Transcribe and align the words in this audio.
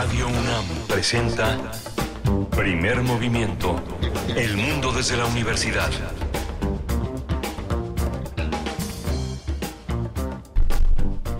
Radio 0.00 0.28
UNAM 0.28 0.64
presenta 0.86 1.58
Primer 2.56 3.02
Movimiento. 3.02 3.82
El 4.28 4.56
mundo 4.56 4.92
desde 4.92 5.16
la 5.16 5.26
universidad. 5.26 5.90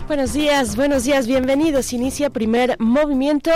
Buenos 0.09 0.33
días, 0.33 0.75
buenos 0.75 1.05
días, 1.05 1.29
bienvenidos. 1.29 1.93
Inicia 1.93 2.31
Primer 2.31 2.75
Movimiento. 2.81 3.53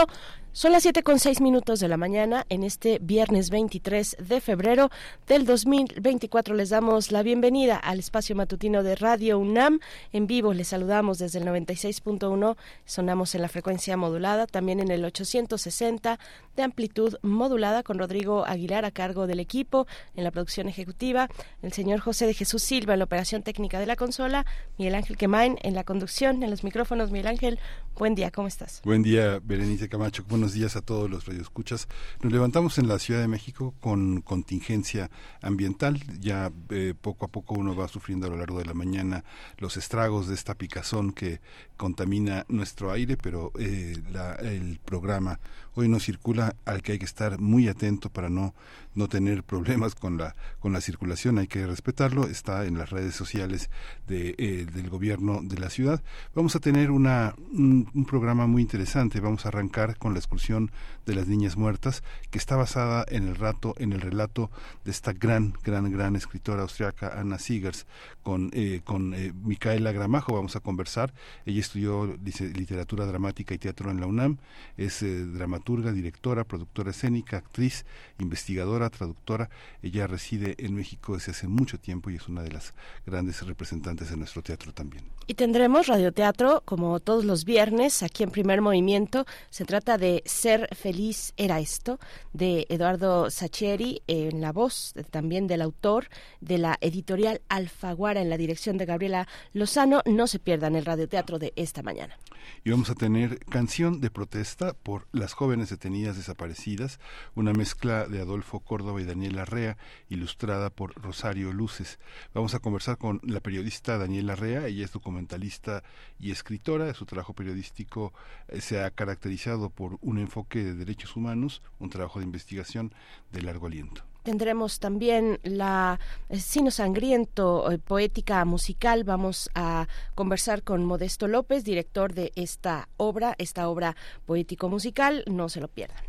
Son 0.55 0.71
las 0.71 0.83
7 0.83 1.03
con 1.03 1.19
6 1.19 1.41
minutos 1.41 1.81
de 1.81 1.89
la 1.89 1.97
mañana 1.97 2.45
en 2.51 2.63
este 2.63 2.99
viernes 3.01 3.49
23 3.49 4.19
de 4.21 4.39
febrero 4.43 4.91
del 5.27 5.47
2024. 5.47 6.55
Les 6.55 6.69
damos 6.69 7.11
la 7.11 7.23
bienvenida 7.23 7.79
al 7.79 8.01
espacio 8.01 8.37
matutino 8.37 8.83
de 8.83 8.95
Radio 8.95 9.39
UNAM. 9.39 9.81
En 10.13 10.27
vivo 10.27 10.53
les 10.53 10.69
saludamos 10.69 11.17
desde 11.17 11.39
el 11.39 11.47
96.1. 11.47 12.57
Sonamos 12.85 13.35
en 13.35 13.41
la 13.41 13.49
frecuencia 13.49 13.97
modulada, 13.97 14.47
también 14.47 14.81
en 14.81 14.91
el 14.91 15.07
860 15.07 16.19
de 16.55 16.63
amplitud 16.63 17.17
modulada 17.23 17.83
con 17.83 17.99
Rodrigo 17.99 18.45
Aguilar 18.45 18.85
a 18.85 18.91
cargo 18.91 19.27
del 19.27 19.41
equipo 19.41 19.87
en 20.15 20.25
la 20.25 20.31
producción 20.33 20.69
ejecutiva, 20.69 21.31
el 21.63 21.73
señor 21.73 22.01
José 22.01 22.27
de 22.27 22.35
Jesús 22.35 22.63
Silva 22.63 22.93
en 22.93 22.99
la 22.99 23.07
operación 23.07 23.43
técnica 23.43 23.81
de 23.81 23.87
la 23.87 23.97
consola, 23.97 24.45
Miguel 24.77 24.97
Ángel 24.97 25.17
Quemain 25.17 25.57
en 25.63 25.73
la 25.75 25.85
conducción, 25.85 26.43
en 26.43 26.51
los 26.51 26.63
micrófonos. 26.63 27.11
Miguel 27.11 27.29
Ángel, 27.29 27.59
buen 27.97 28.15
día, 28.15 28.31
¿cómo 28.31 28.49
estás? 28.49 28.83
Buen 28.85 29.03
día, 29.03 29.41
Berenice 29.43 29.89
Camacho 29.89 30.25
buenos 30.43 30.55
días 30.55 30.75
a 30.75 30.81
todos 30.81 31.09
los 31.09 31.27
radioescuchas. 31.27 31.87
Nos 32.21 32.33
levantamos 32.33 32.77
en 32.79 32.89
la 32.89 32.99
Ciudad 32.99 33.21
de 33.21 33.29
México 33.29 33.75
con 33.79 34.23
contingencia 34.23 35.09
ambiental. 35.41 36.03
Ya 36.19 36.51
eh, 36.71 36.95
poco 37.01 37.27
a 37.27 37.29
poco 37.29 37.55
uno 37.55 37.77
va 37.77 37.87
sufriendo 37.87 38.27
a 38.27 38.31
lo 38.31 38.39
largo 38.39 38.59
de 38.59 38.65
la 38.65 38.75
mañana 38.75 39.23
los 39.59 39.77
estragos 39.77 40.27
de 40.27 40.35
esta 40.35 40.57
picazón 40.57 41.13
que 41.13 41.41
contamina 41.77 42.45
nuestro 42.49 42.91
aire, 42.91 43.17
pero 43.17 43.53
eh, 43.57 43.95
el 44.41 44.81
programa 44.85 45.39
hoy 45.75 45.89
no 45.89 46.01
circula 46.01 46.57
al 46.65 46.83
que 46.83 46.93
hay 46.93 46.99
que 46.99 47.05
estar 47.05 47.39
muy 47.39 47.69
atento 47.69 48.11
para 48.11 48.29
no 48.29 48.55
no 48.95 49.09
tener 49.09 49.43
problemas 49.43 49.95
con 49.95 50.19
la 50.19 50.37
con 50.61 50.73
la 50.73 50.81
circulación 50.81 51.39
hay 51.39 51.47
que 51.47 51.67
respetarlo 51.67 52.25
está 52.25 52.67
en 52.67 52.77
las 52.77 52.91
redes 52.91 53.15
sociales 53.15 53.71
de, 54.07 54.35
eh, 54.39 54.67
del 54.73 54.91
gobierno 54.91 55.41
de 55.43 55.59
la 55.59 55.71
ciudad 55.71 56.03
vamos 56.35 56.57
a 56.57 56.61
tener 56.61 56.91
una 56.91 57.35
un, 57.53 57.87
programa 58.07 58.47
muy 58.47 58.63
interesante 58.63 59.21
vamos 59.21 59.47
a 59.47 59.49
arrancar 59.49 59.97
con 59.97 60.13
la 60.13 60.19
excursión 60.33 60.71
de 61.07 61.15
las 61.15 61.27
niñas 61.27 61.57
muertas 61.57 62.03
que 62.31 62.39
está 62.39 62.57
basada 62.57 63.05
en 63.09 63.29
el 63.29 63.37
rato 63.37 63.75
en 63.79 63.93
el 63.93 64.01
relato 64.01 64.51
de 64.85 64.91
esta 64.91 65.13
gran 65.13 65.55
gran 65.63 65.91
gran 65.91 66.17
escritora 66.17 66.63
austriaca 66.63 67.19
Anna 67.19 67.39
Siegers 67.39 67.87
con 68.23 68.51
eh, 68.53 68.81
con 68.85 69.15
eh, 69.15 69.33
Micaela 69.33 69.93
Gramajo 69.93 70.35
vamos 70.35 70.57
a 70.57 70.61
conversar 70.61 71.13
ella 71.47 71.61
estudió 71.61 72.07
literatura 72.55 73.07
dramática 73.07 73.55
y 73.55 73.59
teatro 73.59 73.91
en 73.91 74.01
la 74.01 74.07
UNAM 74.07 74.39
es 74.77 75.01
dramaturga 75.03 75.93
directora 75.93 76.45
productora 76.45 76.91
escénica 76.91 77.39
actriz 77.39 77.85
investigadora 78.19 78.91
traductora. 78.91 79.51
Ella 79.83 80.07
reside 80.07 80.55
en 80.59 80.75
México 80.75 81.15
desde 81.15 81.33
hace 81.33 81.49
mucho 81.49 81.79
tiempo 81.79 82.11
y 82.11 82.17
es 82.17 82.29
una 82.29 82.43
de 82.43 82.53
las 82.53 82.73
grandes 83.07 83.45
representantes 83.47 84.11
de 84.11 84.17
nuestro 84.17 84.43
teatro 84.43 84.73
también. 84.73 85.05
Y 85.27 85.35
tendremos 85.35 85.87
radioteatro 85.87 86.63
como 86.65 87.01
todos 87.01 87.25
los 87.25 87.45
viernes 87.45 88.03
aquí 88.03 88.23
en 88.23 88.31
Primer 88.31 88.61
Movimiento. 88.61 89.27
Se 89.51 89.65
trata 89.65 89.99
de 89.99 90.23
Ser 90.27 90.69
feliz 90.75 90.92
era 91.37 91.59
esto 91.59 91.99
de 92.33 92.67
Eduardo 92.69 93.31
Sacheri 93.31 94.03
en 94.07 94.41
la 94.41 94.53
voz 94.53 94.93
también 95.11 95.47
del 95.47 95.63
autor 95.63 96.09
de 96.41 96.59
la 96.59 96.77
editorial 96.81 97.41
Alfaguara 97.49 98.21
en 98.21 98.29
la 98.29 98.37
dirección 98.37 98.77
de 98.77 98.85
Gabriela 98.85 99.27
Lozano. 99.55 100.03
No 100.05 100.27
se 100.27 100.39
pierdan 100.39 100.77
el 100.77 100.85
radioteatro 100.85 101.39
de 101.39 101.53
esta 101.57 101.83
mañana 101.83 102.17
y 102.65 102.71
vamos 102.71 102.91
a 102.91 102.95
tener 102.95 103.41
canción 103.41 104.01
de 104.01 104.11
protesta 104.11 104.73
por 104.73 105.07
las 105.13 105.33
jóvenes 105.33 105.71
detenidas 105.71 106.17
desaparecidas, 106.17 107.01
una 107.35 107.53
mezcla 107.53 108.07
de 108.07 108.21
Adolfo 108.21 108.61
Córdoba 108.61 109.01
y 109.01 109.05
Daniela 109.05 109.45
Rea, 109.45 109.77
ilustrada 110.09 110.71
por 110.71 110.95
Rosario 111.01 111.53
Luces. 111.53 111.99
Vamos 112.35 112.55
a 112.55 112.61
conversar 112.61 112.99
con 112.99 113.21
la 113.25 113.41
periodista 113.41 113.99
Daniela 113.99 114.37
Rea, 114.37 114.67
ella 114.67 114.85
es 114.85 114.93
documentalista 114.93 115.83
y 116.19 116.31
escritora, 116.31 116.95
su 116.95 117.05
trabajo 117.07 117.35
periodístico 117.35 118.13
eh, 118.49 118.61
se 118.61 118.83
ha 118.83 118.91
caracterizado 118.91 119.71
por 119.71 119.99
un 120.01 120.19
enfoque 120.19 120.63
de 120.63 120.82
derechos 120.85 121.17
humanos, 121.17 121.63
un 121.79 121.91
trabajo 121.91 122.19
de 122.19 122.27
investigación 122.27 122.93
de 123.31 123.43
largo 123.43 123.67
aliento. 123.67 124.03
Tendremos 124.23 124.79
también 124.79 125.41
la 125.43 125.99
eh, 126.29 126.39
Sino 126.39 126.71
Sangriento, 126.71 127.71
eh, 127.73 127.79
poética 127.79 128.45
musical. 128.45 129.03
Vamos 129.03 129.51
a 129.55 129.89
conversar 130.15 130.63
con 130.63 130.85
Modesto 130.85 131.27
López, 131.27 131.65
director 131.65 132.15
de 132.15 132.33
esta 132.37 132.89
obra, 132.97 133.35
esta 133.39 133.69
obra 133.69 133.97
poético-musical. 134.27 135.25
No 135.27 135.49
se 135.49 135.61
lo 135.61 135.67
pierdan. 135.67 136.05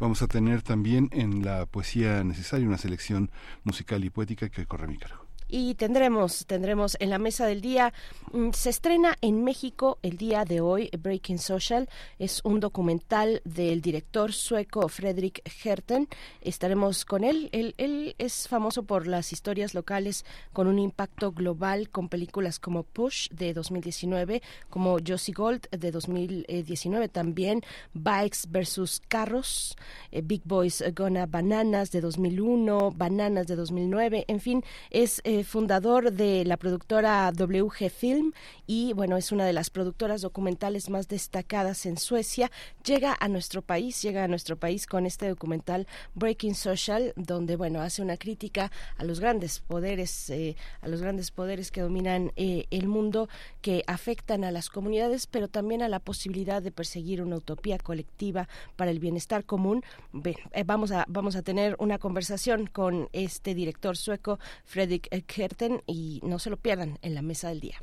Vamos 0.00 0.22
a 0.22 0.26
tener 0.26 0.62
también 0.62 1.08
en 1.12 1.44
la 1.44 1.66
poesía 1.66 2.24
necesaria 2.24 2.66
una 2.66 2.78
selección 2.78 3.30
musical 3.62 4.04
y 4.04 4.10
poética 4.10 4.48
que 4.48 4.66
corre 4.66 4.88
mi 4.88 4.98
cargo 4.98 5.21
y 5.52 5.74
tendremos 5.74 6.46
tendremos 6.46 6.96
en 6.98 7.10
la 7.10 7.18
mesa 7.18 7.46
del 7.46 7.60
día 7.60 7.92
mm, 8.32 8.50
se 8.52 8.70
estrena 8.70 9.18
en 9.20 9.44
México 9.44 9.98
el 10.02 10.16
día 10.16 10.46
de 10.46 10.62
hoy 10.62 10.88
Breaking 10.98 11.38
Social 11.38 11.90
es 12.18 12.40
un 12.42 12.58
documental 12.58 13.42
del 13.44 13.82
director 13.82 14.32
sueco 14.32 14.88
Fredrik 14.88 15.42
Herten 15.62 16.08
estaremos 16.40 17.04
con 17.04 17.22
él. 17.22 17.50
él 17.52 17.74
él 17.76 18.14
es 18.16 18.48
famoso 18.48 18.84
por 18.84 19.06
las 19.06 19.30
historias 19.32 19.74
locales 19.74 20.24
con 20.54 20.68
un 20.68 20.78
impacto 20.78 21.32
global 21.32 21.90
con 21.90 22.08
películas 22.08 22.58
como 22.58 22.82
Push 22.82 23.28
de 23.28 23.52
2019 23.52 24.40
como 24.70 24.96
Josie 25.06 25.34
Gold 25.34 25.68
de 25.70 25.90
2019 25.90 27.10
también 27.10 27.60
Bikes 27.92 28.48
versus 28.48 29.02
Carros 29.06 29.76
eh, 30.12 30.22
Big 30.24 30.40
Boys 30.46 30.82
Gonna 30.96 31.26
Bananas 31.26 31.90
de 31.90 32.00
2001 32.00 32.92
Bananas 32.92 33.46
de 33.46 33.56
2009 33.56 34.24
en 34.28 34.40
fin 34.40 34.64
es 34.88 35.20
eh, 35.24 35.41
fundador 35.44 36.12
de 36.12 36.44
la 36.44 36.56
productora 36.56 37.30
WG 37.32 37.90
Film 37.90 38.32
y 38.66 38.92
bueno, 38.92 39.16
es 39.16 39.32
una 39.32 39.44
de 39.44 39.52
las 39.52 39.70
productoras 39.70 40.22
documentales 40.22 40.90
más 40.90 41.08
destacadas 41.08 41.86
en 41.86 41.96
Suecia. 41.96 42.50
Llega 42.84 43.16
a 43.18 43.28
nuestro 43.28 43.62
país, 43.62 44.00
llega 44.02 44.24
a 44.24 44.28
nuestro 44.28 44.56
país 44.56 44.86
con 44.86 45.06
este 45.06 45.28
documental 45.28 45.86
Breaking 46.14 46.54
Social, 46.54 47.12
donde 47.16 47.56
bueno, 47.56 47.80
hace 47.80 48.02
una 48.02 48.16
crítica 48.16 48.70
a 48.96 49.04
los 49.04 49.20
grandes 49.20 49.60
poderes, 49.60 50.30
eh, 50.30 50.56
a 50.80 50.88
los 50.88 51.02
grandes 51.02 51.30
poderes 51.30 51.70
que 51.70 51.80
dominan 51.80 52.32
eh, 52.36 52.66
el 52.70 52.88
mundo, 52.88 53.28
que 53.60 53.84
afectan 53.86 54.44
a 54.44 54.50
las 54.50 54.70
comunidades, 54.70 55.26
pero 55.26 55.48
también 55.48 55.82
a 55.82 55.88
la 55.88 56.00
posibilidad 56.00 56.62
de 56.62 56.72
perseguir 56.72 57.22
una 57.22 57.36
utopía 57.36 57.78
colectiva 57.78 58.48
para 58.76 58.90
el 58.90 58.98
bienestar 58.98 59.44
común. 59.44 59.82
Eh, 60.24 60.64
vamos 60.64 60.92
a 60.92 61.04
vamos 61.08 61.36
a 61.36 61.42
tener 61.42 61.76
una 61.78 61.98
conversación 61.98 62.66
con 62.66 63.08
este 63.12 63.54
director 63.54 63.96
sueco, 63.96 64.38
Fredrik 64.64 65.08
y 65.86 66.20
no 66.22 66.38
se 66.38 66.50
lo 66.50 66.56
pierdan 66.56 66.98
en 67.02 67.14
la 67.14 67.22
mesa 67.22 67.48
del 67.48 67.60
día. 67.60 67.76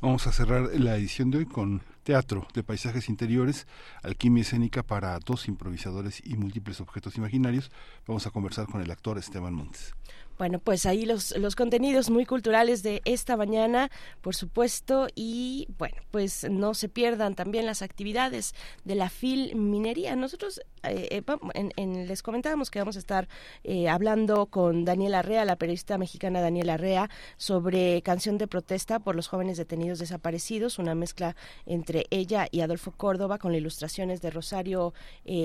Vamos 0.00 0.26
a 0.26 0.32
cerrar 0.32 0.68
la 0.78 0.96
edición 0.96 1.30
de 1.30 1.38
hoy 1.38 1.46
con 1.46 1.82
teatro 2.02 2.46
de 2.52 2.62
paisajes 2.62 3.08
interiores, 3.08 3.66
alquimia 4.02 4.42
escénica 4.42 4.82
para 4.82 5.18
dos 5.18 5.48
improvisadores 5.48 6.20
y 6.24 6.36
múltiples 6.36 6.80
objetos 6.80 7.16
imaginarios. 7.16 7.70
Vamos 8.06 8.26
a 8.26 8.30
conversar 8.30 8.66
con 8.66 8.82
el 8.82 8.90
actor 8.90 9.18
Esteban 9.18 9.54
Montes. 9.54 9.94
Bueno, 10.36 10.58
pues 10.58 10.84
ahí 10.84 11.06
los, 11.06 11.36
los 11.38 11.54
contenidos 11.54 12.10
muy 12.10 12.26
culturales 12.26 12.82
de 12.82 13.02
esta 13.04 13.36
mañana, 13.36 13.88
por 14.20 14.34
supuesto, 14.34 15.06
y 15.14 15.68
bueno, 15.78 15.96
pues 16.10 16.46
no 16.50 16.74
se 16.74 16.88
pierdan 16.88 17.34
también 17.34 17.66
las 17.66 17.82
actividades 17.82 18.52
de 18.84 18.96
la 18.96 19.08
Filminería. 19.08 20.16
Nosotros 20.16 20.60
eh, 20.86 21.22
eh, 21.54 21.86
les 21.86 22.22
comentábamos 22.22 22.70
que 22.70 22.78
vamos 22.78 22.96
a 22.96 22.98
estar 22.98 23.28
eh, 23.62 23.88
hablando 23.88 24.46
con 24.46 24.84
Daniela 24.84 25.20
Arrea, 25.20 25.44
la 25.44 25.56
periodista 25.56 25.98
mexicana 25.98 26.40
Daniela 26.40 26.74
Arrea, 26.74 27.10
sobre 27.36 28.02
canción 28.02 28.38
de 28.38 28.46
protesta 28.46 28.98
por 28.98 29.16
los 29.16 29.28
jóvenes 29.28 29.56
detenidos 29.56 29.98
desaparecidos, 29.98 30.78
una 30.78 30.94
mezcla 30.94 31.36
entre 31.66 32.06
ella 32.10 32.48
y 32.50 32.60
Adolfo 32.60 32.92
Córdoba 32.92 33.38
con 33.38 33.54
ilustraciones 33.54 34.20
de 34.20 34.30
Rosario 34.30 34.94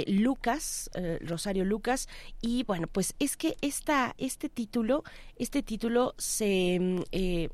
Lucas, 0.07 0.89
Rosario 1.21 1.65
Lucas, 1.65 2.07
y 2.41 2.63
bueno, 2.63 2.88
pues 2.88 3.15
es 3.19 3.38
que 3.38 3.56
esta, 3.62 4.15
este 4.18 4.50
título, 4.50 5.03
este 5.38 5.63
título 5.63 6.15
se, 6.18 7.06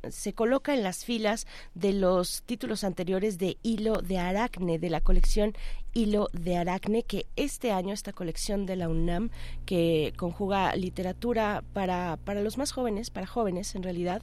se 0.10 0.34
coloca 0.34 0.74
en 0.74 0.84
las 0.84 1.06
filas 1.06 1.48
de 1.74 1.94
los 1.94 2.44
títulos 2.44 2.84
anteriores 2.84 3.38
de 3.38 3.58
Hilo 3.64 4.02
de 4.02 4.18
Aracne, 4.18 4.80
de 4.80 4.90
la 4.90 5.02
colección 5.02 5.54
Hilo 5.94 6.30
de 6.34 6.58
Aracne, 6.58 7.04
que 7.04 7.26
este 7.36 7.72
año 7.76 7.94
esta 7.94 8.14
colección 8.14 8.66
de 8.66 8.76
la 8.76 8.90
UNAM, 8.90 9.30
que 9.66 10.14
conjuga 10.18 10.76
literatura 10.76 11.64
para, 11.74 12.18
para 12.24 12.42
los 12.42 12.58
más 12.58 12.72
jóvenes, 12.72 13.10
para 13.10 13.28
jóvenes 13.28 13.76
en 13.76 13.84
realidad, 13.84 14.22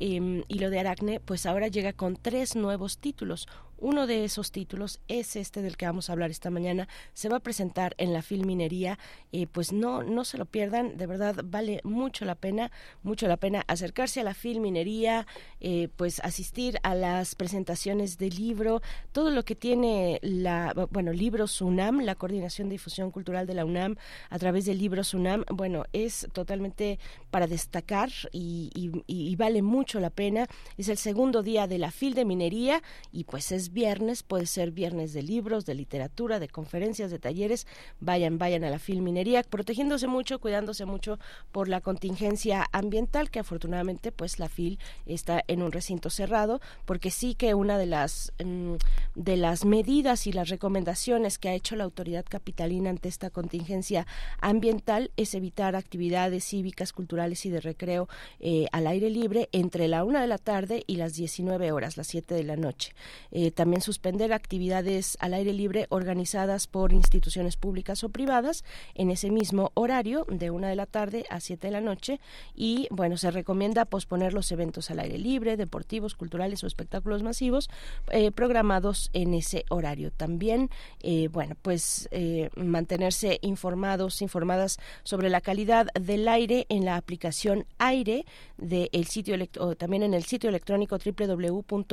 eh, 0.00 0.44
Hilo 0.48 0.70
de 0.70 0.80
Aracne, 0.80 1.20
pues 1.20 1.46
ahora 1.46 1.68
llega 1.68 1.92
con 1.92 2.16
tres 2.16 2.56
nuevos 2.56 2.98
títulos. 2.98 3.46
Uno 3.78 4.06
de 4.06 4.24
esos 4.24 4.52
títulos 4.52 5.00
es 5.08 5.36
este 5.36 5.62
del 5.62 5.76
que 5.76 5.86
vamos 5.86 6.08
a 6.08 6.12
hablar 6.12 6.30
esta 6.30 6.50
mañana. 6.50 6.88
Se 7.12 7.28
va 7.28 7.38
a 7.38 7.40
presentar 7.40 7.94
en 7.98 8.12
la 8.12 8.22
Filminería. 8.22 8.98
Eh, 9.32 9.46
pues 9.46 9.72
no, 9.72 10.02
no 10.02 10.24
se 10.24 10.38
lo 10.38 10.46
pierdan. 10.46 10.96
De 10.96 11.06
verdad 11.06 11.36
vale 11.44 11.80
mucho 11.84 12.24
la 12.24 12.34
pena, 12.34 12.70
mucho 13.02 13.26
la 13.28 13.36
pena 13.36 13.64
acercarse 13.66 14.20
a 14.20 14.24
la 14.24 14.34
Filminería, 14.34 15.26
eh, 15.60 15.88
pues 15.96 16.20
asistir 16.20 16.78
a 16.82 16.94
las 16.94 17.34
presentaciones 17.34 18.18
de 18.18 18.30
libro, 18.30 18.80
todo 19.12 19.30
lo 19.30 19.44
que 19.44 19.54
tiene 19.54 20.18
la, 20.22 20.72
bueno, 20.90 21.12
Libros 21.12 21.60
UNAM, 21.60 22.00
la 22.00 22.14
Coordinación 22.14 22.68
de 22.68 22.74
Difusión 22.74 23.10
Cultural 23.10 23.46
de 23.46 23.54
la 23.54 23.64
UNAM 23.64 23.96
a 24.30 24.38
través 24.38 24.64
de 24.64 24.74
Libros 24.74 25.14
UNAM. 25.14 25.44
Bueno, 25.50 25.84
es 25.92 26.28
totalmente 26.32 26.98
para 27.30 27.46
destacar 27.46 28.10
y, 28.32 28.70
y 29.06 29.36
vale 29.36 29.62
mucho 29.62 30.00
la 30.00 30.10
pena. 30.10 30.46
Es 30.76 30.88
el 30.88 30.98
segundo 30.98 31.42
día 31.42 31.66
de 31.66 31.78
la 31.78 31.90
Fil 31.90 32.14
de 32.14 32.24
Minería 32.24 32.82
y 33.12 33.24
pues 33.24 33.52
es 33.52 33.63
viernes, 33.72 34.22
puede 34.22 34.46
ser 34.46 34.70
viernes 34.70 35.12
de 35.12 35.22
libros, 35.22 35.66
de 35.66 35.74
literatura, 35.74 36.38
de 36.38 36.48
conferencias, 36.48 37.10
de 37.10 37.18
talleres. 37.18 37.66
Vayan, 38.00 38.38
vayan 38.38 38.64
a 38.64 38.70
la 38.70 38.78
Filminería, 38.78 39.42
protegiéndose 39.42 40.06
mucho, 40.06 40.38
cuidándose 40.38 40.84
mucho 40.84 41.18
por 41.52 41.68
la 41.68 41.80
contingencia 41.80 42.66
ambiental, 42.72 43.30
que 43.30 43.40
afortunadamente 43.40 44.12
pues 44.12 44.38
la 44.38 44.48
FIL 44.48 44.78
está 45.06 45.42
en 45.48 45.62
un 45.62 45.72
recinto 45.72 46.10
cerrado, 46.10 46.60
porque 46.84 47.10
sí 47.10 47.34
que 47.34 47.54
una 47.54 47.78
de 47.78 47.86
las 47.86 48.32
mm, 48.44 48.74
de 49.14 49.36
las 49.36 49.64
medidas 49.64 50.26
y 50.26 50.32
las 50.32 50.48
recomendaciones 50.48 51.38
que 51.38 51.48
ha 51.48 51.54
hecho 51.54 51.76
la 51.76 51.84
autoridad 51.84 52.24
capitalina 52.28 52.90
ante 52.90 53.08
esta 53.08 53.30
contingencia 53.30 54.06
ambiental 54.40 55.10
es 55.16 55.34
evitar 55.34 55.76
actividades 55.76 56.44
cívicas, 56.44 56.92
culturales 56.92 57.46
y 57.46 57.50
de 57.50 57.60
recreo 57.60 58.08
eh, 58.40 58.66
al 58.72 58.86
aire 58.86 59.10
libre 59.10 59.48
entre 59.52 59.88
la 59.88 60.04
una 60.04 60.20
de 60.20 60.26
la 60.26 60.38
tarde 60.38 60.84
y 60.86 60.96
las 60.96 61.14
19 61.14 61.72
horas, 61.72 61.96
las 61.96 62.06
7 62.08 62.34
de 62.34 62.44
la 62.44 62.56
noche. 62.56 62.94
Eh, 63.30 63.50
también 63.54 63.80
suspender 63.80 64.32
actividades 64.32 65.16
al 65.20 65.34
aire 65.34 65.52
libre 65.52 65.86
organizadas 65.88 66.66
por 66.66 66.92
instituciones 66.92 67.56
públicas 67.56 68.04
o 68.04 68.08
privadas 68.08 68.64
en 68.94 69.10
ese 69.10 69.30
mismo 69.30 69.70
horario 69.74 70.26
de 70.28 70.50
una 70.50 70.68
de 70.68 70.76
la 70.76 70.86
tarde 70.86 71.24
a 71.30 71.40
7 71.40 71.66
de 71.66 71.72
la 71.72 71.80
noche 71.80 72.20
y 72.54 72.88
bueno 72.90 73.16
se 73.16 73.30
recomienda 73.30 73.84
posponer 73.84 74.32
los 74.32 74.50
eventos 74.52 74.90
al 74.90 75.00
aire 75.00 75.18
libre, 75.18 75.56
deportivos, 75.56 76.14
culturales 76.14 76.62
o 76.64 76.66
espectáculos 76.66 77.22
masivos 77.22 77.70
eh, 78.10 78.30
programados 78.30 79.10
en 79.12 79.34
ese 79.34 79.64
horario. 79.70 80.10
También 80.10 80.70
eh, 81.02 81.28
bueno 81.28 81.56
pues 81.62 82.08
mantenerse 82.56 83.38
informados, 83.42 84.22
informadas 84.22 84.78
sobre 85.02 85.30
la 85.30 85.40
calidad 85.40 85.86
del 85.94 86.26
aire 86.28 86.66
en 86.68 86.84
la 86.84 86.96
aplicación 86.96 87.66
Aire 87.78 88.24
del 88.56 89.06
sitio 89.06 89.36
también 89.76 90.02
en 90.02 90.14
el 90.14 90.24
sitio 90.24 90.48
electrónico 90.48 90.98
www.aire.cdm 90.98 91.84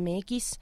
mx.gov.mx 0.00 0.58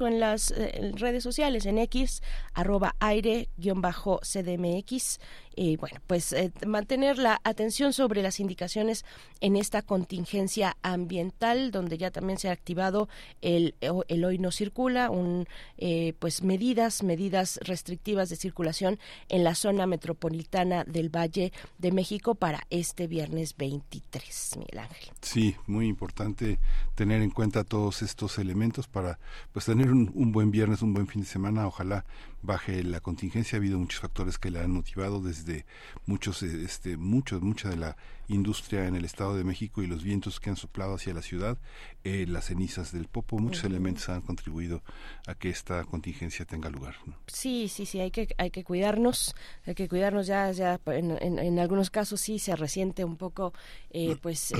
o 0.00 0.06
en 0.06 0.20
las 0.20 0.52
eh, 0.52 0.92
redes 0.94 1.22
sociales 1.22 1.66
en 1.66 1.76
x 1.78 2.22
arroba 2.54 2.96
aire-cdmx 3.00 5.18
y 5.54 5.76
bueno, 5.76 6.00
pues 6.06 6.32
eh, 6.32 6.52
mantener 6.66 7.18
la 7.18 7.40
atención 7.44 7.92
sobre 7.92 8.22
las 8.22 8.40
indicaciones 8.40 9.04
en 9.40 9.56
esta 9.56 9.82
contingencia 9.82 10.76
ambiental, 10.82 11.70
donde 11.70 11.98
ya 11.98 12.10
también 12.10 12.38
se 12.38 12.48
ha 12.48 12.52
activado 12.52 13.08
el, 13.40 13.74
el 13.80 14.24
hoy 14.24 14.38
no 14.38 14.50
circula, 14.50 15.10
un, 15.10 15.46
eh, 15.78 16.14
pues 16.18 16.42
medidas, 16.42 17.02
medidas 17.02 17.58
restrictivas 17.62 18.28
de 18.28 18.36
circulación 18.36 18.98
en 19.28 19.44
la 19.44 19.54
zona 19.54 19.86
metropolitana 19.86 20.84
del 20.84 21.08
Valle 21.08 21.52
de 21.78 21.92
México 21.92 22.34
para 22.34 22.66
este 22.70 23.06
viernes 23.06 23.56
23, 23.56 24.56
Miguel 24.58 24.78
Ángel. 24.78 25.10
Sí, 25.20 25.56
muy 25.66 25.86
importante 25.86 26.58
tener 26.94 27.22
en 27.22 27.30
cuenta 27.30 27.64
todos 27.64 28.02
estos 28.02 28.38
elementos 28.38 28.88
para 28.88 29.18
pues 29.52 29.66
tener 29.66 29.90
un, 29.90 30.10
un 30.14 30.32
buen 30.32 30.50
viernes, 30.50 30.82
un 30.82 30.94
buen 30.94 31.06
fin 31.06 31.22
de 31.22 31.28
semana, 31.28 31.66
ojalá 31.66 32.04
baje 32.42 32.82
la 32.82 33.00
contingencia. 33.00 33.56
Ha 33.56 33.60
habido 33.60 33.78
muchos 33.78 34.00
factores 34.00 34.38
que 34.38 34.50
la 34.50 34.62
han 34.62 34.72
motivado, 34.72 35.22
desde 35.22 35.64
muchos, 36.06 36.42
este, 36.42 36.96
muchos, 36.96 37.40
mucha 37.42 37.68
de 37.70 37.76
la 37.76 37.96
industria 38.28 38.86
en 38.86 38.94
el 38.94 39.04
Estado 39.04 39.36
de 39.36 39.44
México 39.44 39.82
y 39.82 39.86
los 39.86 40.02
vientos 40.02 40.40
que 40.40 40.50
han 40.50 40.56
soplado 40.56 40.94
hacia 40.94 41.14
la 41.14 41.22
ciudad, 41.22 41.58
eh, 42.04 42.26
las 42.28 42.46
cenizas 42.46 42.92
del 42.92 43.06
Popo, 43.06 43.38
muchos 43.38 43.64
elementos 43.64 44.08
han 44.08 44.22
contribuido 44.22 44.82
a 45.26 45.34
que 45.34 45.50
esta 45.50 45.84
contingencia 45.84 46.44
tenga 46.44 46.70
lugar. 46.70 46.96
Sí, 47.26 47.68
sí, 47.68 47.86
sí, 47.86 48.00
hay 48.00 48.10
que, 48.10 48.28
hay 48.38 48.50
que 48.50 48.64
cuidarnos, 48.64 49.34
hay 49.66 49.74
que 49.74 49.88
cuidarnos 49.88 50.26
ya, 50.26 50.50
ya 50.52 50.80
en, 50.86 51.18
en, 51.22 51.58
algunos 51.58 51.90
casos 51.90 52.20
sí 52.20 52.38
se 52.38 52.56
resiente 52.56 53.04
un 53.04 53.16
poco, 53.16 53.52
eh, 53.90 54.16
pues, 54.20 54.52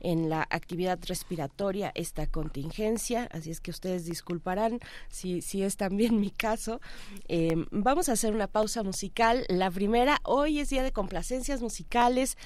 en 0.00 0.28
la 0.28 0.46
actividad 0.50 0.98
respiratoria 1.06 1.92
esta 1.94 2.26
contingencia, 2.26 3.28
así 3.32 3.50
es 3.50 3.60
que 3.60 3.70
ustedes 3.70 4.04
disculparán 4.04 4.80
si, 5.08 5.42
si 5.42 5.62
es 5.62 5.76
también 5.76 6.04
mi 6.20 6.30
caso. 6.30 6.80
Em, 7.28 7.66
vamos 7.70 8.08
a 8.08 8.12
hacer 8.12 8.34
una 8.34 8.46
pausa 8.46 8.82
musical. 8.82 9.44
La 9.48 9.70
primera, 9.70 10.20
hoy 10.24 10.60
es 10.60 10.70
día 10.70 10.82
de 10.82 10.92
complacencias 10.92 11.62
musicales. 11.62 12.36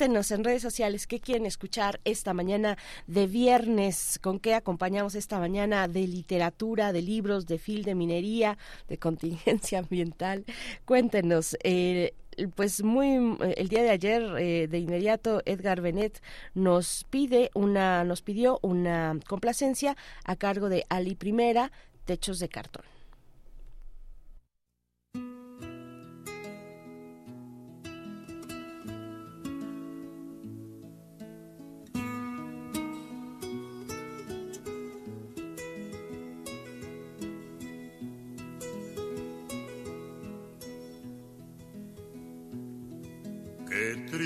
Cuéntenos 0.00 0.30
en 0.30 0.44
redes 0.44 0.62
sociales 0.62 1.06
qué 1.06 1.20
quieren 1.20 1.44
escuchar 1.44 2.00
esta 2.06 2.32
mañana 2.32 2.78
de 3.06 3.26
viernes, 3.26 4.18
con 4.22 4.40
qué 4.40 4.54
acompañamos 4.54 5.14
esta 5.14 5.38
mañana 5.38 5.88
de 5.88 6.06
literatura, 6.06 6.94
de 6.94 7.02
libros, 7.02 7.46
de 7.46 7.58
fil 7.58 7.84
de 7.84 7.94
minería, 7.94 8.56
de 8.88 8.96
contingencia 8.96 9.78
ambiental. 9.80 10.46
Cuéntenos. 10.86 11.54
Eh, 11.64 12.14
pues 12.54 12.82
muy 12.82 13.36
el 13.58 13.68
día 13.68 13.82
de 13.82 13.90
ayer 13.90 14.22
eh, 14.38 14.68
de 14.68 14.78
inmediato 14.78 15.42
Edgar 15.44 15.82
Benet 15.82 16.22
nos 16.54 17.04
pide 17.10 17.50
una 17.52 18.02
nos 18.02 18.22
pidió 18.22 18.58
una 18.62 19.20
complacencia 19.28 19.98
a 20.24 20.34
cargo 20.36 20.70
de 20.70 20.86
Ali 20.88 21.14
Primera 21.14 21.72
Techos 22.06 22.38
de 22.38 22.48
cartón. 22.48 22.99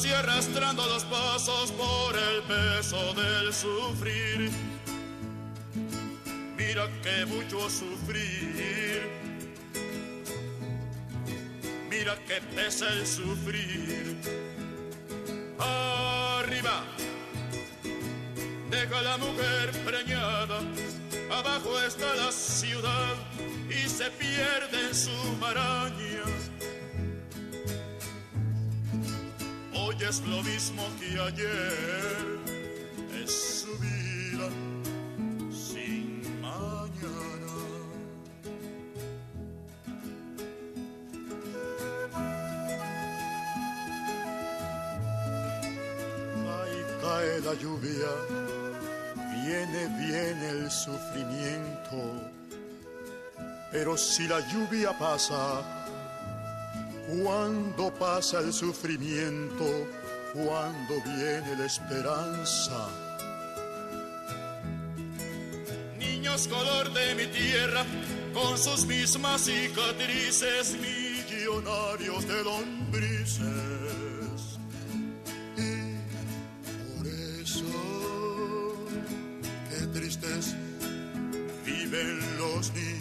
así 0.00 0.14
arrastrando 0.14 0.86
los 0.86 1.04
pasos 1.04 1.72
por 1.72 2.16
el 2.16 2.42
peso 2.44 3.12
del 3.12 3.52
sufrir. 3.52 4.50
Mira 6.56 6.88
que 7.02 7.26
mucho 7.26 7.68
sufrir. 7.68 9.02
Mira 11.90 12.16
que 12.26 12.40
pesa 12.56 12.88
el 12.94 13.06
sufrir. 13.06 14.16
Arriba, 15.58 16.82
deja 18.70 19.02
la 19.02 19.18
mujer 19.18 19.70
preñada. 19.84 20.60
Abajo 21.30 21.78
está 21.86 22.14
la 22.14 22.32
ciudad 22.32 23.16
y 23.68 23.86
se 23.86 24.10
pierde 24.12 24.88
en 24.88 24.94
su 24.94 25.36
maraña 25.38 26.24
hoy 29.90 30.04
es 30.08 30.20
lo 30.20 30.40
mismo 30.44 30.84
que 31.00 31.20
ayer, 31.20 32.38
es 33.24 33.62
su 33.62 33.72
vida 33.78 34.48
sin 35.50 36.40
mañana. 36.40 37.56
Ahí 46.54 46.80
cae 47.02 47.40
la 47.40 47.54
lluvia, 47.54 48.12
viene, 49.42 49.88
viene 49.98 50.50
el 50.50 50.70
sufrimiento, 50.70 52.30
pero 53.72 53.96
si 53.96 54.28
la 54.28 54.38
lluvia 54.52 54.96
pasa, 54.96 55.79
cuando 57.10 57.92
pasa 57.94 58.38
el 58.40 58.52
sufrimiento, 58.52 59.66
cuando 60.32 60.94
viene 61.04 61.56
la 61.58 61.66
esperanza. 61.66 62.88
Niños 65.98 66.46
color 66.46 66.92
de 66.92 67.14
mi 67.16 67.26
tierra, 67.26 67.84
con 68.32 68.56
sus 68.56 68.86
mismas 68.86 69.42
cicatrices, 69.42 70.76
millonarios 70.76 72.28
de 72.28 72.44
lombrices. 72.44 73.40
Y 75.56 76.96
por 76.96 77.06
eso, 77.06 78.76
qué 79.68 79.86
tristes 79.98 80.54
viven 81.64 82.20
los 82.38 82.72
niños 82.72 82.99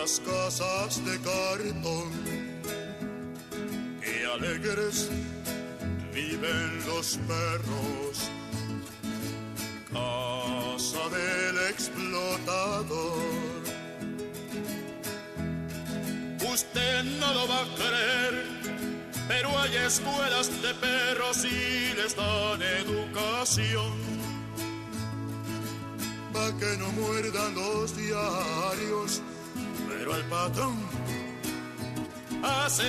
las 0.00 0.20
casas 0.20 1.04
de 1.04 1.18
cartón. 1.18 2.10
Qué 4.00 4.26
alegres 4.26 5.08
viven 6.14 6.86
los 6.86 7.18
perros 7.26 8.30
casa 9.92 11.02
del 11.16 11.56
explotador. 11.70 13.18
Usted 16.52 17.04
no 17.20 17.34
lo 17.34 17.48
va 17.48 17.60
a 17.62 17.74
creer, 17.76 18.34
pero 19.26 19.58
hay 19.58 19.76
escuelas 19.76 20.50
de 20.62 20.74
perros 20.74 21.44
y 21.44 21.94
les 21.94 22.14
dan 22.16 22.62
educación. 22.62 23.92
Pa' 26.32 26.52
que 26.58 26.76
no 26.78 26.88
muerdan 26.92 27.54
los 27.54 27.96
diarios, 27.96 29.22
pero 29.98 30.14
el 30.14 30.24
patrón 30.26 30.76
hace 32.42 32.84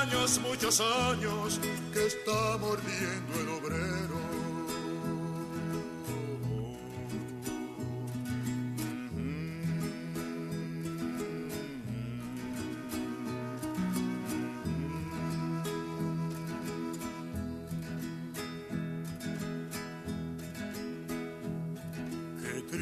años, 0.00 0.40
muchos 0.40 0.80
años, 0.80 1.60
que 1.92 2.06
está 2.06 2.56
mordiendo 2.58 3.40
el 3.40 3.48
obrero. 3.48 4.08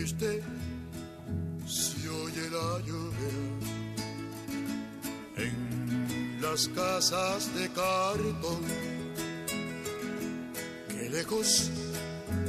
si 0.06 0.26
oye 0.26 0.75
en 5.36 6.38
las 6.40 6.68
casas 6.68 7.54
de 7.54 7.68
cartón. 7.70 8.62
Que 10.88 11.10
lejos 11.10 11.70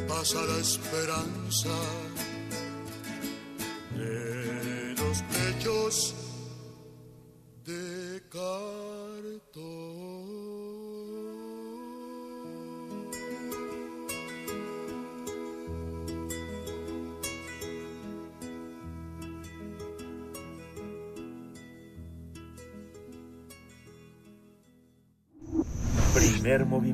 pasa 0.08 0.40
la 0.46 0.58
esperanza 0.60 1.70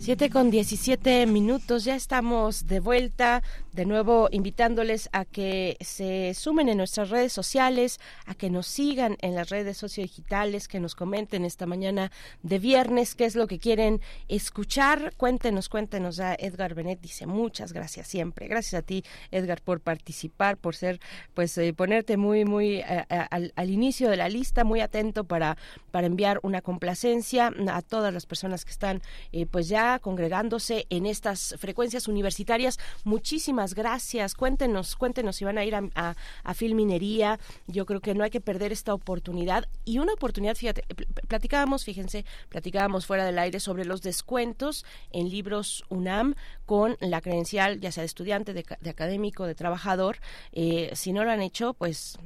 7 0.00 0.30
con 0.30 0.50
17 0.50 1.26
minutos, 1.26 1.84
ya 1.84 1.94
estamos 1.94 2.66
de 2.66 2.80
vuelta, 2.80 3.42
de 3.72 3.84
nuevo 3.84 4.30
invitándoles 4.32 5.10
a 5.12 5.26
que 5.26 5.76
se 5.80 6.32
sumen 6.32 6.70
en 6.70 6.78
nuestras 6.78 7.10
redes 7.10 7.34
sociales, 7.34 8.00
a 8.24 8.34
que 8.34 8.48
nos 8.48 8.66
sigan 8.66 9.18
en 9.20 9.34
las 9.34 9.50
redes 9.50 9.76
sociodigitales, 9.76 10.68
que 10.68 10.80
nos 10.80 10.94
comenten 10.94 11.44
esta 11.44 11.66
mañana 11.66 12.10
de 12.42 12.58
viernes 12.58 13.14
qué 13.14 13.26
es 13.26 13.36
lo 13.36 13.46
que 13.46 13.58
quieren 13.58 14.00
escuchar. 14.28 15.12
Cuéntenos, 15.18 15.68
cuéntenos. 15.68 16.16
Ya 16.16 16.34
Edgar 16.34 16.74
Benet 16.74 17.02
dice 17.02 17.26
muchas 17.26 17.74
gracias 17.74 18.08
siempre. 18.08 18.48
Gracias 18.48 18.80
a 18.80 18.82
ti, 18.82 19.04
Edgar, 19.30 19.60
por 19.60 19.80
participar, 19.80 20.56
por 20.56 20.76
ser, 20.76 20.98
pues, 21.34 21.56
eh, 21.58 21.74
ponerte 21.74 22.16
muy, 22.16 22.46
muy 22.46 22.76
eh, 22.76 23.04
al, 23.08 23.52
al, 23.54 23.70
inicio 23.70 24.08
de 24.08 24.16
la 24.16 24.30
lista, 24.30 24.64
muy 24.64 24.80
atento 24.80 25.24
para, 25.24 25.58
para 25.90 26.06
enviar 26.06 26.40
una 26.42 26.62
complacencia 26.62 27.52
a 27.70 27.82
todas 27.82 28.14
las 28.14 28.24
personas 28.24 28.64
que 28.64 28.70
están, 28.70 29.02
eh, 29.32 29.44
pues, 29.44 29.68
ya 29.68 29.89
congregándose 29.98 30.86
en 30.90 31.06
estas 31.06 31.54
frecuencias 31.58 32.08
universitarias. 32.08 32.78
Muchísimas 33.04 33.74
gracias. 33.74 34.34
Cuéntenos, 34.34 34.96
cuéntenos 34.96 35.36
si 35.36 35.44
van 35.44 35.58
a 35.58 35.64
ir 35.64 35.74
a, 35.74 36.14
Filminería. 36.54 37.38
Yo 37.66 37.86
creo 37.86 38.00
que 38.00 38.14
no 38.14 38.24
hay 38.24 38.30
que 38.30 38.40
perder 38.40 38.72
esta 38.72 38.92
oportunidad. 38.92 39.68
Y 39.84 39.98
una 39.98 40.12
oportunidad, 40.12 40.56
fíjate, 40.56 40.84
platicábamos, 41.28 41.84
fíjense, 41.84 42.24
platicábamos 42.48 43.06
fuera 43.06 43.24
del 43.24 43.38
aire 43.38 43.60
sobre 43.60 43.84
los 43.84 44.02
descuentos 44.02 44.84
en 45.10 45.30
libros 45.30 45.84
UNAM 45.88 46.34
con 46.66 46.96
la 47.00 47.20
credencial, 47.20 47.80
ya 47.80 47.92
sea 47.92 48.02
de 48.02 48.06
estudiante, 48.06 48.52
de, 48.52 48.64
de 48.80 48.90
académico, 48.90 49.46
de 49.46 49.54
trabajador. 49.54 50.18
Eh, 50.52 50.90
si 50.94 51.12
no 51.12 51.24
lo 51.24 51.30
han 51.30 51.42
hecho, 51.42 51.74
pues 51.74 52.18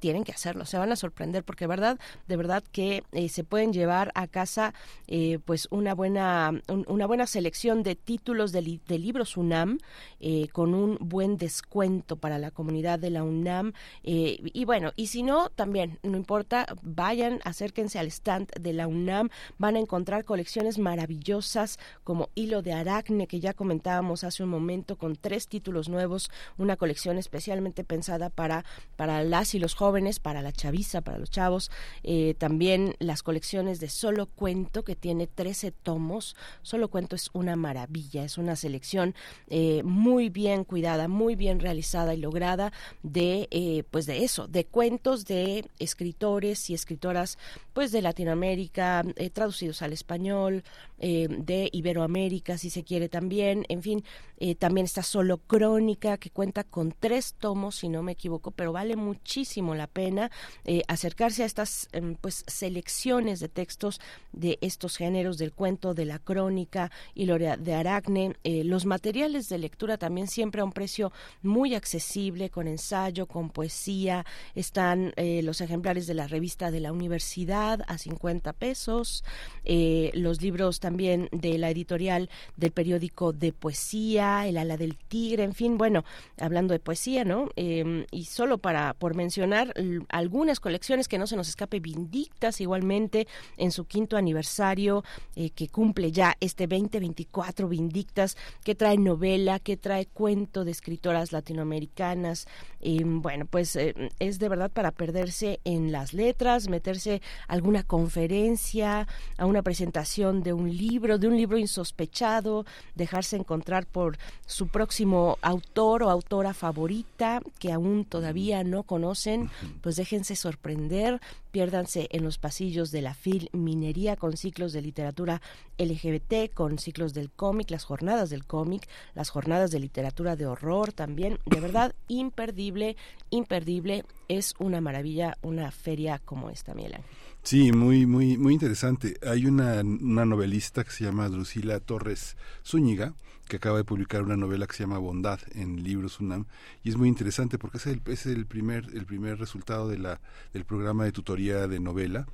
tienen 0.00 0.24
que 0.24 0.32
hacerlo, 0.32 0.64
se 0.64 0.78
van 0.78 0.90
a 0.90 0.96
sorprender 0.96 1.44
porque 1.44 1.66
verdad, 1.66 2.00
de 2.26 2.36
verdad 2.36 2.64
que 2.72 3.04
eh, 3.12 3.28
se 3.28 3.44
pueden 3.44 3.72
llevar 3.72 4.10
a 4.14 4.26
casa 4.26 4.74
eh, 5.06 5.38
pues 5.44 5.68
una 5.70 5.94
buena 5.94 6.52
un, 6.68 6.84
una 6.88 7.06
buena 7.06 7.26
selección 7.26 7.82
de 7.82 7.94
títulos 7.94 8.50
de, 8.50 8.62
li, 8.62 8.80
de 8.88 8.98
libros 8.98 9.36
UNAM 9.36 9.78
eh, 10.18 10.48
con 10.48 10.74
un 10.74 10.96
buen 11.00 11.36
descuento 11.36 12.16
para 12.16 12.38
la 12.38 12.50
comunidad 12.50 12.98
de 12.98 13.10
la 13.10 13.22
UNAM 13.22 13.72
y 14.02 14.64
bueno 14.64 14.92
y 14.96 15.08
si 15.08 15.22
no 15.22 15.50
también 15.50 15.98
no 16.02 16.16
importa 16.16 16.66
vayan 16.82 17.40
acérquense 17.44 17.98
al 17.98 18.06
stand 18.06 18.48
de 18.58 18.72
la 18.72 18.86
UNAM 18.86 19.28
van 19.58 19.76
a 19.76 19.80
encontrar 19.80 20.24
colecciones 20.24 20.78
maravillosas 20.78 21.78
como 22.04 22.30
Hilo 22.34 22.62
de 22.62 22.72
Aracne 22.72 23.26
que 23.26 23.40
ya 23.40 23.52
comentábamos 23.52 24.24
hace 24.24 24.42
un 24.42 24.48
momento 24.48 24.96
con 24.96 25.16
tres 25.16 25.46
títulos 25.46 25.90
nuevos 25.90 26.30
una 26.56 26.76
colección 26.76 27.18
especialmente 27.18 27.84
pensada 27.84 28.30
para 28.30 28.64
para 28.96 29.22
las 29.22 29.54
y 29.54 29.58
los 29.58 29.74
jóvenes 29.74 29.89
jóvenes, 29.90 30.20
para 30.20 30.40
la 30.40 30.52
chaviza, 30.52 31.00
para 31.00 31.18
los 31.18 31.30
chavos. 31.30 31.68
Eh, 32.04 32.34
también 32.38 32.94
las 33.00 33.24
colecciones 33.24 33.80
de 33.80 33.88
Solo 33.88 34.26
Cuento, 34.26 34.84
que 34.84 34.94
tiene 34.94 35.26
13 35.26 35.72
tomos. 35.72 36.36
Solo 36.62 36.86
Cuento 36.86 37.16
es 37.16 37.28
una 37.32 37.56
maravilla, 37.56 38.22
es 38.22 38.38
una 38.38 38.54
selección 38.54 39.16
eh, 39.48 39.82
muy 39.82 40.28
bien 40.28 40.62
cuidada, 40.62 41.08
muy 41.08 41.34
bien 41.34 41.58
realizada 41.58 42.14
y 42.14 42.18
lograda 42.18 42.72
de, 43.02 43.48
eh, 43.50 43.82
pues 43.90 44.06
de 44.06 44.22
eso, 44.22 44.46
de 44.46 44.64
cuentos 44.64 45.24
de 45.24 45.68
escritores 45.80 46.70
y 46.70 46.74
escritoras, 46.74 47.36
pues 47.72 47.90
de 47.90 48.00
Latinoamérica, 48.00 49.02
traducidos 49.32 49.82
al 49.82 49.92
español, 49.92 50.62
eh, 51.02 51.28
de 51.30 51.70
Iberoamérica, 51.72 52.58
si 52.58 52.68
se 52.68 52.84
quiere 52.84 53.08
también. 53.08 53.64
En 53.70 53.82
fin, 53.82 54.04
eh, 54.36 54.54
también 54.54 54.84
está 54.84 55.02
Solo 55.02 55.38
Crónica, 55.38 56.18
que 56.18 56.28
cuenta 56.28 56.62
con 56.62 56.94
tres 56.98 57.34
tomos, 57.38 57.76
si 57.76 57.88
no 57.88 58.02
me 58.02 58.12
equivoco, 58.12 58.50
pero 58.50 58.72
vale 58.72 58.96
muchísimo 58.96 59.74
la 59.74 59.86
pena 59.86 60.30
eh, 60.66 60.82
acercarse 60.88 61.42
a 61.42 61.46
estas 61.46 61.88
em, 61.92 62.16
pues 62.16 62.44
selecciones 62.46 63.40
de 63.40 63.48
textos 63.48 63.98
de 64.32 64.58
estos 64.60 64.98
géneros 64.98 65.38
del 65.38 65.52
cuento, 65.54 65.94
de 65.94 66.04
la 66.04 66.18
crónica 66.18 66.90
y 67.14 67.24
lo 67.24 67.38
de 67.38 67.74
Aracne. 67.74 68.36
Los 68.44 68.84
materiales 68.84 69.48
de 69.48 69.58
lectura 69.58 69.96
también 69.96 70.28
siempre 70.28 70.60
a 70.60 70.64
un 70.64 70.72
precio 70.72 71.12
muy 71.42 71.74
accesible, 71.74 72.50
con 72.50 72.68
ensayo, 72.68 73.26
con 73.26 73.48
poesía. 73.50 74.26
Están 74.54 75.12
los 75.16 75.60
ejemplares 75.60 76.06
de 76.06 76.14
la 76.14 76.26
revista 76.26 76.70
de 76.70 76.80
la 76.80 76.92
universidad 76.92 77.80
a 77.86 77.96
50 77.96 78.52
pesos, 78.52 79.24
los 79.64 80.42
libros 80.42 80.80
también 80.80 80.89
de 80.96 81.58
la 81.58 81.70
editorial 81.70 82.28
del 82.56 82.72
periódico 82.72 83.32
de 83.32 83.52
poesía, 83.52 84.46
El 84.46 84.56
ala 84.56 84.76
del 84.76 84.96
tigre, 84.96 85.44
en 85.44 85.54
fin, 85.54 85.78
bueno, 85.78 86.04
hablando 86.38 86.72
de 86.72 86.80
poesía, 86.80 87.24
¿no? 87.24 87.48
Em, 87.56 88.04
y 88.10 88.24
solo 88.24 88.58
para 88.58 88.94
por 88.94 89.14
mencionar 89.14 89.72
algunas 90.08 90.60
colecciones 90.60 91.08
que 91.08 91.18
no 91.18 91.26
se 91.26 91.36
nos 91.36 91.48
escape 91.48 91.80
Vindictas 91.80 92.60
igualmente 92.60 93.26
en 93.56 93.70
su 93.70 93.84
quinto 93.84 94.16
aniversario 94.16 95.04
eh, 95.36 95.50
que 95.50 95.68
cumple 95.68 96.12
ya 96.12 96.36
este 96.40 96.66
2024 96.66 97.68
Vindictas 97.68 98.36
que 98.64 98.74
trae 98.74 98.98
novela, 98.98 99.58
que 99.58 99.76
trae 99.76 100.06
cuento 100.06 100.64
de 100.64 100.72
escritoras 100.72 101.32
latinoamericanas. 101.32 102.46
y 102.80 103.04
bueno, 103.04 103.46
pues 103.46 103.76
eh, 103.76 103.94
es 104.18 104.38
de 104.38 104.48
verdad 104.48 104.70
para 104.70 104.90
perderse 104.90 105.60
en 105.64 105.92
las 105.92 106.14
letras, 106.14 106.68
meterse 106.68 107.20
a 107.46 107.54
alguna 107.54 107.82
conferencia, 107.82 109.06
a 109.36 109.46
una 109.46 109.62
presentación 109.62 110.42
de 110.42 110.52
un 110.52 110.76
libro, 110.80 111.18
de 111.18 111.28
un 111.28 111.36
libro 111.36 111.58
insospechado, 111.58 112.64
dejarse 112.94 113.36
encontrar 113.36 113.86
por 113.86 114.18
su 114.46 114.68
próximo 114.68 115.38
autor 115.42 116.02
o 116.02 116.10
autora 116.10 116.54
favorita 116.54 117.42
que 117.58 117.72
aún 117.72 118.04
todavía 118.04 118.64
no 118.64 118.82
conocen, 118.82 119.50
pues 119.82 119.96
déjense 119.96 120.34
sorprender, 120.36 121.20
piérdanse 121.50 122.08
en 122.10 122.24
los 122.24 122.38
pasillos 122.38 122.90
de 122.90 123.02
la 123.02 123.14
FIL 123.14 123.50
Minería 123.52 124.16
con 124.16 124.36
ciclos 124.36 124.72
de 124.72 124.82
literatura 124.82 125.42
LGBT, 125.78 126.52
con 126.52 126.78
ciclos 126.78 127.14
del 127.14 127.30
cómic, 127.30 127.70
las 127.70 127.84
jornadas 127.84 128.30
del 128.30 128.44
cómic, 128.44 128.88
las 129.14 129.30
jornadas 129.30 129.70
de 129.70 129.80
literatura 129.80 130.36
de 130.36 130.46
horror 130.46 130.92
también, 130.92 131.38
de 131.46 131.60
verdad 131.60 131.94
imperdible, 132.08 132.96
imperdible, 133.30 134.04
es 134.28 134.54
una 134.58 134.80
maravilla 134.80 135.36
una 135.42 135.70
feria 135.70 136.20
como 136.24 136.50
esta, 136.50 136.74
Miela. 136.74 137.00
Sí, 137.42 137.72
muy, 137.72 138.06
muy, 138.06 138.36
muy 138.36 138.52
interesante. 138.52 139.16
Hay 139.26 139.46
una, 139.46 139.80
una 139.80 140.24
novelista 140.24 140.84
que 140.84 140.90
se 140.90 141.04
llama 141.04 141.28
Drusila 141.28 141.80
Torres 141.80 142.36
Zúñiga, 142.64 143.14
que 143.50 143.56
acaba 143.56 143.78
de 143.78 143.84
publicar 143.84 144.22
una 144.22 144.36
novela 144.36 144.68
que 144.68 144.74
se 144.76 144.84
llama 144.84 144.98
Bondad 144.98 145.40
en 145.54 145.82
Libros 145.82 146.20
UNAM 146.20 146.46
y 146.84 146.90
es 146.90 146.96
muy 146.96 147.08
interesante 147.08 147.58
porque 147.58 147.78
es 147.78 147.86
el, 147.86 148.00
es 148.06 148.24
el 148.26 148.46
primer 148.46 148.86
el 148.94 149.06
primer 149.06 149.40
resultado 149.40 149.88
de 149.88 149.98
la 149.98 150.20
del 150.52 150.64
programa 150.64 151.04
de 151.04 151.10
tutoría 151.10 151.66
de 151.66 151.80
novela 151.80 152.26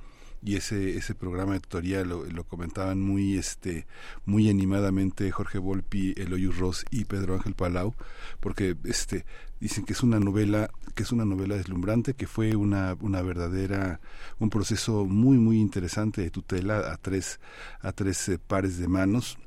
y 0.43 0.57
ese 0.57 0.95
ese 0.95 1.15
programa 1.15 1.53
de 1.53 1.59
tutoría 1.59 2.05
lo, 2.05 2.43
comentaban 2.43 3.01
muy 3.01 3.35
este 3.35 3.87
muy 4.25 4.47
animadamente 4.47 5.31
Jorge 5.31 5.57
Volpi, 5.57 6.13
Eloy 6.17 6.47
Ross 6.51 6.85
y 6.91 7.05
Pedro 7.05 7.33
Ángel 7.33 7.55
Palau 7.55 7.95
porque 8.39 8.77
este 8.83 9.25
dicen 9.59 9.85
que 9.85 9.93
es 9.93 10.03
una 10.03 10.19
novela 10.19 10.69
que 10.93 11.01
es 11.01 11.11
una 11.11 11.25
novela 11.25 11.55
deslumbrante 11.55 12.13
que 12.13 12.27
fue 12.27 12.55
una 12.55 12.95
una 12.99 13.23
verdadera 13.23 13.99
un 14.37 14.51
proceso 14.51 15.05
muy 15.05 15.37
muy 15.39 15.59
interesante 15.59 16.21
de 16.21 16.29
tutela 16.29 16.93
a 16.93 16.97
tres 16.97 17.39
a 17.81 17.91
tres 17.91 18.29
eh, 18.29 18.37
pares 18.37 18.77
de 18.77 18.87
manos 18.87 19.39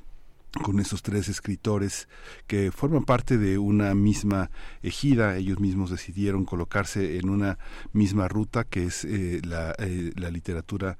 con 0.62 0.80
esos 0.80 1.02
tres 1.02 1.28
escritores 1.28 2.08
que 2.46 2.72
forman 2.72 3.04
parte 3.04 3.38
de 3.38 3.58
una 3.58 3.94
misma 3.94 4.50
ejida. 4.82 5.36
Ellos 5.36 5.60
mismos 5.60 5.90
decidieron 5.90 6.44
colocarse 6.44 7.18
en 7.18 7.28
una 7.28 7.58
misma 7.92 8.28
ruta 8.28 8.64
que 8.64 8.84
es 8.84 9.04
eh, 9.04 9.40
la, 9.44 9.74
eh, 9.78 10.12
la, 10.16 10.30
literatura, 10.30 10.98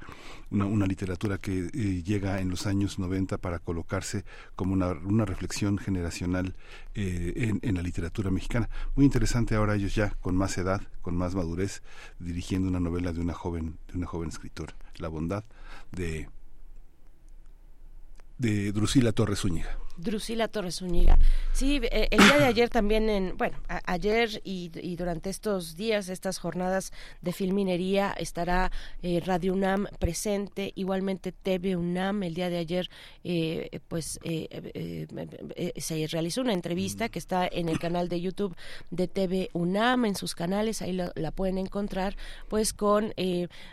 una, 0.50 0.66
una 0.66 0.86
literatura 0.86 1.38
que 1.38 1.70
eh, 1.72 2.02
llega 2.02 2.40
en 2.40 2.48
los 2.48 2.66
años 2.66 2.98
90 2.98 3.38
para 3.38 3.58
colocarse 3.58 4.24
como 4.54 4.72
una, 4.72 4.92
una 4.92 5.24
reflexión 5.24 5.78
generacional 5.78 6.54
en, 6.94 7.60
en, 7.62 7.74
la 7.74 7.82
literatura 7.82 8.30
mexicana. 8.30 8.68
Muy 8.94 9.04
interesante 9.04 9.54
ahora 9.54 9.74
ellos 9.74 9.94
ya 9.94 10.10
con 10.20 10.36
más 10.36 10.58
edad, 10.58 10.82
con 11.02 11.16
más 11.16 11.34
madurez, 11.34 11.82
dirigiendo 12.18 12.68
una 12.68 12.80
novela 12.80 13.12
de 13.12 13.20
una 13.20 13.32
joven, 13.32 13.78
de 13.88 13.98
una 13.98 14.06
joven 14.06 14.28
escritora. 14.28 14.74
La 14.96 15.08
bondad 15.08 15.44
de 15.92 16.28
de 18.40 18.72
Drusila 18.72 19.12
Torres 19.12 19.40
Zúñiga. 19.40 19.76
Drusila 20.00 20.48
Torres 20.48 20.76
Zúñiga. 20.76 21.18
Sí, 21.52 21.80
eh, 21.82 22.08
el 22.10 22.18
día 22.18 22.38
de 22.38 22.44
ayer 22.44 22.68
también, 22.68 23.08
en, 23.10 23.36
bueno, 23.36 23.58
ayer 23.84 24.40
y, 24.44 24.70
durante 24.96 25.30
estos 25.30 25.76
días, 25.76 26.08
estas 26.08 26.38
jornadas 26.38 26.92
de 27.20 27.32
filminería, 27.32 28.12
estará 28.12 28.70
eh, 29.02 29.20
Radio 29.24 29.52
UNAM 29.52 29.86
presente, 29.98 30.72
igualmente 30.74 31.32
TV 31.32 31.76
UNAM. 31.76 32.22
El 32.22 32.34
día 32.34 32.50
de 32.50 32.58
ayer, 32.58 32.90
eh, 33.24 33.80
pues, 33.88 34.18
se 34.22 36.06
realizó 36.06 36.40
una 36.40 36.52
entrevista 36.52 37.08
que 37.08 37.18
está 37.18 37.48
en 37.50 37.68
el 37.68 37.78
canal 37.78 38.08
de 38.08 38.20
YouTube 38.20 38.56
de 38.90 39.08
TV 39.08 39.50
UNAM, 39.52 40.06
en 40.06 40.14
sus 40.14 40.34
canales, 40.34 40.82
ahí 40.82 40.92
la, 40.92 41.12
la 41.14 41.30
pueden 41.30 41.58
encontrar, 41.58 42.16
pues, 42.48 42.72
con 42.72 43.12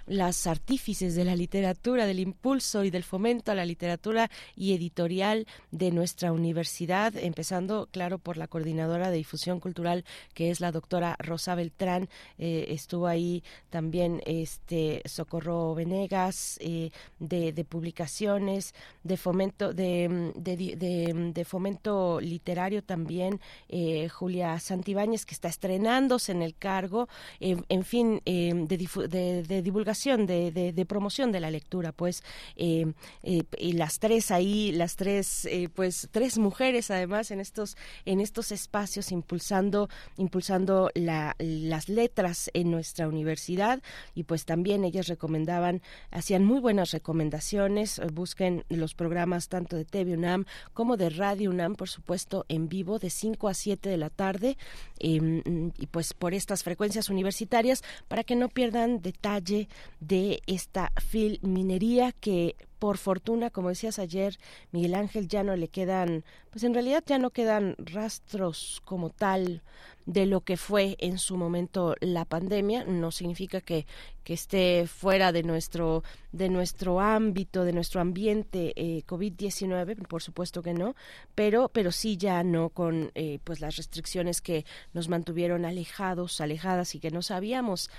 las 0.05 0.47
artífices 0.47 1.15
de 1.15 1.25
la 1.25 1.35
literatura, 1.35 2.05
del 2.05 2.19
impulso 2.19 2.83
y 2.83 2.89
del 2.89 3.03
fomento 3.03 3.51
a 3.51 3.55
la 3.55 3.65
literatura 3.65 4.29
y 4.55 4.73
editorial 4.73 5.47
de 5.71 5.91
nuestra 5.91 6.16
universidad, 6.25 7.15
empezando, 7.15 7.87
claro, 7.91 8.17
por 8.17 8.37
la 8.37 8.47
coordinadora 8.47 9.11
de 9.11 9.17
difusión 9.17 9.59
cultural, 9.59 10.05
que 10.33 10.49
es 10.49 10.59
la 10.59 10.71
doctora 10.71 11.15
Rosa 11.19 11.55
Beltrán. 11.55 12.09
Eh, 12.37 12.65
estuvo 12.69 13.07
ahí 13.07 13.43
también 13.69 14.21
este 14.25 15.01
Socorro 15.05 15.75
Venegas, 15.75 16.57
eh, 16.61 16.91
de, 17.19 17.53
de, 17.53 17.63
publicaciones, 17.65 18.73
de 19.03 19.17
fomento, 19.17 19.73
de, 19.73 20.31
de, 20.35 21.31
de 21.33 21.45
fomento 21.45 22.19
literario 22.19 22.83
también, 22.83 23.39
eh, 23.69 24.09
Julia 24.09 24.59
Santibáñez, 24.59 25.25
que 25.25 25.33
está 25.33 25.47
estrenándose 25.47 26.31
en 26.31 26.41
el 26.41 26.55
cargo, 26.55 27.07
en 27.39 27.83
fin, 27.83 28.21
de, 28.25 29.45
de, 29.47 29.61
divulgación, 29.61 30.25
de, 30.25 30.85
promoción 30.87 31.31
de 31.31 31.39
la 31.39 31.51
lectura, 31.51 31.91
pues, 31.91 32.23
y 32.55 33.73
las 33.73 33.99
tres 33.99 34.31
ahí 34.31 34.67
las 34.71 34.95
tres, 34.95 35.45
eh, 35.45 35.69
tres 36.07 36.37
mujeres 36.37 36.91
además 36.91 37.31
en 37.31 37.39
estos, 37.39 37.77
en 38.05 38.19
estos 38.19 38.51
espacios 38.51 39.11
impulsando, 39.11 39.89
impulsando 40.17 40.89
la, 40.93 41.35
las 41.39 41.89
letras 41.89 42.49
en 42.53 42.71
nuestra 42.71 43.07
universidad. 43.07 43.81
Y 44.15 44.23
pues 44.23 44.45
también 44.45 44.83
ellas 44.83 45.07
recomendaban, 45.07 45.81
hacían 46.11 46.43
muy 46.43 46.59
buenas 46.59 46.91
recomendaciones, 46.91 48.01
busquen 48.13 48.63
los 48.69 48.93
programas 48.93 49.49
tanto 49.49 49.75
de 49.75 49.85
TV 49.85 50.13
UNAM 50.13 50.45
como 50.73 50.97
de 50.97 51.09
Radio 51.09 51.49
UNAM, 51.49 51.75
por 51.75 51.89
supuesto, 51.89 52.45
en 52.49 52.69
vivo 52.69 52.99
de 52.99 53.09
5 53.09 53.47
a 53.47 53.53
7 53.53 53.89
de 53.89 53.97
la 53.97 54.09
tarde 54.09 54.57
em, 54.99 55.71
y 55.77 55.87
pues 55.87 56.13
por 56.13 56.33
estas 56.33 56.63
frecuencias 56.63 57.09
universitarias 57.09 57.83
para 58.07 58.23
que 58.23 58.35
no 58.35 58.49
pierdan 58.49 59.01
detalle 59.01 59.67
de 59.99 60.41
esta 60.47 60.91
filminería 60.97 62.11
que 62.11 62.55
por 62.79 62.97
fortuna, 62.97 63.49
como 63.49 63.69
decías 63.69 63.99
ayer, 63.99 64.37
Miguel 64.71 64.95
Ángel, 64.95 65.27
ya 65.27 65.43
no 65.43 65.55
le 65.55 65.67
quedan, 65.67 66.23
pues 66.51 66.63
en 66.63 66.73
realidad 66.73 67.03
ya 67.05 67.17
no 67.17 67.31
quedan 67.31 67.75
rastros 67.77 68.81
como 68.85 69.09
tal 69.09 69.61
de 70.07 70.25
lo 70.25 70.41
que 70.41 70.55
fue 70.55 70.95
en 70.99 71.17
su 71.17 71.35
momento 71.35 71.95
la 71.99 72.25
pandemia. 72.25 72.85
No 72.85 73.11
significa 73.11 73.61
que, 73.61 73.85
que 74.23 74.33
esté 74.33 74.87
fuera 74.87 75.31
de 75.31 75.43
nuestro, 75.43 76.03
de 76.31 76.49
nuestro 76.49 76.99
ámbito, 76.99 77.65
de 77.65 77.73
nuestro 77.73 77.99
ambiente 77.99 78.73
eh, 78.75 79.03
COVID-19, 79.05 80.07
por 80.07 80.23
supuesto 80.23 80.61
que 80.61 80.73
no, 80.73 80.95
pero, 81.35 81.69
pero 81.69 81.91
sí 81.91 82.15
ya 82.15 82.43
no 82.43 82.69
con 82.69 83.11
eh, 83.15 83.39
pues 83.43 83.59
las 83.59 83.75
restricciones 83.75 84.41
que 84.41 84.65
nos 84.93 85.09
mantuvieron 85.09 85.65
alejados, 85.65 86.39
alejadas 86.39 86.95
y 86.95 86.99
que 86.99 87.11
no 87.11 87.21
sabíamos 87.21 87.89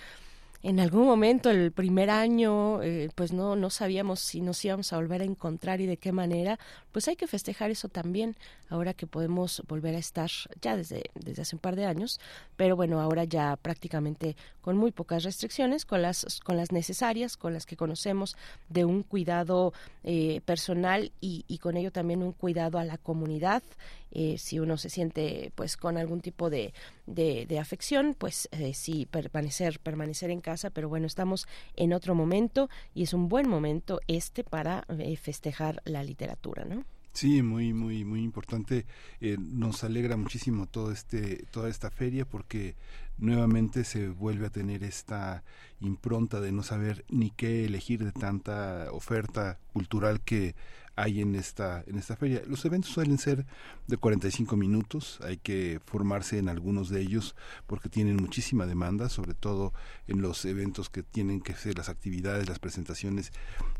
en 0.62 0.80
algún 0.80 1.06
momento 1.06 1.50
el 1.50 1.70
primer 1.70 2.10
año 2.10 2.82
eh, 2.82 3.10
pues 3.14 3.32
no 3.32 3.54
no 3.54 3.70
sabíamos 3.70 4.18
si 4.18 4.40
nos 4.40 4.64
íbamos 4.64 4.92
a 4.92 4.96
volver 4.96 5.22
a 5.22 5.24
encontrar 5.24 5.80
y 5.80 5.86
de 5.86 5.96
qué 5.96 6.10
manera 6.10 6.58
pues 6.90 7.06
hay 7.06 7.14
que 7.14 7.28
festejar 7.28 7.70
eso 7.70 7.88
también 7.88 8.36
ahora 8.68 8.92
que 8.92 9.06
podemos 9.06 9.62
volver 9.68 9.94
a 9.94 9.98
estar 9.98 10.30
ya 10.60 10.76
desde 10.76 11.10
desde 11.14 11.42
hace 11.42 11.54
un 11.54 11.60
par 11.60 11.76
de 11.76 11.86
años 11.86 12.20
pero 12.56 12.74
bueno 12.74 13.00
ahora 13.00 13.22
ya 13.22 13.56
prácticamente 13.56 14.36
con 14.60 14.76
muy 14.76 14.90
pocas 14.90 15.22
restricciones 15.22 15.84
con 15.84 16.02
las 16.02 16.40
con 16.40 16.56
las 16.56 16.72
necesarias 16.72 17.36
con 17.36 17.54
las 17.54 17.64
que 17.64 17.76
conocemos 17.76 18.36
de 18.68 18.84
un 18.84 19.04
cuidado 19.04 19.72
eh, 20.02 20.40
personal 20.44 21.12
y, 21.20 21.44
y 21.46 21.58
con 21.58 21.76
ello 21.76 21.92
también 21.92 22.22
un 22.22 22.32
cuidado 22.32 22.78
a 22.78 22.84
la 22.84 22.98
comunidad 22.98 23.62
eh, 24.10 24.38
si 24.38 24.58
uno 24.58 24.76
se 24.76 24.90
siente 24.90 25.52
pues 25.54 25.76
con 25.76 25.96
algún 25.96 26.20
tipo 26.20 26.50
de, 26.50 26.72
de, 27.06 27.58
afección, 27.58 28.14
pues 28.16 28.48
eh, 28.52 28.74
sí, 28.74 29.06
permanecer, 29.10 29.80
permanecer 29.80 30.30
en 30.30 30.40
casa, 30.40 30.70
pero 30.70 30.88
bueno, 30.88 31.06
estamos 31.06 31.46
en 31.76 31.92
otro 31.92 32.14
momento 32.14 32.68
y 32.94 33.02
es 33.02 33.12
un 33.12 33.28
buen 33.28 33.48
momento 33.48 34.00
este 34.06 34.44
para 34.44 34.84
eh, 34.88 35.16
festejar 35.16 35.82
la 35.84 36.02
literatura, 36.02 36.64
¿no? 36.64 36.84
Sí, 37.12 37.42
muy, 37.42 37.72
muy, 37.72 38.04
muy 38.04 38.22
importante. 38.22 38.86
nos 39.20 39.82
alegra 39.82 40.16
muchísimo 40.16 40.66
todo 40.66 40.92
este, 40.92 41.46
toda 41.50 41.68
esta 41.68 41.90
feria 41.90 42.24
porque 42.24 42.76
nuevamente 43.18 43.84
se 43.84 44.08
vuelve 44.08 44.46
a 44.46 44.50
tener 44.50 44.84
esta 44.84 45.42
impronta 45.80 46.40
de 46.40 46.52
no 46.52 46.62
saber 46.62 47.04
ni 47.08 47.30
qué 47.30 47.64
elegir 47.64 48.04
de 48.04 48.12
tanta 48.12 48.88
oferta 48.92 49.58
cultural 49.72 50.20
que 50.20 50.54
hay 50.98 51.20
en 51.20 51.37
esta, 51.37 51.84
en 51.87 51.96
esta 51.96 52.16
feria. 52.16 52.42
Los 52.46 52.64
eventos 52.64 52.90
suelen 52.90 53.18
ser 53.18 53.46
de 53.87 53.96
45 53.96 54.56
minutos, 54.56 55.20
hay 55.22 55.37
que 55.37 55.80
formarse 55.87 56.38
en 56.38 56.48
algunos 56.48 56.88
de 56.88 57.00
ellos 57.00 57.37
porque 57.68 57.88
tienen 57.88 58.16
muchísima 58.16 58.66
demanda, 58.66 59.08
sobre 59.08 59.34
todo 59.34 59.72
en 60.08 60.22
los 60.22 60.44
eventos 60.44 60.90
que 60.90 61.04
tienen 61.04 61.40
que 61.40 61.54
ser 61.54 61.78
las 61.78 61.88
actividades, 61.88 62.48
las 62.48 62.58
presentaciones 62.58 63.32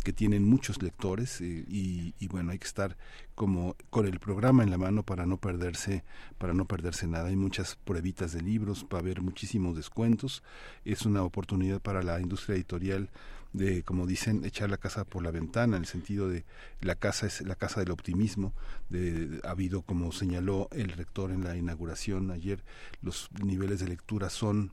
que 0.05 0.13
tienen 0.13 0.45
muchos 0.45 0.81
lectores 0.81 1.41
eh, 1.41 1.65
y, 1.67 2.15
y, 2.21 2.29
bueno, 2.29 2.53
hay 2.53 2.61
que 2.61 2.69
estar 2.69 2.97
como 3.35 3.75
con 3.91 4.07
el 4.07 4.21
programa 4.21 4.63
en 4.63 4.71
la 4.71 4.79
mano 4.79 5.03
para 5.03 5.27
no 5.27 5.39
perderse, 5.39 6.05
para 6.39 6.55
no 6.55 6.67
perderse 6.67 7.09
nada. 7.09 7.29
Hay 7.29 7.37
muchas 7.37 7.75
pruebitas 7.85 8.33
de 8.33 8.43
libros, 8.43 8.85
para 8.85 9.01
haber 9.01 9.23
muchísimos 9.23 9.75
descuentos. 9.75 10.45
Es 10.85 11.03
una 11.03 11.25
oportunidad 11.25 11.81
para 11.81 12.03
la 12.03 12.21
industria 12.21 12.55
editorial 12.55 13.11
de, 13.53 13.83
como 13.83 14.07
dicen, 14.07 14.45
echar 14.45 14.71
la 14.71 14.77
casa 14.77 15.05
por 15.05 15.23
la 15.23 15.31
ventana, 15.31 15.77
en 15.77 15.83
el 15.83 15.89
sentido 15.89 16.29
de 16.29 16.45
la 16.81 16.95
casa 16.95 17.27
es 17.27 17.41
la 17.43 17.55
casa 17.55 17.81
del 17.81 17.91
optimismo. 17.91 18.53
De, 18.89 19.41
ha 19.45 19.51
habido, 19.51 19.83
como 19.83 20.13
señaló 20.13 20.69
el 20.73 20.91
rector 20.91 21.31
en 21.31 21.45
la 21.45 21.57
inauguración 21.57 22.31
ayer, 22.31 22.63
los 23.03 23.31
niveles 23.43 23.81
de 23.81 23.89
lectura 23.89 24.31
son 24.31 24.73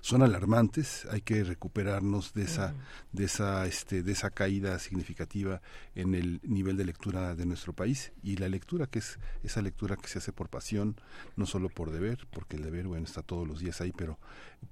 son 0.00 0.22
alarmantes 0.22 1.06
hay 1.10 1.20
que 1.20 1.44
recuperarnos 1.44 2.34
de 2.34 2.44
esa 2.44 2.74
de 3.12 3.24
esa 3.24 3.66
este 3.66 4.02
de 4.02 4.12
esa 4.12 4.30
caída 4.30 4.78
significativa 4.78 5.60
en 5.94 6.14
el 6.14 6.40
nivel 6.42 6.76
de 6.76 6.84
lectura 6.84 7.34
de 7.34 7.46
nuestro 7.46 7.72
país. 7.72 8.12
Y 8.22 8.36
la 8.36 8.48
lectura 8.48 8.86
que 8.86 9.00
es 9.00 9.18
esa 9.42 9.62
lectura 9.62 9.96
que 9.96 10.08
se 10.08 10.18
hace 10.18 10.32
por 10.32 10.48
pasión 10.48 10.96
no 11.36 11.46
solo 11.46 11.68
por 11.68 11.90
deber 11.90 12.26
porque 12.32 12.56
el 12.56 12.62
deber 12.62 12.86
bueno 12.86 13.06
está 13.06 13.22
todos 13.22 13.46
los 13.46 13.60
días 13.60 13.80
ahí 13.80 13.92
pero 13.96 14.18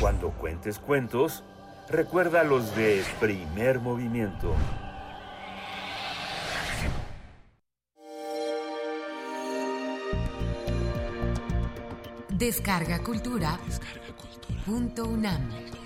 Cuando 0.00 0.30
cuentes 0.30 0.78
cuentos, 0.78 1.42
recuerda 1.90 2.44
los 2.44 2.74
de 2.76 3.02
primer 3.20 3.80
movimiento. 3.80 4.54
Descarga 12.28 13.00
Cultura. 13.00 13.58
Descarga 13.66 14.16
cultura. 14.16 14.64
Punto 14.64 15.04
UNAM. 15.06 15.77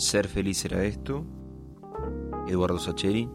Ser 0.00 0.28
feliz 0.28 0.64
era 0.64 0.82
esto. 0.82 1.26
Eduardo 2.48 2.78
Sacheri. 2.78 3.28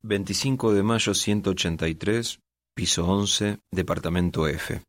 Veinticinco 0.00 0.72
de 0.72 0.82
mayo 0.82 1.12
ciento 1.12 1.50
ochenta 1.50 1.86
y 1.86 1.94
tres, 1.96 2.40
piso 2.74 3.06
once, 3.06 3.58
departamento 3.70 4.48
F. 4.48 4.82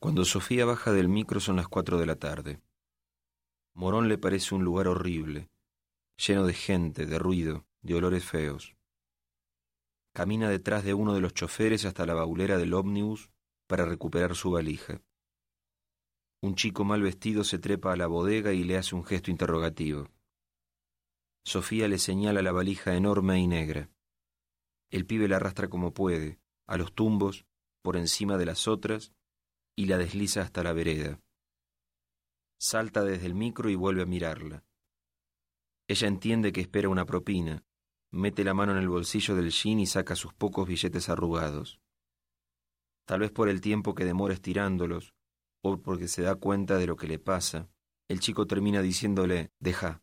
Cuando 0.00 0.24
Sofía 0.24 0.64
baja 0.64 0.92
del 0.92 1.10
micro 1.10 1.38
son 1.38 1.56
las 1.56 1.68
cuatro 1.68 1.98
de 1.98 2.06
la 2.06 2.16
tarde. 2.16 2.62
Morón 3.74 4.08
le 4.08 4.16
parece 4.16 4.54
un 4.54 4.64
lugar 4.64 4.88
horrible 4.88 5.50
lleno 6.16 6.46
de 6.46 6.54
gente, 6.54 7.06
de 7.06 7.18
ruido, 7.18 7.66
de 7.82 7.94
olores 7.94 8.24
feos. 8.24 8.76
Camina 10.12 10.48
detrás 10.48 10.84
de 10.84 10.94
uno 10.94 11.14
de 11.14 11.20
los 11.20 11.34
choferes 11.34 11.84
hasta 11.84 12.06
la 12.06 12.14
baulera 12.14 12.56
del 12.56 12.74
ómnibus 12.74 13.30
para 13.66 13.84
recuperar 13.84 14.34
su 14.34 14.50
valija. 14.50 15.02
Un 16.42 16.54
chico 16.54 16.84
mal 16.84 17.02
vestido 17.02 17.44
se 17.44 17.58
trepa 17.58 17.92
a 17.92 17.96
la 17.96 18.06
bodega 18.06 18.52
y 18.52 18.64
le 18.64 18.76
hace 18.76 18.94
un 18.94 19.04
gesto 19.04 19.30
interrogativo. 19.30 20.10
Sofía 21.44 21.88
le 21.88 21.98
señala 21.98 22.42
la 22.42 22.52
valija 22.52 22.94
enorme 22.94 23.38
y 23.38 23.46
negra. 23.46 23.90
El 24.90 25.06
pibe 25.06 25.28
la 25.28 25.36
arrastra 25.36 25.68
como 25.68 25.92
puede, 25.92 26.38
a 26.66 26.76
los 26.76 26.94
tumbos, 26.94 27.46
por 27.82 27.96
encima 27.96 28.36
de 28.36 28.46
las 28.46 28.68
otras, 28.68 29.12
y 29.76 29.86
la 29.86 29.98
desliza 29.98 30.42
hasta 30.42 30.62
la 30.62 30.72
vereda. 30.72 31.20
Salta 32.58 33.04
desde 33.04 33.26
el 33.26 33.34
micro 33.34 33.68
y 33.68 33.74
vuelve 33.74 34.02
a 34.02 34.06
mirarla. 34.06 34.64
Ella 35.88 36.08
entiende 36.08 36.52
que 36.52 36.60
espera 36.60 36.88
una 36.88 37.06
propina, 37.06 37.64
mete 38.10 38.42
la 38.42 38.54
mano 38.54 38.72
en 38.72 38.78
el 38.78 38.88
bolsillo 38.88 39.36
del 39.36 39.50
jean 39.50 39.78
y 39.78 39.86
saca 39.86 40.16
sus 40.16 40.34
pocos 40.34 40.66
billetes 40.66 41.08
arrugados. 41.08 41.80
Tal 43.04 43.20
vez 43.20 43.30
por 43.30 43.48
el 43.48 43.60
tiempo 43.60 43.94
que 43.94 44.04
demora 44.04 44.34
estirándolos, 44.34 45.14
o 45.62 45.80
porque 45.80 46.08
se 46.08 46.22
da 46.22 46.34
cuenta 46.34 46.76
de 46.76 46.86
lo 46.86 46.96
que 46.96 47.06
le 47.06 47.18
pasa, 47.18 47.68
el 48.08 48.20
chico 48.20 48.46
termina 48.46 48.82
diciéndole 48.82 49.52
deja, 49.60 50.02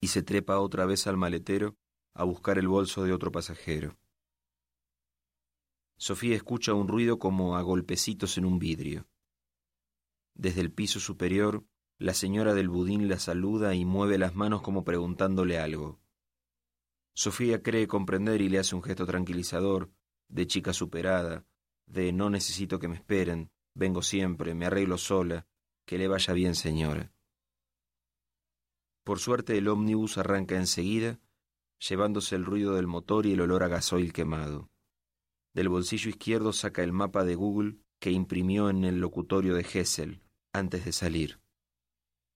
y 0.00 0.08
se 0.08 0.22
trepa 0.22 0.60
otra 0.60 0.86
vez 0.86 1.06
al 1.06 1.16
maletero 1.16 1.76
a 2.14 2.24
buscar 2.24 2.58
el 2.58 2.68
bolso 2.68 3.04
de 3.04 3.12
otro 3.12 3.32
pasajero. 3.32 3.96
Sofía 5.96 6.36
escucha 6.36 6.74
un 6.74 6.88
ruido 6.88 7.18
como 7.18 7.56
a 7.56 7.62
golpecitos 7.62 8.36
en 8.38 8.44
un 8.44 8.58
vidrio. 8.58 9.06
Desde 10.34 10.60
el 10.60 10.72
piso 10.72 10.98
superior 10.98 11.64
la 11.98 12.14
señora 12.14 12.54
del 12.54 12.68
budín 12.68 13.08
la 13.08 13.18
saluda 13.18 13.74
y 13.74 13.84
mueve 13.84 14.18
las 14.18 14.34
manos 14.34 14.62
como 14.62 14.84
preguntándole 14.84 15.58
algo. 15.58 16.00
Sofía 17.14 17.62
cree 17.62 17.86
comprender 17.86 18.40
y 18.40 18.48
le 18.48 18.58
hace 18.58 18.74
un 18.74 18.82
gesto 18.82 19.06
tranquilizador, 19.06 19.92
de 20.28 20.46
chica 20.46 20.72
superada, 20.72 21.44
de 21.86 22.12
no 22.12 22.30
necesito 22.30 22.78
que 22.78 22.88
me 22.88 22.96
esperen, 22.96 23.50
vengo 23.74 24.02
siempre, 24.02 24.54
me 24.54 24.66
arreglo 24.66 24.98
sola, 24.98 25.46
que 25.86 25.98
le 25.98 26.08
vaya 26.08 26.32
bien 26.32 26.54
señora. 26.54 27.12
Por 29.04 29.18
suerte 29.18 29.58
el 29.58 29.68
ómnibus 29.68 30.16
arranca 30.16 30.56
enseguida, 30.56 31.20
llevándose 31.78 32.36
el 32.36 32.44
ruido 32.44 32.74
del 32.74 32.86
motor 32.86 33.26
y 33.26 33.32
el 33.32 33.40
olor 33.40 33.64
a 33.64 33.68
gasoil 33.68 34.12
quemado. 34.12 34.70
Del 35.54 35.68
bolsillo 35.68 36.08
izquierdo 36.08 36.52
saca 36.52 36.82
el 36.82 36.92
mapa 36.92 37.24
de 37.24 37.34
Google 37.34 37.76
que 38.00 38.10
imprimió 38.10 38.70
en 38.70 38.84
el 38.84 39.00
locutorio 39.00 39.54
de 39.54 39.66
Hessel 39.70 40.22
antes 40.52 40.84
de 40.84 40.92
salir. 40.92 41.41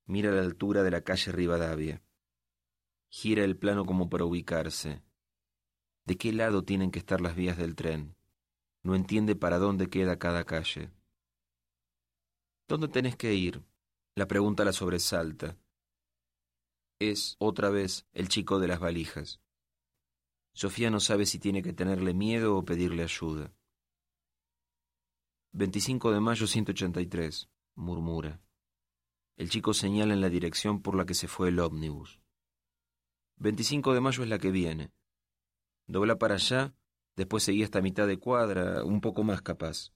Mira 0.06 0.30
la 0.30 0.42
altura 0.42 0.84
de 0.84 0.90
la 0.92 1.02
calle 1.02 1.32
Rivadavia. 1.32 2.02
Gira 3.08 3.44
el 3.44 3.56
plano 3.56 3.84
como 3.84 4.08
para 4.08 4.24
ubicarse. 4.24 5.02
¿De 6.04 6.16
qué 6.16 6.32
lado 6.32 6.62
tienen 6.62 6.92
que 6.92 7.00
estar 7.00 7.20
las 7.20 7.34
vías 7.34 7.56
del 7.56 7.74
tren? 7.74 8.16
No 8.84 8.94
entiende 8.94 9.34
para 9.34 9.58
dónde 9.58 9.90
queda 9.90 10.18
cada 10.18 10.44
calle. 10.44 10.92
¿Dónde 12.68 12.86
tenés 12.86 13.16
que 13.16 13.34
ir? 13.34 13.64
La 14.14 14.28
pregunta 14.28 14.64
la 14.64 14.72
sobresalta. 14.72 15.58
Es, 17.00 17.34
otra 17.40 17.70
vez, 17.70 18.06
el 18.12 18.28
chico 18.28 18.60
de 18.60 18.68
las 18.68 18.78
valijas. 18.78 19.40
Sofía 20.54 20.88
no 20.88 21.00
sabe 21.00 21.26
si 21.26 21.40
tiene 21.40 21.62
que 21.62 21.72
tenerle 21.72 22.14
miedo 22.14 22.56
o 22.56 22.64
pedirle 22.64 23.02
ayuda. 23.02 23.52
25 25.52 26.12
de 26.12 26.20
mayo 26.20 26.46
183, 26.46 27.50
murmura. 27.74 28.40
El 29.36 29.50
chico 29.50 29.74
señala 29.74 30.14
en 30.14 30.22
la 30.22 30.30
dirección 30.30 30.80
por 30.80 30.94
la 30.94 31.04
que 31.04 31.12
se 31.12 31.28
fue 31.28 31.48
el 31.48 31.60
ómnibus. 31.60 32.22
25 33.36 33.92
de 33.92 34.00
mayo 34.00 34.22
es 34.22 34.30
la 34.30 34.38
que 34.38 34.50
viene. 34.50 34.92
Dobla 35.86 36.16
para 36.16 36.36
allá, 36.36 36.74
después 37.16 37.42
seguí 37.42 37.62
hasta 37.62 37.82
mitad 37.82 38.06
de 38.06 38.18
cuadra, 38.18 38.82
un 38.82 39.02
poco 39.02 39.24
más 39.24 39.42
capaz. 39.42 39.92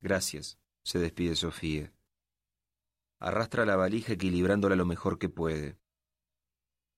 Gracias, 0.00 0.58
se 0.84 0.98
despide 0.98 1.36
Sofía. 1.36 1.92
Arrastra 3.18 3.66
la 3.66 3.76
valija 3.76 4.14
equilibrándola 4.14 4.74
lo 4.74 4.86
mejor 4.86 5.18
que 5.18 5.28
puede. 5.28 5.78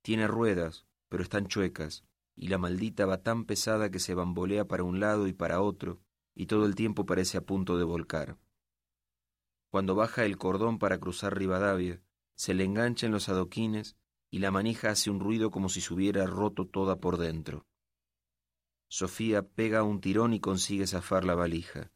Tiene 0.02 0.28
ruedas, 0.28 0.86
pero 1.08 1.24
están 1.24 1.48
chuecas, 1.48 2.04
y 2.36 2.48
la 2.48 2.58
maldita 2.58 3.04
va 3.04 3.22
tan 3.22 3.46
pesada 3.46 3.90
que 3.90 3.98
se 3.98 4.14
bambolea 4.14 4.68
para 4.68 4.84
un 4.84 5.00
lado 5.00 5.26
y 5.26 5.32
para 5.32 5.60
otro, 5.60 6.00
y 6.36 6.46
todo 6.46 6.66
el 6.66 6.76
tiempo 6.76 7.04
parece 7.04 7.36
a 7.36 7.40
punto 7.40 7.78
de 7.78 7.84
volcar. 7.84 8.38
Cuando 9.68 9.94
baja 9.94 10.24
el 10.24 10.38
cordón 10.38 10.78
para 10.78 10.98
cruzar 10.98 11.36
Rivadavia, 11.36 12.00
se 12.34 12.54
le 12.54 12.64
engancha 12.64 13.06
en 13.06 13.12
los 13.12 13.28
adoquines 13.28 13.96
y 14.30 14.38
la 14.38 14.50
manija 14.50 14.90
hace 14.90 15.10
un 15.10 15.20
ruido 15.20 15.50
como 15.50 15.68
si 15.68 15.80
se 15.80 15.94
hubiera 15.94 16.26
roto 16.26 16.66
toda 16.66 17.00
por 17.00 17.16
dentro. 17.16 17.66
Sofía 18.88 19.42
pega 19.42 19.82
un 19.82 20.00
tirón 20.00 20.32
y 20.32 20.40
consigue 20.40 20.86
zafar 20.86 21.24
la 21.24 21.34
valija. 21.34 21.90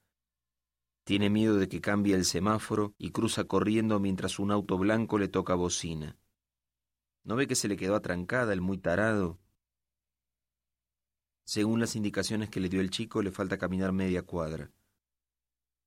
Tiene 1.05 1.31
miedo 1.31 1.57
de 1.57 1.69
que 1.69 1.81
cambie 1.81 2.15
el 2.15 2.25
semáforo 2.25 2.95
y 2.99 3.11
cruza 3.11 3.45
corriendo 3.45 4.01
mientras 4.01 4.39
un 4.39 4.51
auto 4.51 4.77
blanco 4.79 5.19
le 5.19 5.29
toca 5.29 5.55
bocina. 5.55 6.19
¿No 7.23 7.37
ve 7.37 7.47
que 7.47 7.55
se 7.55 7.69
le 7.69 7.77
quedó 7.77 7.95
atrancada 7.95 8.53
el 8.53 8.61
muy 8.61 8.79
tarado? 8.79 9.39
Según 11.45 11.81
las 11.81 11.97
indicaciones 11.97 12.49
que 12.49 12.61
le 12.61 12.69
dio 12.69 12.81
el 12.81 12.91
chico, 12.91 13.23
le 13.23 13.31
falta 13.31 13.59
caminar 13.59 13.93
media 13.93 14.23
cuadra. 14.23 14.71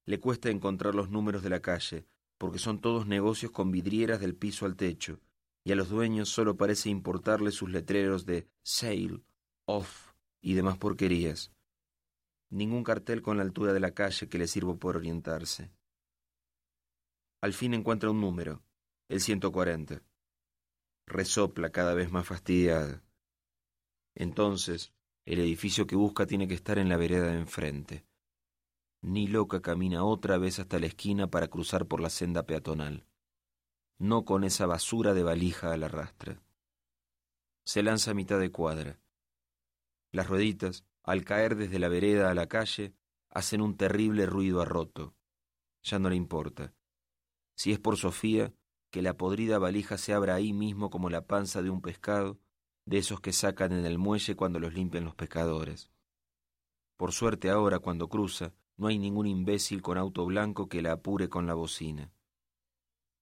Le 0.05 0.19
cuesta 0.19 0.49
encontrar 0.49 0.95
los 0.95 1.09
números 1.09 1.43
de 1.43 1.49
la 1.49 1.61
calle, 1.61 2.05
porque 2.37 2.59
son 2.59 2.81
todos 2.81 3.07
negocios 3.07 3.51
con 3.51 3.71
vidrieras 3.71 4.19
del 4.19 4.35
piso 4.35 4.65
al 4.65 4.75
techo, 4.75 5.21
y 5.63 5.71
a 5.71 5.75
los 5.75 5.89
dueños 5.89 6.29
solo 6.29 6.57
parece 6.57 6.89
importarle 6.89 7.51
sus 7.51 7.69
letreros 7.69 8.25
de 8.25 8.49
sale, 8.63 9.21
off 9.65 10.11
y 10.41 10.53
demás 10.53 10.77
porquerías. 10.77 11.53
Ningún 12.49 12.83
cartel 12.83 13.21
con 13.21 13.37
la 13.37 13.43
altura 13.43 13.73
de 13.73 13.79
la 13.79 13.93
calle 13.93 14.27
que 14.27 14.37
le 14.37 14.47
sirva 14.47 14.75
por 14.75 14.97
orientarse. 14.97 15.71
Al 17.41 17.53
fin 17.53 17.73
encuentra 17.73 18.11
un 18.11 18.21
número, 18.21 18.61
el 19.09 19.21
140. 19.21 20.03
Resopla 21.07 21.71
cada 21.71 21.93
vez 21.93 22.11
más 22.11 22.27
fastidiada. 22.27 23.03
Entonces, 24.15 24.93
el 25.25 25.39
edificio 25.39 25.87
que 25.87 25.95
busca 25.95 26.25
tiene 26.25 26.47
que 26.47 26.53
estar 26.53 26.77
en 26.77 26.89
la 26.89 26.97
vereda 26.97 27.27
de 27.27 27.39
enfrente. 27.39 28.05
Ni 29.03 29.27
loca 29.27 29.61
camina 29.61 30.03
otra 30.03 30.39
vez 30.39 30.57
hasta 30.57 30.79
la 30.79 30.87
esquina 30.87 31.27
para 31.27 31.47
cruzar 31.47 31.85
por 31.85 32.01
la 32.01 32.09
senda 32.09 32.47
peatonal 32.47 33.05
no 34.03 34.25
con 34.25 34.43
esa 34.43 34.65
basura 34.65 35.13
de 35.13 35.23
valija 35.23 35.71
a 35.71 35.77
la 35.77 35.87
rastra. 35.87 36.41
Se 37.63 37.81
lanza 37.83 38.11
a 38.11 38.13
mitad 38.13 38.37
de 38.37 38.51
cuadra. 38.51 38.99
Las 40.11 40.27
rueditas, 40.27 40.83
al 41.03 41.23
caer 41.23 41.55
desde 41.55 41.79
la 41.79 41.87
vereda 41.87 42.29
a 42.29 42.33
la 42.33 42.47
calle, 42.47 42.93
hacen 43.29 43.61
un 43.61 43.77
terrible 43.77 44.25
ruido 44.25 44.61
a 44.61 44.65
roto. 44.65 45.15
Ya 45.83 45.99
no 45.99 46.09
le 46.09 46.17
importa. 46.17 46.73
Si 47.55 47.71
es 47.71 47.79
por 47.79 47.95
Sofía, 47.95 48.53
que 48.91 49.01
la 49.01 49.15
podrida 49.15 49.57
valija 49.57 49.97
se 49.97 50.13
abra 50.13 50.35
ahí 50.35 50.51
mismo 50.51 50.89
como 50.89 51.09
la 51.09 51.25
panza 51.25 51.61
de 51.61 51.69
un 51.69 51.81
pescado, 51.81 52.39
de 52.85 52.97
esos 52.97 53.21
que 53.21 53.31
sacan 53.31 53.71
en 53.71 53.85
el 53.85 53.97
muelle 53.97 54.35
cuando 54.35 54.59
los 54.59 54.73
limpian 54.73 55.05
los 55.05 55.15
pescadores. 55.15 55.89
Por 56.97 57.13
suerte 57.13 57.49
ahora, 57.49 57.79
cuando 57.79 58.09
cruza, 58.09 58.53
no 58.77 58.87
hay 58.87 58.97
ningún 58.97 59.27
imbécil 59.27 59.81
con 59.81 59.97
auto 59.97 60.25
blanco 60.25 60.67
que 60.67 60.81
la 60.81 60.93
apure 60.93 61.29
con 61.29 61.47
la 61.47 61.53
bocina. 61.53 62.11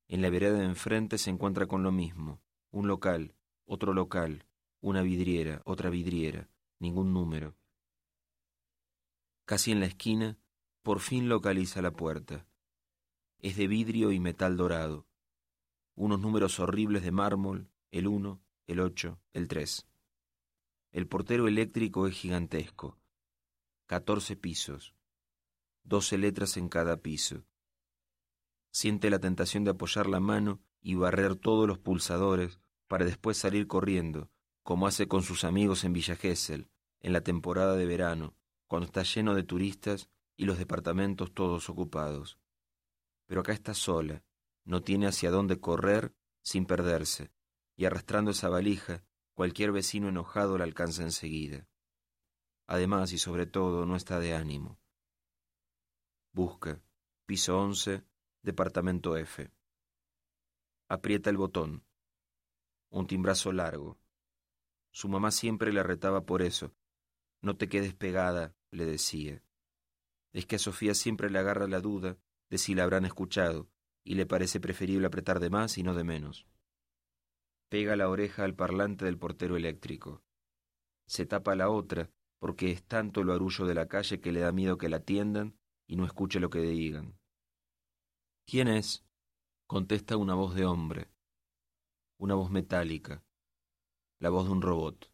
En 0.07 0.21
la 0.21 0.29
vereda 0.29 0.57
de 0.57 0.65
enfrente 0.65 1.17
se 1.17 1.29
encuentra 1.29 1.67
con 1.67 1.83
lo 1.83 1.91
mismo, 1.91 2.41
un 2.71 2.87
local, 2.87 3.35
otro 3.65 3.93
local, 3.93 4.45
una 4.81 5.01
vidriera, 5.01 5.61
otra 5.65 5.89
vidriera, 5.89 6.49
ningún 6.79 7.13
número. 7.13 7.55
Casi 9.45 9.71
en 9.71 9.79
la 9.79 9.85
esquina, 9.85 10.37
por 10.81 10.99
fin 10.99 11.29
localiza 11.29 11.81
la 11.81 11.91
puerta. 11.91 12.47
Es 13.39 13.55
de 13.57 13.67
vidrio 13.67 14.11
y 14.11 14.19
metal 14.19 14.57
dorado. 14.57 15.07
Unos 15.95 16.19
números 16.19 16.59
horribles 16.59 17.03
de 17.03 17.11
mármol, 17.11 17.69
el 17.91 18.07
uno, 18.07 18.41
el 18.67 18.79
ocho, 18.79 19.19
el 19.33 19.47
tres. 19.47 19.87
El 20.91 21.07
portero 21.07 21.47
eléctrico 21.47 22.07
es 22.07 22.15
gigantesco. 22.15 22.97
Catorce 23.85 24.35
pisos. 24.35 24.95
Doce 25.83 26.17
letras 26.17 26.57
en 26.57 26.69
cada 26.69 26.97
piso 26.97 27.45
siente 28.71 29.09
la 29.09 29.19
tentación 29.19 29.63
de 29.63 29.71
apoyar 29.71 30.07
la 30.07 30.19
mano 30.19 30.61
y 30.81 30.95
barrer 30.95 31.35
todos 31.35 31.67
los 31.67 31.77
pulsadores 31.77 32.59
para 32.87 33.05
después 33.05 33.37
salir 33.37 33.67
corriendo, 33.67 34.31
como 34.63 34.87
hace 34.87 35.07
con 35.07 35.23
sus 35.23 35.43
amigos 35.43 35.83
en 35.83 35.93
Villa 35.93 36.15
Gesell, 36.15 36.69
en 37.01 37.13
la 37.13 37.21
temporada 37.21 37.75
de 37.75 37.85
verano, 37.85 38.35
cuando 38.67 38.85
está 38.85 39.03
lleno 39.03 39.35
de 39.35 39.43
turistas 39.43 40.09
y 40.35 40.45
los 40.45 40.57
departamentos 40.57 41.33
todos 41.33 41.69
ocupados. 41.69 42.39
Pero 43.27 43.41
acá 43.41 43.53
está 43.53 43.73
sola, 43.73 44.23
no 44.63 44.81
tiene 44.81 45.07
hacia 45.07 45.31
dónde 45.31 45.59
correr 45.59 46.15
sin 46.41 46.65
perderse, 46.65 47.31
y 47.75 47.85
arrastrando 47.85 48.31
esa 48.31 48.49
valija, 48.49 49.03
cualquier 49.33 49.71
vecino 49.71 50.09
enojado 50.09 50.57
la 50.57 50.63
alcanza 50.63 51.03
enseguida. 51.03 51.67
Además 52.67 53.11
y 53.11 53.17
sobre 53.17 53.45
todo 53.45 53.85
no 53.85 53.95
está 53.95 54.19
de 54.19 54.33
ánimo. 54.33 54.80
Busca, 56.33 56.81
piso 57.25 57.59
once, 57.59 58.05
Departamento 58.41 59.17
F. 59.17 59.51
Aprieta 60.87 61.29
el 61.29 61.35
botón. 61.35 61.83
Un 62.89 63.05
timbrazo 63.05 63.51
largo. 63.51 63.99
Su 64.91 65.09
mamá 65.09 65.31
siempre 65.31 65.73
le 65.73 65.83
retaba 65.83 66.25
por 66.25 66.41
eso. 66.41 66.73
No 67.41 67.57
te 67.57 67.67
quedes 67.67 67.93
pegada, 67.93 68.55
le 68.71 68.85
decía. 68.85 69.43
Es 70.31 70.45
que 70.45 70.55
a 70.55 70.59
Sofía 70.59 70.93
siempre 70.93 71.29
le 71.29 71.37
agarra 71.37 71.67
la 71.67 71.81
duda 71.81 72.17
de 72.49 72.57
si 72.57 72.75
la 72.75 72.83
habrán 72.83 73.03
escuchado, 73.03 73.69
y 74.05 74.15
le 74.15 74.25
parece 74.25 74.61
preferible 74.61 75.07
apretar 75.07 75.41
de 75.41 75.49
más 75.49 75.77
y 75.77 75.83
no 75.83 75.93
de 75.93 76.05
menos. 76.05 76.47
Pega 77.67 77.97
la 77.97 78.07
oreja 78.07 78.45
al 78.45 78.55
parlante 78.55 79.03
del 79.03 79.17
portero 79.17 79.57
eléctrico. 79.57 80.23
Se 81.07 81.25
tapa 81.25 81.55
la 81.55 81.69
otra, 81.69 82.09
porque 82.39 82.71
es 82.71 82.85
tanto 82.85 83.21
lo 83.25 83.33
arullo 83.33 83.65
de 83.65 83.75
la 83.75 83.89
calle 83.89 84.21
que 84.21 84.31
le 84.31 84.39
da 84.39 84.53
miedo 84.53 84.77
que 84.77 84.87
la 84.87 84.97
atiendan 84.97 85.59
y 85.91 85.97
no 85.97 86.05
escuche 86.05 86.39
lo 86.39 86.49
que 86.49 86.61
digan. 86.61 87.19
¿Quién 88.45 88.69
es? 88.69 89.05
contesta 89.67 90.15
una 90.15 90.35
voz 90.35 90.55
de 90.55 90.63
hombre, 90.63 91.11
una 92.17 92.33
voz 92.33 92.49
metálica, 92.49 93.25
la 94.19 94.29
voz 94.29 94.45
de 94.45 94.51
un 94.51 94.61
robot. 94.61 95.11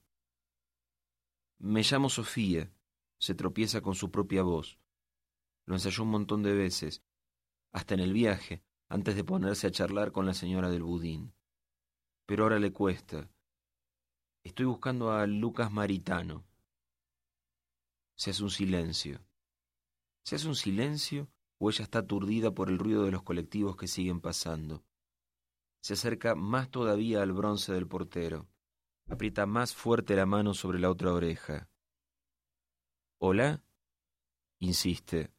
Me 1.57 1.81
llamo 1.81 2.09
Sofía, 2.09 2.71
se 3.19 3.33
tropieza 3.33 3.81
con 3.81 3.95
su 3.95 4.11
propia 4.11 4.43
voz. 4.43 4.79
Lo 5.65 5.73
ensayó 5.73 6.03
un 6.03 6.11
montón 6.11 6.43
de 6.43 6.53
veces, 6.53 7.03
hasta 7.71 7.95
en 7.95 8.01
el 8.01 8.13
viaje, 8.13 8.63
antes 8.87 9.15
de 9.15 9.23
ponerse 9.23 9.65
a 9.65 9.71
charlar 9.71 10.11
con 10.11 10.27
la 10.27 10.35
señora 10.35 10.69
del 10.69 10.83
budín. 10.83 11.33
Pero 12.27 12.43
ahora 12.43 12.59
le 12.59 12.71
cuesta. 12.71 13.31
Estoy 14.43 14.67
buscando 14.67 15.11
a 15.11 15.25
Lucas 15.25 15.71
Maritano. 15.71 16.45
Se 18.15 18.29
hace 18.29 18.43
un 18.43 18.51
silencio. 18.51 19.26
Se 20.27 20.35
hace 20.35 20.49
un 20.49 20.57
silencio 20.57 21.31
o 21.57 21.69
ella 21.69 21.85
está 21.85 21.99
aturdida 21.99 22.53
por 22.53 22.69
el 22.69 22.79
ruido 22.79 23.05
de 23.05 23.11
los 23.11 23.23
colectivos 23.23 23.77
que 23.77 23.87
siguen 23.87 24.19
pasando. 24.19 24.83
Se 25.81 25.93
acerca 25.93 26.35
más 26.35 26.69
todavía 26.69 27.21
al 27.21 27.31
bronce 27.31 27.71
del 27.71 27.87
portero. 27.87 28.49
Aprieta 29.07 29.45
más 29.45 29.73
fuerte 29.73 30.17
la 30.17 30.25
mano 30.25 30.53
sobre 30.53 30.79
la 30.79 30.91
otra 30.91 31.13
oreja. 31.13 31.69
¿Hola? 33.19 33.63
insiste. 34.59 35.31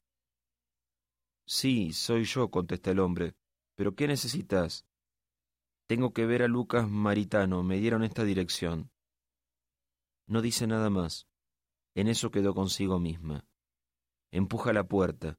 Sí, 1.45 1.93
soy 1.93 2.25
yo, 2.25 2.51
contesta 2.51 2.91
el 2.91 3.01
hombre. 3.01 3.37
¿Pero 3.75 3.95
qué 3.95 4.09
necesitas? 4.09 4.87
Tengo 5.87 6.15
que 6.15 6.25
ver 6.25 6.43
a 6.43 6.49
Lucas 6.49 6.89
Maritano, 6.89 7.63
me 7.63 7.77
dieron 7.77 8.05
esta 8.05 8.25
dirección. 8.25 8.91
No 10.27 10.41
dice 10.41 10.67
nada 10.67 10.89
más. 10.89 11.29
En 11.95 12.09
eso 12.09 12.31
quedó 12.31 12.55
consigo 12.55 12.99
misma. 12.99 13.48
Empuja 14.31 14.73
la 14.73 14.85
puerta. 14.85 15.39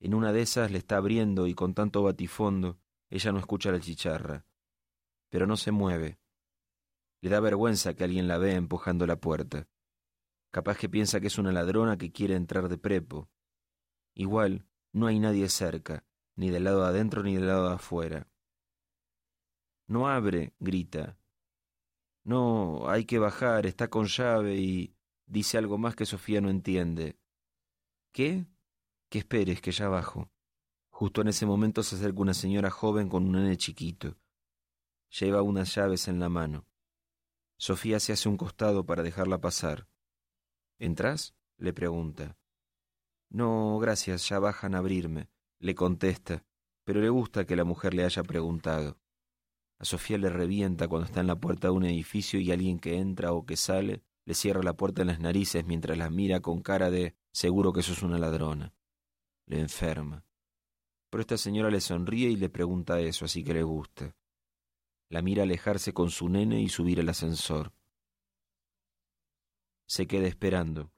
En 0.00 0.14
una 0.14 0.32
de 0.32 0.42
esas 0.42 0.70
le 0.70 0.78
está 0.78 0.96
abriendo 0.96 1.46
y 1.46 1.54
con 1.54 1.74
tanto 1.74 2.02
batifondo 2.02 2.78
ella 3.10 3.32
no 3.32 3.38
escucha 3.38 3.70
la 3.70 3.80
chicharra. 3.80 4.44
Pero 5.30 5.46
no 5.46 5.56
se 5.56 5.70
mueve. 5.70 6.18
Le 7.20 7.30
da 7.30 7.40
vergüenza 7.40 7.94
que 7.94 8.04
alguien 8.04 8.28
la 8.28 8.38
vea 8.38 8.56
empujando 8.56 9.06
la 9.06 9.20
puerta. 9.20 9.68
Capaz 10.50 10.78
que 10.78 10.88
piensa 10.88 11.20
que 11.20 11.26
es 11.26 11.38
una 11.38 11.52
ladrona 11.52 11.98
que 11.98 12.12
quiere 12.12 12.34
entrar 12.34 12.68
de 12.68 12.78
prepo. 12.78 13.28
Igual, 14.14 14.66
no 14.92 15.06
hay 15.06 15.18
nadie 15.18 15.48
cerca, 15.48 16.04
ni 16.36 16.50
del 16.50 16.64
lado 16.64 16.82
de 16.82 16.88
adentro 16.88 17.22
ni 17.22 17.34
del 17.34 17.46
lado 17.46 17.68
de 17.68 17.74
afuera. 17.74 18.28
No 19.86 20.08
abre, 20.08 20.54
grita. 20.58 21.18
No, 22.24 22.88
hay 22.88 23.04
que 23.04 23.18
bajar, 23.18 23.66
está 23.66 23.88
con 23.88 24.06
llave 24.06 24.56
y 24.56 24.94
dice 25.26 25.58
algo 25.58 25.78
más 25.78 25.96
que 25.96 26.06
Sofía 26.06 26.40
no 26.40 26.50
entiende. 26.50 27.18
¿Qué? 28.18 28.48
Que 29.10 29.20
esperes, 29.20 29.60
que 29.60 29.70
ya 29.70 29.88
bajo. 29.88 30.28
Justo 30.88 31.20
en 31.20 31.28
ese 31.28 31.46
momento 31.46 31.84
se 31.84 31.94
acerca 31.94 32.20
una 32.20 32.34
señora 32.34 32.68
joven 32.68 33.08
con 33.08 33.24
un 33.24 33.30
nene 33.30 33.56
chiquito. 33.56 34.16
Lleva 35.20 35.42
unas 35.42 35.72
llaves 35.72 36.08
en 36.08 36.18
la 36.18 36.28
mano. 36.28 36.66
Sofía 37.58 38.00
se 38.00 38.12
hace 38.12 38.28
un 38.28 38.36
costado 38.36 38.84
para 38.84 39.04
dejarla 39.04 39.40
pasar. 39.40 39.86
¿Entrás? 40.80 41.36
le 41.58 41.72
pregunta. 41.72 42.36
No, 43.28 43.78
gracias, 43.78 44.28
ya 44.28 44.40
bajan 44.40 44.74
a 44.74 44.78
abrirme, 44.78 45.30
le 45.60 45.76
contesta, 45.76 46.44
pero 46.82 47.00
le 47.00 47.10
gusta 47.10 47.46
que 47.46 47.54
la 47.54 47.62
mujer 47.62 47.94
le 47.94 48.02
haya 48.02 48.24
preguntado. 48.24 48.98
A 49.78 49.84
Sofía 49.84 50.18
le 50.18 50.28
revienta 50.28 50.88
cuando 50.88 51.06
está 51.06 51.20
en 51.20 51.28
la 51.28 51.38
puerta 51.38 51.68
de 51.68 51.74
un 51.74 51.84
edificio 51.84 52.40
y 52.40 52.50
alguien 52.50 52.80
que 52.80 52.98
entra 52.98 53.32
o 53.32 53.46
que 53.46 53.56
sale 53.56 54.02
le 54.28 54.34
cierra 54.34 54.62
la 54.62 54.74
puerta 54.74 55.00
en 55.00 55.08
las 55.08 55.20
narices 55.20 55.64
mientras 55.64 55.96
la 55.96 56.10
mira 56.10 56.40
con 56.40 56.60
cara 56.60 56.90
de 56.90 57.16
seguro 57.32 57.72
que 57.72 57.82
sos 57.82 58.02
una 58.02 58.18
ladrona. 58.18 58.74
Le 59.46 59.58
enferma. 59.58 60.22
Pero 61.08 61.22
esta 61.22 61.38
señora 61.38 61.70
le 61.70 61.80
sonríe 61.80 62.28
y 62.28 62.36
le 62.36 62.50
pregunta 62.50 63.00
eso, 63.00 63.24
así 63.24 63.42
que 63.42 63.54
le 63.54 63.62
gusta. 63.62 64.14
La 65.08 65.22
mira 65.22 65.44
alejarse 65.44 65.94
con 65.94 66.10
su 66.10 66.28
nene 66.28 66.60
y 66.60 66.68
subir 66.68 67.00
el 67.00 67.08
ascensor. 67.08 67.72
Se 69.86 70.06
queda 70.06 70.26
esperando. 70.26 70.92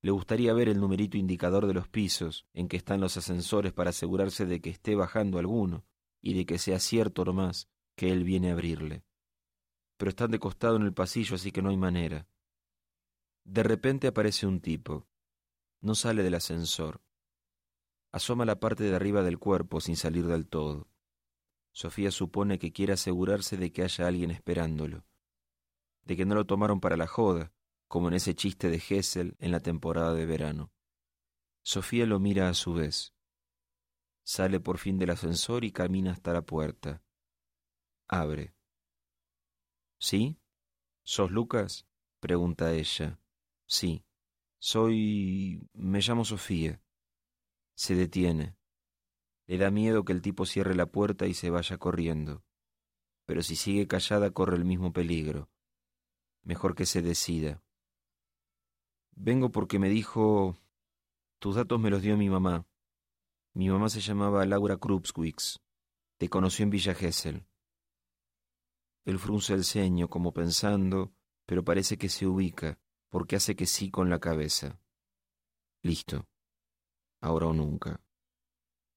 Le 0.00 0.10
gustaría 0.10 0.54
ver 0.54 0.70
el 0.70 0.80
numerito 0.80 1.18
indicador 1.18 1.66
de 1.66 1.74
los 1.74 1.86
pisos 1.86 2.46
en 2.54 2.68
que 2.68 2.78
están 2.78 3.02
los 3.02 3.18
ascensores 3.18 3.74
para 3.74 3.90
asegurarse 3.90 4.46
de 4.46 4.62
que 4.62 4.70
esté 4.70 4.94
bajando 4.94 5.38
alguno 5.38 5.84
y 6.22 6.32
de 6.32 6.46
que 6.46 6.58
sea 6.58 6.80
cierto 6.80 7.26
nomás 7.26 7.68
que 7.94 8.10
él 8.10 8.24
viene 8.24 8.48
a 8.48 8.52
abrirle. 8.54 9.04
Pero 9.98 10.08
están 10.08 10.30
de 10.30 10.38
costado 10.38 10.76
en 10.76 10.84
el 10.84 10.94
pasillo, 10.94 11.34
así 11.34 11.52
que 11.52 11.60
no 11.60 11.68
hay 11.68 11.76
manera. 11.76 12.26
De 13.48 13.62
repente 13.62 14.08
aparece 14.08 14.46
un 14.46 14.60
tipo. 14.60 15.08
No 15.80 15.94
sale 15.94 16.22
del 16.22 16.34
ascensor. 16.34 17.00
Asoma 18.12 18.44
la 18.44 18.60
parte 18.60 18.84
de 18.84 18.94
arriba 18.94 19.22
del 19.22 19.38
cuerpo 19.38 19.80
sin 19.80 19.96
salir 19.96 20.26
del 20.26 20.46
todo. 20.46 20.90
Sofía 21.72 22.10
supone 22.10 22.58
que 22.58 22.72
quiere 22.72 22.92
asegurarse 22.92 23.56
de 23.56 23.72
que 23.72 23.84
haya 23.84 24.06
alguien 24.06 24.30
esperándolo, 24.30 25.06
de 26.02 26.14
que 26.14 26.26
no 26.26 26.34
lo 26.34 26.44
tomaron 26.44 26.78
para 26.80 26.98
la 26.98 27.06
joda, 27.06 27.54
como 27.86 28.08
en 28.08 28.14
ese 28.14 28.34
chiste 28.34 28.68
de 28.68 28.82
Hessel 28.86 29.34
en 29.38 29.50
la 29.50 29.60
temporada 29.60 30.12
de 30.12 30.26
verano. 30.26 30.70
Sofía 31.62 32.04
lo 32.04 32.20
mira 32.20 32.50
a 32.50 32.54
su 32.54 32.74
vez. 32.74 33.14
Sale 34.24 34.60
por 34.60 34.76
fin 34.76 34.98
del 34.98 35.08
ascensor 35.08 35.64
y 35.64 35.72
camina 35.72 36.12
hasta 36.12 36.34
la 36.34 36.42
puerta. 36.42 37.02
Abre. 38.08 38.54
¿Sí? 39.98 40.38
¿Sos 41.02 41.30
Lucas? 41.30 41.86
pregunta 42.20 42.74
ella. 42.74 43.18
Sí. 43.68 44.02
Soy... 44.58 45.68
me 45.74 46.00
llamo 46.00 46.24
Sofía. 46.24 46.82
Se 47.76 47.94
detiene. 47.94 48.56
Le 49.46 49.58
da 49.58 49.70
miedo 49.70 50.04
que 50.04 50.12
el 50.12 50.22
tipo 50.22 50.46
cierre 50.46 50.74
la 50.74 50.86
puerta 50.86 51.26
y 51.26 51.34
se 51.34 51.50
vaya 51.50 51.78
corriendo. 51.78 52.42
Pero 53.26 53.42
si 53.42 53.56
sigue 53.56 53.86
callada 53.86 54.30
corre 54.30 54.56
el 54.56 54.64
mismo 54.64 54.92
peligro. 54.92 55.50
Mejor 56.42 56.74
que 56.74 56.86
se 56.86 57.02
decida. 57.02 57.62
Vengo 59.12 59.52
porque 59.52 59.78
me 59.78 59.88
dijo... 59.88 60.56
Tus 61.38 61.54
datos 61.54 61.78
me 61.78 61.90
los 61.90 62.02
dio 62.02 62.16
mi 62.16 62.28
mamá. 62.28 62.66
Mi 63.54 63.68
mamá 63.68 63.88
se 63.90 64.00
llamaba 64.00 64.44
Laura 64.46 64.78
Krupswicks. 64.78 65.60
Te 66.16 66.28
conoció 66.28 66.64
en 66.64 66.70
Villa 66.70 66.94
Gesell. 66.94 67.46
Él 69.04 69.18
frunce 69.18 69.54
el 69.54 69.64
ceño 69.64 70.08
como 70.08 70.32
pensando, 70.32 71.12
pero 71.46 71.64
parece 71.64 71.96
que 71.96 72.08
se 72.08 72.26
ubica, 72.26 72.80
porque 73.08 73.36
hace 73.36 73.56
que 73.56 73.66
sí 73.66 73.90
con 73.90 74.10
la 74.10 74.20
cabeza. 74.20 74.80
Listo. 75.82 76.26
Ahora 77.20 77.46
o 77.46 77.52
nunca. 77.52 78.00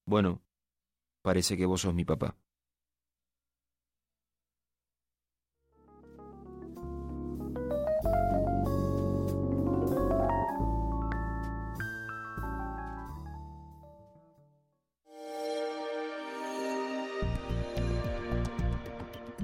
Bueno, 0.06 0.42
parece 1.22 1.58
que 1.58 1.66
vos 1.66 1.82
sos 1.82 1.94
mi 1.94 2.06
papá. 2.06 2.38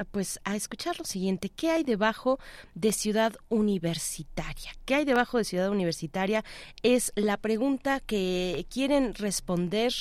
pues 0.05 0.41
a 0.45 0.57
escuchar 0.57 0.99
lo 0.99 1.05
siguiente, 1.05 1.49
¿qué 1.49 1.71
hay 1.71 1.85
debajo 1.85 2.39
de 2.75 2.93
Ciudad 2.93 3.37
Universitaria? 3.49 4.73
¿Qué 4.85 4.95
hay 4.95 5.05
debajo 5.05 5.39
de 5.39 5.45
Ciudad 5.45 5.71
Universitaria? 5.71 6.45
Es 6.83 7.13
la 7.17 7.37
pregunta 7.37 8.01
que 8.01 8.67
quieren 8.71 9.15
responder 9.15 9.93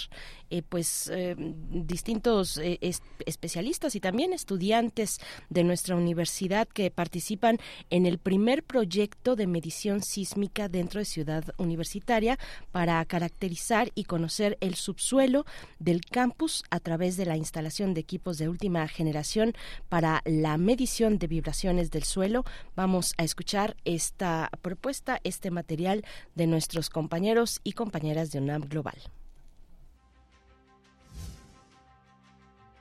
eh, 0.50 0.64
pues 0.68 1.10
eh, 1.14 1.36
distintos 1.38 2.58
eh, 2.58 2.80
especialistas 3.26 3.96
y 3.96 4.00
también 4.00 4.34
estudiantes 4.34 5.20
de 5.50 5.64
nuestra 5.64 5.96
universidad 5.96 6.68
que 6.68 6.92
participan 6.92 7.58
en 7.90 8.06
el 8.06 8.18
primer 8.18 8.64
proyecto 8.64 9.36
de 9.36 9.48
medición 9.48 10.02
sísmica 10.02 10.70
dentro 10.70 11.00
de 11.00 11.06
Ciudad 11.06 11.44
Universitaria 11.58 12.40
para 12.72 13.04
caracterizar 13.06 13.92
y 13.96 14.06
conocer 14.06 14.58
el 14.62 14.76
subsuelo 14.76 15.46
del 15.80 16.02
campus 16.06 16.64
a 16.70 16.80
través 16.80 17.18
de 17.18 17.26
la 17.26 17.38
instalación 17.38 17.94
de 17.94 18.02
equipos 18.02 18.38
de 18.38 18.50
última 18.50 18.88
generación 18.88 19.54
para 19.90 20.22
la 20.26 20.58
medición 20.58 21.18
de 21.18 21.28
vibraciones 21.28 21.92
del 21.92 22.04
suelo. 22.04 22.46
Vamos 22.76 23.14
a 23.18 23.24
escuchar 23.24 23.76
esta 23.86 24.50
propuesta, 24.62 25.20
este 25.24 25.52
material 25.52 26.06
de 26.36 26.48
nuestros 26.48 26.90
compañeros 26.90 27.60
y 27.64 27.74
compañeras 27.74 28.32
de 28.32 28.40
UNAM 28.40 28.62
Global. 28.62 28.98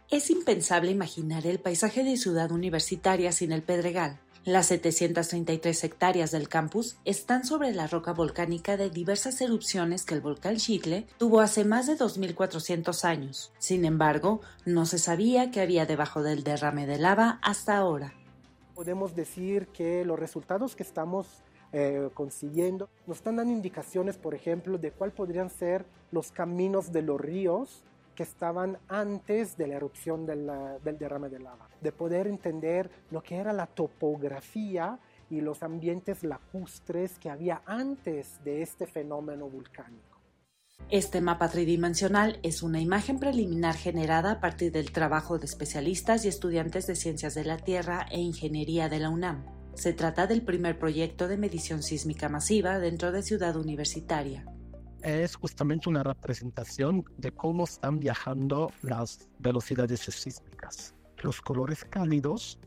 Es 0.09 0.31
impensable 0.31 0.93
imaginar 0.93 1.49
el 1.49 1.59
paisaje 1.59 2.05
de 2.05 2.17
ciudad 2.17 2.53
universitaria 2.53 3.33
sin 3.33 3.51
el 3.51 3.63
Pedregal. 3.63 4.21
Las 4.45 4.67
733 4.67 5.83
hectáreas 5.83 6.31
del 6.31 6.49
campus 6.49 6.97
están 7.05 7.45
sobre 7.45 7.73
la 7.73 7.89
roca 7.89 8.13
volcánica 8.13 8.77
de 8.77 8.89
diversas 8.89 9.41
erupciones 9.41 10.05
que 10.05 10.15
el 10.15 10.21
volcán 10.21 10.59
Chicle 10.59 11.09
tuvo 11.19 11.41
hace 11.41 11.65
más 11.65 11.89
de 11.89 11.99
2.400 11.99 13.05
años. 13.05 13.53
Sin 13.59 13.85
embargo, 13.85 14.43
no 14.65 14.87
se 14.87 15.01
sabía 15.01 15.51
qué 15.51 15.61
había 15.61 15.87
debajo 15.87 16.23
del 16.23 16.45
derrame 16.45 16.87
de 16.87 16.99
lava 16.99 17.41
hasta 17.43 17.77
ahora. 17.77 18.15
Podemos 18.77 19.17
decir 19.17 19.67
que 19.69 20.05
los 20.05 20.21
resultados 20.21 20.77
que 20.77 20.85
estamos 20.85 21.27
eh, 21.73 22.11
consiguiendo 22.15 22.89
nos 23.09 23.17
están 23.17 23.35
dando 23.35 23.53
indicaciones, 23.53 24.17
por 24.19 24.37
ejemplo, 24.37 24.79
de 24.79 24.93
cuál 24.93 25.11
podrían 25.11 25.51
ser 25.51 25.85
los 26.13 26.31
caminos 26.31 26.93
de 26.93 27.03
los 27.03 27.21
ríos 27.21 27.83
que 28.17 28.25
estaban 28.25 28.79
antes 28.89 29.57
de 29.57 29.69
la 29.69 29.75
erupción 29.75 30.27
del, 30.27 30.51
derrame 30.99 31.29
de 31.29 31.39
lava, 31.39 31.69
de 31.81 31.93
poder 31.93 32.27
entender 32.27 32.91
lo 33.13 33.23
que 33.23 33.37
era 33.37 33.53
la 33.53 33.67
topografía 33.67 34.99
y 35.31 35.41
los 35.41 35.63
ambientes 35.63 36.25
lacustres 36.25 37.19
que 37.21 37.31
había 37.31 37.63
antes 37.67 38.43
de 38.43 38.63
este 38.63 38.87
fenómeno 38.89 39.49
volcánico. 39.49 40.17
Este 40.91 41.21
mapa 41.21 41.49
tridimensional 41.49 42.39
es 42.43 42.63
una 42.63 42.81
imagen 42.81 43.19
preliminar 43.19 43.77
generada 43.77 44.33
a 44.33 44.41
partir 44.41 44.73
del 44.73 44.93
trabajo 44.93 45.39
de 45.39 45.47
especialistas 45.47 46.25
y 46.25 46.29
estudiantes 46.29 46.87
de 46.87 46.97
ciencias 46.97 47.35
de 47.35 47.45
la 47.45 47.59
Tierra 47.59 48.07
e 48.11 48.19
ingeniería 48.19 48.89
de 48.89 48.99
la 48.99 49.11
UNAM. 49.11 49.47
Se 49.75 49.93
trata 49.93 50.27
del 50.27 50.43
primer 50.43 50.79
proyecto 50.79 51.29
de 51.29 51.39
medición 51.39 51.83
sísmica 51.83 52.29
masiva 52.29 52.79
dentro 52.79 53.13
de 53.13 53.23
Ciudad 53.23 53.57
Universitaria 53.57 54.45
es 55.07 55.37
justamente 55.37 55.89
una 55.89 56.03
representación 56.03 57.05
de 57.17 57.31
cómo 57.31 57.65
están 57.65 58.01
viajando 58.01 58.73
las 58.83 59.29
velocidades 59.39 60.01
sísmicas. 60.01 60.95
los 61.23 61.41
colores 61.41 61.85
cálidos 61.85 62.59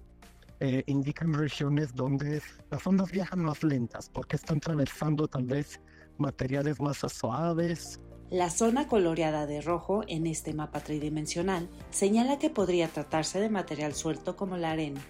eh, 0.60 0.84
indican 0.88 1.34
regiones 1.34 1.94
donde 1.94 2.42
las 2.72 2.88
ondas 2.88 3.12
viajan 3.12 3.44
más 3.44 3.64
lentas 3.64 4.10
porque 4.10 4.38
están 4.38 4.58
atravesando 4.58 5.28
tal 5.28 5.46
vez 5.46 5.80
materiales 6.18 6.80
más 6.80 6.98
suaves. 6.98 8.00
La 8.30 8.50
zona 8.50 8.88
coloreada 8.88 9.46
de 9.46 9.62
rojo 9.62 10.04
en 10.08 10.26
este 10.26 10.54
mapa 10.54 10.80
tridimensional 10.80 11.70
señala 11.92 12.40
que 12.40 12.50
podría 12.50 12.88
tratarse 12.88 13.40
de 13.40 13.50
material 13.50 13.94
suelto 13.94 14.36
como 14.36 14.58
la 14.58 14.72
arena, 14.72 15.02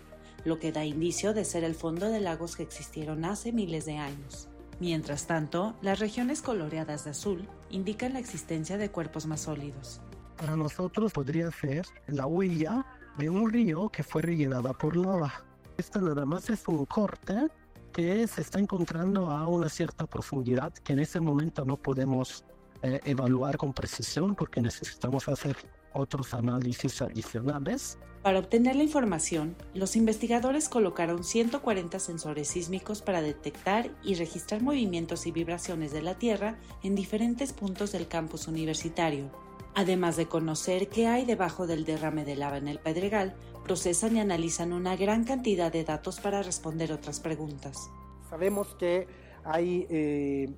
lo 0.46 0.60
que 0.60 0.72
da 0.72 0.84
indicio 0.84 1.34
de 1.34 1.46
ser 1.46 1.64
el 1.64 1.76
fondo 1.76 2.10
de 2.10 2.22
lagos 2.22 2.56
que 2.56 2.64
existieron 2.64 3.24
hace 3.24 3.52
miles 3.52 3.86
de 3.86 3.98
años. 3.98 4.49
Mientras 4.80 5.28
tanto, 5.28 5.76
las 5.82 6.00
regiones 6.00 6.42
coloreadas 6.42 7.04
de 7.04 7.12
azul 7.12 7.50
indican 7.70 8.14
la 8.14 8.20
existencia 8.20 8.78
de 8.78 8.90
cuerpos 8.90 9.26
más 9.26 9.42
sólidos. 9.42 10.00
Para 10.38 10.56
nosotros 10.56 11.12
podría 11.12 11.52
ser 11.52 11.86
la 12.08 12.26
huella 12.26 12.86
de 13.18 13.30
un 13.30 13.52
río 13.52 13.90
que 13.90 14.04
fue 14.04 14.22
rellenada 14.22 14.72
por 14.72 14.96
lava. 14.96 15.44
Esta 15.78 16.00
nada 16.00 16.26
más 16.26 16.50
es 16.50 16.66
un 16.68 16.86
corte 16.86 17.48
que 17.92 18.26
se 18.28 18.42
está 18.42 18.60
encontrando 18.60 19.30
a 19.30 19.48
una 19.48 19.68
cierta 19.68 20.06
profundidad 20.06 20.72
que 20.74 20.94
en 20.94 21.00
ese 21.00 21.20
momento 21.20 21.66
no 21.66 21.76
podemos 21.76 22.46
eh, 22.82 23.02
evaluar 23.04 23.58
con 23.58 23.74
precisión 23.74 24.36
porque 24.36 24.62
necesitamos 24.62 25.28
hacer 25.28 25.58
otros 25.94 26.34
análisis 26.34 27.02
adicionales. 27.02 27.98
Para 28.22 28.40
obtener 28.40 28.76
la 28.76 28.84
información, 28.84 29.56
los 29.74 29.96
investigadores 29.96 30.68
colocaron 30.68 31.24
140 31.24 32.00
sensores 32.00 32.50
sísmicos 32.50 33.02
para 33.02 33.22
detectar 33.22 33.92
y 34.04 34.16
registrar 34.16 34.62
movimientos 34.62 35.26
y 35.26 35.32
vibraciones 35.32 35.94
de 35.94 36.02
la 36.02 36.16
Tierra 36.16 36.58
en 36.84 36.96
diferentes 36.96 37.54
puntos 37.54 37.94
del 37.94 38.10
campus 38.10 38.48
universitario. 38.48 39.32
Además 39.74 40.18
de 40.18 40.26
conocer 40.26 40.90
qué 40.90 41.08
hay 41.08 41.26
debajo 41.26 41.66
del 41.66 41.86
derrame 41.86 42.26
de 42.26 42.36
lava 42.36 42.58
en 42.58 42.68
el 42.68 42.80
Pedregal, 42.80 43.36
procesan 43.64 44.18
y 44.18 44.20
analizan 44.20 44.74
una 44.74 44.98
gran 44.98 45.24
cantidad 45.24 45.72
de 45.72 45.86
datos 45.86 46.20
para 46.20 46.44
responder 46.44 46.92
otras 46.92 47.22
preguntas. 47.22 47.90
Sabemos 48.30 48.76
que 48.76 49.08
hay 49.46 49.88
eh, 49.90 50.50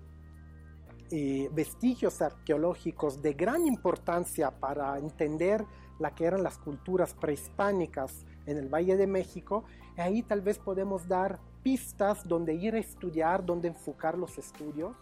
eh, 1.12 1.50
vestigios 1.54 2.22
arqueológicos 2.22 3.22
de 3.22 3.34
gran 3.34 3.68
importancia 3.68 4.52
para 4.52 4.98
entender 4.98 5.66
la 6.00 6.16
que 6.16 6.26
eran 6.26 6.42
las 6.42 6.58
culturas 6.58 7.14
prehispánicas 7.14 8.26
en 8.46 8.58
el 8.58 8.70
Valle 8.70 8.98
de 8.98 9.08
México. 9.08 9.66
Ahí 9.98 10.24
tal 10.24 10.42
vez 10.42 10.58
podemos 10.58 11.08
dar 11.08 11.40
pistas 11.64 12.28
donde 12.28 12.56
ir 12.56 12.76
a 12.76 12.80
estudiar, 12.80 13.46
donde 13.46 13.68
enfocar 13.68 14.18
los 14.18 14.38
estudios. 14.38 14.96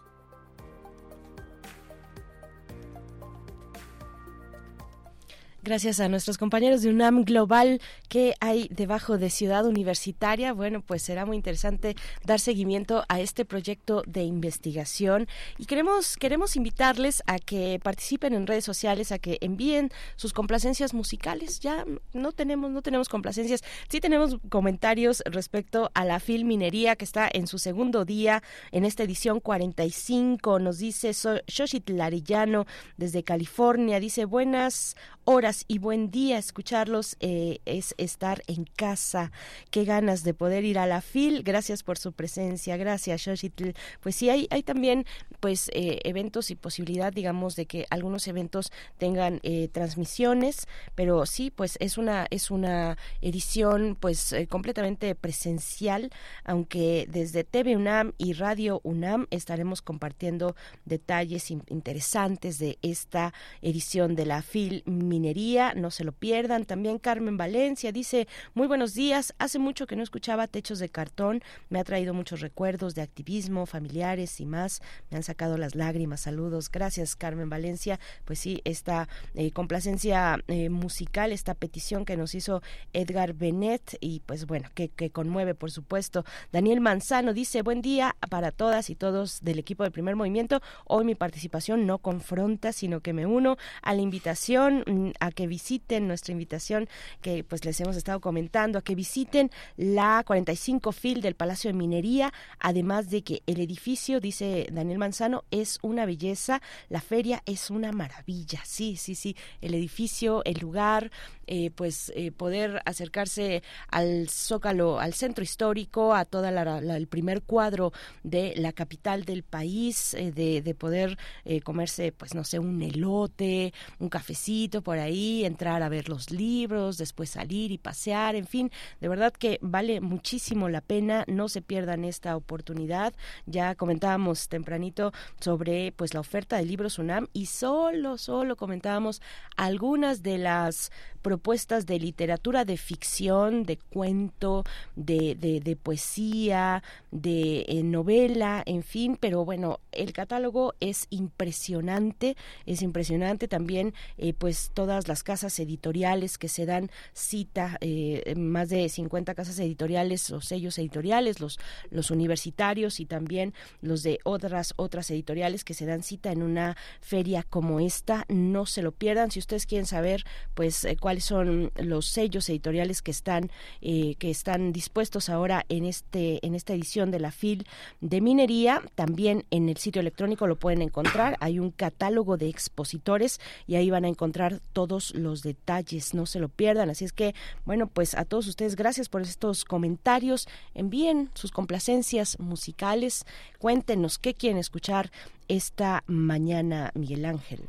Gracias 5.62 6.00
a 6.00 6.08
nuestros 6.08 6.38
compañeros 6.38 6.80
de 6.80 6.88
UNAM 6.88 7.22
Global 7.24 7.82
que 8.08 8.34
hay 8.40 8.66
debajo 8.70 9.18
de 9.18 9.28
Ciudad 9.28 9.66
Universitaria. 9.66 10.54
Bueno, 10.54 10.80
pues 10.80 11.02
será 11.02 11.26
muy 11.26 11.36
interesante 11.36 11.96
dar 12.24 12.40
seguimiento 12.40 13.04
a 13.10 13.20
este 13.20 13.44
proyecto 13.44 14.02
de 14.06 14.22
investigación 14.22 15.28
y 15.58 15.66
queremos 15.66 16.16
queremos 16.16 16.56
invitarles 16.56 17.22
a 17.26 17.38
que 17.38 17.78
participen 17.82 18.32
en 18.32 18.46
redes 18.46 18.64
sociales, 18.64 19.12
a 19.12 19.18
que 19.18 19.36
envíen 19.42 19.90
sus 20.16 20.32
complacencias 20.32 20.94
musicales. 20.94 21.60
Ya 21.60 21.84
no 22.14 22.32
tenemos 22.32 22.70
no 22.70 22.80
tenemos 22.80 23.10
complacencias, 23.10 23.62
sí 23.90 24.00
tenemos 24.00 24.38
comentarios 24.48 25.22
respecto 25.26 25.90
a 25.92 26.06
la 26.06 26.20
Filminería 26.20 26.96
que 26.96 27.04
está 27.04 27.28
en 27.30 27.46
su 27.46 27.58
segundo 27.58 28.06
día 28.06 28.42
en 28.72 28.86
esta 28.86 29.02
edición 29.02 29.40
45. 29.40 30.58
Nos 30.58 30.78
dice 30.78 31.12
Shoshit 31.46 31.90
Larillano 31.90 32.64
desde 32.96 33.24
California, 33.24 34.00
dice 34.00 34.24
buenas 34.24 34.96
horas 35.24 35.49
y 35.68 35.78
buen 35.78 36.10
día. 36.10 36.38
Escucharlos 36.38 37.16
eh, 37.20 37.58
es 37.64 37.94
estar 37.98 38.42
en 38.46 38.64
casa. 38.64 39.32
Qué 39.70 39.84
ganas 39.84 40.22
de 40.22 40.32
poder 40.32 40.64
ir 40.64 40.78
a 40.78 40.86
la 40.86 41.00
FIL. 41.00 41.42
Gracias 41.42 41.82
por 41.82 41.98
su 41.98 42.12
presencia. 42.12 42.76
Gracias, 42.76 43.22
Xochitl. 43.22 43.70
Pues 44.00 44.14
sí, 44.14 44.30
hay, 44.30 44.46
hay 44.50 44.62
también 44.62 45.06
pues 45.40 45.68
eh, 45.72 45.98
eventos 46.04 46.50
y 46.50 46.56
posibilidad, 46.56 47.12
digamos, 47.12 47.56
de 47.56 47.66
que 47.66 47.86
algunos 47.90 48.28
eventos 48.28 48.70
tengan 48.98 49.40
eh, 49.42 49.68
transmisiones, 49.72 50.66
pero 50.94 51.26
sí, 51.26 51.50
pues 51.50 51.76
es 51.80 51.98
una 51.98 52.26
es 52.30 52.50
una 52.50 52.96
edición 53.20 53.96
pues 53.98 54.34
completamente 54.48 55.14
presencial, 55.14 56.10
aunque 56.44 57.06
desde 57.10 57.44
TV 57.44 57.76
UNAM 57.76 58.12
y 58.18 58.34
Radio 58.34 58.80
UNAM 58.84 59.26
estaremos 59.30 59.82
compartiendo 59.82 60.54
detalles 60.84 61.50
interesantes 61.50 62.58
de 62.58 62.78
esta 62.82 63.32
edición 63.62 64.14
de 64.14 64.26
la 64.26 64.42
FIL 64.42 64.82
Minería, 64.86 65.39
no 65.74 65.90
se 65.90 66.04
lo 66.04 66.12
pierdan. 66.12 66.64
También 66.64 66.98
Carmen 66.98 67.36
Valencia 67.36 67.92
dice, 67.92 68.28
muy 68.54 68.66
buenos 68.66 68.94
días, 68.94 69.34
hace 69.38 69.58
mucho 69.58 69.86
que 69.86 69.96
no 69.96 70.02
escuchaba 70.02 70.46
Techos 70.46 70.78
de 70.78 70.90
Cartón, 70.90 71.42
me 71.70 71.78
ha 71.78 71.84
traído 71.84 72.12
muchos 72.12 72.40
recuerdos 72.40 72.94
de 72.94 73.02
activismo, 73.02 73.64
familiares 73.64 74.40
y 74.40 74.46
más, 74.46 74.82
me 75.10 75.16
han 75.16 75.22
sacado 75.22 75.56
las 75.56 75.74
lágrimas, 75.74 76.20
saludos, 76.20 76.70
gracias 76.70 77.16
Carmen 77.16 77.48
Valencia, 77.48 77.98
pues 78.24 78.38
sí, 78.38 78.60
esta 78.64 79.08
eh, 79.34 79.50
complacencia 79.50 80.38
eh, 80.48 80.68
musical, 80.68 81.32
esta 81.32 81.54
petición 81.54 82.04
que 82.04 82.16
nos 82.16 82.34
hizo 82.34 82.62
Edgar 82.92 83.32
Benet 83.32 83.96
y 84.00 84.20
pues 84.20 84.46
bueno, 84.46 84.68
que, 84.74 84.90
conmueve 85.10 85.54
por 85.54 85.70
supuesto. 85.70 86.24
Daniel 86.52 86.80
Manzano 86.80 87.32
dice, 87.32 87.62
buen 87.62 87.80
día 87.80 88.14
para 88.28 88.52
todas 88.52 88.90
y 88.90 88.94
todos 88.94 89.40
del 89.42 89.58
equipo 89.58 89.84
del 89.84 89.92
primer 89.92 90.16
movimiento, 90.16 90.60
hoy 90.84 91.04
mi 91.04 91.14
participación 91.14 91.86
no 91.86 91.98
confronta, 91.98 92.72
sino 92.72 93.00
que 93.00 93.12
me 93.14 93.26
uno 93.26 93.56
a 93.82 93.94
la 93.94 94.02
invitación 94.02 94.84
mm, 94.86 95.10
que 95.34 95.46
visiten 95.46 96.08
nuestra 96.08 96.32
invitación 96.32 96.88
que 97.20 97.44
pues 97.44 97.64
les 97.64 97.80
hemos 97.80 97.96
estado 97.96 98.20
comentando, 98.20 98.78
a 98.78 98.82
que 98.82 98.94
visiten 98.94 99.50
la 99.76 100.22
45 100.26 100.92
FIL 100.92 101.20
del 101.20 101.34
Palacio 101.34 101.70
de 101.70 101.78
Minería, 101.78 102.32
además 102.58 103.10
de 103.10 103.22
que 103.22 103.42
el 103.46 103.60
edificio, 103.60 104.20
dice 104.20 104.66
Daniel 104.72 104.98
Manzano, 104.98 105.44
es 105.50 105.78
una 105.82 106.06
belleza, 106.06 106.60
la 106.88 107.00
feria 107.00 107.42
es 107.46 107.70
una 107.70 107.92
maravilla, 107.92 108.60
sí, 108.64 108.96
sí, 108.96 109.14
sí, 109.14 109.36
el 109.60 109.74
edificio, 109.74 110.42
el 110.44 110.58
lugar, 110.58 111.10
eh, 111.52 111.72
pues 111.74 112.12
eh, 112.14 112.30
poder 112.30 112.80
acercarse 112.84 113.64
al 113.88 114.28
Zócalo, 114.28 115.00
al 115.00 115.14
centro 115.14 115.42
histórico, 115.42 116.14
a 116.14 116.24
toda 116.24 116.52
la, 116.52 116.78
el 116.78 117.08
primer 117.08 117.42
cuadro 117.42 117.92
de 118.22 118.54
la 118.56 118.72
capital 118.72 119.24
del 119.24 119.42
país, 119.42 120.14
eh, 120.14 120.30
de, 120.30 120.62
de, 120.62 120.74
poder 120.76 121.18
comerse, 121.64 122.12
pues 122.12 122.36
no 122.36 122.44
sé, 122.44 122.60
un 122.60 122.80
elote, 122.82 123.74
un 123.98 124.08
cafecito 124.08 124.80
por 124.82 124.98
ahí, 124.98 125.44
entrar 125.44 125.82
a 125.82 125.88
ver 125.88 126.08
los 126.08 126.30
libros, 126.30 126.98
después 126.98 127.30
salir 127.30 127.72
y 127.72 127.78
pasear, 127.78 128.36
en 128.36 128.46
fin, 128.46 128.70
de 129.00 129.08
verdad 129.08 129.32
que 129.32 129.58
vale 129.60 130.00
muchísimo 130.00 130.68
la 130.68 130.80
pena, 130.80 131.24
no 131.26 131.48
se 131.48 131.62
pierdan 131.62 132.04
esta 132.04 132.36
oportunidad. 132.36 133.12
Ya 133.46 133.74
comentábamos 133.74 134.48
tempranito 134.48 135.12
sobre 135.40 135.90
pues 135.90 136.14
la 136.14 136.20
oferta 136.20 136.58
de 136.58 136.64
libros 136.64 137.00
UNAM 137.00 137.26
y 137.32 137.46
solo, 137.46 138.18
solo 138.18 138.54
comentábamos 138.54 139.20
algunas 139.56 140.22
de 140.22 140.38
las 140.38 140.92
propuestas 141.20 141.86
de 141.86 141.98
literatura 141.98 142.64
de 142.64 142.76
ficción, 142.76 143.64
de 143.64 143.76
cuento, 143.76 144.64
de, 144.96 145.34
de, 145.34 145.76
poesía, 145.76 146.82
de 147.10 147.64
eh, 147.68 147.82
novela, 147.82 148.62
en 148.66 148.82
fin, 148.82 149.16
pero 149.18 149.44
bueno, 149.44 149.80
el 149.92 150.12
catálogo 150.12 150.74
es 150.80 151.06
impresionante, 151.10 152.36
es 152.66 152.82
impresionante. 152.82 153.48
También 153.48 153.94
eh, 154.18 154.32
pues 154.32 154.70
todas 154.74 155.08
las 155.08 155.22
casas 155.22 155.58
editoriales 155.58 156.38
que 156.38 156.48
se 156.48 156.66
dan 156.66 156.90
cita, 157.12 157.78
eh, 157.80 158.34
más 158.36 158.68
de 158.68 158.88
50 158.88 159.34
casas 159.34 159.58
editoriales 159.58 160.30
o 160.30 160.40
sellos 160.40 160.78
editoriales, 160.78 161.40
los, 161.40 161.58
los 161.90 162.10
universitarios 162.10 163.00
y 163.00 163.06
también 163.06 163.54
los 163.82 164.02
de 164.02 164.20
otras, 164.24 164.74
otras 164.76 165.10
editoriales 165.10 165.64
que 165.64 165.74
se 165.74 165.86
dan 165.86 166.02
cita 166.02 166.32
en 166.32 166.42
una 166.42 166.76
feria 167.00 167.42
como 167.42 167.80
esta, 167.80 168.24
no 168.28 168.66
se 168.66 168.82
lo 168.82 168.92
pierdan, 168.92 169.30
si 169.30 169.38
ustedes 169.38 169.66
quieren 169.66 169.86
saber 169.86 170.24
pues 170.54 170.86
cuáles 171.10 171.24
son 171.24 171.72
los 171.74 172.06
sellos 172.06 172.48
editoriales 172.50 173.02
que 173.02 173.10
están 173.10 173.50
eh, 173.80 174.14
que 174.20 174.30
están 174.30 174.70
dispuestos 174.72 175.28
ahora 175.28 175.66
en 175.68 175.84
este 175.84 176.38
en 176.46 176.54
esta 176.54 176.72
edición 176.72 177.10
de 177.10 177.18
la 177.18 177.32
FIL 177.32 177.66
de 178.00 178.20
minería. 178.20 178.80
También 178.94 179.44
en 179.50 179.68
el 179.68 179.76
sitio 179.76 179.98
electrónico 179.98 180.46
lo 180.46 180.54
pueden 180.54 180.82
encontrar. 180.82 181.36
Hay 181.40 181.58
un 181.58 181.72
catálogo 181.72 182.36
de 182.36 182.48
expositores 182.48 183.40
y 183.66 183.74
ahí 183.74 183.90
van 183.90 184.04
a 184.04 184.08
encontrar 184.08 184.60
todos 184.72 185.12
los 185.16 185.42
detalles. 185.42 186.14
No 186.14 186.26
se 186.26 186.38
lo 186.38 186.48
pierdan. 186.48 186.90
Así 186.90 187.04
es 187.04 187.12
que 187.12 187.34
bueno 187.64 187.88
pues 187.88 188.14
a 188.14 188.24
todos 188.24 188.46
ustedes 188.46 188.76
gracias 188.76 189.08
por 189.08 189.22
estos 189.22 189.64
comentarios. 189.64 190.46
Envíen 190.74 191.30
sus 191.34 191.50
complacencias 191.50 192.38
musicales. 192.38 193.26
Cuéntenos 193.58 194.20
qué 194.20 194.34
quieren 194.34 194.58
escuchar 194.58 195.10
esta 195.48 196.04
mañana, 196.06 196.92
Miguel 196.94 197.24
Ángel. 197.24 197.68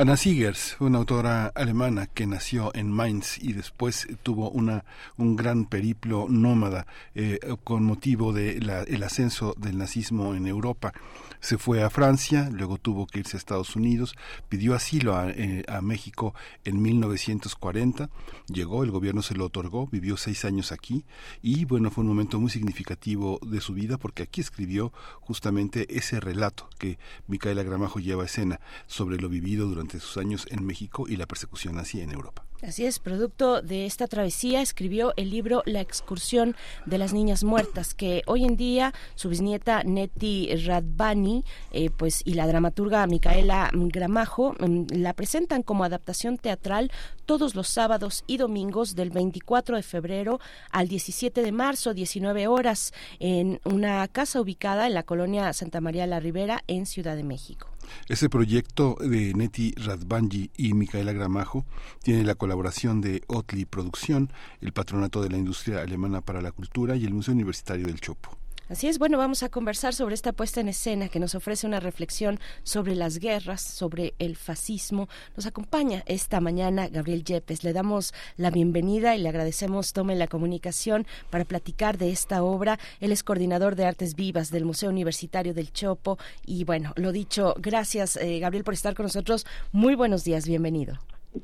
Anna 0.00 0.16
Siegers, 0.16 0.78
una 0.80 0.96
autora 0.96 1.48
alemana 1.48 2.06
que 2.06 2.26
nació 2.26 2.74
en 2.74 2.90
Mainz 2.90 3.36
y 3.36 3.52
después 3.52 4.08
tuvo 4.22 4.48
una, 4.48 4.86
un 5.18 5.36
gran 5.36 5.66
periplo 5.66 6.24
nómada 6.26 6.86
eh, 7.14 7.38
con 7.64 7.84
motivo 7.84 8.32
del 8.32 8.70
el 8.70 9.02
ascenso 9.02 9.54
del 9.58 9.76
nazismo 9.76 10.34
en 10.34 10.46
Europa. 10.46 10.94
Se 11.40 11.58
fue 11.58 11.82
a 11.82 11.90
Francia, 11.90 12.48
luego 12.50 12.78
tuvo 12.78 13.06
que 13.06 13.18
irse 13.18 13.36
a 13.36 13.38
Estados 13.38 13.76
Unidos, 13.76 14.14
pidió 14.48 14.74
asilo 14.74 15.16
a, 15.16 15.30
eh, 15.30 15.64
México 15.82 16.34
en 16.64 16.80
1940, 16.80 18.08
llegó, 18.46 18.84
el 18.84 18.90
gobierno 18.90 19.20
se 19.20 19.34
lo 19.34 19.46
otorgó, 19.46 19.86
vivió 19.86 20.16
seis 20.16 20.46
años 20.46 20.72
aquí 20.72 21.04
y 21.42 21.66
bueno, 21.66 21.90
fue 21.90 22.02
un 22.02 22.08
momento 22.08 22.40
muy 22.40 22.50
significativo 22.50 23.38
de 23.42 23.60
su 23.60 23.74
vida 23.74 23.98
porque 23.98 24.22
aquí 24.22 24.40
escribió 24.40 24.94
justamente 25.20 25.94
ese 25.96 26.20
relato 26.20 26.68
que 26.78 26.98
Micaela 27.26 27.62
Gramajo 27.62 28.00
lleva 28.00 28.22
a 28.22 28.26
escena 28.26 28.60
sobre 28.86 29.18
lo 29.18 29.28
vivido 29.28 29.66
durante 29.66 29.89
sus 29.98 30.18
años 30.18 30.46
en 30.50 30.64
México 30.64 31.06
y 31.08 31.16
la 31.16 31.26
persecución 31.26 31.76
nazi 31.76 32.00
en 32.00 32.12
Europa. 32.12 32.44
Así 32.62 32.84
es, 32.84 32.98
producto 32.98 33.62
de 33.62 33.86
esta 33.86 34.06
travesía 34.06 34.60
escribió 34.60 35.14
el 35.16 35.30
libro 35.30 35.62
La 35.64 35.80
excursión 35.80 36.56
de 36.84 36.98
las 36.98 37.14
niñas 37.14 37.42
muertas, 37.42 37.94
que 37.94 38.22
hoy 38.26 38.44
en 38.44 38.58
día 38.58 38.92
su 39.14 39.30
bisnieta 39.30 39.82
Neti 39.82 40.54
Radbani 40.66 41.42
eh, 41.72 41.88
pues, 41.88 42.20
y 42.26 42.34
la 42.34 42.46
dramaturga 42.46 43.06
Micaela 43.06 43.70
Gramajo 43.72 44.54
mm, 44.60 44.88
la 44.90 45.14
presentan 45.14 45.62
como 45.62 45.84
adaptación 45.84 46.36
teatral 46.36 46.92
todos 47.24 47.54
los 47.54 47.68
sábados 47.68 48.24
y 48.26 48.36
domingos 48.36 48.94
del 48.94 49.08
24 49.08 49.76
de 49.76 49.82
febrero 49.82 50.38
al 50.70 50.88
17 50.88 51.40
de 51.40 51.52
marzo, 51.52 51.94
19 51.94 52.46
horas, 52.46 52.92
en 53.20 53.58
una 53.64 54.06
casa 54.08 54.38
ubicada 54.38 54.86
en 54.86 54.92
la 54.92 55.04
colonia 55.04 55.50
Santa 55.54 55.80
María 55.80 56.06
la 56.06 56.20
Ribera, 56.20 56.62
en 56.66 56.84
Ciudad 56.84 57.16
de 57.16 57.24
México. 57.24 57.68
Ese 58.08 58.28
proyecto 58.28 58.96
de 59.00 59.34
Neti 59.34 59.72
Radbanji 59.76 60.50
y 60.56 60.74
Micaela 60.74 61.12
Gramajo 61.12 61.64
tiene 62.02 62.24
la 62.24 62.34
colaboración 62.34 63.00
de 63.00 63.22
Otli 63.26 63.64
Producción, 63.64 64.32
el 64.60 64.72
Patronato 64.72 65.22
de 65.22 65.30
la 65.30 65.38
Industria 65.38 65.82
Alemana 65.82 66.20
para 66.20 66.42
la 66.42 66.52
Cultura 66.52 66.96
y 66.96 67.04
el 67.04 67.14
Museo 67.14 67.34
Universitario 67.34 67.86
del 67.86 68.00
Chopo. 68.00 68.39
Así 68.70 68.86
es, 68.86 69.00
bueno, 69.00 69.18
vamos 69.18 69.42
a 69.42 69.48
conversar 69.48 69.94
sobre 69.94 70.14
esta 70.14 70.32
puesta 70.32 70.60
en 70.60 70.68
escena 70.68 71.08
que 71.08 71.18
nos 71.18 71.34
ofrece 71.34 71.66
una 71.66 71.80
reflexión 71.80 72.38
sobre 72.62 72.94
las 72.94 73.18
guerras, 73.18 73.62
sobre 73.62 74.14
el 74.20 74.36
fascismo. 74.36 75.08
Nos 75.34 75.46
acompaña 75.46 76.04
esta 76.06 76.40
mañana 76.40 76.88
Gabriel 76.88 77.24
Yepes. 77.24 77.64
Le 77.64 77.72
damos 77.72 78.14
la 78.36 78.52
bienvenida 78.52 79.16
y 79.16 79.22
le 79.22 79.28
agradecemos 79.28 79.92
tome 79.92 80.14
la 80.14 80.28
comunicación 80.28 81.04
para 81.30 81.44
platicar 81.44 81.98
de 81.98 82.12
esta 82.12 82.44
obra. 82.44 82.78
Él 83.00 83.10
es 83.10 83.24
coordinador 83.24 83.74
de 83.74 83.86
Artes 83.86 84.14
Vivas 84.14 84.52
del 84.52 84.64
Museo 84.64 84.90
Universitario 84.90 85.52
del 85.52 85.72
Chopo. 85.72 86.16
Y 86.46 86.62
bueno, 86.62 86.92
lo 86.94 87.10
dicho, 87.10 87.56
gracias 87.58 88.16
eh, 88.18 88.38
Gabriel 88.38 88.62
por 88.62 88.74
estar 88.74 88.94
con 88.94 89.02
nosotros. 89.02 89.46
Muy 89.72 89.96
buenos 89.96 90.22
días, 90.22 90.46
bienvenido. 90.46 90.94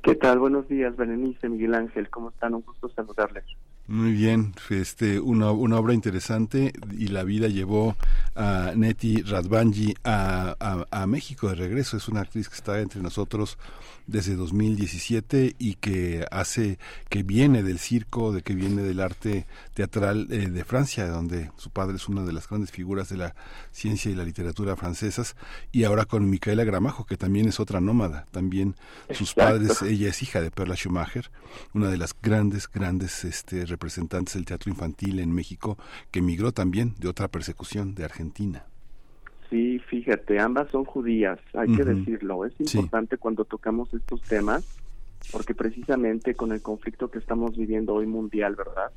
¿Qué 0.05 0.15
tal? 0.15 0.39
Buenos 0.39 0.69
días, 0.69 0.95
Berenice, 0.97 1.49
Miguel 1.49 1.75
Ángel. 1.75 2.09
¿Cómo 2.09 2.29
están? 2.29 2.55
Un 2.55 2.63
gusto 2.63 2.89
saludarles. 2.91 3.45
Muy 3.89 4.11
bien, 4.13 4.53
este, 4.71 5.21
una, 5.21 5.53
una 5.53 5.79
obra 5.79 5.95
interesante 5.95 6.73
y 6.99 7.07
la 7.07 7.23
vida 7.23 7.47
llevó 7.47 7.95
a 8.35 8.73
Neti 8.75 9.23
Radvanji 9.23 9.95
a, 10.03 10.57
a, 10.59 11.03
a, 11.03 11.07
México 11.07 11.49
de 11.49 11.55
regreso. 11.55 11.97
Es 11.97 12.09
una 12.09 12.23
actriz 12.23 12.49
que 12.49 12.57
está 12.57 12.81
entre 12.81 13.01
nosotros 13.01 13.59
desde 14.07 14.37
2017 14.37 15.57
y 15.59 15.75
que 15.75 16.27
hace, 16.31 16.79
que 17.09 17.23
viene 17.23 17.63
del 17.63 17.79
circo, 17.79 18.33
de 18.33 18.43
que 18.43 18.55
viene 18.55 18.83
del 18.83 19.01
arte 19.01 19.47
teatral 19.75 20.29
eh, 20.31 20.49
de 20.49 20.65
Francia, 20.65 21.07
donde 21.09 21.51
su 21.57 21.71
padre 21.71 21.97
es 21.97 22.09
una 22.09 22.23
de 22.23 22.33
las 22.33 22.49
grandes 22.49 22.71
figuras 22.71 23.09
de 23.09 23.17
la 23.17 23.35
ciencia 23.73 24.11
y 24.11 24.15
la 24.15 24.25
literatura 24.25 24.77
francesas. 24.77 25.37
Y 25.73 25.85
ahora 25.85 26.05
con 26.05 26.29
Micaela 26.29 26.65
Gramajo, 26.65 27.05
que 27.05 27.17
también 27.17 27.49
es 27.49 27.61
otra 27.61 27.81
nómada. 27.81 28.27
También 28.31 28.77
sus 29.11 29.35
padres, 29.35 29.83
ella 29.83 30.09
es 30.09 30.23
hija 30.23 30.41
de 30.41 30.51
Perla 30.51 30.77
Schumacher, 30.77 31.31
una 31.75 31.89
de 31.89 31.97
las 31.97 32.15
grandes, 32.21 32.69
grandes 32.71 33.25
este, 33.25 33.67
representantes 33.67 34.35
del 34.35 34.45
teatro 34.45 34.71
infantil 34.71 35.19
en 35.21 35.33
México, 35.33 35.79
que 36.11 36.21
emigró 36.21 36.53
también 36.53 36.95
de 36.99 37.09
otra 37.09 37.29
persecución 37.29 37.95
de 37.95 38.05
Argentina. 38.05 38.67
Sí, 39.51 39.79
fíjate, 39.79 40.41
ambas 40.41 40.71
son 40.71 40.85
judías, 40.85 41.39
hay 41.55 41.75
que 41.75 41.85
decirlo. 41.85 42.45
Es 42.45 42.59
importante 42.61 43.17
cuando 43.17 43.45
tocamos 43.45 43.93
estos 43.95 44.21
temas, 44.23 44.65
porque 45.31 45.55
precisamente 45.55 46.35
con 46.35 46.53
el 46.53 46.63
conflicto 46.63 47.11
que 47.11 47.19
estamos 47.19 47.57
viviendo 47.57 47.95
hoy 47.95 48.07
mundial, 48.07 48.57
¿verdad? 48.57 48.91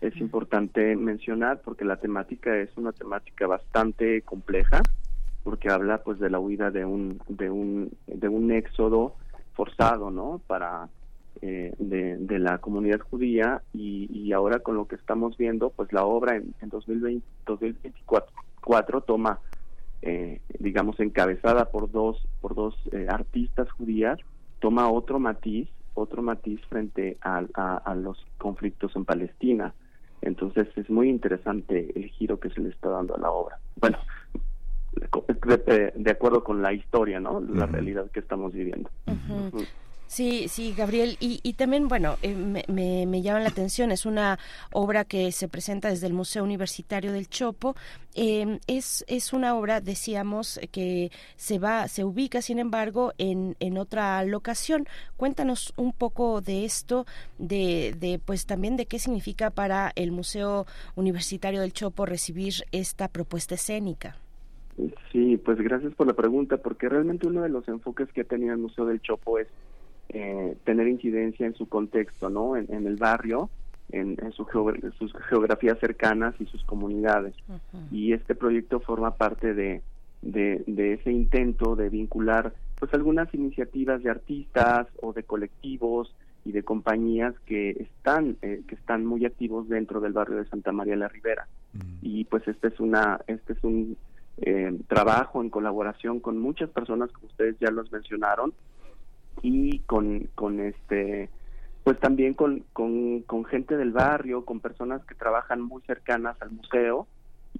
Es 0.00 0.16
importante 0.16 0.96
mencionar 0.96 1.60
porque 1.62 1.84
la 1.84 1.96
temática 1.96 2.56
es 2.56 2.70
una 2.76 2.92
temática 2.92 3.46
bastante 3.46 4.22
compleja, 4.22 4.82
porque 5.44 5.70
habla 5.70 6.02
pues 6.02 6.18
de 6.18 6.30
la 6.30 6.40
huida 6.40 6.70
de 6.70 6.84
un 6.84 7.20
de 7.28 7.50
un 7.50 7.92
de 8.06 8.28
un 8.28 8.50
éxodo 8.50 9.14
forzado, 9.54 10.10
¿no? 10.10 10.40
Para 10.46 10.88
eh, 11.42 11.72
de, 11.78 12.38
la 12.38 12.58
comunidad 12.58 13.00
judía 13.00 13.62
y, 13.72 14.32
ahora 14.32 14.60
con 14.60 14.76
lo 14.76 14.86
que 14.86 14.96
estamos 14.96 15.36
viendo, 15.36 15.70
pues 15.70 15.92
la 15.92 16.04
obra 16.04 16.36
en, 16.36 16.54
en 16.60 16.68
2020, 16.68 17.26
2024 17.46 19.00
toma, 19.02 19.38
eh, 20.02 20.40
digamos, 20.58 20.98
encabezada 21.00 21.70
por 21.70 21.90
dos, 21.90 22.26
por 22.40 22.54
dos 22.54 22.74
eh, 22.92 23.06
artistas 23.08 23.70
judías, 23.72 24.18
toma 24.60 24.90
otro 24.90 25.18
matiz, 25.18 25.68
otro 25.94 26.22
matiz 26.22 26.60
frente 26.68 27.16
a, 27.22 27.38
a, 27.84 27.94
los 27.94 28.24
conflictos 28.38 28.94
en 28.96 29.04
Palestina. 29.04 29.74
Entonces 30.22 30.68
es 30.76 30.90
muy 30.90 31.08
interesante 31.08 31.92
el 31.96 32.08
giro 32.10 32.38
que 32.38 32.50
se 32.50 32.60
le 32.60 32.68
está 32.68 32.90
dando 32.90 33.14
a 33.14 33.18
la 33.18 33.30
obra. 33.30 33.58
Bueno, 33.76 33.98
de, 35.94 36.10
acuerdo 36.10 36.42
con 36.42 36.62
la 36.62 36.72
historia, 36.72 37.20
¿no? 37.20 37.40
La 37.40 37.66
realidad 37.66 38.10
que 38.10 38.20
estamos 38.20 38.52
viviendo. 38.52 38.90
Sí, 40.06 40.46
sí, 40.48 40.72
Gabriel. 40.76 41.16
Y, 41.20 41.40
y 41.42 41.54
también, 41.54 41.88
bueno, 41.88 42.16
eh, 42.22 42.34
me, 42.34 43.06
me, 43.06 43.22
llama 43.22 43.40
la 43.40 43.48
atención, 43.48 43.90
es 43.90 44.06
una 44.06 44.38
obra 44.72 45.04
que 45.04 45.32
se 45.32 45.48
presenta 45.48 45.88
desde 45.88 46.06
el 46.06 46.12
Museo 46.12 46.44
Universitario 46.44 47.12
del 47.12 47.28
Chopo. 47.28 47.74
Em, 48.14 48.60
es, 48.66 49.04
es 49.08 49.32
una 49.32 49.56
obra, 49.56 49.80
decíamos, 49.80 50.60
que 50.70 51.10
se 51.36 51.58
va, 51.58 51.88
se 51.88 52.04
ubica, 52.04 52.40
sin 52.40 52.58
embargo, 52.58 53.12
en, 53.18 53.56
en 53.58 53.78
otra 53.78 54.24
locación. 54.24 54.86
Cuéntanos 55.16 55.74
un 55.76 55.92
poco 55.92 56.40
de 56.40 56.64
esto, 56.64 57.04
de, 57.38 57.94
de, 57.98 58.20
pues 58.24 58.46
también 58.46 58.76
de 58.76 58.86
qué 58.86 58.98
significa 59.00 59.50
para 59.50 59.92
el 59.96 60.12
Museo 60.12 60.66
Universitario 60.94 61.60
del 61.60 61.72
Chopo 61.72 62.06
recibir 62.06 62.54
esta 62.70 63.08
propuesta 63.08 63.56
escénica. 63.56 64.16
Sí, 65.10 65.38
pues 65.38 65.58
gracias 65.58 65.94
por 65.94 66.06
la 66.06 66.12
pregunta, 66.12 66.58
porque 66.58 66.88
realmente 66.88 67.26
uno 67.26 67.42
de 67.42 67.48
los 67.48 67.66
enfoques 67.66 68.12
que 68.12 68.20
ha 68.20 68.24
tenido 68.24 68.52
el 68.52 68.60
Museo 68.60 68.84
del 68.84 69.00
Chopo 69.00 69.38
es 69.38 69.48
eh, 70.08 70.56
tener 70.64 70.88
incidencia 70.88 71.46
en 71.46 71.54
su 71.54 71.68
contexto, 71.68 72.30
¿no? 72.30 72.56
En, 72.56 72.86
el 72.86 72.96
barrio, 72.96 73.50
en, 73.90 74.16
sus 74.32 74.46
geografías 75.28 75.78
cercanas 75.78 76.34
y 76.40 76.46
sus 76.46 76.64
comunidades. 76.64 77.34
Y 77.90 78.12
este 78.12 78.34
proyecto 78.34 78.80
forma 78.80 79.12
parte 79.12 79.54
de, 79.54 79.82
de, 80.22 80.92
ese 80.94 81.12
intento 81.12 81.76
de 81.76 81.88
vincular 81.88 82.52
pues 82.78 82.92
algunas 82.92 83.32
iniciativas 83.32 84.02
de 84.02 84.10
artistas 84.10 84.86
o 85.00 85.12
de 85.12 85.22
colectivos 85.22 86.14
y 86.44 86.52
de 86.52 86.62
compañías 86.62 87.34
que 87.46 87.70
están 87.70 88.36
eh, 88.42 88.62
que 88.68 88.74
están 88.74 89.04
muy 89.04 89.24
activos 89.24 89.68
dentro 89.68 90.00
del 90.00 90.12
barrio 90.12 90.36
de 90.36 90.46
Santa 90.46 90.72
María 90.72 90.96
la 90.96 91.08
Ribera 91.08 91.46
y 92.02 92.24
pues 92.24 92.46
este 92.48 92.68
es 92.68 92.80
una 92.80 93.20
este 93.26 93.54
es 93.54 93.64
un 93.64 93.96
eh, 94.38 94.78
trabajo 94.88 95.42
en 95.42 95.50
colaboración 95.50 96.20
con 96.20 96.38
muchas 96.38 96.68
personas 96.70 97.10
como 97.12 97.26
ustedes 97.28 97.56
ya 97.58 97.70
los 97.70 97.90
mencionaron 97.90 98.52
y 99.46 99.78
con 99.80 100.28
con 100.34 100.58
este 100.58 101.30
pues 101.84 102.00
también 102.00 102.34
con, 102.34 102.64
con, 102.72 103.22
con 103.22 103.44
gente 103.44 103.76
del 103.76 103.92
barrio 103.92 104.44
con 104.44 104.58
personas 104.58 105.04
que 105.04 105.14
trabajan 105.14 105.60
muy 105.60 105.82
cercanas 105.82 106.36
al 106.42 106.50
museo 106.50 107.06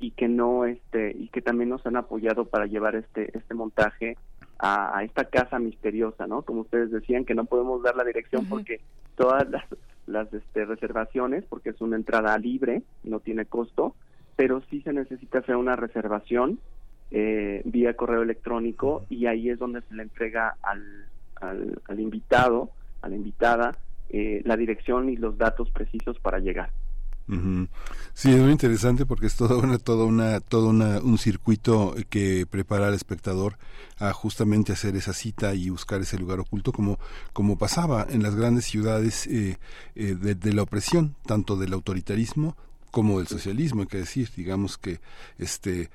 y 0.01 0.11
que 0.11 0.27
no 0.27 0.65
este 0.65 1.13
y 1.17 1.29
que 1.29 1.43
también 1.43 1.71
nos 1.71 1.87
han 1.87 1.97
apoyado 1.97 2.47
para 2.47 2.67
llevar 2.67 2.97
este 2.97 3.37
este 3.39 3.55
montaje 3.55 4.17
a, 4.59 5.05
esta 5.05 5.27
casa 5.27 5.59
misteriosa, 5.59 6.27
¿no? 6.27 6.41
Como 6.41 6.63
ustedes 6.63 6.91
decían, 6.91 7.27
que 7.27 7.35
no 7.35 7.45
podemos 7.45 7.83
dar 7.83 7.95
la 7.95 8.05
dirección 8.05 8.47
porque 8.47 8.81
todas 9.15 9.47
las, 9.51 9.65
las 10.07 10.33
este, 10.33 10.65
reservaciones, 10.65 11.45
porque 11.45 11.69
es 11.69 11.81
una 11.83 11.97
entrada 11.97 12.39
libre, 12.39 12.83
no 13.05 13.21
tiene 13.21 13.45
costo, 13.45 13.95
pero 14.35 14.63
sí 14.71 14.81
se 14.81 14.95
necesita 14.95 15.41
hacer 15.41 15.57
una 15.57 15.77
reservación 15.77 16.59
eh, 17.11 17.61
vía 17.67 17.97
correo 17.97 18.23
electrónico 18.23 19.05
y 19.11 19.27
ahí 19.27 19.51
es 19.51 19.59
donde 19.59 19.83
se 19.83 19.95
le 19.95 20.05
entrega 20.05 20.57
al, 20.63 21.07
al, 21.41 22.01
invitado, 22.01 22.71
a 23.03 23.09
la 23.09 23.17
invitada, 23.17 23.77
eh, 24.09 24.43
la 24.45 24.57
dirección 24.57 25.09
y 25.09 25.17
los 25.17 25.39
datos 25.39 25.71
precisos 25.71 26.19
para 26.19 26.39
llegar. 26.39 26.71
Sí, 28.15 28.33
es 28.33 28.41
muy 28.41 28.53
interesante 28.53 29.05
porque 29.05 29.27
es 29.27 29.35
todo 29.35 29.59
una, 29.63 29.79
todo 29.79 30.07
una, 30.07 30.41
todo 30.41 30.69
una, 30.69 31.01
un 31.01 31.19
circuito 31.19 31.95
que 32.09 32.47
prepara 32.49 32.89
al 32.89 32.95
espectador 32.95 33.59
a 33.99 34.13
justamente 34.13 34.73
hacer 34.73 34.95
esa 34.97 35.13
cita 35.13 35.55
y 35.55 35.71
buscar 35.71 36.01
ese 36.01 36.19
lugar 36.19 36.39
oculto 36.39 36.73
como, 36.73 36.99
como 37.33 37.59
pasaba 37.59 38.07
en 38.09 38.23
las 38.23 38.35
grandes 38.37 38.65
ciudades 38.65 39.27
eh, 39.27 39.57
eh, 39.97 40.15
de, 40.15 40.53
la 40.53 40.63
opresión, 40.63 41.17
tanto 41.27 41.57
del 41.57 41.73
autoritarismo 41.73 42.57
como 42.91 43.19
del 43.19 43.27
socialismo, 43.27 43.83
hay 43.83 43.89
que 43.89 43.99
decir, 43.99 44.31
digamos 44.37 44.79
que 44.79 45.01
este 45.39 45.91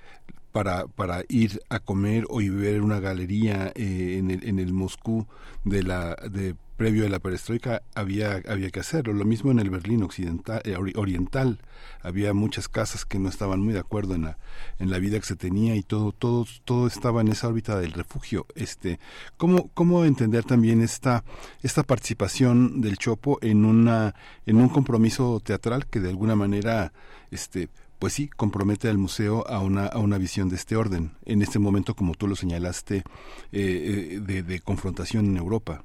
para, 0.51 0.87
para 0.87 1.23
ir 1.29 1.61
a 1.69 1.79
comer 1.79 2.25
o 2.29 2.41
ir 2.41 2.51
ver 2.51 2.81
una 2.81 2.99
galería 2.99 3.71
eh, 3.75 4.17
en, 4.19 4.31
el, 4.31 4.43
en 4.43 4.59
el 4.59 4.73
Moscú 4.73 5.27
de 5.63 5.83
la 5.83 6.15
de 6.15 6.55
previo 6.81 7.05
a 7.05 7.09
la 7.09 7.19
perestroika 7.19 7.83
había 7.93 8.41
había 8.49 8.71
que 8.71 8.79
hacerlo. 8.79 9.13
Lo 9.13 9.23
mismo 9.23 9.51
en 9.51 9.59
el 9.59 9.69
Berlín 9.69 10.01
occidental 10.01 10.63
eh, 10.65 10.75
oriental. 10.95 11.59
Había 12.01 12.33
muchas 12.33 12.67
casas 12.67 13.05
que 13.05 13.19
no 13.19 13.29
estaban 13.29 13.61
muy 13.61 13.73
de 13.73 13.79
acuerdo 13.79 14.15
en 14.15 14.23
la 14.23 14.39
en 14.79 14.89
la 14.89 14.97
vida 14.97 15.19
que 15.19 15.27
se 15.27 15.35
tenía 15.35 15.75
y 15.75 15.83
todo 15.83 16.11
todo 16.11 16.47
todo 16.65 16.87
estaba 16.87 17.21
en 17.21 17.27
esa 17.27 17.47
órbita 17.47 17.79
del 17.79 17.93
refugio. 17.93 18.47
Este 18.55 18.99
cómo 19.37 19.69
cómo 19.75 20.05
entender 20.05 20.43
también 20.43 20.81
esta 20.81 21.23
esta 21.61 21.83
participación 21.83 22.81
del 22.81 22.97
Chopo 22.97 23.37
en 23.43 23.63
una 23.63 24.15
en 24.47 24.57
un 24.57 24.69
compromiso 24.69 25.39
teatral 25.39 25.85
que 25.85 25.99
de 25.99 26.09
alguna 26.09 26.35
manera 26.35 26.93
este 27.29 27.69
pues 28.01 28.13
sí, 28.13 28.29
compromete 28.29 28.89
al 28.89 28.97
museo 28.97 29.47
a 29.47 29.59
una, 29.59 29.85
a 29.85 29.99
una 29.99 30.17
visión 30.17 30.49
de 30.49 30.55
este 30.55 30.75
orden, 30.75 31.11
en 31.23 31.43
este 31.43 31.59
momento, 31.59 31.93
como 31.93 32.15
tú 32.15 32.27
lo 32.27 32.35
señalaste, 32.35 33.03
eh, 33.51 34.17
eh, 34.17 34.19
de, 34.19 34.59
confrontación 34.59 35.27
en 35.27 35.37
Europa. 35.37 35.83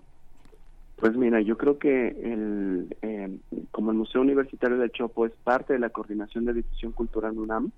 Pues 0.97 1.14
mira, 1.14 1.43
yo 1.43 1.59
creo 1.59 1.79
que 1.79 2.09
el, 2.09 2.97
eh, 3.03 3.37
como 3.71 3.91
el 3.91 3.99
Museo 3.99 4.23
Universitario 4.23 4.79
del 4.79 4.93
Chopo 4.93 5.27
es 5.27 5.33
parte 5.45 5.75
de 5.75 5.79
la 5.79 5.91
Coordinación 5.91 6.47
de 6.47 6.55
Difusión 6.55 6.93
Cultural 6.93 7.39
UNAM 7.39 7.71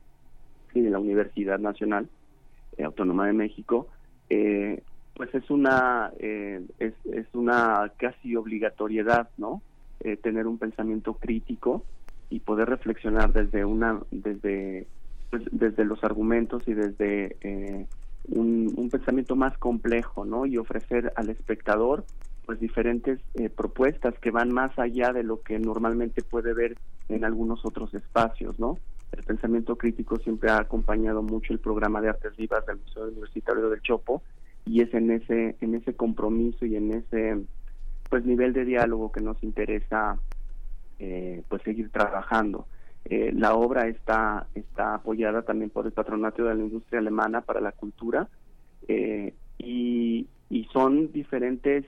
y 0.73 0.83
de 0.83 0.91
la 0.91 1.01
Universidad 1.01 1.59
Nacional 1.59 2.09
Autónoma 2.81 3.27
de 3.27 3.33
México, 3.33 3.89
pues 4.29 5.35
es 5.35 5.51
una 5.51 6.13
es, 6.19 6.95
es 7.13 7.27
una 7.33 7.91
casi 7.97 8.37
obligatoriedad, 8.37 9.31
¿no? 9.37 9.63
tener 10.23 10.47
un 10.47 10.59
pensamiento 10.59 11.15
crítico 11.15 11.83
y 12.31 12.41
poder 12.41 12.69
reflexionar 12.69 13.33
desde 13.33 13.65
una 13.65 14.01
desde 14.11 14.87
pues, 15.31 15.43
desde 15.51 15.85
los 15.85 16.03
argumentos 16.05 16.63
y 16.67 16.75
desde 16.75 17.37
eh, 17.41 17.87
un, 18.29 18.89
pensamiento 18.91 19.37
más 19.37 19.57
complejo 19.59 20.25
no 20.25 20.47
y 20.47 20.57
ofrecer 20.59 21.13
al 21.17 21.31
espectador 21.31 22.05
pues 22.47 22.59
diferentes 22.61 23.21
eh, 23.35 23.51
propuestas 23.51 24.15
que 24.21 24.31
van 24.31 24.51
más 24.51 24.79
allá 24.79 25.13
de 25.13 25.23
lo 25.23 25.43
que 25.43 25.59
normalmente 25.59 26.23
puede 26.23 26.55
ver 26.55 26.77
en 27.09 27.25
algunos 27.25 27.65
otros 27.65 27.93
espacios 27.95 28.59
no 28.59 28.79
el 29.13 29.23
pensamiento 29.25 29.77
crítico 29.77 30.19
siempre 30.19 30.51
ha 30.51 30.59
acompañado 30.59 31.23
mucho 31.23 31.53
el 31.53 31.59
programa 31.59 32.01
de 32.01 32.11
artes 32.11 32.37
vivas 32.37 32.65
del 32.67 32.79
Museo 32.79 33.09
Universitario 33.09 33.71
del 33.71 33.83
Chopo 33.83 34.23
y 34.67 34.83
es 34.83 34.93
en 34.93 35.11
ese 35.11 35.57
en 35.61 35.75
ese 35.75 35.95
compromiso 35.95 36.67
y 36.67 36.77
en 36.77 36.93
ese 36.93 37.39
pues 38.09 38.25
nivel 38.25 38.53
de 38.53 38.65
diálogo 38.65 39.13
que 39.13 39.21
nos 39.21 39.43
interesa 39.43 40.19
eh, 40.99 41.43
pues 41.49 41.63
seguir 41.63 41.91
trabajando. 41.91 42.67
Eh, 43.05 43.31
la 43.33 43.55
obra 43.55 43.87
está, 43.87 44.49
está 44.55 44.97
apoyada 44.97 45.43
también 45.43 45.71
por 45.71 45.87
el 45.87 45.93
Patronato 45.93 46.45
de 46.45 46.55
la 46.55 46.63
Industria 46.63 46.99
Alemana 46.99 47.41
para 47.41 47.61
la 47.61 47.73
Cultura 47.73 48.29
eh, 48.89 49.33
y, 49.59 50.27
y 50.51 50.65
son 50.73 51.13
diferentes 51.13 51.85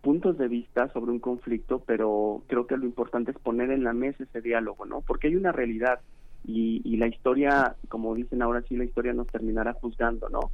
puntos 0.00 0.38
de 0.38 0.48
vista 0.48 0.92
sobre 0.92 1.12
un 1.12 1.20
conflicto, 1.20 1.82
pero 1.86 2.42
creo 2.48 2.66
que 2.66 2.76
lo 2.76 2.84
importante 2.84 3.30
es 3.30 3.38
poner 3.38 3.70
en 3.70 3.84
la 3.84 3.92
mesa 3.92 4.24
ese 4.24 4.40
diálogo, 4.40 4.86
¿no? 4.86 5.02
Porque 5.02 5.28
hay 5.28 5.36
una 5.36 5.52
realidad 5.52 6.00
y, 6.44 6.82
y 6.84 6.96
la 6.96 7.06
historia, 7.06 7.76
como 7.88 8.14
dicen 8.14 8.42
ahora 8.42 8.62
sí, 8.62 8.76
la 8.76 8.84
historia 8.84 9.12
nos 9.12 9.28
terminará 9.28 9.72
juzgando, 9.74 10.28
¿no? 10.28 10.50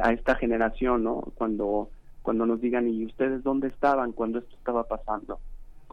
a 0.00 0.12
esta 0.12 0.36
generación, 0.36 1.02
¿no? 1.02 1.20
Cuando, 1.34 1.90
cuando 2.22 2.46
nos 2.46 2.60
digan, 2.60 2.86
¿y 2.86 3.04
ustedes 3.06 3.42
dónde 3.42 3.66
estaban 3.68 4.12
cuando 4.12 4.38
esto 4.38 4.54
estaba 4.56 4.84
pasando? 4.84 5.40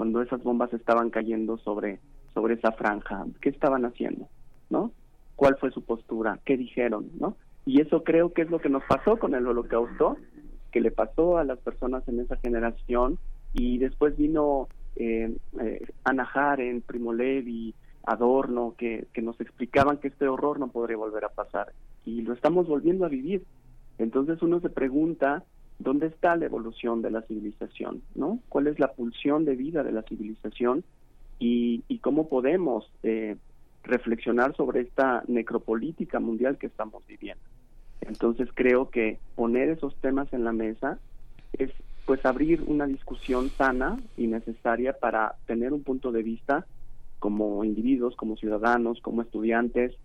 Cuando 0.01 0.23
esas 0.23 0.41
bombas 0.41 0.73
estaban 0.73 1.11
cayendo 1.11 1.59
sobre 1.59 1.99
sobre 2.33 2.55
esa 2.55 2.71
franja, 2.71 3.23
qué 3.39 3.49
estaban 3.49 3.85
haciendo, 3.85 4.27
¿no? 4.71 4.91
¿Cuál 5.35 5.57
fue 5.59 5.69
su 5.69 5.83
postura? 5.83 6.39
¿Qué 6.43 6.57
dijeron, 6.57 7.11
no? 7.19 7.37
Y 7.67 7.81
eso 7.81 8.03
creo 8.03 8.33
que 8.33 8.41
es 8.41 8.49
lo 8.49 8.57
que 8.57 8.69
nos 8.69 8.81
pasó 8.85 9.17
con 9.17 9.35
el 9.35 9.45
Holocausto, 9.45 10.17
que 10.71 10.81
le 10.81 10.89
pasó 10.89 11.37
a 11.37 11.43
las 11.43 11.59
personas 11.59 12.01
en 12.07 12.19
esa 12.19 12.35
generación 12.37 13.19
y 13.53 13.77
después 13.77 14.17
vino 14.17 14.69
eh, 14.95 15.37
eh, 15.61 15.85
Ana 16.03 16.25
Jaren, 16.25 16.81
Primo 16.81 17.13
Levi, 17.13 17.75
Adorno, 18.03 18.73
que, 18.79 19.05
que 19.13 19.21
nos 19.21 19.39
explicaban 19.39 19.97
que 19.97 20.07
este 20.07 20.27
horror 20.27 20.59
no 20.59 20.69
podría 20.69 20.97
volver 20.97 21.25
a 21.25 21.29
pasar 21.29 21.73
y 22.05 22.23
lo 22.23 22.33
estamos 22.33 22.67
volviendo 22.67 23.05
a 23.05 23.09
vivir. 23.09 23.43
Entonces 23.99 24.41
uno 24.41 24.61
se 24.61 24.69
pregunta 24.69 25.43
¿Dónde 25.83 26.07
está 26.07 26.35
la 26.35 26.45
evolución 26.45 27.01
de 27.01 27.11
la 27.11 27.21
civilización? 27.23 28.01
¿no? 28.15 28.39
¿Cuál 28.49 28.67
es 28.67 28.79
la 28.79 28.93
pulsión 28.93 29.45
de 29.45 29.55
vida 29.55 29.83
de 29.83 29.91
la 29.91 30.03
civilización? 30.03 30.83
Y, 31.39 31.81
cómo 32.01 32.29
podemos 32.29 32.91
eh, 33.03 33.35
reflexionar 33.83 34.55
sobre 34.55 34.81
esta 34.81 35.23
necropolítica 35.27 36.19
mundial 36.19 36.57
que 36.57 36.67
estamos 36.67 37.05
viviendo. 37.07 37.43
Entonces 38.01 38.49
creo 38.53 38.89
que 38.89 39.19
poner 39.35 39.69
esos 39.69 39.95
temas 39.97 40.33
en 40.33 40.43
la 40.43 40.51
mesa 40.51 40.97
es 41.53 41.71
pues 42.05 42.25
abrir 42.25 42.63
una 42.65 42.87
discusión 42.87 43.49
sana 43.49 43.99
y 44.17 44.25
necesaria 44.25 44.93
para 44.93 45.35
tener 45.45 45.73
un 45.73 45.83
punto 45.83 46.11
de 46.11 46.23
vista 46.23 46.65
como 47.19 47.63
individuos, 47.63 48.15
como 48.15 48.35
ciudadanos, 48.35 48.99
como 49.01 49.21
estudiantes, 49.21 49.95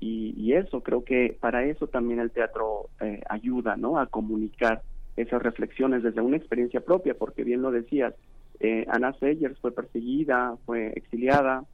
y, 0.00 0.52
eso 0.52 0.82
creo 0.82 1.04
que 1.04 1.36
para 1.40 1.64
eso 1.64 1.86
también 1.86 2.18
el 2.18 2.30
teatro 2.30 2.88
eh, 3.00 3.22
ayuda, 3.28 3.76
¿no? 3.76 3.98
A 3.98 4.06
comunicar 4.06 4.82
esas 5.16 5.42
reflexiones 5.42 6.02
desde 6.02 6.20
una 6.20 6.36
experiencia 6.36 6.80
propia, 6.80 7.14
porque 7.14 7.44
bien 7.44 7.62
lo 7.62 7.70
decías, 7.70 8.14
eh, 8.60 8.86
Ana 8.88 9.12
Sayers 9.18 9.58
fue 9.58 9.72
perseguida, 9.72 10.56
fue 10.64 10.92
exiliada, 10.94 11.64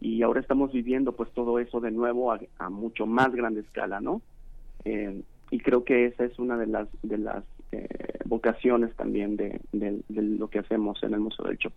y 0.00 0.22
ahora 0.22 0.40
estamos 0.40 0.72
viviendo 0.72 1.12
pues 1.12 1.30
todo 1.32 1.58
eso 1.58 1.80
de 1.80 1.92
nuevo 1.92 2.32
a, 2.32 2.70
mucho 2.70 3.06
más 3.06 3.32
grande 3.32 3.60
escala, 3.60 4.00
¿no? 4.00 4.20
Eh, 4.84 5.22
y 5.50 5.60
creo 5.60 5.84
que 5.84 6.06
esa 6.06 6.24
es 6.24 6.38
una 6.38 6.56
de 6.56 6.66
las 6.66 6.88
de 7.02 7.18
las 7.18 7.44
eh, 7.70 7.86
vocaciones 8.24 8.94
también 8.96 9.36
de, 9.36 9.60
de, 9.72 10.02
lo 10.08 10.48
que 10.48 10.58
hacemos 10.58 11.02
en 11.02 11.14
el 11.14 11.20
Museo 11.20 11.46
del 11.46 11.58
Chopo. 11.58 11.76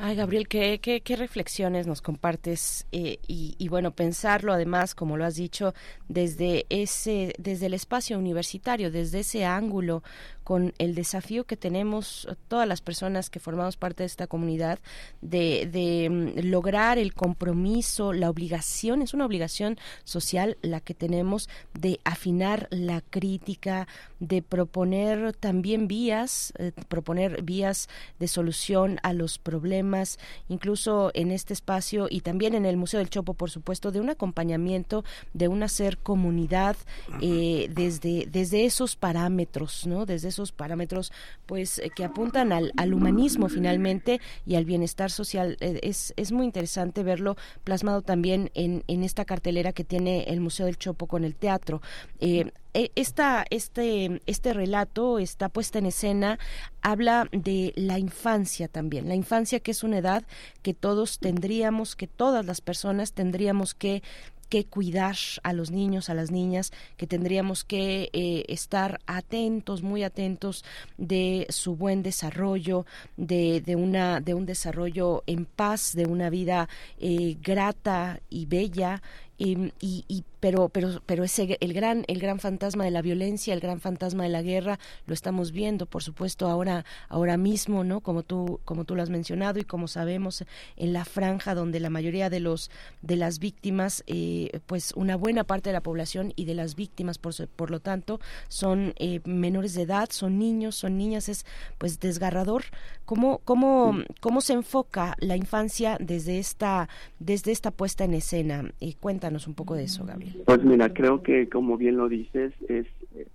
Ay, 0.00 0.14
Gabriel, 0.14 0.46
¿qué, 0.46 0.78
qué, 0.80 1.00
qué 1.00 1.16
reflexiones 1.16 1.88
nos 1.88 2.02
compartes? 2.02 2.86
Eh, 2.92 3.18
y, 3.26 3.56
y, 3.58 3.68
bueno, 3.68 3.90
pensarlo 3.90 4.52
además, 4.52 4.94
como 4.94 5.16
lo 5.16 5.24
has 5.24 5.34
dicho, 5.34 5.74
desde, 6.06 6.66
ese, 6.70 7.34
desde 7.36 7.66
el 7.66 7.74
espacio 7.74 8.16
universitario, 8.16 8.92
desde 8.92 9.20
ese 9.20 9.44
ángulo, 9.44 10.04
con 10.48 10.72
el 10.78 10.94
desafío 10.94 11.44
que 11.44 11.58
tenemos 11.58 12.26
todas 12.48 12.66
las 12.66 12.80
personas 12.80 13.28
que 13.28 13.38
formamos 13.38 13.76
parte 13.76 14.04
de 14.04 14.06
esta 14.06 14.26
comunidad 14.26 14.78
de, 15.20 15.68
de 15.70 16.08
mm, 16.08 16.48
lograr 16.48 16.96
el 16.96 17.12
compromiso, 17.12 18.14
la 18.14 18.30
obligación, 18.30 19.02
es 19.02 19.12
una 19.12 19.26
obligación 19.26 19.76
social 20.04 20.56
la 20.62 20.80
que 20.80 20.94
tenemos 20.94 21.50
de 21.74 22.00
afinar 22.02 22.66
la 22.70 23.02
crítica, 23.02 23.88
de 24.20 24.40
proponer 24.40 25.34
también 25.34 25.86
vías, 25.86 26.54
eh, 26.56 26.72
proponer 26.88 27.42
vías 27.42 27.90
de 28.18 28.26
solución 28.26 29.00
a 29.02 29.12
los 29.12 29.36
problemas 29.36 30.18
incluso 30.48 31.10
en 31.12 31.30
este 31.30 31.52
espacio 31.52 32.06
y 32.08 32.22
también 32.22 32.54
en 32.54 32.64
el 32.64 32.78
Museo 32.78 33.00
del 33.00 33.10
Chopo, 33.10 33.34
por 33.34 33.50
supuesto, 33.50 33.92
de 33.92 34.00
un 34.00 34.08
acompañamiento, 34.08 35.04
de 35.34 35.48
un 35.48 35.62
hacer 35.62 35.98
comunidad 35.98 36.76
eh, 37.20 37.70
desde, 37.74 38.26
desde 38.32 38.64
esos 38.64 38.96
parámetros, 38.96 39.86
¿no? 39.86 40.06
Desde 40.06 40.28
esos 40.28 40.37
parámetros, 40.52 41.12
pues, 41.46 41.80
que 41.94 42.04
apuntan 42.04 42.52
al, 42.52 42.72
al 42.76 42.94
humanismo 42.94 43.48
finalmente 43.48 44.20
y 44.46 44.54
al 44.54 44.64
bienestar 44.64 45.10
social. 45.10 45.56
es, 45.60 46.14
es 46.16 46.32
muy 46.32 46.46
interesante 46.46 47.02
verlo 47.02 47.36
plasmado 47.64 48.02
también 48.02 48.50
en, 48.54 48.84
en 48.86 49.02
esta 49.02 49.24
cartelera 49.24 49.72
que 49.72 49.84
tiene 49.84 50.24
el 50.24 50.40
Museo 50.40 50.66
del 50.66 50.78
Chopo 50.78 51.06
con 51.06 51.24
el 51.24 51.34
teatro. 51.34 51.82
Eh, 52.20 52.50
e, 52.74 52.92
esta, 52.94 53.44
este, 53.50 54.20
este 54.26 54.52
relato, 54.52 55.18
esta 55.18 55.48
puesta 55.48 55.78
en 55.78 55.86
escena, 55.86 56.38
habla 56.82 57.28
de 57.32 57.72
la 57.76 57.98
infancia 57.98 58.68
también. 58.68 59.08
La 59.08 59.14
infancia 59.14 59.60
que 59.60 59.70
es 59.70 59.82
una 59.82 59.98
edad 59.98 60.24
que 60.62 60.74
todos 60.74 61.18
tendríamos, 61.18 61.96
que 61.96 62.06
todas 62.06 62.44
las 62.44 62.60
personas 62.60 63.12
tendríamos 63.12 63.74
que 63.74 64.02
que 64.48 64.64
cuidar 64.64 65.16
a 65.42 65.52
los 65.52 65.70
niños, 65.70 66.10
a 66.10 66.14
las 66.14 66.30
niñas, 66.30 66.72
que 66.96 67.06
tendríamos 67.06 67.64
que 67.64 68.10
eh, 68.12 68.44
estar 68.48 69.00
atentos, 69.06 69.82
muy 69.82 70.02
atentos 70.02 70.64
de 70.96 71.46
su 71.50 71.76
buen 71.76 72.02
desarrollo, 72.02 72.86
de, 73.16 73.60
de, 73.60 73.76
una, 73.76 74.20
de 74.20 74.34
un 74.34 74.46
desarrollo 74.46 75.22
en 75.26 75.44
paz, 75.44 75.94
de 75.94 76.06
una 76.06 76.30
vida 76.30 76.68
eh, 76.98 77.36
grata 77.40 78.20
y 78.30 78.46
bella 78.46 79.02
y, 79.38 79.72
y, 79.80 80.24
pero 80.40 80.68
pero 80.68 81.00
pero 81.06 81.24
ese 81.24 81.56
el 81.60 81.72
gran 81.72 82.04
el 82.08 82.20
gran 82.20 82.38
fantasma 82.38 82.84
de 82.84 82.90
la 82.90 83.02
violencia 83.02 83.54
el 83.54 83.60
gran 83.60 83.80
fantasma 83.80 84.24
de 84.24 84.28
la 84.28 84.42
guerra 84.42 84.78
lo 85.06 85.14
estamos 85.14 85.52
viendo 85.52 85.86
por 85.86 86.02
supuesto 86.02 86.48
ahora 86.48 86.84
ahora 87.08 87.36
mismo 87.36 87.82
no 87.84 88.00
como 88.00 88.22
tú 88.22 88.60
como 88.64 88.84
tú 88.84 88.94
lo 88.94 89.02
has 89.02 89.10
mencionado 89.10 89.58
y 89.58 89.64
como 89.64 89.88
sabemos 89.88 90.44
en 90.76 90.92
la 90.92 91.04
franja 91.04 91.54
donde 91.54 91.80
la 91.80 91.90
mayoría 91.90 92.30
de 92.30 92.40
los 92.40 92.70
de 93.02 93.16
las 93.16 93.38
víctimas 93.38 94.04
eh, 94.06 94.60
pues 94.66 94.92
una 94.94 95.16
buena 95.16 95.44
parte 95.44 95.70
de 95.70 95.74
la 95.74 95.82
población 95.82 96.32
y 96.36 96.44
de 96.44 96.54
las 96.54 96.74
víctimas 96.74 97.18
por 97.18 97.34
por 97.48 97.70
lo 97.70 97.80
tanto 97.80 98.20
son 98.48 98.94
eh, 98.98 99.20
menores 99.24 99.74
de 99.74 99.82
edad 99.82 100.08
son 100.10 100.38
niños 100.38 100.76
son 100.76 100.98
niñas 100.98 101.28
es 101.28 101.44
pues 101.78 102.00
desgarrador. 102.00 102.64
Cómo 103.04 103.40
cómo 103.44 103.94
cómo 104.20 104.40
se 104.40 104.52
enfoca 104.52 105.16
la 105.18 105.36
infancia 105.36 105.96
desde 106.00 106.38
esta 106.38 106.88
desde 107.18 107.52
esta 107.52 107.70
puesta 107.70 108.04
en 108.04 108.14
escena 108.14 108.72
y 108.80 108.94
un 109.36 109.54
poco 109.54 109.74
de 109.74 109.84
eso, 109.84 110.04
Gabriel. 110.04 110.42
Pues 110.46 110.62
mira, 110.64 110.92
creo 110.92 111.22
que 111.22 111.48
como 111.48 111.76
bien 111.76 111.96
lo 111.96 112.08
dices, 112.08 112.52
es 112.68 112.86
eh, 113.14 113.26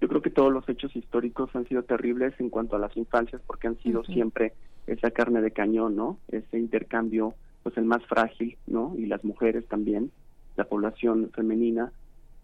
yo 0.00 0.08
creo 0.08 0.22
que 0.22 0.30
todos 0.30 0.52
los 0.52 0.68
hechos 0.68 0.94
históricos 0.94 1.54
han 1.54 1.66
sido 1.66 1.82
terribles 1.82 2.34
en 2.38 2.50
cuanto 2.50 2.76
a 2.76 2.78
las 2.78 2.96
infancias 2.96 3.40
porque 3.46 3.68
han 3.68 3.78
sido 3.78 4.04
siempre 4.04 4.52
esa 4.86 5.10
carne 5.10 5.40
de 5.40 5.50
cañón, 5.50 5.96
¿no? 5.96 6.18
Ese 6.28 6.58
intercambio, 6.58 7.34
pues 7.62 7.76
el 7.78 7.84
más 7.84 8.04
frágil, 8.06 8.56
¿no? 8.66 8.94
Y 8.98 9.06
las 9.06 9.24
mujeres 9.24 9.66
también, 9.66 10.10
la 10.56 10.64
población 10.64 11.30
femenina. 11.34 11.90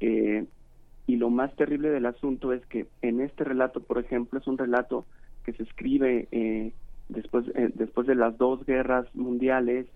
Eh, 0.01 0.47
y 1.07 1.17
lo 1.17 1.29
más 1.29 1.55
terrible 1.57 1.91
del 1.91 2.07
asunto 2.07 2.53
es 2.53 2.65
que 2.67 2.87
en 3.03 3.21
este 3.21 3.45
relato, 3.45 3.81
por 3.81 3.99
ejemplo, 3.99 4.39
es 4.39 4.47
un 4.47 4.57
relato 4.57 5.05
que 5.45 5.53
se 5.53 5.65
escribe 5.65 6.29
eh, 6.31 6.73
después, 7.09 7.45
después 7.75 8.07
de 8.07 8.15
las 8.15 8.39
dos 8.39 8.65
guerras 8.65 9.07
mundiales, 9.15 9.87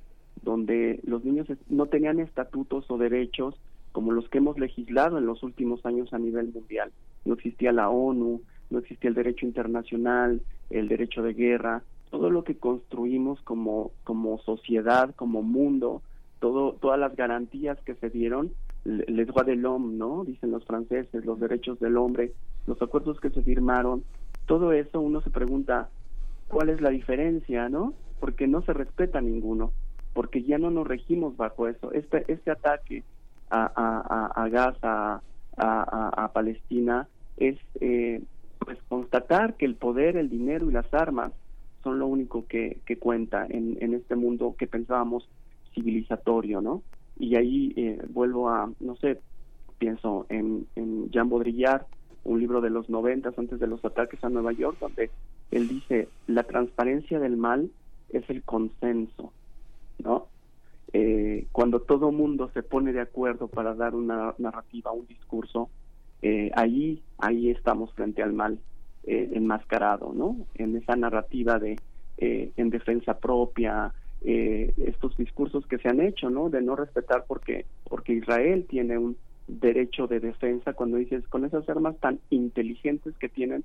donde 0.43 1.01
los 1.05 1.25
niños 1.25 1.47
no 1.69 1.87
tenían 1.87 2.21
estatutos 2.21 2.91
o 2.91 2.99
derechos 2.99 3.55
como 3.93 4.13
los 4.13 4.29
que 4.29 4.39
hemos 4.39 4.59
legislado 4.59 5.19
en 5.19 5.27
los 5.27 5.43
últimos 5.43 5.87
años 5.87 6.13
a 6.13 6.19
nivel 6.19 6.53
mundial. 6.53 6.91
No 7.25 7.35
existía 7.35 7.73
la 7.73 7.91
ONU, 7.91 8.43
no 8.71 8.79
existía 8.79 9.09
el 9.09 9.15
derecho 9.15 9.47
internacional, 9.47 10.43
el 10.71 10.89
derecho 10.89 11.23
de 11.23 11.33
guerra, 11.33 11.85
todo 12.11 12.29
lo 12.29 12.43
que 12.43 12.57
construimos 12.57 13.41
como, 13.43 13.93
como 14.03 14.39
sociedad, 14.39 15.15
como 15.15 15.43
mundo, 15.43 16.03
todo, 16.41 16.73
todas 16.73 16.99
las 16.99 17.15
garantías 17.15 17.79
que 17.83 17.95
se 17.95 18.11
dieron, 18.11 18.51
les 18.85 19.27
droits 19.27 19.47
de 19.47 19.57
l'homme, 19.57 19.97
¿no? 19.97 20.25
Dicen 20.25 20.51
los 20.51 20.65
franceses, 20.65 21.25
los 21.25 21.39
derechos 21.39 21.79
del 21.79 21.97
hombre, 21.97 22.33
los 22.67 22.81
acuerdos 22.83 23.21
que 23.21 23.31
se 23.31 23.43
firmaron, 23.43 24.03
todo 24.47 24.73
eso 24.73 25.01
uno 25.01 25.23
se 25.23 25.31
pregunta, 25.31 25.89
¿cuál 26.49 26.69
es 26.69 26.81
la 26.81 26.91
diferencia, 26.91 27.69
no? 27.69 27.95
Porque 28.19 28.49
no 28.49 28.63
se 28.63 28.73
respeta 28.73 29.21
ninguno 29.21 29.73
porque 30.15 30.43
ya 30.43 30.57
no 30.59 30.71
nos 30.71 30.87
regimos 30.87 31.37
bajo 31.37 31.69
eso. 31.69 31.93
Este, 31.93 32.25
este 32.33 32.51
ataque 32.51 33.03
a, 33.51 33.71
a, 33.75 34.43
a 34.43 34.49
Gaza, 34.49 35.23
a, 35.57 36.25
a, 36.25 36.33
Palestina, 36.33 37.09
es 37.37 37.59
eh, 37.81 38.23
pues 38.59 38.79
constatar 38.89 39.55
que 39.55 39.67
el 39.67 39.75
poder, 39.75 40.17
el 40.17 40.31
dinero 40.31 40.71
y 40.71 40.73
las 40.73 40.93
armas 40.95 41.33
son 41.83 41.99
lo 41.99 42.07
único 42.07 42.47
que, 42.47 42.79
que 42.87 42.97
cuenta 42.97 43.47
en, 43.49 43.77
en 43.81 43.93
este 43.95 44.17
mundo 44.17 44.55
que 44.59 44.67
pensábamos 44.67 45.29
civilizatorio, 45.75 46.61
¿no? 46.61 46.83
Y 47.19 47.37
ahí 47.37 47.73
eh, 47.77 48.01
vuelvo 48.09 48.49
a, 48.49 48.71
no 48.81 48.97
sé, 48.97 49.21
pienso 49.79 50.27
en, 50.29 50.67
en 50.77 51.11
Jean 51.11 51.29
Baudrillard, 51.29 51.83
un 52.25 52.41
libro 52.41 52.61
de 52.61 52.71
los 52.71 52.89
noventas 52.89 53.39
antes 53.39 53.61
de 53.61 53.67
los 53.67 53.85
ataques 53.85 54.23
a 54.25 54.31
Nueva 54.31 54.53
York, 54.53 54.79
donde 54.81 55.11
él 55.51 55.69
dice, 55.69 56.09
la 56.27 56.45
transparencia 56.45 57.19
del 57.21 57.37
mal 57.37 57.71
es 58.09 58.29
el 58.31 58.43
consenso, 58.43 59.33
¿no? 59.99 60.29
Eh, 60.93 61.49
cuando 61.51 61.81
todo 61.81 62.13
mundo 62.13 62.51
se 62.55 62.63
pone 62.63 62.93
de 62.93 63.01
acuerdo 63.01 63.49
para 63.49 63.75
dar 63.75 63.97
una 63.97 64.33
narrativa, 64.39 64.93
un 64.93 65.07
discurso, 65.09 65.69
eh, 66.23 66.53
ahí, 66.55 67.03
ahí 67.19 67.51
estamos 67.51 67.93
frente 67.95 68.23
al 68.23 68.33
mal 68.33 68.61
eh, 69.03 69.31
enmascarado, 69.35 70.13
¿no? 70.15 70.37
En 70.55 70.77
esa 70.77 70.95
narrativa 70.97 71.59
de 71.59 71.79
en 72.17 72.71
defensa 72.71 73.19
propia, 73.19 73.93
estos 74.23 75.17
discursos 75.17 75.67
que 75.67 75.79
se 75.79 75.89
han 75.89 76.01
hecho, 76.01 76.31
¿no? 76.31 76.49
De 76.49 76.63
no 76.63 76.77
respetar 76.77 77.25
porque 77.27 77.67
porque 77.91 78.13
Israel 78.13 78.67
tiene 78.69 78.97
un 78.97 79.17
derecho 79.49 80.07
de 80.07 80.21
defensa 80.21 80.75
cuando 80.75 80.97
dices 80.97 81.27
con 81.27 81.45
esas 81.45 81.69
armas 81.69 81.97
tan 81.99 82.21
inteligentes 82.31 83.19
que 83.19 83.29
tienen 83.29 83.65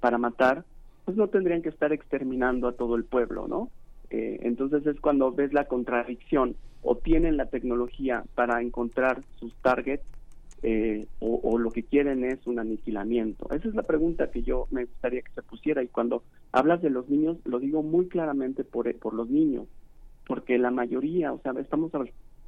para 0.00 0.16
matar, 0.16 0.64
pues 1.04 1.16
no 1.16 1.28
tendrían 1.28 1.60
que 1.60 1.68
estar 1.68 1.92
exterminando 1.92 2.68
a 2.68 2.72
todo 2.72 2.96
el 2.96 3.04
pueblo, 3.04 3.46
¿no? 3.46 3.68
Eh, 4.10 4.40
entonces 4.42 4.84
es 4.86 5.00
cuando 5.00 5.32
ves 5.32 5.52
la 5.52 5.66
contradicción 5.66 6.56
o 6.82 6.96
tienen 6.96 7.36
la 7.36 7.46
tecnología 7.46 8.24
para 8.34 8.60
encontrar 8.60 9.22
sus 9.38 9.54
targets 9.62 10.04
eh, 10.62 11.06
o, 11.20 11.58
lo 11.58 11.70
que 11.70 11.84
quieren 11.84 12.24
es 12.24 12.46
un 12.46 12.58
aniquilamiento. 12.58 13.50
Esa 13.50 13.68
es 13.68 13.74
la 13.74 13.82
pregunta 13.82 14.30
que 14.30 14.42
yo 14.42 14.66
me 14.70 14.84
gustaría 14.84 15.22
que 15.22 15.32
se 15.32 15.42
pusiera 15.42 15.82
y 15.82 15.88
cuando 15.88 16.22
hablas 16.52 16.82
de 16.82 16.90
los 16.90 17.08
niños 17.08 17.38
lo 17.44 17.60
digo 17.60 17.82
muy 17.82 18.08
claramente 18.08 18.64
por, 18.64 18.94
por 18.98 19.14
los 19.14 19.30
niños, 19.30 19.66
porque 20.26 20.58
la 20.58 20.70
mayoría, 20.70 21.32
o 21.32 21.40
sea, 21.40 21.52
estamos 21.58 21.92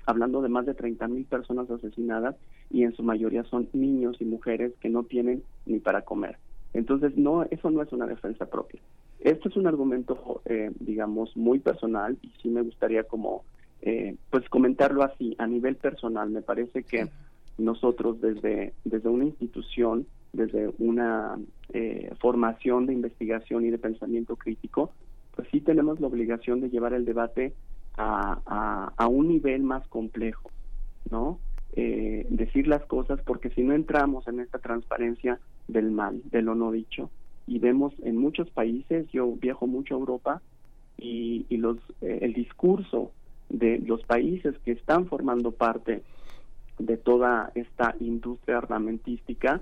hablando 0.05 0.43
de 0.43 0.49
más 0.49 0.67
de 0.67 0.75
30 0.75 1.09
mil 1.09 1.25
personas 1.25 1.71
asesinadas 1.71 2.37
y 2.71 2.83
en 2.85 2.95
su 2.95 3.03
mayoría 3.03 3.45
son 3.45 3.69
niños 3.73 4.17
y 4.21 4.25
mujeres 4.25 4.73
que 4.81 4.91
no 4.91 5.05
tienen 5.05 5.43
ni 5.65 5.79
para 5.79 6.03
comer. 6.03 6.37
Entonces, 6.75 7.17
no, 7.17 7.45
eso 7.45 7.71
no 7.71 7.83
es 7.83 7.93
una 7.93 8.07
defensa 8.07 8.47
propia. 8.47 8.81
Esto 9.23 9.49
es 9.49 9.57
un 9.57 9.69
argumento, 9.69 10.43
eh, 10.47 10.73
digamos, 10.81 11.37
muy 11.37 11.61
personal 11.61 12.19
y 12.23 12.33
sí 12.43 12.49
me 12.49 12.63
gustaría 12.63 13.05
como, 13.05 13.45
eh, 13.81 14.17
pues 14.31 14.49
comentarlo 14.49 15.05
así, 15.05 15.37
a 15.39 15.47
nivel 15.47 15.77
personal. 15.77 16.29
Me 16.31 16.43
parece 16.43 16.83
que 16.83 17.09
nosotros 17.57 18.21
desde, 18.21 18.75
desde 18.85 19.09
una 19.09 19.27
institución, 19.27 20.09
desde 20.33 20.73
una 20.79 21.39
eh, 21.73 22.11
formación 22.19 22.87
de 22.87 22.95
investigación 22.95 23.65
y 23.65 23.71
de 23.71 23.79
pensamiento 23.79 24.35
crítico, 24.35 24.91
pues 25.37 25.47
sí 25.53 25.61
tenemos 25.61 26.01
la 26.01 26.09
obligación 26.09 26.61
de 26.61 26.71
llevar 26.71 26.93
el 26.93 27.05
debate 27.05 27.55
a, 27.97 28.41
a, 28.45 28.93
a 28.97 29.07
un 29.07 29.29
nivel 29.29 29.63
más 29.63 29.87
complejo, 29.87 30.51
¿no? 31.11 31.39
decir 31.75 32.67
las 32.67 32.85
cosas 32.85 33.19
porque 33.23 33.49
si 33.49 33.63
no 33.63 33.73
entramos 33.73 34.29
en 34.29 34.41
esta 34.41 34.59
transparencia 34.59 35.41
del 35.69 35.91
mal, 35.91 36.21
de 36.27 36.43
lo 36.43 36.55
no 36.55 36.71
dicho, 36.71 37.09
y 37.47 37.59
vemos 37.59 37.93
en 38.03 38.17
muchos 38.17 38.51
países, 38.51 39.07
yo 39.13 39.33
viajo 39.33 39.67
mucho 39.67 39.95
a 39.95 39.99
Europa 39.99 40.43
y, 40.99 41.47
y 41.49 41.57
los, 41.57 41.79
eh, 42.01 42.19
el 42.23 42.35
discurso 42.35 43.13
de 43.49 43.79
los 43.79 44.03
países 44.05 44.55
que 44.65 44.73
están 44.73 45.07
formando 45.07 45.51
parte 45.51 46.03
de 46.79 46.97
toda 46.97 47.53
esta 47.55 47.95
industria 48.01 48.59
armamentística, 48.59 49.61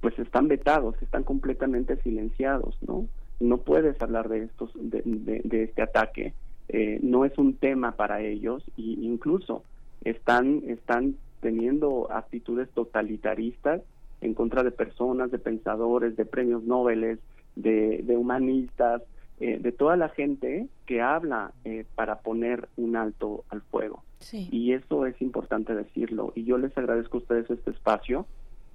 pues 0.00 0.18
están 0.18 0.48
vetados, 0.48 1.00
están 1.00 1.24
completamente 1.24 1.96
silenciados, 2.02 2.76
¿no? 2.86 3.06
No 3.40 3.58
puedes 3.58 4.00
hablar 4.02 4.28
de 4.28 4.44
estos, 4.44 4.70
de, 4.74 5.02
de, 5.04 5.62
este 5.64 5.82
ataque, 5.82 6.34
eh, 6.68 7.00
no 7.02 7.24
es 7.24 7.36
un 7.38 7.54
tema 7.54 7.92
para 7.92 8.20
ellos 8.20 8.64
e 8.76 8.82
incluso 8.82 9.64
están, 10.04 10.62
están 10.66 11.16
teniendo 11.40 12.10
actitudes 12.12 12.68
totalitaristas 12.70 13.82
en 14.22 14.34
contra 14.34 14.62
de 14.62 14.70
personas, 14.70 15.30
de 15.30 15.38
pensadores, 15.38 16.16
de 16.16 16.24
premios 16.24 16.62
Nobel, 16.62 17.18
de, 17.56 18.02
de 18.02 18.16
humanistas, 18.16 19.02
eh, 19.40 19.58
de 19.58 19.72
toda 19.72 19.96
la 19.96 20.08
gente 20.08 20.68
que 20.86 21.02
habla 21.02 21.52
eh, 21.64 21.84
para 21.96 22.20
poner 22.20 22.68
un 22.76 22.94
alto 22.94 23.44
al 23.48 23.60
fuego. 23.62 24.04
Y 24.30 24.72
eso 24.72 25.04
es 25.04 25.20
importante 25.20 25.74
decirlo. 25.74 26.32
Y 26.36 26.44
yo 26.44 26.56
les 26.58 26.78
agradezco 26.78 27.16
a 27.16 27.20
ustedes 27.22 27.50
este 27.50 27.72
espacio 27.72 28.26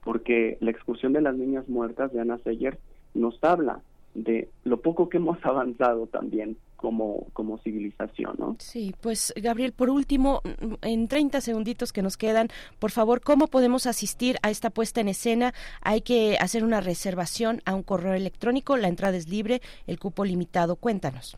porque 0.03 0.57
la 0.59 0.71
excursión 0.71 1.13
de 1.13 1.21
las 1.21 1.35
niñas 1.35 1.69
muertas 1.69 2.11
de 2.11 2.19
Ana 2.19 2.37
Seyer 2.39 2.77
nos 3.13 3.41
habla 3.43 3.81
de 4.13 4.49
lo 4.65 4.81
poco 4.81 5.07
que 5.07 5.17
hemos 5.17 5.37
avanzado 5.45 6.07
también 6.07 6.57
como, 6.77 7.27
como 7.33 7.57
civilización, 7.57 8.35
¿no? 8.37 8.55
Sí, 8.59 8.93
pues 9.01 9.33
Gabriel, 9.35 9.73
por 9.73 9.89
último, 9.89 10.41
en 10.81 11.07
30 11.07 11.41
segunditos 11.41 11.91
que 11.91 12.01
nos 12.01 12.15
quedan, 12.15 12.47
por 12.79 12.91
favor, 12.91 13.19
¿cómo 13.21 13.47
podemos 13.47 13.87
asistir 13.87 14.37
a 14.43 14.51
esta 14.51 14.69
puesta 14.69 15.01
en 15.01 15.09
escena? 15.09 15.53
Hay 15.81 16.01
que 16.01 16.37
hacer 16.39 16.63
una 16.63 16.79
reservación 16.79 17.61
a 17.65 17.75
un 17.75 17.83
correo 17.83 18.13
electrónico, 18.13 18.77
la 18.77 18.87
entrada 18.87 19.17
es 19.17 19.27
libre, 19.27 19.61
el 19.87 19.99
cupo 19.99 20.23
limitado, 20.23 20.75
cuéntanos. 20.77 21.37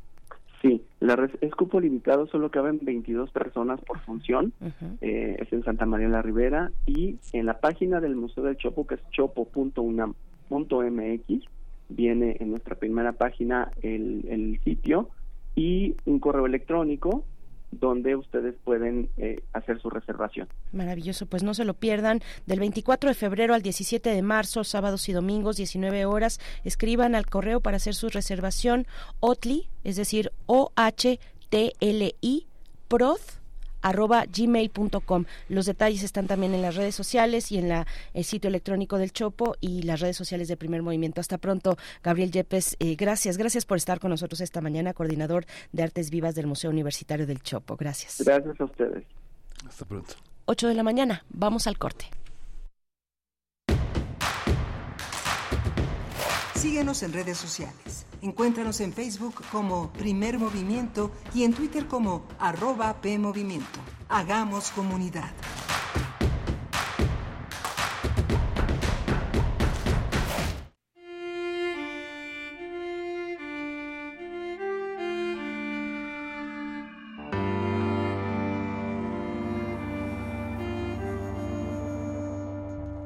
Sí, 0.61 0.83
la 0.99 1.29
es 1.39 1.55
cupo 1.55 1.79
limitado, 1.79 2.27
solo 2.27 2.51
caben 2.51 2.79
22 2.81 3.31
personas 3.31 3.79
por 3.79 3.99
función, 4.01 4.51
eh, 4.99 5.37
es 5.39 5.53
en 5.53 5.63
Santa 5.63 5.85
María 5.85 6.09
la 6.09 6.21
Ribera 6.21 6.69
y 6.85 7.15
en 7.31 7.45
la 7.45 7.61
página 7.61 8.01
del 8.01 8.17
Museo 8.17 8.43
del 8.43 8.57
Chopo, 8.57 8.85
que 8.85 8.95
es 8.95 9.01
chopo.unam.mx, 9.11 10.15
viene 11.87 12.35
en 12.41 12.49
nuestra 12.51 12.75
primera 12.75 13.13
página 13.13 13.71
el, 13.81 14.25
el 14.27 14.59
sitio 14.65 15.09
y 15.59 15.95
un 16.05 16.19
correo 16.19 16.45
electrónico 16.45 17.25
donde 17.71 18.15
ustedes 18.15 18.55
pueden 18.63 19.09
eh, 19.17 19.43
hacer 19.51 19.81
su 19.81 19.89
reservación. 19.89 20.47
Maravilloso, 20.71 21.25
pues 21.25 21.43
no 21.43 21.53
se 21.53 21.65
lo 21.65 21.73
pierdan. 21.73 22.21
Del 22.45 22.59
24 22.59 23.09
de 23.09 23.13
febrero 23.13 23.53
al 23.53 23.61
17 23.61 24.09
de 24.09 24.21
marzo, 24.21 24.63
sábados 24.63 25.09
y 25.09 25.11
domingos, 25.11 25.57
19 25.57 26.05
horas, 26.05 26.39
escriban 26.63 27.13
al 27.13 27.25
correo 27.25 27.59
para 27.59 27.75
hacer 27.75 27.93
su 27.93 28.07
reservación 28.07 28.87
OTLI, 29.19 29.67
es 29.83 29.97
decir, 29.97 30.31
O-H-T-L-I, 30.45 31.17
PROD 32.87 33.19
arroba 33.81 34.25
gmail.com. 34.25 35.25
Los 35.49 35.65
detalles 35.65 36.03
están 36.03 36.27
también 36.27 36.53
en 36.53 36.61
las 36.61 36.75
redes 36.75 36.95
sociales 36.95 37.51
y 37.51 37.57
en 37.57 37.69
la, 37.69 37.87
el 38.13 38.23
sitio 38.23 38.47
electrónico 38.47 38.97
del 38.97 39.11
Chopo 39.11 39.55
y 39.59 39.83
las 39.83 39.99
redes 39.99 40.17
sociales 40.17 40.47
de 40.47 40.57
Primer 40.57 40.81
Movimiento. 40.81 41.21
Hasta 41.21 41.37
pronto, 41.37 41.77
Gabriel 42.03 42.31
Yepes. 42.31 42.75
Eh, 42.79 42.95
gracias, 42.95 43.37
gracias 43.37 43.65
por 43.65 43.77
estar 43.77 43.99
con 43.99 44.11
nosotros 44.11 44.41
esta 44.41 44.61
mañana, 44.61 44.93
coordinador 44.93 45.45
de 45.71 45.83
Artes 45.83 46.09
Vivas 46.09 46.35
del 46.35 46.47
Museo 46.47 46.69
Universitario 46.69 47.25
del 47.25 47.41
Chopo. 47.41 47.75
Gracias. 47.75 48.21
Gracias 48.25 48.59
a 48.59 48.65
ustedes. 48.65 49.03
Hasta 49.67 49.85
pronto. 49.85 50.15
8 50.45 50.67
de 50.67 50.73
la 50.73 50.83
mañana, 50.83 51.23
vamos 51.29 51.67
al 51.67 51.77
corte. 51.77 52.05
Síguenos 56.55 57.03
en 57.03 57.13
redes 57.13 57.37
sociales. 57.37 57.88
Encuéntranos 58.21 58.81
en 58.81 58.91
Facebook 58.91 59.35
como 59.51 59.91
Primer 59.93 60.39
Movimiento 60.39 61.11
y 61.33 61.43
en 61.43 61.53
Twitter 61.53 61.87
como 61.87 62.25
arroba 62.37 63.01
PMovimiento. 63.01 63.79
Hagamos 64.09 64.71
comunidad. 64.71 65.31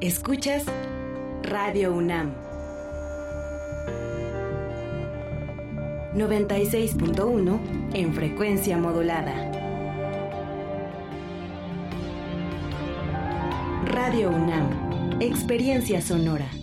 Escuchas 0.02 0.66
Radio 1.44 1.94
UNAM 1.94 2.53
96.1 6.16 7.60
en 7.96 8.14
frecuencia 8.14 8.78
modulada. 8.78 9.52
Radio 13.86 14.30
UNAM, 14.30 15.20
Experiencia 15.22 16.02
Sonora. 16.02 16.63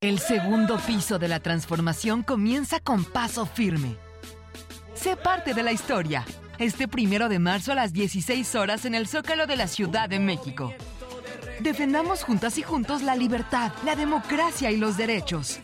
El 0.00 0.18
segundo 0.18 0.78
piso 0.78 1.18
de 1.18 1.28
la 1.28 1.40
transformación 1.40 2.22
comienza 2.22 2.80
con 2.80 3.04
paso 3.04 3.46
firme. 3.46 3.96
Sé 4.94 5.16
parte 5.16 5.54
de 5.54 5.62
la 5.62 5.72
historia. 5.72 6.24
Este 6.58 6.88
primero 6.88 7.28
de 7.28 7.38
marzo 7.38 7.72
a 7.72 7.74
las 7.74 7.92
16 7.92 8.54
horas 8.54 8.84
en 8.84 8.94
el 8.94 9.08
Zócalo 9.08 9.46
de 9.46 9.56
la 9.56 9.66
Ciudad 9.66 10.08
de 10.08 10.18
México. 10.18 10.74
Defendamos 11.60 12.22
juntas 12.22 12.58
y 12.58 12.62
juntos 12.62 13.02
la 13.02 13.16
libertad, 13.16 13.72
la 13.84 13.96
democracia 13.96 14.70
y 14.70 14.76
los 14.76 14.96
derechos. 14.96 15.60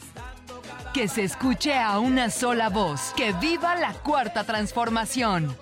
Que 0.94 1.08
se 1.08 1.24
escuche 1.24 1.74
a 1.74 1.98
una 1.98 2.30
sola 2.30 2.70
voz. 2.70 3.12
Que 3.16 3.32
viva 3.34 3.76
la 3.76 3.92
cuarta 3.92 4.44
transformación. 4.44 5.54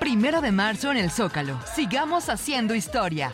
Primero 0.00 0.40
de 0.40 0.52
marzo 0.52 0.90
en 0.90 0.96
el 0.96 1.10
Zócalo. 1.10 1.58
Sigamos 1.74 2.28
haciendo 2.28 2.74
historia. 2.74 3.32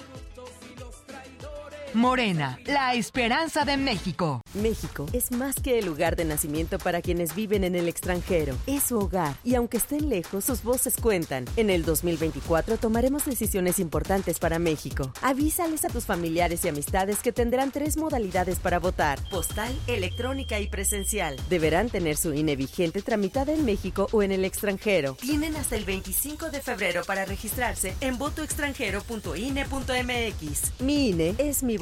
Morena, 1.95 2.59
la 2.65 2.95
esperanza 2.95 3.67
de 3.67 3.77
México. 3.77 4.41
México 4.55 5.05
es 5.13 5.31
más 5.31 5.57
que 5.57 5.79
el 5.79 5.85
lugar 5.85 6.17
de 6.17 6.25
nacimiento 6.25 6.79
para 6.79 7.03
quienes 7.03 7.35
viven 7.35 7.65
en 7.65 7.75
el 7.75 7.87
extranjero. 7.87 8.57
Es 8.67 8.85
su 8.85 8.99
hogar 8.99 9.37
y 9.45 9.57
aunque 9.57 9.77
estén 9.77 10.09
lejos, 10.09 10.47
sus 10.47 10.63
voces 10.63 10.97
cuentan. 10.97 11.45
En 11.57 11.69
el 11.69 11.85
2024 11.85 12.79
tomaremos 12.79 13.27
decisiones 13.27 13.79
importantes 13.79 14.39
para 14.39 14.59
México. 14.59 15.13
Avísales 15.21 15.85
a 15.85 15.89
tus 15.89 16.07
familiares 16.07 16.65
y 16.65 16.69
amistades 16.69 17.19
que 17.19 17.31
tendrán 17.31 17.73
tres 17.73 17.99
modalidades 17.99 18.59
para 18.59 18.79
votar: 18.79 19.19
postal, 19.31 19.79
electrónica 19.87 20.61
y 20.61 20.69
presencial. 20.69 21.37
Deberán 21.51 21.91
tener 21.91 22.17
su 22.17 22.33
INE 22.33 22.57
vigente 22.57 23.03
tramitada 23.03 23.53
en 23.53 23.67
México 23.67 24.09
o 24.13 24.23
en 24.23 24.33
el 24.33 24.47
extranjero. 24.47 25.19
Tienen 25.21 25.57
hasta 25.57 25.77
el 25.77 25.85
25 25.85 26.49
de 26.51 26.63
febrero 26.63 27.03
para 27.05 27.27
registrarse 27.27 27.95
en 28.01 28.17
votoextranjero.ine.mx. 28.17 30.81
Mi 30.81 31.11
INE 31.11 31.35
es 31.39 31.63
mi 31.63 31.82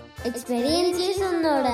Experiencia 0.23 1.15
sonora. 1.15 1.73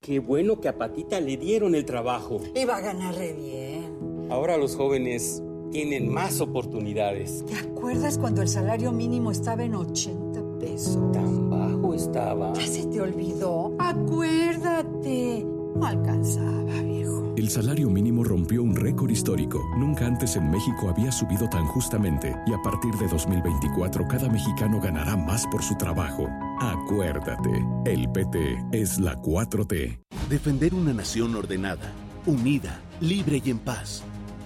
Qué 0.00 0.20
bueno 0.20 0.60
que 0.60 0.68
a 0.68 0.78
Patita 0.78 1.20
le 1.20 1.36
dieron 1.36 1.74
el 1.74 1.84
trabajo. 1.84 2.40
Iba 2.54 2.76
a 2.76 2.80
ganarle 2.80 3.32
bien. 3.32 4.28
Ahora 4.30 4.56
los 4.56 4.76
jóvenes 4.76 5.42
tienen 5.70 6.08
más 6.08 6.40
oportunidades. 6.40 7.44
¿Te 7.46 7.54
acuerdas 7.56 8.18
cuando 8.18 8.42
el 8.42 8.48
salario 8.48 8.92
mínimo 8.92 9.30
estaba 9.30 9.64
en 9.64 9.74
80 9.74 10.58
pesos? 10.58 11.12
Tan 11.12 11.50
bajo 11.50 11.94
estaba. 11.94 12.52
¿Ya 12.54 12.66
se 12.66 12.86
te 12.86 13.00
olvidó? 13.00 13.74
Acuérdate. 13.78 15.46
No 15.76 15.86
alcanzaba, 15.86 16.62
viejo. 16.82 17.34
El 17.36 17.50
salario 17.50 17.90
mínimo 17.90 18.24
rompió 18.24 18.62
un 18.62 18.74
récord 18.74 19.10
histórico. 19.10 19.62
Nunca 19.76 20.06
antes 20.06 20.36
en 20.36 20.50
México 20.50 20.88
había 20.88 21.12
subido 21.12 21.48
tan 21.50 21.66
justamente 21.66 22.34
y 22.46 22.54
a 22.54 22.62
partir 22.62 22.94
de 22.94 23.06
2024 23.08 24.08
cada 24.08 24.28
mexicano 24.30 24.80
ganará 24.80 25.16
más 25.16 25.46
por 25.48 25.62
su 25.62 25.76
trabajo. 25.76 26.28
Acuérdate, 26.60 27.50
el 27.84 28.10
PT 28.10 28.56
es 28.72 28.98
la 28.98 29.20
4T. 29.20 29.98
Defender 30.30 30.72
una 30.72 30.94
nación 30.94 31.34
ordenada, 31.36 31.92
unida, 32.24 32.80
libre 33.00 33.42
y 33.44 33.50
en 33.50 33.58
paz. 33.58 34.02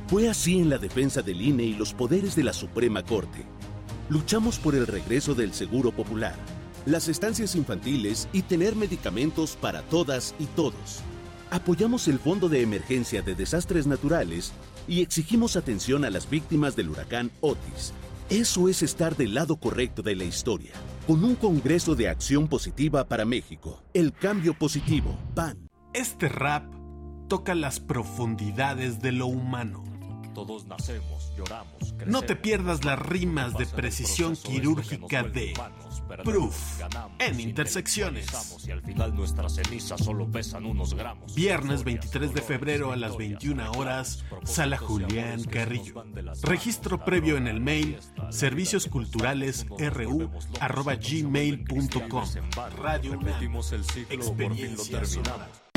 Fue 0.09 0.29
así 0.29 0.59
en 0.59 0.69
la 0.69 0.79
defensa 0.79 1.23
del 1.23 1.41
INE 1.41 1.63
y 1.63 1.75
los 1.75 1.95
poderes 1.95 2.35
de 2.35 2.43
la 2.43 2.53
Suprema 2.53 3.05
Corte. 3.05 3.45
Luchamos 4.09 4.59
por 4.59 4.75
el 4.75 4.89
regreso 4.89 5.37
del 5.37 5.53
Seguro 5.53 5.93
Popular, 5.93 6.35
las 6.87 7.07
estancias 7.07 7.55
infantiles 7.55 8.29
y 8.33 8.43
tener 8.43 8.75
medicamentos 8.75 9.55
para 9.55 9.83
todas 9.83 10.35
y 10.41 10.47
todos. 10.47 11.05
Apoyamos 11.51 12.07
el 12.07 12.21
Fondo 12.21 12.49
de 12.49 12.63
Emergencia 12.63 13.23
de 13.23 13.35
Desastres 13.35 13.89
Naturales 13.89 14.53
y 14.87 15.03
exigimos 15.03 15.57
atención 15.57 16.05
a 16.05 16.11
las 16.11 16.31
víctimas 16.31 16.77
del 16.77 16.91
huracán 16.91 17.33
Otis. 17.41 17.93
Eso 18.29 18.69
es 18.69 18.85
estar 18.85 19.17
del 19.17 19.35
lado 19.35 19.57
correcto 19.57 20.03
de 20.03 20.15
la 20.15 20.23
historia, 20.23 20.71
con 21.09 21.25
un 21.25 21.35
Congreso 21.35 21.97
de 21.97 22.09
Acción 22.09 22.47
Positiva 22.47 23.09
para 23.09 23.25
México. 23.25 23.83
El 23.95 24.13
cambio 24.13 24.55
positivo, 24.55 25.19
PAN. 25.35 25.69
Este 25.93 26.29
rap 26.29 26.73
toca 27.29 27.57
las 27.57 27.81
profundidades 27.81 29.01
de 29.03 29.11
lo 29.11 29.27
humano. 29.27 29.83
Todos 30.33 30.67
nacemos, 30.67 31.33
lloramos, 31.37 31.95
No 32.07 32.23
te 32.23 32.37
pierdas 32.37 32.85
las 32.85 32.97
rimas 33.01 33.59
de 33.59 33.67
precisión 33.67 34.37
quirúrgica 34.37 35.25
de 35.25 35.53
Proof 36.25 36.81
en 37.19 37.41
Intersecciones. 37.41 38.27
Y 38.67 38.71
al 38.71 38.83
final 38.83 39.15
nuestras 39.15 39.55
cenizas 39.55 40.03
solo 40.03 40.31
pesan 40.31 40.67
unos 40.67 40.95
gramos. 40.95 41.35
Viernes 41.35 41.85
23 41.85 42.35
de 42.35 42.43
febrero 42.43 42.93
a 42.93 42.97
las 42.97 43.17
21 43.17 43.73
horas, 43.73 44.25
Sala 44.45 44.77
Julián 44.77 45.45
Carrillo. 45.45 46.05
Registro 46.43 47.05
previo 47.05 47.37
en 47.37 47.47
el 47.47 47.61
mail 47.61 47.99
serviciosculturalesru 48.31 49.77
arroba 50.61 50.95
gmail.com. 50.95 52.25
Radio 52.77 53.13
UNAM. 53.13 53.61
Experiencia 54.11 55.05
sonora. 55.05 55.70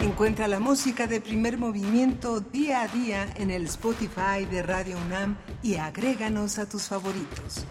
Encuentra 0.00 0.46
la 0.46 0.60
música 0.60 1.08
de 1.08 1.20
primer 1.20 1.58
movimiento 1.58 2.38
día 2.38 2.82
a 2.82 2.88
día 2.88 3.26
en 3.34 3.50
el 3.50 3.64
Spotify 3.64 4.44
de 4.48 4.62
Radio 4.62 4.96
UNAM 4.96 5.36
y 5.60 5.74
agréganos 5.74 6.60
a 6.60 6.68
tus 6.68 6.84
favoritos. 6.84 7.66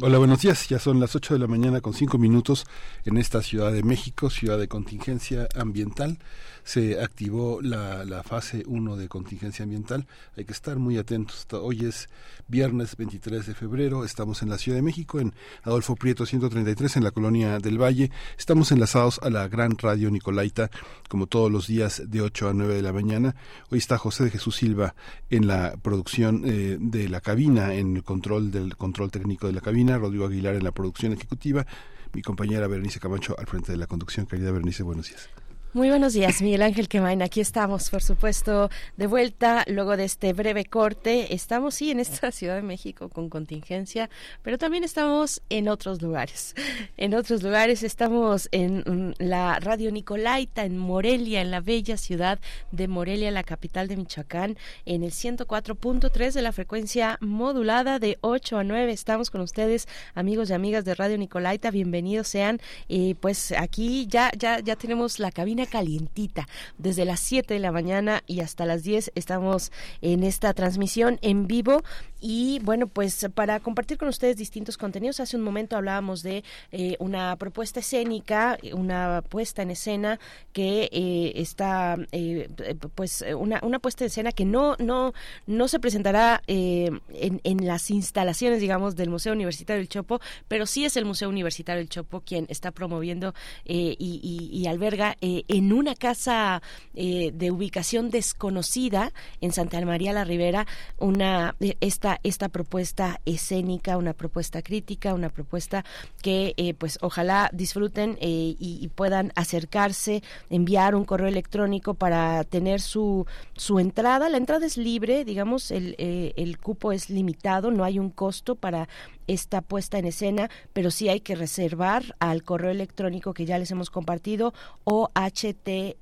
Hola, 0.00 0.18
buenos 0.18 0.40
días. 0.42 0.68
Ya 0.68 0.80
son 0.80 0.98
las 0.98 1.14
8 1.14 1.34
de 1.34 1.40
la 1.40 1.46
mañana 1.46 1.80
con 1.80 1.94
5 1.94 2.18
minutos 2.18 2.66
en 3.04 3.16
esta 3.16 3.40
Ciudad 3.40 3.70
de 3.70 3.84
México, 3.84 4.30
ciudad 4.30 4.58
de 4.58 4.66
contingencia 4.66 5.48
ambiental 5.54 6.18
se 6.64 7.00
activó 7.00 7.60
la, 7.62 8.04
la 8.04 8.22
fase 8.22 8.64
1 8.66 8.96
de 8.96 9.08
contingencia 9.08 9.62
ambiental. 9.62 10.06
Hay 10.36 10.44
que 10.44 10.52
estar 10.52 10.78
muy 10.78 10.98
atentos. 10.98 11.46
Hoy 11.52 11.84
es 11.84 12.08
viernes 12.48 12.96
23 12.96 13.46
de 13.46 13.54
febrero. 13.54 14.04
Estamos 14.04 14.42
en 14.42 14.48
la 14.48 14.58
Ciudad 14.58 14.78
de 14.78 14.82
México, 14.82 15.20
en 15.20 15.34
Adolfo 15.62 15.94
Prieto 15.94 16.26
133, 16.26 16.96
en 16.96 17.04
la 17.04 17.10
colonia 17.10 17.58
del 17.58 17.80
Valle. 17.80 18.10
Estamos 18.38 18.72
enlazados 18.72 19.20
a 19.22 19.30
la 19.30 19.46
gran 19.48 19.76
radio 19.78 20.10
Nicolaita, 20.10 20.70
como 21.08 21.26
todos 21.26 21.52
los 21.52 21.66
días 21.66 22.02
de 22.06 22.22
8 22.22 22.48
a 22.48 22.54
9 22.54 22.74
de 22.74 22.82
la 22.82 22.92
mañana. 22.92 23.36
Hoy 23.70 23.78
está 23.78 23.98
José 23.98 24.24
de 24.24 24.30
Jesús 24.30 24.56
Silva 24.56 24.94
en 25.30 25.46
la 25.46 25.76
producción 25.76 26.42
eh, 26.46 26.78
de 26.80 27.08
la 27.08 27.20
cabina, 27.20 27.74
en 27.74 27.96
el 27.96 28.02
control 28.02 28.50
del 28.50 28.76
control 28.76 29.10
técnico 29.10 29.46
de 29.46 29.52
la 29.52 29.60
cabina. 29.60 29.98
Rodrigo 29.98 30.26
Aguilar 30.26 30.54
en 30.54 30.64
la 30.64 30.72
producción 30.72 31.12
ejecutiva. 31.12 31.66
Mi 32.14 32.22
compañera 32.22 32.68
Berenice 32.68 33.00
Camacho 33.00 33.36
al 33.38 33.46
frente 33.46 33.72
de 33.72 33.78
la 33.78 33.86
conducción. 33.86 34.26
Querida 34.26 34.52
Berenice, 34.52 34.82
buenos 34.82 35.08
días. 35.08 35.43
Muy 35.74 35.88
buenos 35.88 36.12
días, 36.12 36.40
Miguel 36.40 36.62
Ángel 36.62 36.86
Quemain. 36.86 37.20
Aquí 37.20 37.40
estamos, 37.40 37.90
por 37.90 38.00
supuesto, 38.00 38.70
de 38.96 39.08
vuelta 39.08 39.64
luego 39.66 39.96
de 39.96 40.04
este 40.04 40.32
breve 40.32 40.66
corte. 40.66 41.34
Estamos, 41.34 41.74
sí, 41.74 41.90
en 41.90 41.98
esta 41.98 42.30
Ciudad 42.30 42.54
de 42.54 42.62
México 42.62 43.08
con 43.08 43.28
contingencia, 43.28 44.08
pero 44.42 44.56
también 44.56 44.84
estamos 44.84 45.42
en 45.50 45.68
otros 45.68 46.00
lugares. 46.00 46.54
En 46.96 47.12
otros 47.12 47.42
lugares 47.42 47.82
estamos 47.82 48.48
en 48.52 48.84
mm, 48.86 49.14
la 49.18 49.58
Radio 49.58 49.90
Nicolaita, 49.90 50.64
en 50.64 50.78
Morelia, 50.78 51.40
en 51.40 51.50
la 51.50 51.60
bella 51.60 51.96
ciudad 51.96 52.38
de 52.70 52.86
Morelia, 52.86 53.32
la 53.32 53.42
capital 53.42 53.88
de 53.88 53.96
Michoacán, 53.96 54.56
en 54.86 55.02
el 55.02 55.10
104.3 55.10 56.34
de 56.34 56.42
la 56.42 56.52
frecuencia 56.52 57.18
modulada 57.20 57.98
de 57.98 58.16
8 58.20 58.58
a 58.58 58.62
9. 58.62 58.92
Estamos 58.92 59.28
con 59.28 59.40
ustedes, 59.40 59.88
amigos 60.14 60.50
y 60.50 60.52
amigas 60.52 60.84
de 60.84 60.94
Radio 60.94 61.18
Nicolaita. 61.18 61.72
Bienvenidos 61.72 62.28
sean. 62.28 62.60
Y 62.86 63.14
pues 63.14 63.50
aquí 63.58 64.06
ya, 64.06 64.30
ya, 64.38 64.60
ya 64.60 64.76
tenemos 64.76 65.18
la 65.18 65.32
cabina 65.32 65.63
calientita. 65.66 66.48
Desde 66.78 67.04
las 67.04 67.20
7 67.20 67.54
de 67.54 67.60
la 67.60 67.72
mañana 67.72 68.22
y 68.26 68.40
hasta 68.40 68.66
las 68.66 68.82
10 68.82 69.12
estamos 69.14 69.72
en 70.02 70.22
esta 70.22 70.52
transmisión 70.54 71.18
en 71.22 71.46
vivo 71.46 71.82
y 72.26 72.58
bueno, 72.60 72.86
pues 72.86 73.26
para 73.34 73.60
compartir 73.60 73.98
con 73.98 74.08
ustedes 74.08 74.38
distintos 74.38 74.78
contenidos, 74.78 75.20
hace 75.20 75.36
un 75.36 75.42
momento 75.42 75.76
hablábamos 75.76 76.22
de 76.22 76.42
eh, 76.72 76.96
una 76.98 77.36
propuesta 77.36 77.80
escénica, 77.80 78.58
una 78.72 79.22
puesta 79.28 79.60
en 79.60 79.70
escena 79.70 80.18
que 80.54 80.88
eh, 80.90 81.32
está, 81.36 81.98
eh, 82.12 82.48
pues 82.94 83.22
una, 83.36 83.60
una 83.62 83.78
puesta 83.78 84.04
en 84.04 84.06
escena 84.06 84.32
que 84.32 84.46
no, 84.46 84.74
no, 84.78 85.12
no 85.46 85.68
se 85.68 85.78
presentará 85.78 86.42
en, 86.46 87.02
en 87.12 87.66
las 87.66 87.90
instalaciones, 87.90 88.58
digamos, 88.58 88.96
del 88.96 89.10
Museo 89.10 89.34
Universitario 89.34 89.80
del 89.80 89.90
Chopo, 89.90 90.18
pero 90.48 90.64
sí 90.64 90.86
es 90.86 90.96
el 90.96 91.04
Museo 91.04 91.28
Universitario 91.28 91.80
del 91.80 91.90
Chopo 91.90 92.22
quien 92.22 92.46
está 92.48 92.70
promoviendo 92.70 93.34
y, 93.66 94.64
alberga 94.66 95.18
en 95.56 95.72
una 95.72 95.94
casa 95.94 96.62
de 96.94 97.50
ubicación 97.50 98.10
desconocida 98.10 99.12
en 99.40 99.52
Santa 99.52 99.80
María 99.84 100.12
la 100.12 100.24
Ribera 100.24 100.66
una 100.98 101.56
esta 101.80 102.20
esta, 102.22 102.48
propuesta 102.48 103.20
escénica, 103.24 103.96
una 103.96 104.12
propuesta 104.12 104.62
crítica, 104.62 105.14
una 105.14 105.28
propuesta 105.28 105.84
que 106.22 106.54
eh, 106.56 106.74
pues 106.74 106.98
ojalá 107.02 107.50
disfruten 107.52 108.16
eh, 108.20 108.56
y, 108.58 108.88
puedan 108.94 109.32
acercarse, 109.34 110.22
enviar 110.50 110.94
un 110.94 111.04
correo 111.04 111.26
electrónico 111.26 111.94
para 111.94 112.44
tener 112.44 112.80
su, 112.80 113.26
su 113.54 113.78
entrada. 113.78 114.28
La 114.28 114.36
entrada 114.36 114.66
es 114.66 114.76
libre, 114.76 115.24
digamos, 115.24 115.70
el, 115.70 115.94
eh, 115.98 116.32
el 116.36 116.58
cupo 116.58 116.92
es 116.92 117.10
limitado, 117.10 117.70
no 117.70 117.84
hay 117.84 117.98
un 117.98 118.10
costo 118.10 118.54
para 118.54 118.88
esta 119.26 119.62
puesta 119.62 119.98
en 119.98 120.06
escena, 120.06 120.50
pero 120.72 120.90
sí 120.90 121.08
hay 121.08 121.20
que 121.20 121.34
reservar 121.34 122.16
al 122.18 122.42
correo 122.42 122.70
electrónico 122.70 123.34
que 123.34 123.46
ya 123.46 123.58
les 123.58 123.70
hemos 123.70 123.90
compartido, 123.90 124.54
OHTLI 124.84 125.96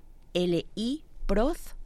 proth 1.26 1.81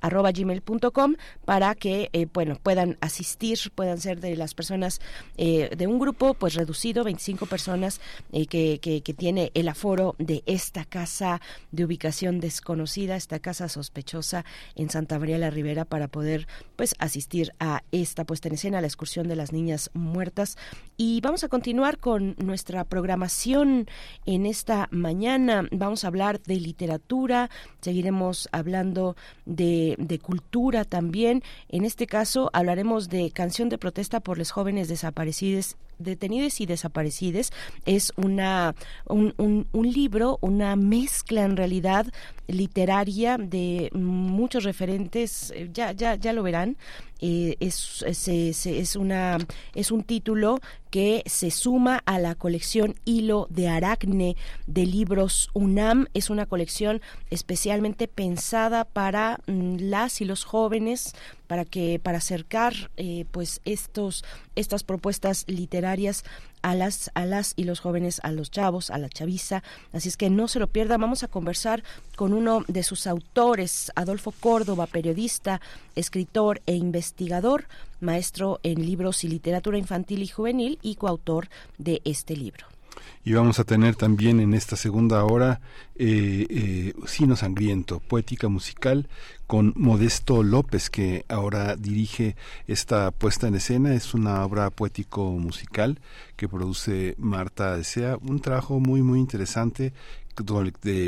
arroba 0.00 0.32
gmail.com 0.32 1.14
para 1.44 1.74
que 1.74 2.10
eh, 2.12 2.26
bueno 2.32 2.56
puedan 2.62 2.96
asistir 3.00 3.58
puedan 3.74 3.98
ser 3.98 4.20
de 4.20 4.36
las 4.36 4.54
personas 4.54 5.00
eh, 5.36 5.70
de 5.76 5.86
un 5.86 5.98
grupo 5.98 6.34
pues 6.34 6.54
reducido 6.54 7.04
25 7.04 7.46
personas 7.46 8.00
eh, 8.32 8.46
que, 8.46 8.80
que, 8.80 9.14
tiene 9.14 9.50
el 9.54 9.68
aforo 9.68 10.14
de 10.18 10.42
esta 10.46 10.84
casa 10.84 11.40
de 11.72 11.84
ubicación 11.84 12.40
desconocida 12.40 13.16
esta 13.16 13.38
casa 13.38 13.68
sospechosa 13.68 14.44
en 14.74 14.90
Santa 14.90 15.18
María 15.18 15.38
la 15.38 15.50
Ribera 15.50 15.84
para 15.84 16.08
poder 16.08 16.46
pues 16.76 16.94
asistir 16.98 17.52
a 17.60 17.82
esta 17.92 18.24
puesta 18.24 18.48
en 18.48 18.54
escena 18.54 18.80
la 18.80 18.86
excursión 18.86 19.28
de 19.28 19.36
las 19.36 19.52
niñas 19.52 19.90
muertas. 19.94 20.56
Y 20.96 21.20
vamos 21.22 21.44
a 21.44 21.48
continuar 21.48 21.98
con 21.98 22.36
nuestra 22.38 22.84
programación 22.84 23.86
en 24.26 24.44
esta 24.46 24.88
mañana. 24.90 25.66
Vamos 25.70 26.04
a 26.04 26.08
hablar 26.08 26.42
de 26.42 26.60
literatura 26.60 27.48
seguiremos 27.86 28.48
hablando 28.50 29.16
de 29.44 29.85
de, 29.98 30.18
cultura 30.18 30.84
también. 30.84 31.42
En 31.68 31.84
este 31.84 32.06
caso 32.06 32.50
hablaremos 32.52 33.08
de 33.08 33.30
Canción 33.30 33.68
de 33.68 33.78
Protesta 33.78 34.20
por 34.20 34.38
los 34.38 34.50
Jóvenes 34.50 34.88
Desaparecidos 34.88 35.76
detenidos 35.98 36.60
y 36.60 36.66
desaparecidos 36.66 37.52
es 37.84 38.12
una 38.16 38.74
un, 39.06 39.66
libro 39.72 40.38
una 40.40 40.76
mezcla 40.76 41.44
en 41.44 41.56
realidad 41.56 42.06
literaria 42.48 43.38
de 43.38 43.90
muchos 43.92 44.64
referentes 44.64 45.52
eh, 45.54 45.70
ya 45.72 45.92
ya 45.92 46.14
ya 46.14 46.32
lo 46.32 46.42
verán 46.42 46.76
eh, 47.20 47.56
es, 47.60 48.04
es, 48.06 48.96
una, 48.96 49.38
es 49.74 49.90
un 49.90 50.02
título 50.02 50.60
que 50.90 51.22
se 51.24 51.50
suma 51.50 52.02
a 52.04 52.18
la 52.18 52.34
colección 52.34 52.94
Hilo 53.06 53.46
de 53.48 53.68
Aracne 53.68 54.36
de 54.66 54.84
libros 54.84 55.48
UNAM. 55.54 56.08
Es 56.12 56.28
una 56.28 56.44
colección 56.44 57.00
especialmente 57.30 58.06
pensada 58.06 58.84
para 58.84 59.40
mm, 59.46 59.76
las 59.80 60.20
y 60.20 60.26
los 60.26 60.44
jóvenes 60.44 61.14
para 61.46 61.64
que 61.64 61.98
para 61.98 62.18
acercar 62.18 62.74
eh, 62.96 63.24
pues 63.30 63.60
estos 63.64 64.24
estas 64.54 64.84
propuestas 64.84 65.44
literarias 65.46 66.24
a 66.62 66.74
las 66.74 67.10
a 67.14 67.26
las 67.26 67.52
y 67.56 67.64
los 67.64 67.80
jóvenes 67.80 68.20
a 68.22 68.32
los 68.32 68.50
chavos 68.50 68.90
a 68.90 68.98
la 68.98 69.08
chaviza. 69.08 69.62
Así 69.92 70.08
es 70.08 70.16
que 70.16 70.30
no 70.30 70.48
se 70.48 70.58
lo 70.58 70.66
pierda 70.66 70.96
vamos 70.98 71.22
a 71.22 71.28
conversar 71.28 71.82
con 72.16 72.32
uno 72.32 72.64
de 72.68 72.82
sus 72.82 73.06
autores 73.06 73.92
Adolfo 73.94 74.32
Córdoba 74.32 74.86
periodista 74.86 75.60
escritor 75.94 76.60
e 76.66 76.74
investigador 76.74 77.66
maestro 78.00 78.60
en 78.62 78.84
libros 78.84 79.24
y 79.24 79.28
literatura 79.28 79.78
infantil 79.78 80.22
y 80.22 80.28
juvenil 80.28 80.78
y 80.82 80.96
coautor 80.96 81.48
de 81.78 82.02
este 82.04 82.36
libro 82.36 82.75
Y 83.24 83.32
vamos 83.32 83.58
a 83.58 83.64
tener 83.64 83.96
también 83.96 84.40
en 84.40 84.54
esta 84.54 84.76
segunda 84.76 85.24
hora 85.24 85.60
eh, 85.96 86.46
eh, 86.48 86.94
Sino 87.06 87.36
Sangriento, 87.36 88.00
poética 88.00 88.48
musical 88.48 89.08
con 89.46 89.72
Modesto 89.76 90.42
López, 90.42 90.90
que 90.90 91.24
ahora 91.28 91.76
dirige 91.76 92.36
esta 92.66 93.10
puesta 93.10 93.48
en 93.48 93.56
escena. 93.56 93.94
Es 93.94 94.14
una 94.14 94.44
obra 94.44 94.70
poético-musical 94.70 96.00
que 96.36 96.48
produce 96.48 97.14
Marta 97.18 97.76
Desea, 97.76 98.18
un 98.22 98.40
trabajo 98.40 98.80
muy, 98.80 99.02
muy 99.02 99.18
interesante 99.18 99.92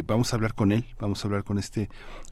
vamos 0.07 0.33
a 0.33 0.37
hablar 0.37 0.55
con 0.55 0.73
él, 0.73 0.85
vamos 0.99 1.23
a 1.23 1.29
hablar 1.29 1.45
con 1.45 1.59
este 1.59 1.89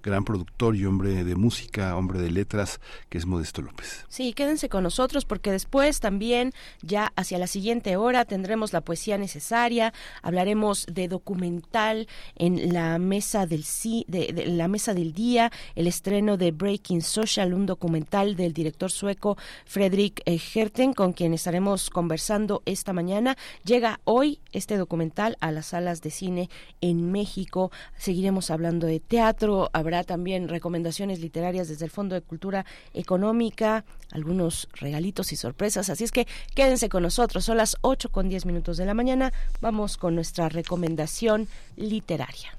gran 0.07 0.25
productor 0.25 0.77
y 0.77 0.87
hombre 0.87 1.25
de 1.25 1.35
música, 1.35 1.97
hombre 1.97 2.21
de 2.21 2.31
letras, 2.31 2.81
que 3.09 3.19
es 3.19 3.27
Modesto 3.27 3.61
López. 3.61 4.07
Sí, 4.09 4.33
quédense 4.33 4.69
con 4.69 4.85
nosotros 4.85 5.25
porque 5.25 5.51
después 5.51 6.01
también, 6.01 6.53
ya 6.81 7.13
hacia 7.17 7.39
la 7.39 7.49
siguiente 7.49 7.97
hora, 7.97 8.25
tendremos 8.25 8.73
la 8.73 8.81
poesía 8.81 9.19
necesaria, 9.19 9.93
hablaremos 10.23 10.87
de 10.87 11.09
documental 11.09 12.07
en 12.37 12.73
la 12.73 12.99
mesa 12.99 13.47
del 13.47 13.65
de, 14.07 14.45
la 14.47 14.69
mesa 14.69 14.95
del 14.95 15.13
día, 15.13 15.51
el 15.75 15.89
estreno 15.89 16.37
de 16.37 16.53
Breaking 16.53 17.03
Social, 17.03 17.53
un 17.53 17.67
documental 17.67 18.37
del 18.37 18.53
director 18.53 18.93
sueco 18.93 19.37
Fredrik 19.65 20.23
eh, 20.25 20.39
Herten, 20.55 20.93
con 20.93 21.13
quien 21.15 21.35
estaremos 21.35 21.91
conversando 21.91 22.63
esta 22.65 22.93
mañana. 22.93 23.37
Llega 23.65 24.01
hoy 24.05 24.39
este 24.53 24.77
documental 24.77 25.37
a 25.41 25.51
las 25.51 25.67
salas 25.67 26.01
de 26.01 26.11
cine 26.11 26.49
en 26.81 27.11
México. 27.11 27.73
Seguiremos 27.97 28.53
hablando 28.53 28.87
de 28.87 29.01
teatro, 29.01 29.69
habrá 29.73 29.96
también 30.05 30.49
recomendaciones 30.49 31.21
literarias 31.21 31.69
desde 31.69 31.85
el 31.85 31.91
Fondo 31.91 32.15
de 32.15 32.23
Cultura 32.23 32.65
Económica, 32.95 33.85
algunos 34.13 34.69
regalitos 34.75 35.33
y 35.33 35.37
sorpresas. 35.37 35.91
Así 35.91 36.05
es 36.05 36.13
que 36.13 36.29
quédense 36.55 36.89
con 36.89 37.03
nosotros. 37.03 37.45
Son 37.45 37.57
las 37.57 37.77
8 37.83 38.11
con 38.11 38.29
10 38.29 38.47
minutos 38.47 38.77
de 38.77 38.87
la 38.87 38.95
mañana. 38.95 39.33
Vamos 39.61 39.97
con 39.97 40.15
nuestra 40.15 40.49
recomendación 40.49 41.49
literaria. 41.77 42.57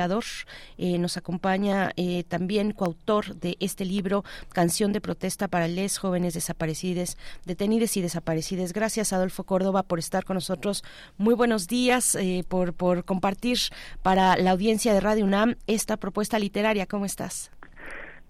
eh, 0.77 0.97
nos 0.97 1.17
acompaña 1.17 1.91
eh, 1.97 2.23
también 2.27 2.71
coautor 2.71 3.35
de 3.35 3.57
este 3.59 3.83
libro, 3.83 4.23
Canción 4.53 4.93
de 4.93 5.01
Protesta 5.01 5.47
para 5.47 5.67
les 5.67 5.97
jóvenes 5.97 6.33
desaparecidas, 6.33 7.17
detenidas 7.45 7.97
y 7.97 8.01
desaparecidas. 8.01 8.71
Gracias, 8.73 9.11
Adolfo 9.11 9.43
Córdoba, 9.43 9.83
por 9.83 9.99
estar 9.99 10.23
con 10.23 10.35
nosotros. 10.35 10.83
Muy 11.17 11.33
buenos 11.33 11.67
días, 11.67 12.15
eh, 12.15 12.45
por, 12.47 12.73
por 12.73 13.03
compartir 13.03 13.57
para 14.01 14.37
la 14.37 14.51
audiencia 14.51 14.93
de 14.93 15.01
Radio 15.01 15.25
UNAM 15.25 15.55
esta 15.67 15.97
propuesta 15.97 16.39
literaria. 16.39 16.85
¿Cómo 16.85 17.05
estás? 17.05 17.51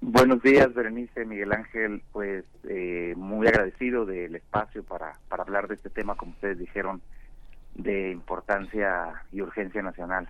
Buenos 0.02 0.42
días, 0.42 0.74
Berenice, 0.74 1.26
Miguel 1.26 1.54
Ángel. 1.54 2.02
Pues 2.12 2.44
muy 3.16 3.48
agradecido 3.48 4.06
del 4.06 4.36
espacio 4.36 4.84
para, 4.84 5.14
para 5.30 5.44
hablar 5.44 5.68
de 5.68 5.76
este 5.76 5.92
tema, 5.92 6.16
como 6.16 6.32
ustedes 6.32 6.58
dijeron, 6.58 7.02
de 7.76 8.12
importancia 8.12 9.24
y 9.32 9.42
urgencia 9.42 9.82
nacional. 9.82 10.28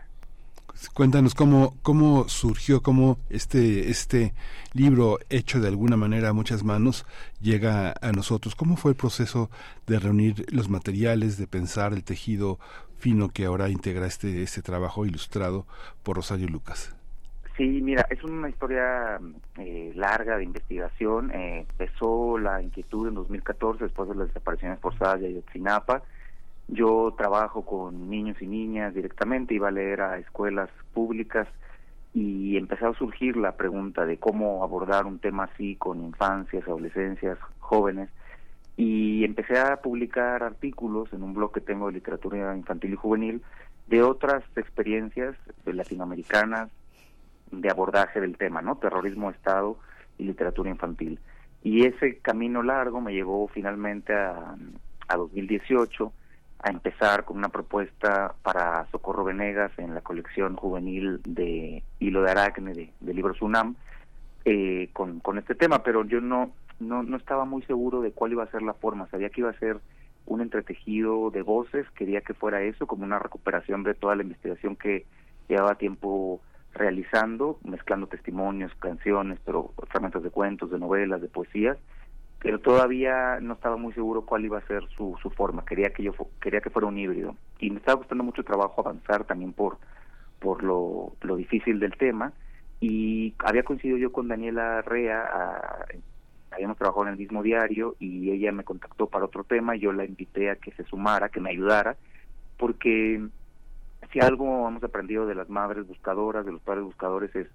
Cuéntanos 0.94 1.36
cómo, 1.36 1.76
cómo 1.82 2.28
surgió, 2.28 2.82
cómo 2.82 3.18
este, 3.30 3.90
este 3.90 4.34
libro 4.74 5.20
hecho 5.30 5.60
de 5.60 5.68
alguna 5.68 5.98
manera 5.98 6.30
a 6.30 6.34
muchas 6.34 6.64
manos 6.64 7.06
llega 7.40 7.94
a 8.02 8.12
nosotros. 8.12 8.56
¿Cómo 8.56 8.78
fue 8.78 8.92
el 8.92 8.98
proceso 8.98 9.50
de 9.88 10.00
reunir 10.00 10.46
los 10.52 10.70
materiales, 10.70 11.38
de 11.38 11.48
pensar 11.48 11.94
el 11.94 12.04
tejido 12.04 12.60
fino 12.98 13.30
que 13.30 13.46
ahora 13.46 13.70
integra 13.70 14.06
este, 14.06 14.44
este 14.44 14.62
trabajo 14.62 15.06
ilustrado 15.06 15.66
por 16.04 16.18
Rosario 16.18 16.48
Lucas? 16.48 16.96
Sí, 17.58 17.82
mira, 17.82 18.08
es 18.10 18.24
una 18.24 18.50
historia 18.50 19.20
eh, 19.58 19.92
larga 19.96 20.38
de 20.38 20.46
investigación. 20.46 21.32
Eh, 21.32 21.66
empezó 21.70 22.38
la 22.38 22.62
inquietud 22.62 23.08
en 23.08 23.16
2014 23.16 23.84
después 23.84 24.10
de 24.10 24.16
las 24.16 24.28
desapariciones 24.28 24.80
forzadas 24.80 25.22
de 25.22 25.28
Ayotzinapa 25.28 26.04
yo 26.72 27.14
trabajo 27.18 27.64
con 27.64 28.10
niños 28.10 28.42
y 28.42 28.48
niñas 28.48 28.94
directamente, 28.94 29.54
iba 29.54 29.68
a 29.68 29.72
leer 29.72 30.02
a 30.02 30.18
escuelas 30.18 30.70
públicas 30.94 31.48
y 32.14 32.58
empezó 32.58 32.88
a 32.88 32.94
surgir 32.94 33.36
la 33.38 33.58
pregunta 33.58 34.06
de 34.06 34.18
cómo 34.18 34.64
abordar 34.64 35.06
un 35.06 35.20
tema 35.20 35.50
así 35.54 35.76
con 35.76 36.02
infancias, 36.02 36.64
adolescencias, 36.64 37.38
jóvenes 37.60 38.10
y 38.78 39.24
empecé 39.26 39.60
a 39.60 39.82
publicar 39.82 40.44
artículos 40.44 41.12
en 41.14 41.24
un 41.24 41.34
blog 41.34 41.54
que 41.54 41.62
tengo 41.62 41.88
de 41.88 41.94
literatura 41.94 42.56
infantil 42.56 42.94
y 42.94 42.96
juvenil 42.96 43.42
de 43.88 44.02
otras 44.02 44.44
experiencias 44.56 45.36
latinoamericanas 45.66 46.70
de 47.52 47.70
abordaje 47.70 48.22
del 48.22 48.38
tema, 48.38 48.62
¿no? 48.62 48.78
Terrorismo, 48.78 49.30
Estado 49.30 49.78
y 50.18 50.24
literatura 50.24 50.70
infantil. 50.70 51.20
Y 51.64 51.86
ese 51.86 52.20
camino 52.20 52.64
largo 52.64 53.02
me 53.02 53.14
llevó 53.14 53.50
finalmente 53.50 54.14
a, 54.14 54.56
a 55.10 55.18
2018 55.18 56.14
a 56.64 56.70
empezar 56.70 57.26
con 57.26 57.38
una 57.38 57.50
propuesta 57.50 58.36
para 58.44 58.86
Socorro 58.92 59.24
Venegas 59.24 59.72
en 59.78 59.96
la 59.96 60.02
colección 60.02 60.56
juvenil 60.56 61.20
de 61.26 61.84
Hilo 62.00 62.22
de 62.22 62.32
Aracne 62.32 62.74
de, 62.74 63.14
libros 63.14 63.42
UNAM 63.42 63.76
eh, 64.46 64.90
con, 64.94 65.20
con 65.20 65.38
este 65.38 65.56
tema, 65.56 65.84
pero 65.84 66.06
yo 66.06 66.22
no, 66.22 66.52
no, 66.80 67.04
no 67.04 67.18
estaba 67.18 67.46
muy 67.46 67.64
seguro 67.64 68.02
de 68.02 68.12
cuál 68.12 68.34
iba 68.34 68.44
a 68.44 68.52
ser 68.52 68.62
la 68.62 68.74
forma, 68.74 69.08
sabía 69.10 69.30
que 69.30 69.42
iba 69.42 69.50
a 69.50 69.60
ser 69.60 69.80
un 70.26 70.42
entretejido 70.42 71.32
de 71.32 71.42
voces, 71.42 71.90
quería 71.92 72.22
que 72.22 72.34
fuera 72.34 72.62
eso, 72.62 72.86
como 72.86 73.04
una 73.04 73.20
recuperación 73.20 73.84
de 73.84 73.96
toda 73.96 74.16
la 74.16 74.24
investigación 74.24 74.76
que 74.76 75.06
llevaba 75.48 75.76
tiempo 75.76 76.42
realizando, 76.74 77.60
mezclando 77.64 78.08
testimonios, 78.08 78.74
canciones, 78.76 79.40
pero 79.46 79.74
fragmentos 79.90 80.24
de 80.24 80.30
cuentos, 80.30 80.72
de 80.72 80.80
novelas, 80.80 81.22
de 81.22 81.28
poesías, 81.28 81.78
pero 82.42 82.60
todavía 82.60 83.40
no 83.40 83.54
estaba 83.54 83.78
muy 83.78 83.94
seguro 83.94 84.26
cuál 84.26 84.46
iba 84.46 84.58
a 84.58 84.68
ser 84.68 84.84
su, 84.96 85.16
su 85.22 85.30
forma. 85.30 85.64
Quería 85.64 85.92
que 85.92 86.04
yo 86.04 86.14
quería 86.42 86.62
que 86.62 86.70
fuera 86.70 86.88
un 86.88 86.98
híbrido. 86.98 87.36
Y 87.60 87.70
me 87.70 87.78
estaba 87.78 88.00
costando 88.00 88.24
mucho 88.24 88.44
trabajo 88.44 88.82
avanzar 88.82 89.26
también 89.26 89.54
por 89.54 89.78
por 90.42 90.64
lo, 90.64 91.14
lo 91.22 91.36
difícil 91.36 91.80
del 91.80 91.94
tema. 91.94 92.34
Y 92.80 93.36
había 93.38 93.64
coincidido 93.64 93.98
yo 93.98 94.12
con 94.12 94.28
Daniela 94.28 94.82
Rea, 94.82 95.86
habíamos 96.50 96.78
trabajado 96.78 97.04
en 97.04 97.14
el 97.14 97.20
mismo 97.20 97.44
diario 97.44 97.96
y 98.00 98.32
ella 98.32 98.52
me 98.52 98.64
contactó 98.64 99.08
para 99.08 99.26
otro 99.26 99.44
tema, 99.44 99.76
y 99.76 99.82
yo 99.82 99.94
la 99.94 100.04
invité 100.04 100.50
a 100.50 100.56
que 100.56 100.72
se 100.72 100.84
sumara, 100.86 101.30
que 101.30 101.40
me 101.40 101.52
ayudara, 101.52 101.96
porque 102.58 103.24
si 104.12 104.20
algo 104.20 104.68
hemos 104.68 104.84
aprendido 104.84 105.28
de 105.28 105.36
las 105.36 105.48
madres 105.48 105.88
buscadoras, 105.88 106.44
de 106.44 106.54
los 106.54 106.62
padres 106.62 106.84
buscadores, 106.84 107.34
es 107.36 107.48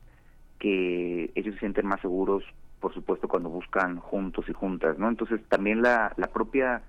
que 0.60 1.32
ellos 1.34 1.54
se 1.54 1.60
sienten 1.60 1.86
más 1.86 2.00
seguros 2.00 2.44
por 2.80 2.92
supuesto 2.94 3.28
cuando 3.28 3.48
buscan 3.48 3.98
juntos 3.98 4.48
y 4.48 4.52
juntas, 4.52 4.98
¿no? 4.98 5.08
Entonces 5.08 5.40
también 5.48 5.82
la, 5.82 6.12
la 6.16 6.28
propia 6.28 6.82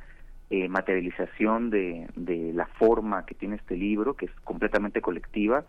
eh, 0.49 0.67
materialización 0.69 1.69
de, 1.69 2.07
de 2.15 2.53
la 2.53 2.65
forma 2.65 3.25
que 3.25 3.35
tiene 3.35 3.55
este 3.55 3.75
libro, 3.75 4.15
que 4.15 4.25
es 4.25 4.31
completamente 4.43 5.01
colectiva, 5.01 5.65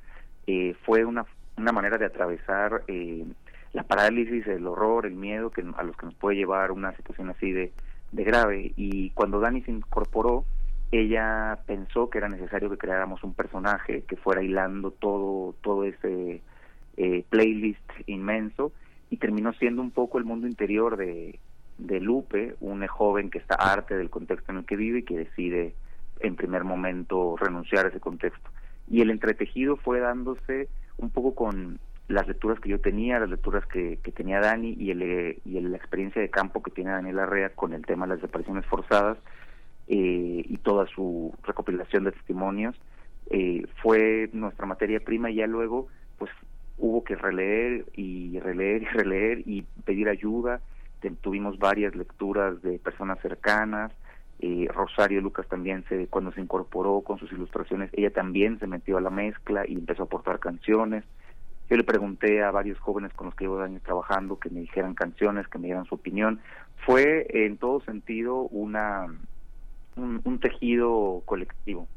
eh, 0.47 0.75
fue 0.85 1.05
una, 1.05 1.27
una 1.57 1.73
manera 1.73 1.99
de 1.99 2.07
atravesar 2.07 2.83
eh, 2.89 3.25
la 3.73 3.83
parálisis, 3.83 4.47
el 4.47 4.67
horror, 4.67 5.07
el 5.07 5.15
miedo 5.15 5.51
que 5.51 5.65
a 5.77 5.83
los 5.83 5.97
que 5.97 6.07
nos 6.07 6.15
puede 6.15 6.37
llevar 6.37 6.73
una 6.73 6.95
situación 6.97 7.31
así 7.31 7.53
de, 7.53 7.73
de 8.13 8.25
grave. 8.25 8.73
Y 8.77 9.11
cuando 9.11 9.41
Dani 9.41 9.63
se 9.63 9.71
incorporó, 9.71 10.45
ella 10.91 11.59
pensó 11.67 12.09
que 12.09 12.19
era 12.19 12.29
necesario 12.29 12.71
que 12.71 12.79
creáramos 12.79 13.23
un 13.23 13.35
personaje 13.35 14.05
que 14.05 14.17
fuera 14.17 14.43
hilando 14.43 14.91
todo, 14.91 15.55
todo 15.61 15.85
ese 15.85 16.41
eh, 16.97 17.25
playlist 17.29 17.91
inmenso 18.07 18.73
y 19.11 19.17
terminó 19.17 19.53
siendo 19.55 19.83
un 19.83 19.91
poco 19.91 20.19
el 20.19 20.25
mundo 20.25 20.47
interior 20.47 20.97
de, 20.97 21.39
de 21.79 22.01
Lupe, 22.01 22.57
un 22.61 22.87
joven 22.87 23.31
que 23.31 23.39
está 23.39 23.55
arte 23.55 23.97
del 23.97 24.11
contexto 24.11 24.53
en 24.53 24.59
el 24.59 24.67
que 24.67 24.77
vive 24.77 25.01
y 25.01 25.05
que 25.05 25.17
decide 25.17 25.75
en 26.21 26.37
primer 26.37 26.65
momento 26.65 27.37
renunciar 27.37 27.87
a 27.87 27.89
ese 27.89 28.01
contexto. 28.01 28.51
Y 28.89 29.01
el 29.01 29.11
entretejido 29.11 29.77
fue 29.77 30.01
dándose 30.01 30.69
un 30.97 31.11
poco 31.11 31.35
con 31.35 31.79
las 32.09 32.27
lecturas 32.27 32.59
que 32.59 32.71
yo 32.71 32.81
tenía, 32.81 33.21
las 33.21 33.31
lecturas 33.31 33.65
que, 33.67 33.99
tenía 34.15 34.41
Dani 34.41 34.75
y, 34.79 34.91
el, 34.91 35.41
y 35.45 35.61
la 35.61 35.77
experiencia 35.77 36.21
de 36.21 36.31
campo 36.31 36.63
que 36.63 36.71
tiene 36.71 36.91
Daniel 36.91 37.19
Arrea 37.19 37.51
con 37.51 37.75
el 37.75 37.85
tema 37.85 38.07
de 38.07 38.15
las 38.15 38.23
desapariciones 38.23 38.65
forzadas 38.67 39.19
eh, 39.87 40.43
y 40.47 40.57
toda 40.59 40.87
su 40.87 41.35
recopilación 41.45 42.05
de 42.05 42.13
testimonios. 42.13 42.75
Eh, 43.31 43.67
fue 43.83 44.31
nuestra 44.33 44.67
materia 44.67 45.01
prima 45.01 45.31
y 45.31 45.37
ya 45.37 45.47
luego 45.47 45.89
pues 46.17 46.31
hubo 46.79 47.05
que 47.05 47.17
releer 47.17 47.85
y 47.95 48.39
releer 48.41 48.83
y 48.83 48.87
releer 48.87 49.43
y 49.47 49.63
pedir 49.85 50.09
ayuda. 50.09 50.61
Tuvimos 51.21 51.59
varias 51.59 51.95
lecturas 51.95 52.61
de 52.63 52.79
personas 52.79 53.19
cercanas. 53.21 53.93
Eh, 54.41 54.69
Rosario 54.73 55.21
Lucas 55.21 55.47
también 55.49 55.85
se 55.89 56.07
cuando 56.07 56.33
se 56.33 56.41
incorporó 56.41 57.01
con 57.01 57.19
sus 57.19 57.33
ilustraciones, 57.33 57.91
ella 57.93 58.11
también 58.11 58.59
se 58.61 58.69
metió 58.69 58.97
a 58.97 59.01
la 59.01 59.11
mezcla 59.11 59.65
y 59.67 59.75
empezó 59.75 60.03
a 60.03 60.07
aportar 60.07 60.39
canciones. 60.39 61.05
Yo 61.69 61.77
le 61.77 61.85
pregunté 61.85 62.43
a 62.43 62.51
varios 62.51 62.79
jóvenes 62.79 63.13
con 63.13 63.27
los 63.27 63.35
que 63.35 63.45
llevo 63.45 63.61
años 63.61 63.83
trabajando 63.83 64.39
que 64.39 64.49
me 64.49 64.61
dijeran 64.61 64.95
canciones, 64.95 65.49
que 65.49 65.59
me 65.59 65.67
dieran 65.67 65.85
su 65.85 65.97
opinión. 65.97 66.41
Fue 66.87 67.27
en 67.31 67.59
todo 67.59 67.81
sentido 67.81 68.43
una 68.43 69.07
un, 69.97 70.39
tejido 70.41 71.23
colectivo. 71.25 71.89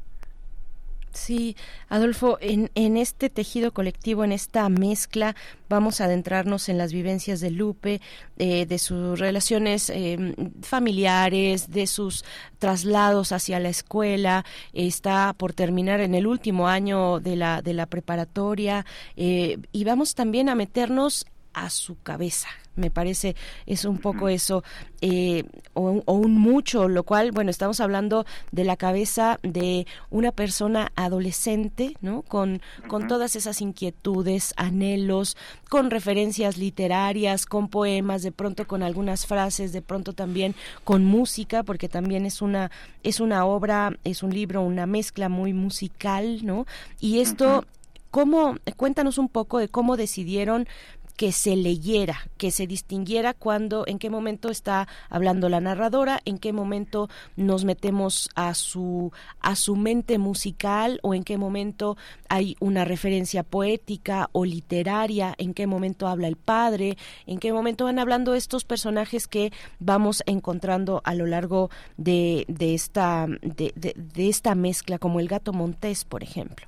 Sí, 1.12 1.56
Adolfo, 1.88 2.38
en, 2.40 2.70
en, 2.74 2.96
este 2.96 3.28
tejido 3.28 3.72
colectivo, 3.72 4.24
en 4.24 4.32
esta 4.32 4.68
mezcla, 4.70 5.36
vamos 5.68 6.00
a 6.00 6.04
adentrarnos 6.04 6.70
en 6.70 6.78
las 6.78 6.92
vivencias 6.92 7.40
de 7.40 7.50
Lupe, 7.50 8.00
eh, 8.38 8.64
de 8.64 8.78
sus 8.78 9.18
relaciones 9.18 9.90
eh, 9.90 10.34
familiares, 10.62 11.70
de 11.70 11.86
sus 11.86 12.24
traslados 12.58 13.32
hacia 13.32 13.60
la 13.60 13.68
escuela. 13.68 14.44
Está 14.72 15.34
por 15.34 15.52
terminar 15.52 16.00
en 16.00 16.14
el 16.14 16.26
último 16.26 16.66
año 16.66 17.20
de 17.20 17.36
la, 17.36 17.60
de 17.60 17.74
la 17.74 17.86
preparatoria 17.86 18.86
eh, 19.16 19.58
y 19.70 19.84
vamos 19.84 20.14
también 20.14 20.48
a 20.48 20.54
meternos 20.54 21.26
a 21.54 21.70
su 21.70 22.00
cabeza, 22.02 22.48
me 22.76 22.90
parece 22.90 23.36
es 23.66 23.84
un 23.84 23.98
poco 23.98 24.28
eso 24.28 24.64
eh, 25.00 25.44
o, 25.74 26.02
un 26.06 26.38
mucho 26.38 26.88
lo 26.88 27.02
cual 27.02 27.32
bueno 27.32 27.50
estamos 27.50 27.80
hablando 27.80 28.24
de 28.50 28.64
la 28.64 28.76
cabeza 28.76 29.38
de 29.42 29.86
una 30.10 30.32
persona 30.32 30.90
adolescente 30.96 31.94
no 32.00 32.22
con 32.22 32.62
con 32.88 33.08
todas 33.08 33.36
esas 33.36 33.60
inquietudes 33.60 34.54
anhelos 34.56 35.36
con 35.68 35.90
referencias 35.90 36.56
literarias 36.56 37.44
con 37.44 37.68
poemas 37.68 38.22
de 38.22 38.32
pronto 38.32 38.66
con 38.66 38.82
algunas 38.82 39.26
frases 39.26 39.72
de 39.72 39.82
pronto 39.82 40.14
también 40.14 40.54
con 40.84 41.04
música 41.04 41.62
porque 41.62 41.88
también 41.88 42.24
es 42.24 42.40
una 42.40 42.70
es 43.02 43.20
una 43.20 43.44
obra 43.44 43.92
es 44.04 44.22
un 44.22 44.30
libro 44.30 44.62
una 44.62 44.86
mezcla 44.86 45.28
muy 45.28 45.52
musical 45.52 46.44
no 46.44 46.66
y 47.00 47.20
esto 47.20 47.64
¿Cómo, 48.12 48.56
cuéntanos 48.76 49.16
un 49.16 49.30
poco 49.30 49.56
de 49.56 49.68
cómo 49.68 49.96
decidieron 49.96 50.68
que 51.16 51.32
se 51.32 51.56
leyera, 51.56 52.16
que 52.38 52.50
se 52.50 52.66
distinguiera 52.66 53.34
cuando, 53.34 53.84
en 53.86 53.98
qué 53.98 54.10
momento 54.10 54.48
está 54.48 54.88
hablando 55.08 55.48
la 55.48 55.60
narradora, 55.60 56.20
en 56.24 56.38
qué 56.38 56.52
momento 56.52 57.08
nos 57.36 57.64
metemos 57.64 58.30
a 58.34 58.54
su, 58.54 59.12
a 59.40 59.54
su 59.56 59.76
mente 59.76 60.18
musical 60.18 60.98
o 61.02 61.14
en 61.14 61.24
qué 61.24 61.38
momento 61.38 61.96
hay 62.28 62.56
una 62.60 62.84
referencia 62.84 63.42
poética 63.42 64.28
o 64.32 64.44
literaria, 64.44 65.34
en 65.38 65.54
qué 65.54 65.66
momento 65.66 66.08
habla 66.08 66.28
el 66.28 66.36
padre, 66.36 66.96
en 67.26 67.38
qué 67.38 67.52
momento 67.52 67.84
van 67.84 67.98
hablando 67.98 68.34
estos 68.34 68.64
personajes 68.64 69.28
que 69.28 69.52
vamos 69.78 70.22
encontrando 70.26 71.02
a 71.04 71.14
lo 71.14 71.26
largo 71.26 71.70
de, 71.96 72.44
de 72.48 72.74
esta, 72.74 73.26
de, 73.26 73.72
de 73.74 74.28
esta 74.28 74.54
mezcla, 74.54 74.98
como 74.98 75.20
el 75.20 75.28
gato 75.28 75.52
montés, 75.52 76.04
por 76.04 76.22
ejemplo. 76.22 76.66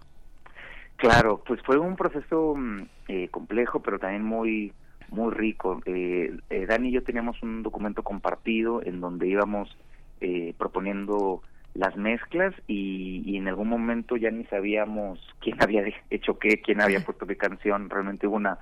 Claro, 0.97 1.43
pues 1.47 1.61
fue 1.63 1.77
un 1.77 1.97
proceso 1.97 2.55
mm, 2.57 2.87
eh, 3.09 3.29
complejo, 3.29 3.81
pero 3.81 3.99
también 3.99 4.25
muy 4.25 4.73
muy 5.11 5.33
rico. 5.33 5.81
Eh, 5.87 6.37
eh, 6.51 6.67
Dani 6.67 6.89
y 6.89 6.93
yo 6.93 7.03
teníamos 7.03 7.43
un 7.43 7.63
documento 7.63 8.03
compartido 8.03 8.83
en 8.83 9.01
donde 9.01 9.29
íbamos 9.29 9.77
eh, 10.21 10.55
proponiendo 10.59 11.43
las 11.75 11.97
mezclas 11.97 12.55
y, 12.69 13.23
y, 13.27 13.37
en 13.37 13.49
algún 13.49 13.69
momento 13.69 14.17
ya 14.17 14.31
ni 14.31 14.45
sabíamos 14.45 15.19
quién 15.41 15.63
había 15.63 15.85
hecho 16.11 16.39
qué, 16.39 16.61
quién 16.61 16.81
había 16.81 17.05
puesto 17.05 17.27
qué 17.27 17.37
canción. 17.37 17.91
Realmente 17.91 18.27
hubo 18.27 18.37
una 18.37 18.59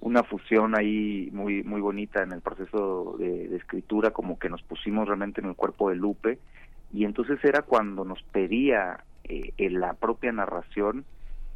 una 0.00 0.24
fusión 0.24 0.76
ahí 0.76 1.28
muy 1.32 1.62
muy 1.62 1.80
bonita 1.80 2.24
en 2.24 2.32
el 2.32 2.40
proceso 2.40 3.14
de, 3.18 3.48
de 3.48 3.56
escritura, 3.56 4.10
como 4.10 4.36
que 4.38 4.48
nos 4.48 4.62
pusimos 4.62 5.06
realmente 5.06 5.40
en 5.40 5.48
el 5.48 5.54
cuerpo 5.54 5.90
de 5.90 5.96
Lupe 5.96 6.38
y 6.92 7.04
entonces 7.04 7.42
era 7.44 7.62
cuando 7.62 8.04
nos 8.04 8.22
pedía 8.24 9.04
eh, 9.24 9.52
en 9.56 9.80
la 9.80 9.94
propia 9.94 10.32
narración 10.32 11.04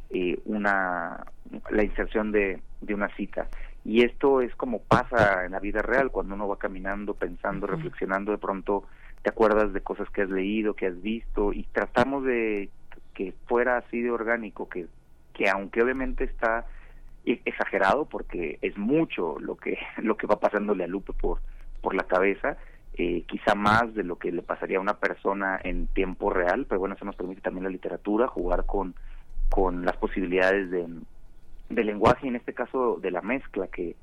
eh, 0.09 0.39
una 0.45 1.25
la 1.69 1.83
inserción 1.83 2.31
de, 2.31 2.61
de 2.81 2.93
una 2.93 3.13
cita. 3.15 3.47
Y 3.83 4.03
esto 4.03 4.41
es 4.41 4.53
como 4.55 4.81
pasa 4.81 5.45
en 5.45 5.53
la 5.53 5.59
vida 5.59 5.81
real 5.81 6.11
cuando 6.11 6.35
uno 6.35 6.47
va 6.47 6.57
caminando 6.57 7.13
pensando 7.13 7.67
reflexionando 7.67 8.31
de 8.31 8.37
pronto 8.37 8.83
te 9.21 9.29
acuerdas 9.29 9.73
de 9.73 9.81
cosas 9.81 10.09
que 10.09 10.23
has 10.23 10.29
leído 10.29 10.73
que 10.73 10.87
has 10.87 11.01
visto 11.01 11.53
y 11.53 11.63
tratamos 11.71 12.25
de 12.25 12.69
que 13.13 13.33
fuera 13.45 13.77
así 13.77 14.01
de 14.01 14.11
orgánico 14.11 14.67
que 14.67 14.87
que 15.33 15.49
aunque 15.49 15.81
obviamente 15.81 16.25
está 16.25 16.65
e, 17.25 17.41
exagerado 17.45 18.05
porque 18.05 18.59
es 18.61 18.77
mucho 18.77 19.39
lo 19.39 19.55
que 19.55 19.77
lo 19.97 20.17
que 20.17 20.27
va 20.27 20.39
pasándole 20.39 20.83
a 20.83 20.87
Lupe 20.87 21.13
por 21.13 21.39
por 21.81 21.95
la 21.95 22.03
cabeza 22.03 22.57
eh, 22.93 23.23
quizá 23.27 23.55
más 23.55 23.93
de 23.93 24.03
lo 24.03 24.17
que 24.17 24.31
le 24.31 24.41
pasaría 24.41 24.79
a 24.79 24.81
una 24.81 24.97
persona 24.97 25.61
en 25.63 25.87
tiempo 25.87 26.29
real 26.29 26.65
pero 26.67 26.79
bueno 26.79 26.95
eso 26.95 27.05
nos 27.05 27.15
permite 27.15 27.41
también 27.41 27.63
la 27.63 27.69
literatura 27.69 28.27
jugar 28.27 28.65
con 28.65 28.95
con 29.49 29.85
las 29.85 29.97
posibilidades 29.97 30.69
de, 30.71 30.87
de 31.69 31.83
lenguaje, 31.83 32.27
en 32.27 32.35
este 32.35 32.53
caso 32.53 32.97
de 33.01 33.11
la 33.11 33.21
mezcla, 33.21 33.67
que, 33.67 33.95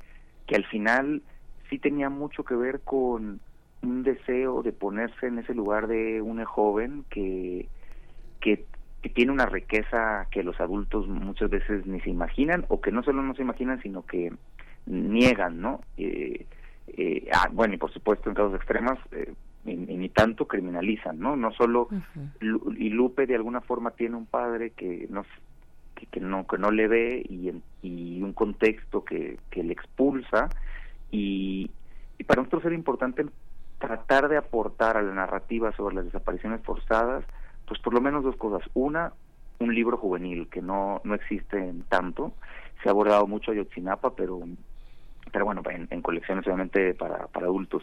que 0.46 0.56
al 0.56 0.64
final 0.66 1.22
sí 1.70 1.78
tenía 1.78 2.10
mucho 2.10 2.44
que 2.44 2.54
ver 2.54 2.80
con 2.80 3.40
un 3.82 4.02
deseo 4.02 4.62
de 4.62 4.72
ponerse 4.72 5.26
en 5.26 5.38
ese 5.38 5.54
lugar 5.54 5.86
de 5.86 6.22
una 6.22 6.44
joven 6.44 7.04
que, 7.10 7.68
que, 8.40 8.64
tiene 9.14 9.32
una 9.32 9.44
riqueza 9.44 10.26
que 10.30 10.42
los 10.42 10.58
adultos 10.60 11.06
muchas 11.06 11.50
veces 11.50 11.86
ni 11.86 12.00
se 12.00 12.08
imaginan, 12.08 12.64
o 12.68 12.80
que 12.80 12.90
no 12.90 13.02
solo 13.02 13.22
no 13.22 13.34
se 13.34 13.42
imaginan, 13.42 13.82
sino 13.82 14.06
que 14.06 14.32
niegan, 14.86 15.60
¿no? 15.60 15.82
Eh, 15.98 16.46
eh, 16.86 17.28
ah, 17.34 17.50
bueno, 17.52 17.74
y 17.74 17.76
por 17.76 17.92
supuesto 17.92 18.30
en 18.30 18.34
casos 18.34 18.54
extremos, 18.54 18.98
eh, 19.12 19.34
ni, 19.64 20.08
tanto 20.10 20.46
criminalizan, 20.46 21.18
¿no? 21.18 21.36
No 21.36 21.52
solo 21.52 21.88
y 22.40 22.90
Lupe 22.90 23.26
de 23.26 23.34
alguna 23.34 23.60
forma 23.60 23.92
tiene 23.92 24.16
un 24.16 24.26
padre 24.26 24.70
que 24.70 25.06
no 25.10 25.24
que, 26.10 26.20
no 26.20 26.46
que 26.46 26.58
no 26.58 26.70
le 26.70 26.88
ve 26.88 27.24
y, 27.28 27.50
y 27.82 28.22
un 28.22 28.32
contexto 28.32 29.04
que, 29.04 29.38
que 29.50 29.62
le 29.62 29.72
expulsa 29.72 30.50
y, 31.10 31.70
y 32.18 32.24
para 32.24 32.42
nosotros 32.42 32.66
era 32.66 32.74
importante 32.74 33.24
tratar 33.78 34.28
de 34.28 34.36
aportar 34.36 34.96
a 34.96 35.02
la 35.02 35.14
narrativa 35.14 35.72
sobre 35.72 35.96
las 35.96 36.04
desapariciones 36.06 36.62
forzadas, 36.62 37.24
pues 37.66 37.80
por 37.80 37.94
lo 37.94 38.00
menos 38.00 38.24
dos 38.24 38.36
cosas. 38.36 38.68
Una, 38.74 39.12
un 39.58 39.74
libro 39.74 39.96
juvenil 39.96 40.48
que 40.48 40.60
no 40.60 41.00
no 41.04 41.14
existe 41.14 41.58
en 41.58 41.82
tanto. 41.84 42.32
Se 42.82 42.88
ha 42.88 42.92
abordado 42.92 43.26
mucho 43.26 43.52
Ayotzinapa, 43.52 44.14
pero 44.14 44.40
pero 45.32 45.44
bueno, 45.46 45.62
en, 45.70 45.88
en 45.90 46.02
colecciones 46.02 46.46
obviamente 46.46 46.94
para, 46.94 47.26
para 47.28 47.46
adultos. 47.46 47.82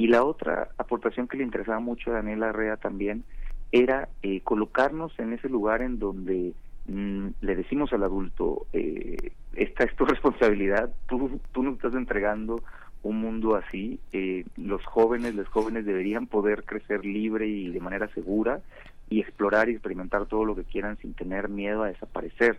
Y 0.00 0.06
la 0.06 0.24
otra 0.24 0.70
aportación 0.78 1.28
que 1.28 1.36
le 1.36 1.44
interesaba 1.44 1.78
mucho 1.78 2.10
a 2.10 2.14
Daniela 2.14 2.48
Arrea 2.48 2.78
también 2.78 3.22
era 3.70 4.08
eh, 4.22 4.40
colocarnos 4.40 5.12
en 5.18 5.34
ese 5.34 5.50
lugar 5.50 5.82
en 5.82 5.98
donde 5.98 6.54
mm, 6.86 7.26
le 7.42 7.54
decimos 7.54 7.92
al 7.92 8.04
adulto, 8.04 8.66
eh, 8.72 9.32
esta 9.52 9.84
es 9.84 9.94
tu 9.96 10.04
responsabilidad, 10.06 10.88
tú, 11.06 11.38
tú 11.52 11.62
nos 11.62 11.74
estás 11.74 11.92
entregando 11.92 12.62
un 13.02 13.20
mundo 13.20 13.56
así, 13.56 14.00
eh, 14.12 14.46
los 14.56 14.82
jóvenes, 14.86 15.34
los 15.34 15.48
jóvenes 15.48 15.84
deberían 15.84 16.26
poder 16.26 16.64
crecer 16.64 17.04
libre 17.04 17.46
y 17.46 17.68
de 17.68 17.80
manera 17.80 18.08
segura 18.14 18.62
y 19.10 19.20
explorar 19.20 19.68
y 19.68 19.72
experimentar 19.72 20.24
todo 20.24 20.46
lo 20.46 20.56
que 20.56 20.64
quieran 20.64 20.96
sin 20.96 21.12
tener 21.12 21.50
miedo 21.50 21.82
a 21.82 21.88
desaparecer. 21.88 22.58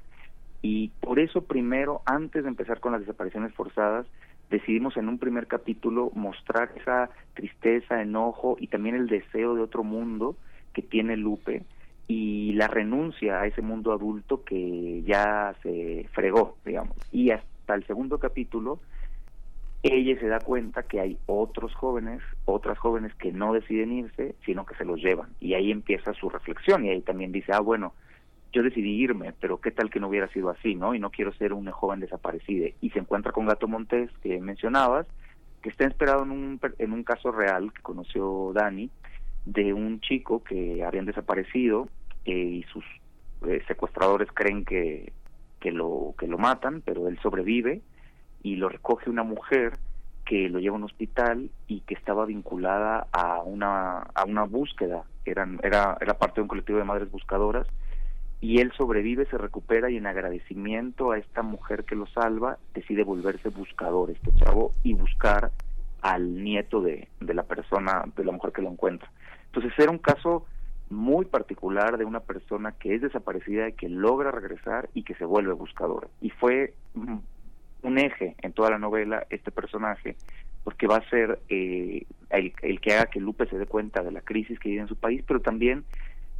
Y 0.61 0.89
por 0.99 1.17
eso 1.17 1.41
primero, 1.41 2.03
antes 2.05 2.43
de 2.43 2.49
empezar 2.49 2.79
con 2.79 2.91
las 2.91 3.01
desapariciones 3.01 3.51
forzadas, 3.55 4.05
decidimos 4.51 4.97
en 4.97 5.07
un 5.07 5.17
primer 5.17 5.47
capítulo 5.47 6.11
mostrar 6.13 6.71
esa 6.75 7.09
tristeza, 7.33 8.01
enojo 8.01 8.57
y 8.59 8.67
también 8.67 8.95
el 8.95 9.07
deseo 9.07 9.55
de 9.55 9.61
otro 9.61 9.83
mundo 9.83 10.35
que 10.73 10.81
tiene 10.81 11.17
Lupe 11.17 11.63
y 12.07 12.51
la 12.53 12.67
renuncia 12.67 13.39
a 13.39 13.47
ese 13.47 13.61
mundo 13.61 13.93
adulto 13.93 14.43
que 14.43 15.01
ya 15.03 15.55
se 15.63 16.07
fregó, 16.11 16.57
digamos. 16.65 16.97
Y 17.11 17.31
hasta 17.31 17.73
el 17.73 17.85
segundo 17.87 18.19
capítulo, 18.19 18.81
ella 19.81 20.19
se 20.19 20.27
da 20.27 20.39
cuenta 20.39 20.83
que 20.83 20.99
hay 20.99 21.17
otros 21.25 21.73
jóvenes, 21.73 22.21
otras 22.45 22.77
jóvenes 22.77 23.15
que 23.15 23.31
no 23.31 23.53
deciden 23.53 23.93
irse, 23.93 24.35
sino 24.45 24.65
que 24.65 24.75
se 24.75 24.85
los 24.85 25.01
llevan. 25.01 25.29
Y 25.39 25.53
ahí 25.53 25.71
empieza 25.71 26.13
su 26.13 26.29
reflexión 26.29 26.85
y 26.85 26.89
ahí 26.89 27.01
también 27.01 27.31
dice, 27.31 27.53
ah, 27.53 27.61
bueno, 27.61 27.93
yo 28.53 28.63
decidí 28.63 29.01
irme, 29.01 29.33
pero 29.39 29.61
qué 29.61 29.71
tal 29.71 29.89
que 29.89 29.99
no 29.99 30.09
hubiera 30.09 30.27
sido 30.29 30.49
así, 30.49 30.75
¿no? 30.75 30.93
Y 30.93 30.99
no 30.99 31.09
quiero 31.09 31.33
ser 31.33 31.53
una 31.53 31.71
joven 31.71 31.99
desaparecida. 31.99 32.69
Y 32.81 32.89
se 32.89 32.99
encuentra 32.99 33.31
con 33.31 33.45
Gato 33.45 33.67
Montés, 33.67 34.09
que 34.21 34.39
mencionabas, 34.41 35.07
que 35.61 35.69
está 35.69 35.85
inspirado 35.85 36.23
en 36.23 36.31
un, 36.31 36.59
en 36.79 36.91
un 36.91 37.03
caso 37.03 37.31
real 37.31 37.71
que 37.73 37.81
conoció 37.81 38.51
Dani, 38.53 38.89
de 39.45 39.73
un 39.73 40.01
chico 40.01 40.43
que 40.43 40.83
habían 40.83 41.05
desaparecido 41.05 41.87
eh, 42.25 42.33
y 42.33 42.63
sus 42.63 42.83
eh, 43.47 43.63
secuestradores 43.67 44.29
creen 44.33 44.65
que, 44.65 45.13
que, 45.59 45.71
lo, 45.71 46.13
que 46.17 46.27
lo 46.27 46.37
matan, 46.37 46.81
pero 46.85 47.07
él 47.07 47.17
sobrevive 47.21 47.81
y 48.43 48.55
lo 48.57 48.69
recoge 48.69 49.09
una 49.09 49.23
mujer 49.23 49.73
que 50.25 50.49
lo 50.49 50.59
lleva 50.59 50.75
a 50.75 50.79
un 50.79 50.85
hospital 50.85 51.49
y 51.67 51.81
que 51.81 51.93
estaba 51.93 52.25
vinculada 52.25 53.07
a 53.11 53.41
una, 53.41 53.99
a 54.13 54.25
una 54.25 54.43
búsqueda, 54.43 55.03
eran, 55.25 55.59
era, 55.63 55.97
era 56.01 56.17
parte 56.17 56.35
de 56.35 56.43
un 56.43 56.47
colectivo 56.47 56.79
de 56.79 56.85
madres 56.85 57.09
buscadoras 57.09 57.67
y 58.41 58.59
él 58.59 58.71
sobrevive, 58.75 59.27
se 59.27 59.37
recupera 59.37 59.89
y 59.91 59.97
en 59.97 60.07
agradecimiento 60.07 61.11
a 61.11 61.19
esta 61.19 61.43
mujer 61.43 61.85
que 61.85 61.95
lo 61.95 62.07
salva, 62.07 62.57
decide 62.73 63.03
volverse 63.03 63.49
buscador 63.49 64.09
este 64.09 64.31
chavo 64.37 64.71
y 64.83 64.95
buscar 64.95 65.51
al 66.01 66.43
nieto 66.43 66.81
de, 66.81 67.07
de 67.19 67.33
la 67.35 67.43
persona, 67.43 68.03
de 68.15 68.25
la 68.25 68.31
mujer 68.31 68.51
que 68.51 68.63
lo 68.63 68.71
encuentra. 68.71 69.11
Entonces 69.45 69.71
era 69.77 69.91
un 69.91 69.99
caso 69.99 70.47
muy 70.89 71.25
particular 71.25 71.97
de 71.97 72.05
una 72.05 72.19
persona 72.19 72.73
que 72.73 72.95
es 72.95 73.01
desaparecida 73.01 73.69
y 73.69 73.73
que 73.73 73.89
logra 73.89 74.31
regresar 74.31 74.89
y 74.95 75.03
que 75.03 75.13
se 75.15 75.25
vuelve 75.25 75.53
buscadora. 75.53 76.07
Y 76.19 76.31
fue 76.31 76.73
un 76.95 77.97
eje 77.97 78.35
en 78.41 78.53
toda 78.53 78.71
la 78.71 78.79
novela 78.79 79.25
este 79.29 79.51
personaje, 79.51 80.15
porque 80.63 80.87
va 80.87 80.97
a 80.97 81.09
ser 81.09 81.39
eh, 81.49 82.05
el, 82.31 82.53
el 82.61 82.81
que 82.81 82.93
haga 82.93 83.05
que 83.05 83.19
Lupe 83.19 83.45
se 83.47 83.57
dé 83.57 83.67
cuenta 83.67 84.01
de 84.03 84.11
la 84.11 84.21
crisis 84.21 84.59
que 84.59 84.69
vive 84.69 84.81
en 84.81 84.87
su 84.87 84.95
país, 84.95 85.23
pero 85.27 85.41
también 85.41 85.85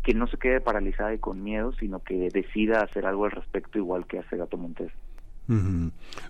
que 0.03 0.13
no 0.13 0.27
se 0.27 0.37
quede 0.37 0.61
paralizada 0.61 1.13
y 1.13 1.19
con 1.19 1.43
miedo, 1.43 1.73
sino 1.73 1.99
que 1.99 2.29
decida 2.31 2.81
hacer 2.81 3.05
algo 3.05 3.25
al 3.25 3.31
respecto 3.31 3.77
igual 3.77 4.05
que 4.07 4.19
hace 4.19 4.37
Gato 4.37 4.57
Montes. 4.57 4.91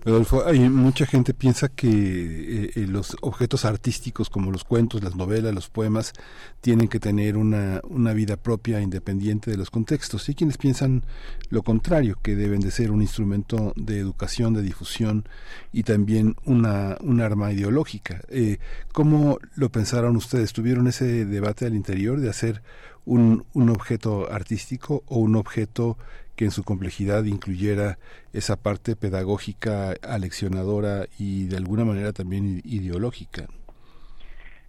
Rodolfo, 0.04 0.44
hay 0.44 0.68
mucha 0.68 1.06
gente 1.06 1.32
piensa 1.32 1.68
que 1.68 1.88
eh, 1.88 2.70
eh, 2.74 2.86
los 2.88 3.16
objetos 3.20 3.64
artísticos 3.64 4.28
como 4.28 4.50
los 4.50 4.64
cuentos, 4.64 5.02
las 5.02 5.14
novelas, 5.14 5.54
los 5.54 5.68
poemas 5.68 6.12
tienen 6.60 6.88
que 6.88 6.98
tener 6.98 7.36
una, 7.36 7.80
una 7.84 8.14
vida 8.14 8.36
propia 8.36 8.80
independiente 8.80 9.50
de 9.50 9.56
los 9.56 9.70
contextos. 9.70 10.28
Y 10.28 10.32
hay 10.32 10.34
quienes 10.34 10.58
piensan 10.58 11.04
lo 11.50 11.62
contrario, 11.62 12.18
que 12.20 12.34
deben 12.34 12.60
de 12.60 12.72
ser 12.72 12.90
un 12.90 13.00
instrumento 13.00 13.72
de 13.76 13.98
educación, 13.98 14.54
de 14.54 14.62
difusión 14.62 15.24
y 15.72 15.84
también 15.84 16.34
una, 16.44 16.96
un 17.00 17.20
arma 17.20 17.52
ideológica. 17.52 18.22
Eh, 18.28 18.58
¿Cómo 18.92 19.38
lo 19.54 19.70
pensaron 19.70 20.16
ustedes? 20.16 20.52
¿Tuvieron 20.52 20.88
ese 20.88 21.26
debate 21.26 21.66
al 21.66 21.76
interior 21.76 22.18
de 22.18 22.30
hacer 22.30 22.62
un, 23.04 23.44
un 23.54 23.70
objeto 23.70 24.30
artístico 24.30 25.02
o 25.06 25.18
un 25.18 25.36
objeto 25.36 25.96
que 26.36 26.44
en 26.44 26.50
su 26.50 26.64
complejidad 26.64 27.24
incluyera 27.24 27.98
esa 28.32 28.56
parte 28.56 28.96
pedagógica, 28.96 29.94
aleccionadora 30.02 31.06
y 31.18 31.46
de 31.46 31.56
alguna 31.56 31.84
manera 31.84 32.12
también 32.12 32.62
ideológica. 32.64 33.46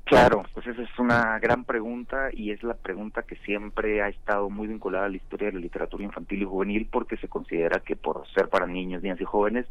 Claro, 0.05 0.43
pues 0.53 0.67
esa 0.67 0.81
es 0.81 0.99
una 0.99 1.39
gran 1.39 1.63
pregunta 1.63 2.29
y 2.33 2.51
es 2.51 2.61
la 2.61 2.73
pregunta 2.73 3.23
que 3.23 3.37
siempre 3.37 4.01
ha 4.01 4.09
estado 4.09 4.49
muy 4.49 4.67
vinculada 4.67 5.05
a 5.05 5.09
la 5.09 5.15
historia 5.15 5.47
de 5.47 5.53
la 5.53 5.59
literatura 5.61 6.03
infantil 6.03 6.41
y 6.41 6.45
juvenil 6.45 6.89
porque 6.91 7.15
se 7.17 7.29
considera 7.29 7.79
que 7.79 7.95
por 7.95 8.27
ser 8.33 8.49
para 8.49 8.67
niños, 8.67 9.01
niñas 9.01 9.21
y 9.21 9.23
jóvenes 9.23 9.65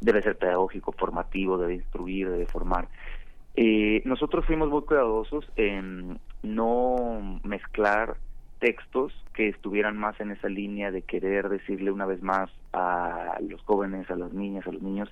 debe 0.00 0.22
ser 0.22 0.38
pedagógico, 0.38 0.92
formativo, 0.92 1.58
debe 1.58 1.74
instruir, 1.74 2.30
debe 2.30 2.46
formar. 2.46 2.88
Eh, 3.56 4.02
nosotros 4.04 4.44
fuimos 4.46 4.68
muy 4.68 4.82
cuidadosos 4.82 5.44
en 5.56 6.18
no 6.42 7.40
mezclar 7.44 8.16
textos 8.58 9.12
que 9.34 9.48
estuvieran 9.48 9.96
más 9.96 10.18
en 10.20 10.30
esa 10.30 10.48
línea 10.48 10.90
de 10.90 11.02
querer 11.02 11.48
decirle 11.48 11.90
una 11.90 12.06
vez 12.06 12.22
más 12.22 12.50
a 12.72 13.38
los 13.48 13.62
jóvenes, 13.62 14.10
a 14.10 14.16
las 14.16 14.32
niñas, 14.32 14.66
a 14.66 14.72
los 14.72 14.82
niños 14.82 15.08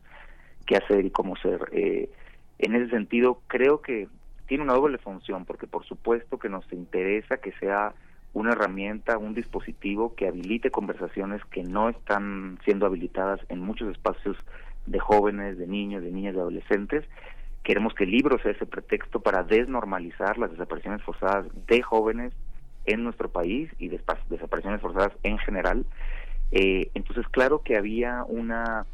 qué 0.66 0.76
hacer 0.76 1.04
y 1.04 1.10
cómo 1.10 1.36
ser. 1.36 1.68
Eh, 1.72 2.10
en 2.58 2.74
ese 2.74 2.90
sentido, 2.90 3.40
creo 3.48 3.82
que 3.82 4.08
tiene 4.46 4.64
una 4.64 4.74
doble 4.74 4.98
función, 4.98 5.44
porque 5.44 5.66
por 5.66 5.84
supuesto 5.84 6.38
que 6.38 6.48
nos 6.48 6.70
interesa 6.72 7.38
que 7.38 7.52
sea 7.52 7.94
una 8.32 8.52
herramienta, 8.52 9.18
un 9.18 9.34
dispositivo 9.34 10.14
que 10.14 10.26
habilite 10.26 10.70
conversaciones 10.70 11.44
que 11.46 11.62
no 11.62 11.90
están 11.90 12.58
siendo 12.64 12.86
habilitadas 12.86 13.40
en 13.48 13.60
muchos 13.60 13.90
espacios 13.90 14.36
de 14.86 14.98
jóvenes, 14.98 15.58
de 15.58 15.66
niños, 15.66 16.02
de 16.02 16.10
niñas, 16.10 16.34
de 16.34 16.40
adolescentes. 16.40 17.04
Queremos 17.62 17.94
que 17.94 18.04
el 18.04 18.10
libro 18.10 18.38
sea 18.38 18.52
ese 18.52 18.66
pretexto 18.66 19.20
para 19.20 19.44
desnormalizar 19.44 20.38
las 20.38 20.50
desapariciones 20.50 21.02
forzadas 21.02 21.46
de 21.66 21.82
jóvenes, 21.82 22.32
en 22.84 23.04
nuestro 23.04 23.28
país 23.28 23.70
y 23.78 23.88
desapariciones 23.88 24.80
forzadas 24.80 25.12
en 25.22 25.38
general. 25.38 25.84
Eh, 26.50 26.90
entonces, 26.94 27.26
claro 27.28 27.62
que 27.62 27.76
había 27.76 28.24
una 28.26 28.86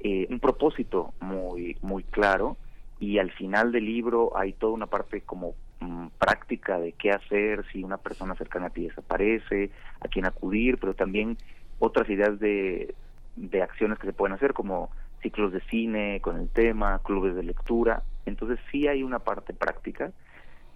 eh, 0.00 0.26
un 0.30 0.40
propósito 0.40 1.14
muy 1.20 1.76
muy 1.80 2.02
claro 2.04 2.56
y 2.98 3.18
al 3.18 3.30
final 3.32 3.72
del 3.72 3.86
libro 3.86 4.36
hay 4.36 4.52
toda 4.52 4.72
una 4.72 4.86
parte 4.86 5.20
como 5.22 5.54
mm, 5.80 6.08
práctica 6.18 6.78
de 6.78 6.92
qué 6.92 7.10
hacer 7.10 7.64
si 7.72 7.82
una 7.82 7.96
persona 7.98 8.34
cercana 8.34 8.66
a 8.66 8.70
ti 8.70 8.86
desaparece, 8.86 9.70
a 10.00 10.08
quién 10.08 10.26
acudir, 10.26 10.78
pero 10.78 10.94
también 10.94 11.36
otras 11.78 12.08
ideas 12.08 12.38
de, 12.40 12.94
de 13.36 13.62
acciones 13.62 13.98
que 13.98 14.06
se 14.06 14.12
pueden 14.12 14.34
hacer 14.34 14.52
como 14.54 14.90
ciclos 15.26 15.52
de 15.52 15.60
cine 15.62 16.20
con 16.20 16.38
el 16.38 16.48
tema, 16.48 17.00
clubes 17.02 17.34
de 17.34 17.42
lectura. 17.42 18.04
Entonces 18.26 18.60
sí 18.70 18.86
hay 18.86 19.02
una 19.02 19.18
parte 19.18 19.52
práctica, 19.52 20.12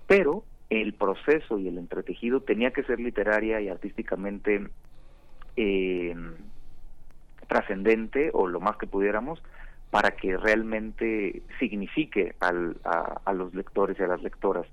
pero 0.09 0.43
el 0.71 0.93
proceso 0.93 1.57
y 1.57 1.69
el 1.69 1.79
entretejido 1.79 2.41
tenía 2.41 2.73
que 2.73 2.83
ser 2.83 2.99
literaria 2.99 3.61
y 3.61 3.69
artísticamente 3.69 4.69
eh, 5.57 6.17
trascendente 7.47 8.31
o 8.33 8.49
lo 8.49 8.59
más 8.59 8.77
que 8.77 8.89
pudiéramos 8.89 9.41
para 9.91 10.17
que 10.17 10.37
realmente 10.37 11.43
signifique 11.61 12.35
al, 12.41 12.77
a, 12.85 13.33
los 13.33 13.55
lectores 13.55 13.99
y 14.01 14.03
a 14.03 14.09
las 14.09 14.23
lectoras. 14.23 14.67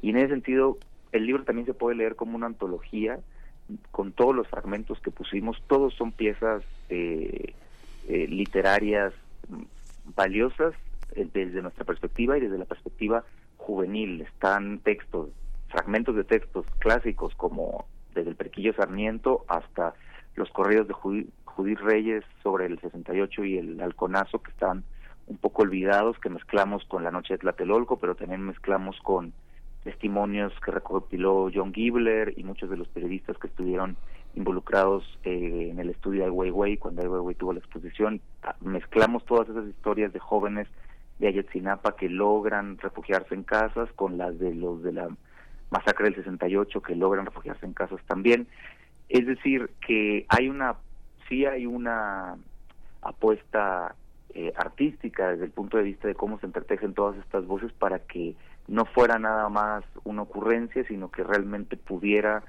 Y 0.00 0.10
en 0.10 0.16
ese 0.16 0.30
sentido, 0.30 0.78
el 1.12 1.26
libro 1.26 1.44
también 1.44 1.66
se 1.66 1.74
puede 1.74 1.96
leer 1.96 2.16
como 2.16 2.34
una 2.34 2.46
antología 2.46 3.20
con 3.92 4.10
todos 4.10 4.34
los 4.34 4.48
fragmentos 4.48 5.00
que 5.00 5.12
pusimos, 5.12 5.62
todos 5.68 5.94
son 5.94 6.10
piezas 6.10 6.64
eh, 6.88 7.54
eh, 8.08 8.26
literarias 8.28 9.12
valiosas 10.16 10.74
desde 11.14 11.60
nuestra 11.60 11.84
perspectiva 11.84 12.36
y 12.36 12.40
desde 12.40 12.58
la 12.58 12.64
perspectiva 12.64 13.24
juvenil, 13.62 14.22
están 14.22 14.80
textos, 14.80 15.28
fragmentos 15.68 16.16
de 16.16 16.24
textos 16.24 16.66
clásicos 16.78 17.34
como 17.36 17.86
desde 18.14 18.30
el 18.30 18.36
Perquillo 18.36 18.74
Sarmiento 18.74 19.44
hasta 19.48 19.94
los 20.34 20.50
corridos 20.50 20.88
de 20.88 20.94
Judith 21.44 21.80
Reyes 21.80 22.24
sobre 22.42 22.66
el 22.66 22.80
68 22.80 23.44
y 23.44 23.58
el 23.58 23.80
Halconazo 23.80 24.42
que 24.42 24.50
están 24.50 24.84
un 25.26 25.36
poco 25.36 25.62
olvidados, 25.62 26.18
que 26.18 26.28
mezclamos 26.28 26.84
con 26.86 27.04
La 27.04 27.10
Noche 27.10 27.34
de 27.34 27.38
Tlatelolco, 27.38 27.98
pero 27.98 28.14
también 28.14 28.42
mezclamos 28.42 28.98
con 29.02 29.32
testimonios 29.84 30.52
que 30.64 30.70
recopiló 30.70 31.50
John 31.52 31.72
Gibler 31.72 32.34
y 32.36 32.44
muchos 32.44 32.70
de 32.70 32.76
los 32.76 32.88
periodistas 32.88 33.38
que 33.38 33.48
estuvieron 33.48 33.96
involucrados 34.34 35.04
eh, 35.24 35.68
en 35.70 35.78
el 35.78 35.90
estudio 35.90 36.20
de 36.20 36.26
Ai 36.26 36.30
Weiwei 36.30 36.76
cuando 36.76 37.02
Ai 37.02 37.08
Weiwei 37.08 37.34
tuvo 37.34 37.52
la 37.52 37.60
exposición. 37.60 38.20
Ah, 38.42 38.56
mezclamos 38.60 39.24
todas 39.24 39.48
esas 39.48 39.66
historias 39.66 40.12
de 40.12 40.18
jóvenes 40.18 40.68
de 41.18 41.28
Ayotzinapa 41.28 41.96
que 41.96 42.08
logran 42.08 42.78
refugiarse 42.78 43.34
en 43.34 43.44
casas 43.44 43.90
con 43.94 44.18
las 44.18 44.38
de 44.38 44.54
los 44.54 44.82
de 44.82 44.92
la 44.92 45.08
masacre 45.70 46.06
del 46.06 46.16
68 46.16 46.82
que 46.82 46.94
logran 46.94 47.26
refugiarse 47.26 47.66
en 47.66 47.72
casas 47.72 48.00
también. 48.06 48.46
Es 49.08 49.26
decir, 49.26 49.70
que 49.86 50.26
hay 50.28 50.48
una, 50.48 50.76
sí 51.28 51.44
hay 51.44 51.66
una 51.66 52.36
apuesta 53.02 53.94
eh, 54.34 54.52
artística 54.56 55.30
desde 55.30 55.44
el 55.44 55.50
punto 55.50 55.76
de 55.76 55.82
vista 55.82 56.08
de 56.08 56.14
cómo 56.14 56.38
se 56.38 56.46
entretejen 56.46 56.94
todas 56.94 57.18
estas 57.18 57.46
voces 57.46 57.72
para 57.72 57.98
que 57.98 58.34
no 58.68 58.84
fuera 58.86 59.18
nada 59.18 59.48
más 59.48 59.84
una 60.04 60.22
ocurrencia, 60.22 60.84
sino 60.86 61.10
que 61.10 61.24
realmente 61.24 61.76
pudiera 61.76 62.42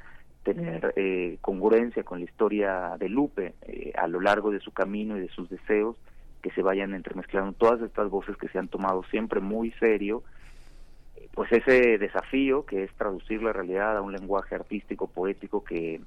tener 0.44 0.94
eh, 0.95 1.38
congruencia 1.41 2.03
con 2.03 2.20
la 2.20 2.26
historia 2.26 2.95
de 2.99 3.10
Lupe 3.10 3.53
eh, 3.64 3.94
a 3.95 4.07
lo 4.07 4.20
largo 4.20 4.52
de 4.52 4.60
su 4.60 4.72
camino 4.72 5.18
y 5.18 5.22
de 5.22 5.30
sus 5.30 5.49
deseos 5.49 5.95
que 6.41 6.52
se 6.52 6.61
vayan 6.61 6.94
entremezclando 6.94 7.53
todas 7.53 7.82
estas 7.82 8.10
voces 8.10 8.36
que 8.38 8.49
se 8.49 8.60
han 8.60 8.68
tomado 8.68 9.03
siempre 9.06 9.40
muy 9.40 9.72
serio, 9.80 10.24
pues 11.34 11.52
ese 11.52 11.98
desafío 11.98 12.65
que 12.65 12.84
es 12.84 12.94
traducir 12.95 13.41
la 13.41 13.53
realidad 13.53 13.98
a 13.98 14.02
un 14.02 14.11
lenguaje 14.11 14.53
artístico, 14.53 15.07
poético 15.07 15.64
que, 15.64 16.02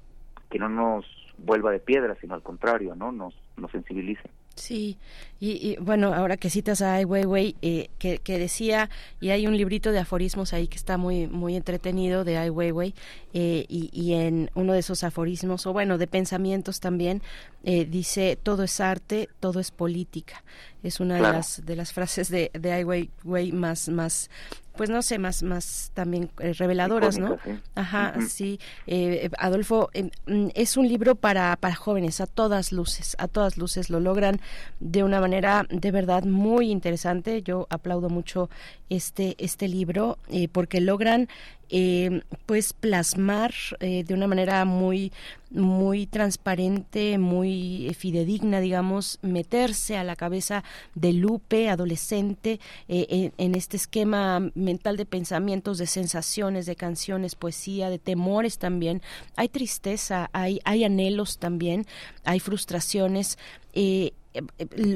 que 0.49 0.59
no 0.59 0.69
nos 0.69 1.05
vuelva 1.37 1.71
de 1.71 1.79
piedra, 1.79 2.15
sino 2.21 2.35
al 2.35 2.43
contrario, 2.43 2.95
¿no? 2.95 3.11
Nos, 3.11 3.35
nos 3.57 3.71
sensibilice. 3.71 4.29
Sí, 4.57 4.97
y, 5.39 5.77
bueno, 5.77 6.15
ahora 6.15 6.35
que 6.35 6.49
citas 6.49 6.81
a 6.81 6.95
Ai 6.95 7.05
Weiwei, 7.05 7.55
eh, 7.61 7.89
que, 7.99 8.17
que, 8.17 8.39
decía, 8.39 8.89
y 9.21 9.29
hay 9.29 9.45
un 9.45 9.55
librito 9.55 9.91
de 9.91 9.99
aforismos 9.99 10.51
ahí 10.51 10.67
que 10.67 10.77
está 10.77 10.97
muy 10.97 11.27
muy 11.27 11.55
entretenido 11.55 12.23
de 12.23 12.37
Ai 12.37 12.49
Weiwei, 12.49 12.95
eh, 13.33 13.65
y, 13.69 13.91
y, 13.93 14.13
en 14.13 14.49
uno 14.55 14.73
de 14.73 14.79
esos 14.79 15.03
aforismos, 15.03 15.67
o 15.67 15.73
bueno, 15.73 15.99
de 15.99 16.07
pensamientos 16.07 16.79
también, 16.79 17.21
eh, 17.63 17.85
dice, 17.85 18.35
todo 18.41 18.63
es 18.63 18.79
arte, 18.79 19.29
todo 19.39 19.59
es 19.59 19.69
política. 19.69 20.43
Es 20.81 20.99
una 20.99 21.15
de, 21.15 21.21
las, 21.21 21.63
de 21.65 21.75
las 21.75 21.93
frases 21.93 22.29
de, 22.29 22.49
de 22.53 22.71
Ai 22.71 22.83
Weiwei 22.83 23.51
más, 23.51 23.89
más 23.89 24.31
pues 24.77 24.89
no 24.89 25.01
sé, 25.01 25.19
más, 25.19 25.43
más 25.43 25.91
también 25.93 26.29
eh, 26.39 26.53
reveladoras, 26.53 27.17
¿no? 27.17 27.37
Ajá, 27.75 28.13
sí. 28.27 28.59
Eh, 28.85 29.29
Adolfo, 29.37 29.89
mm, 30.27 30.49
es 30.53 30.77
un 30.77 30.87
libro 30.87 31.15
para, 31.15 31.55
para 31.57 31.75
jóvenes, 31.75 32.21
a 32.21 32.27
todas 32.27 32.71
luces, 32.71 33.15
a 33.19 33.27
todas 33.27 33.57
luces 33.57 33.89
lo 33.89 33.99
logran 33.99 34.39
de 34.79 35.03
una 35.03 35.19
manera 35.19 35.65
de 35.69 35.91
verdad 35.91 36.23
muy 36.23 36.71
interesante. 36.71 37.41
Yo 37.41 37.67
aplaudo 37.69 38.09
mucho 38.09 38.49
este, 38.89 39.35
este 39.39 39.67
libro 39.67 40.17
eh, 40.29 40.47
porque 40.47 40.79
logran 40.79 41.27
eh, 41.69 42.21
pues 42.45 42.71
plasmar 42.73 43.53
eh, 43.79 44.03
de 44.05 44.13
una 44.13 44.27
manera 44.27 44.63
muy 44.65 45.11
muy 45.49 46.07
transparente, 46.07 47.17
muy 47.17 47.95
fidedigna, 47.97 48.59
digamos, 48.59 49.17
meterse 49.21 49.95
a 49.95 50.03
la 50.03 50.17
cabeza 50.17 50.65
de 50.93 51.13
Lupe, 51.13 51.69
adolescente, 51.69 52.59
eh, 52.89 53.31
en, 53.37 53.55
este 53.55 53.77
esquema 53.77 54.51
mental 54.55 54.97
de 54.97 55.05
pensamientos, 55.05 55.77
de 55.77 55.87
sensaciones, 55.87 56.65
de 56.65 56.75
canciones, 56.75 57.35
poesía, 57.35 57.89
de 57.89 57.97
temores 57.97 58.57
también. 58.57 59.01
Hay 59.37 59.47
tristeza, 59.47 60.29
hay, 60.33 60.59
hay 60.65 60.83
anhelos 60.83 61.37
también, 61.37 61.85
hay 62.25 62.41
frustraciones. 62.41 63.37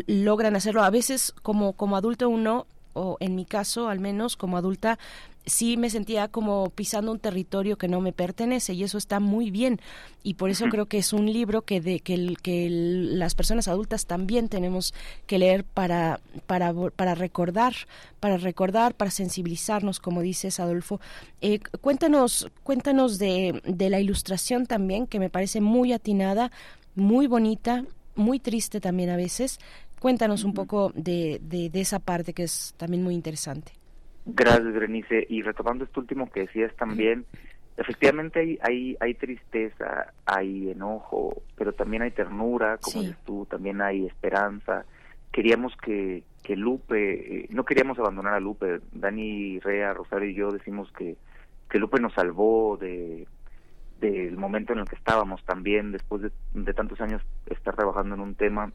logran 0.08 0.58
hacerlo. 0.58 0.84
A 0.84 0.90
veces 0.90 1.34
como, 1.44 1.74
como 1.74 1.96
adulto 1.96 2.28
uno 2.28 2.68
o 2.94 3.18
en 3.20 3.36
mi 3.36 3.46
caso 3.46 3.90
al 3.90 4.00
menos 4.00 4.36
como 4.36 4.58
adulta 4.58 5.00
sí 5.46 5.78
me 5.78 5.90
sentía 5.90 6.28
como 6.28 6.70
pisando 6.70 7.12
un 7.12 7.20
territorio 7.20 7.78
que 7.78 7.88
no 7.88 8.02
me 8.02 8.14
pertenece 8.14 8.74
y 8.74 8.84
eso 8.84 8.98
está 8.98 9.20
muy 9.20 9.52
bien. 9.52 9.80
Y 10.24 10.36
por 10.36 10.50
eso 10.50 10.66
creo 10.70 10.86
que 10.86 11.00
es 11.00 11.14
un 11.14 11.32
libro 11.32 11.64
que 11.64 11.82
de 11.82 12.00
que, 12.00 12.36
que 12.42 12.68
las 12.70 13.34
personas 13.36 13.68
adultas 13.68 14.06
también 14.06 14.50
tenemos 14.50 14.94
que 15.26 15.40
leer 15.40 15.64
para 15.64 16.20
para 16.46 16.74
para 16.92 17.16
recordar 17.16 17.74
para 18.20 18.38
recordar 18.38 18.94
para 18.94 19.12
sensibilizarnos 19.12 20.00
como 20.00 20.22
dices 20.22 20.60
Adolfo. 20.60 21.02
Eh, 21.42 21.60
cuéntanos 21.82 22.50
cuéntanos 22.64 23.18
de, 23.18 23.62
de 23.66 23.90
la 23.90 24.00
ilustración 24.00 24.68
también 24.68 25.08
que 25.08 25.20
me 25.20 25.30
parece 25.30 25.62
muy 25.62 25.94
atinada 25.94 26.52
muy 26.96 27.28
bonita 27.28 27.86
muy 28.16 28.40
triste 28.40 28.82
también 28.82 29.10
a 29.10 29.16
veces. 29.16 29.60
Cuéntanos 30.00 30.44
un 30.44 30.54
poco 30.54 30.92
de, 30.96 31.40
de, 31.44 31.70
de 31.70 31.82
esa 31.82 32.00
parte 32.00 32.34
que 32.34 32.44
es 32.44 32.74
también 32.78 33.04
muy 33.04 33.14
interesante 33.14 33.81
Gracias, 34.26 34.74
Berenice. 34.74 35.26
Y 35.30 35.42
retomando 35.42 35.84
esto 35.84 36.00
último 36.00 36.30
que 36.30 36.42
decías 36.42 36.76
también, 36.76 37.26
efectivamente 37.78 38.40
hay, 38.40 38.60
hay, 38.62 38.98
hay 39.00 39.14
tristeza, 39.16 40.14
hay 40.26 40.72
enojo, 40.72 41.42
pero 41.58 41.74
también 41.74 42.04
hay 42.04 42.12
ternura, 42.12 42.78
como 42.78 43.02
dices 43.02 43.18
tú, 43.26 43.46
también 43.50 43.82
hay 43.82 44.06
esperanza. 44.06 44.86
Queríamos 45.32 45.76
que, 45.78 46.24
que 46.44 46.56
Lupe, 46.56 47.44
eh, 47.44 47.48
no 47.52 47.66
queríamos 47.66 47.98
abandonar 48.00 48.34
a 48.34 48.40
Lupe. 48.40 48.80
Dani 48.92 49.60
Rea, 49.60 49.94
Rosario 49.94 50.30
y 50.30 50.36
yo 50.36 50.52
decimos 50.52 50.92
que, 50.92 51.16
que 51.70 51.80
Lupe 51.80 52.00
nos 52.00 52.14
salvó 52.14 52.78
de 52.78 53.28
del 54.02 54.36
momento 54.36 54.74
en 54.74 54.80
el 54.80 54.90
que 54.90 54.96
estábamos 54.96 55.44
también, 55.46 55.92
después 55.92 56.24
de, 56.24 56.32
de 56.56 56.74
tantos 56.74 57.00
años 57.02 57.22
estar 57.46 57.76
trabajando 57.76 58.16
en 58.16 58.22
un 58.22 58.34
tema, 58.34 58.74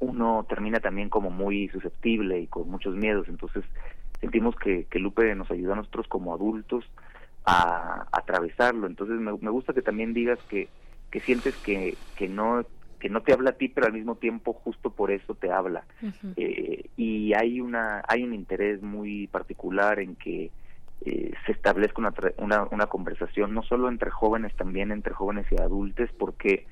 uno 0.00 0.44
termina 0.48 0.80
también 0.80 1.08
como 1.08 1.30
muy 1.30 1.68
susceptible 1.68 2.40
y 2.40 2.46
con 2.48 2.68
muchos 2.68 2.96
miedos, 2.96 3.28
entonces 3.28 3.64
sentimos 4.24 4.56
que, 4.56 4.86
que 4.86 4.98
Lupe 4.98 5.34
nos 5.34 5.50
ayuda 5.50 5.74
a 5.74 5.76
nosotros 5.76 6.08
como 6.08 6.32
adultos 6.32 6.84
a, 7.44 8.06
atravesarlo. 8.10 8.86
Entonces 8.86 9.20
me, 9.20 9.50
gusta 9.50 9.74
que 9.74 9.82
también 9.82 10.14
digas 10.14 10.38
que, 10.48 10.68
que 11.10 11.20
sientes 11.20 11.54
que, 11.56 11.96
que 12.16 12.28
no 12.28 12.64
que 12.98 13.10
no 13.10 13.20
te 13.20 13.34
habla 13.34 13.50
a 13.50 13.58
ti, 13.58 13.68
pero 13.68 13.86
al 13.86 13.92
mismo 13.92 14.14
tiempo 14.14 14.54
justo 14.54 14.88
por 14.88 15.10
eso 15.10 15.34
te 15.34 15.52
habla. 15.52 15.84
eh, 16.36 16.86
y 16.96 17.34
hay 17.34 17.60
una 17.60 18.02
hay 18.08 18.22
un 18.22 18.32
interés 18.32 18.80
muy 18.80 19.26
particular 19.26 20.00
en 20.00 20.16
que 20.16 20.50
eh, 21.04 21.32
se 21.44 21.52
establezca 21.52 22.00
una, 22.00 22.14
una, 22.38 22.66
una, 22.70 22.86
conversación, 22.86 23.52
no 23.52 23.62
solo 23.62 23.90
entre 23.90 24.10
jóvenes, 24.10 24.56
también 24.56 24.90
entre 24.90 25.12
jóvenes 25.12 25.44
y 25.50 25.60
adultos, 25.60 26.08
porque 26.18 26.66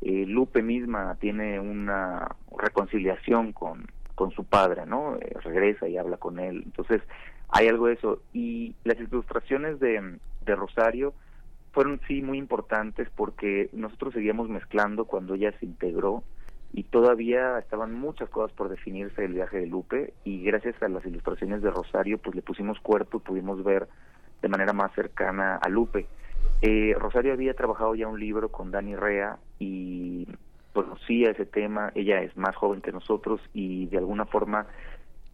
eh, 0.00 0.24
Lupe 0.26 0.62
misma 0.62 1.18
tiene 1.20 1.60
una 1.60 2.34
reconciliación 2.56 3.52
con, 3.52 3.86
con 4.14 4.30
su 4.32 4.44
padre, 4.44 4.86
¿no? 4.86 5.16
Eh, 5.16 5.36
regresa 5.42 5.88
y 5.88 5.96
habla 5.96 6.16
con 6.16 6.38
él. 6.38 6.62
Entonces, 6.64 7.02
hay 7.48 7.68
algo 7.68 7.86
de 7.86 7.94
eso. 7.94 8.22
Y 8.32 8.74
las 8.84 8.98
ilustraciones 8.98 9.80
de, 9.80 10.18
de 10.44 10.56
Rosario 10.56 11.14
fueron 11.72 12.00
sí 12.06 12.22
muy 12.22 12.38
importantes 12.38 13.08
porque 13.16 13.68
nosotros 13.72 14.14
seguíamos 14.14 14.48
mezclando 14.48 15.04
cuando 15.04 15.34
ella 15.34 15.52
se 15.58 15.66
integró 15.66 16.22
y 16.72 16.84
todavía 16.84 17.58
estaban 17.58 17.94
muchas 17.94 18.28
cosas 18.28 18.52
por 18.56 18.68
definirse 18.68 19.22
del 19.22 19.34
viaje 19.34 19.58
de 19.58 19.66
Lupe 19.66 20.14
y 20.24 20.42
gracias 20.42 20.80
a 20.82 20.88
las 20.88 21.04
ilustraciones 21.06 21.62
de 21.62 21.70
Rosario 21.70 22.18
pues 22.18 22.34
le 22.34 22.42
pusimos 22.42 22.80
cuerpo 22.80 23.18
y 23.18 23.20
pudimos 23.20 23.62
ver 23.62 23.88
de 24.42 24.48
manera 24.48 24.72
más 24.72 24.92
cercana 24.94 25.56
a 25.56 25.68
Lupe. 25.68 26.06
Eh, 26.62 26.94
Rosario 26.98 27.32
había 27.32 27.54
trabajado 27.54 27.94
ya 27.94 28.08
un 28.08 28.18
libro 28.18 28.50
con 28.50 28.70
Dani 28.70 28.96
Rea 28.96 29.38
y 29.58 30.26
conocía 30.74 31.30
ese 31.30 31.46
tema, 31.46 31.92
ella 31.94 32.20
es 32.20 32.36
más 32.36 32.54
joven 32.56 32.82
que 32.82 32.92
nosotros 32.92 33.40
y 33.54 33.86
de 33.86 33.98
alguna 33.98 34.26
forma 34.26 34.66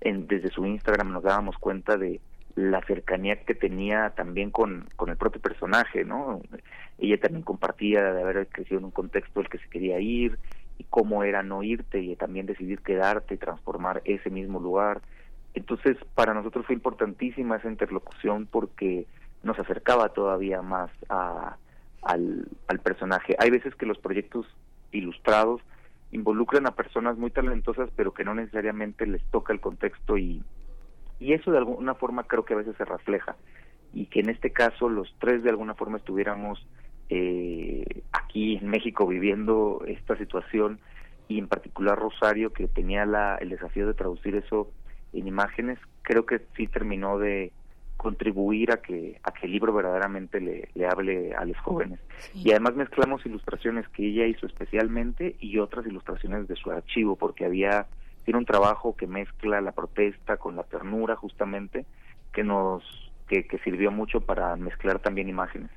en, 0.01 0.27
desde 0.29 0.51
su 0.51 0.65
Instagram 0.65 1.13
nos 1.13 1.25
dábamos 1.25 1.57
cuenta 1.59 1.97
de 1.97 2.21
la 2.55 2.83
cercanía 2.83 3.45
que 3.45 3.55
tenía 3.55 4.11
también 4.11 4.51
con, 4.51 4.87
con 4.97 5.09
el 5.09 5.17
propio 5.17 5.41
personaje, 5.41 6.05
¿no? 6.05 6.43
Ella 6.99 7.19
también 7.19 7.43
compartía 7.43 8.13
de 8.13 8.23
haber 8.23 8.49
crecido 8.49 8.79
en 8.79 8.85
un 8.85 8.91
contexto 8.91 9.41
el 9.41 9.49
que 9.49 9.59
se 9.59 9.69
quería 9.69 9.99
ir 9.99 10.39
y 10.79 10.85
cómo 10.85 11.25
era 11.25 11.43
no 11.43 11.63
irte 11.63 12.01
y 12.01 12.17
también 12.17 12.47
decidir 12.47 12.81
quedarte 12.81 13.35
y 13.35 13.39
transformar 13.39 14.03
ese 14.05 14.31
mismo 14.31 14.61
lugar. 14.61 15.01
Entonces, 15.55 15.97
para 16.15 16.35
nosotros 16.35 16.67
fue 16.67 16.75
importantísima 16.75 17.57
esa 17.57 17.69
interlocución 17.69 18.47
porque 18.47 19.07
nos 19.43 19.59
acercaba 19.59 20.11
todavía 20.11 20.61
más 20.61 20.91
a, 21.09 21.57
al, 22.03 22.47
al 22.69 22.79
personaje. 22.81 23.37
Hay 23.39 23.51
veces 23.51 23.75
que 23.75 23.87
los 23.87 23.99
proyectos 23.99 24.47
ilustrados 24.93 25.61
involucran 26.13 26.67
a 26.67 26.75
personas 26.75 27.17
muy 27.17 27.31
talentosas 27.31 27.91
pero 27.97 28.13
que 28.13 28.25
no 28.25 28.35
necesariamente 28.35 29.07
les 29.07 29.23
toca 29.31 29.53
el 29.53 29.61
contexto 29.61 30.19
y, 30.19 30.43
y 31.19 31.33
eso 31.33 31.51
de 31.51 31.59
alguna 31.59 31.95
forma 31.95 32.25
creo 32.25 32.45
que 32.45 32.55
a 32.55 32.59
veces 32.59 32.77
se 32.77 32.85
refleja. 32.85 33.37
Y 33.93 34.07
que 34.07 34.21
en 34.21 34.31
este 34.31 34.53
caso 34.53 34.89
los 34.89 35.15
tres 35.19 35.43
de 35.43 35.51
alguna 35.51 35.75
forma 35.75 35.99
estuviéramos 35.99 36.65
eh, 37.09 38.03
aquí 38.13 38.57
en 38.57 38.69
México 38.69 39.07
viviendo 39.07 39.83
esta 39.87 40.17
situación 40.17 40.79
y 41.27 41.39
en 41.39 41.49
particular 41.49 41.99
Rosario 41.99 42.53
que 42.53 42.69
tenía 42.69 43.05
la, 43.05 43.37
el 43.37 43.51
desafío 43.51 43.87
de 43.87 43.95
traducir 43.95 44.37
eso 44.37 44.71
en 45.13 45.27
imágenes 45.27 45.79
creo 46.03 46.25
que 46.27 46.41
sí 46.57 46.67
terminó 46.67 47.19
de 47.19 47.53
contribuir 48.01 48.73
a 48.73 48.79
que 48.79 49.21
a 49.23 49.31
que 49.31 49.45
el 49.45 49.53
libro 49.53 49.75
verdaderamente 49.75 50.41
le, 50.41 50.71
le 50.75 50.87
hable 50.87 51.35
a 51.35 51.45
los 51.45 51.59
jóvenes. 51.59 52.01
Y 52.35 52.51
además 52.51 52.75
mezclamos 52.75 53.27
ilustraciones 53.27 53.87
que 53.91 54.07
ella 54.07 54.25
hizo 54.27 54.47
especialmente 54.47 55.37
y 55.39 55.59
otras 55.59 55.87
ilustraciones 55.87 56.49
de 56.49 56.57
su 56.57 56.71
archivo 56.71 57.17
porque 57.17 57.45
había 57.45 57.89
tiene 58.25 58.39
un 58.39 58.47
trabajo 58.47 58.97
que 58.97 59.07
mezcla 59.07 59.61
la 59.61 59.73
protesta 59.73 60.39
con 60.39 60.57
la 60.57 60.63
ternura 60.63 61.15
justamente 61.15 61.85
que 62.33 62.43
nos 62.43 62.83
que, 63.29 63.47
que 63.47 63.59
sirvió 63.59 63.91
mucho 63.91 64.23
para 64.23 64.57
mezclar 64.57 64.99
también 65.01 65.29
imágenes. 65.29 65.71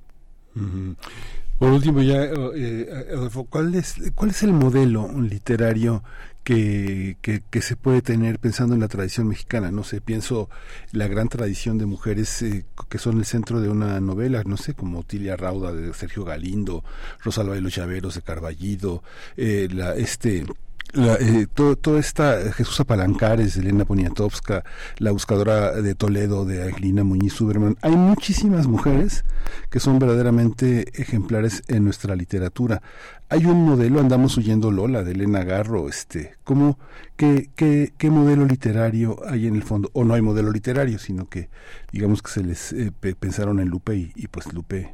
Por 1.59 1.71
último 1.71 2.01
ya 2.01 2.23
eh, 2.23 2.87
Adolfo 3.11 3.43
¿cuál 3.49 3.75
es 3.75 4.13
cuál 4.15 4.29
es 4.29 4.43
el 4.43 4.53
modelo 4.53 5.09
literario 5.19 6.03
que, 6.43 7.17
que, 7.21 7.61
se 7.61 7.75
puede 7.75 8.01
tener 8.01 8.39
pensando 8.39 8.75
en 8.75 8.81
la 8.81 8.87
tradición 8.87 9.27
mexicana. 9.27 9.71
No 9.71 9.83
sé, 9.83 10.01
pienso 10.01 10.49
la 10.91 11.07
gran 11.07 11.29
tradición 11.29 11.77
de 11.77 11.85
mujeres 11.85 12.41
eh, 12.41 12.65
que 12.89 12.97
son 12.97 13.17
el 13.17 13.25
centro 13.25 13.61
de 13.61 13.69
una 13.69 13.99
novela, 13.99 14.43
no 14.45 14.57
sé, 14.57 14.73
como 14.73 15.03
Tilia 15.03 15.37
Rauda 15.37 15.71
de 15.71 15.93
Sergio 15.93 16.25
Galindo, 16.25 16.83
Rosalba 17.23 17.55
de 17.55 17.61
los 17.61 17.75
Llaveros 17.75 18.15
de 18.15 18.21
Carballido, 18.21 19.03
eh, 19.37 19.69
la, 19.71 19.95
este 19.95 20.45
la, 20.93 21.15
eh, 21.15 21.47
todo, 21.53 21.75
toda 21.75 21.99
esta 21.99 22.51
Jesús 22.53 22.79
Apalancares, 22.79 23.57
Elena 23.57 23.83
Poniatowska, 23.83 24.63
la 24.99 25.11
buscadora 25.11 25.71
de 25.71 25.95
Toledo 25.95 26.45
de 26.45 26.63
Aguilina 26.63 27.03
Muñiz 27.03 27.33
Superman. 27.33 27.75
Hay 27.81 27.95
muchísimas 27.95 28.67
mujeres 28.67 29.25
que 29.69 29.79
son 29.79 29.99
verdaderamente 29.99 30.85
ejemplares 31.01 31.63
en 31.67 31.83
nuestra 31.83 32.15
literatura. 32.15 32.81
Hay 33.29 33.45
un 33.45 33.65
modelo, 33.65 33.99
andamos 33.99 34.37
huyendo 34.37 34.69
Lola, 34.69 35.03
de 35.03 35.13
Elena 35.13 35.43
Garro, 35.43 35.89
este, 35.89 36.35
¿cómo, 36.43 36.77
qué, 37.15 37.49
qué, 37.55 37.91
qué 37.97 38.11
modelo 38.11 38.45
literario 38.45 39.17
hay 39.27 39.47
en 39.47 39.55
el 39.55 39.63
fondo? 39.63 39.89
O 39.93 40.03
no 40.03 40.13
hay 40.13 40.21
modelo 40.21 40.51
literario, 40.51 40.99
sino 40.99 41.27
que 41.27 41.49
digamos 41.91 42.21
que 42.21 42.29
se 42.29 42.43
les 42.43 42.71
eh, 42.73 42.91
pensaron 43.19 43.59
en 43.59 43.69
Lupe 43.69 43.95
y, 43.95 44.11
y, 44.15 44.27
pues 44.27 44.53
Lupe 44.53 44.93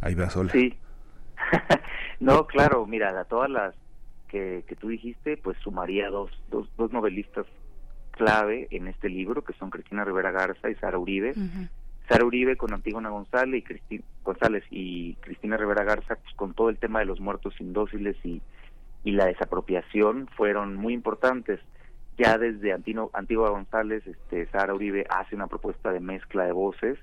ahí 0.00 0.14
va 0.14 0.30
sola. 0.30 0.52
Sí. 0.52 0.78
no, 2.20 2.46
claro, 2.46 2.86
mira, 2.86 3.18
a 3.18 3.24
todas 3.24 3.50
las 3.50 3.74
que, 4.28 4.64
que 4.66 4.76
tú 4.76 4.88
dijiste, 4.88 5.36
pues 5.36 5.56
sumaría 5.58 6.08
dos, 6.10 6.30
dos, 6.50 6.68
dos 6.76 6.92
novelistas 6.92 7.46
clave 8.18 8.68
en 8.70 8.88
este 8.88 9.08
libro, 9.08 9.42
que 9.42 9.54
son 9.54 9.70
Cristina 9.70 10.04
Rivera 10.04 10.30
Garza 10.30 10.68
y 10.68 10.74
Sara 10.74 10.98
Uribe. 10.98 11.34
Sara 12.08 12.24
Uribe 12.24 12.56
con 12.56 12.72
Antígona 12.74 13.10
González 13.10 13.60
y, 13.60 13.62
Cristi 13.62 14.00
González 14.24 14.64
y 14.70 15.14
Cristina 15.16 15.56
Rivera 15.56 15.84
Garza 15.84 16.16
pues, 16.16 16.34
con 16.34 16.54
todo 16.54 16.68
el 16.68 16.78
tema 16.78 16.98
de 16.98 17.04
los 17.04 17.20
muertos 17.20 17.54
indóciles 17.60 18.16
y, 18.24 18.42
y 19.04 19.12
la 19.12 19.26
desapropiación 19.26 20.28
fueron 20.36 20.76
muy 20.76 20.94
importantes. 20.94 21.60
Ya 22.18 22.36
desde 22.36 22.72
Antino, 22.72 23.10
Antigua 23.12 23.50
González, 23.50 24.04
este, 24.06 24.46
Sara 24.46 24.74
Uribe 24.74 25.06
hace 25.08 25.36
una 25.36 25.46
propuesta 25.46 25.92
de 25.92 26.00
mezcla 26.00 26.44
de 26.44 26.52
voces 26.52 26.98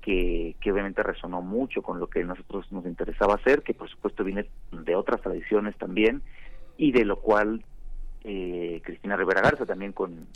que, 0.00 0.54
que 0.60 0.70
obviamente 0.70 1.02
resonó 1.02 1.40
mucho 1.40 1.82
con 1.82 1.98
lo 1.98 2.08
que 2.08 2.20
a 2.20 2.24
nosotros 2.24 2.70
nos 2.70 2.84
interesaba 2.84 3.34
hacer, 3.34 3.62
que 3.62 3.74
por 3.74 3.88
supuesto 3.88 4.22
viene 4.22 4.46
de 4.70 4.94
otras 4.94 5.22
tradiciones 5.22 5.76
también, 5.78 6.22
y 6.76 6.92
de 6.92 7.04
lo 7.04 7.16
cual 7.16 7.64
eh, 8.24 8.80
Cristina 8.84 9.16
Rivera 9.16 9.42
Garza 9.42 9.66
también 9.66 9.92
con, 9.92 10.26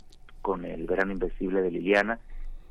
con 0.41 0.65
el 0.65 0.85
verano 0.85 1.11
invencible 1.11 1.61
de 1.61 1.71
Liliana 1.71 2.19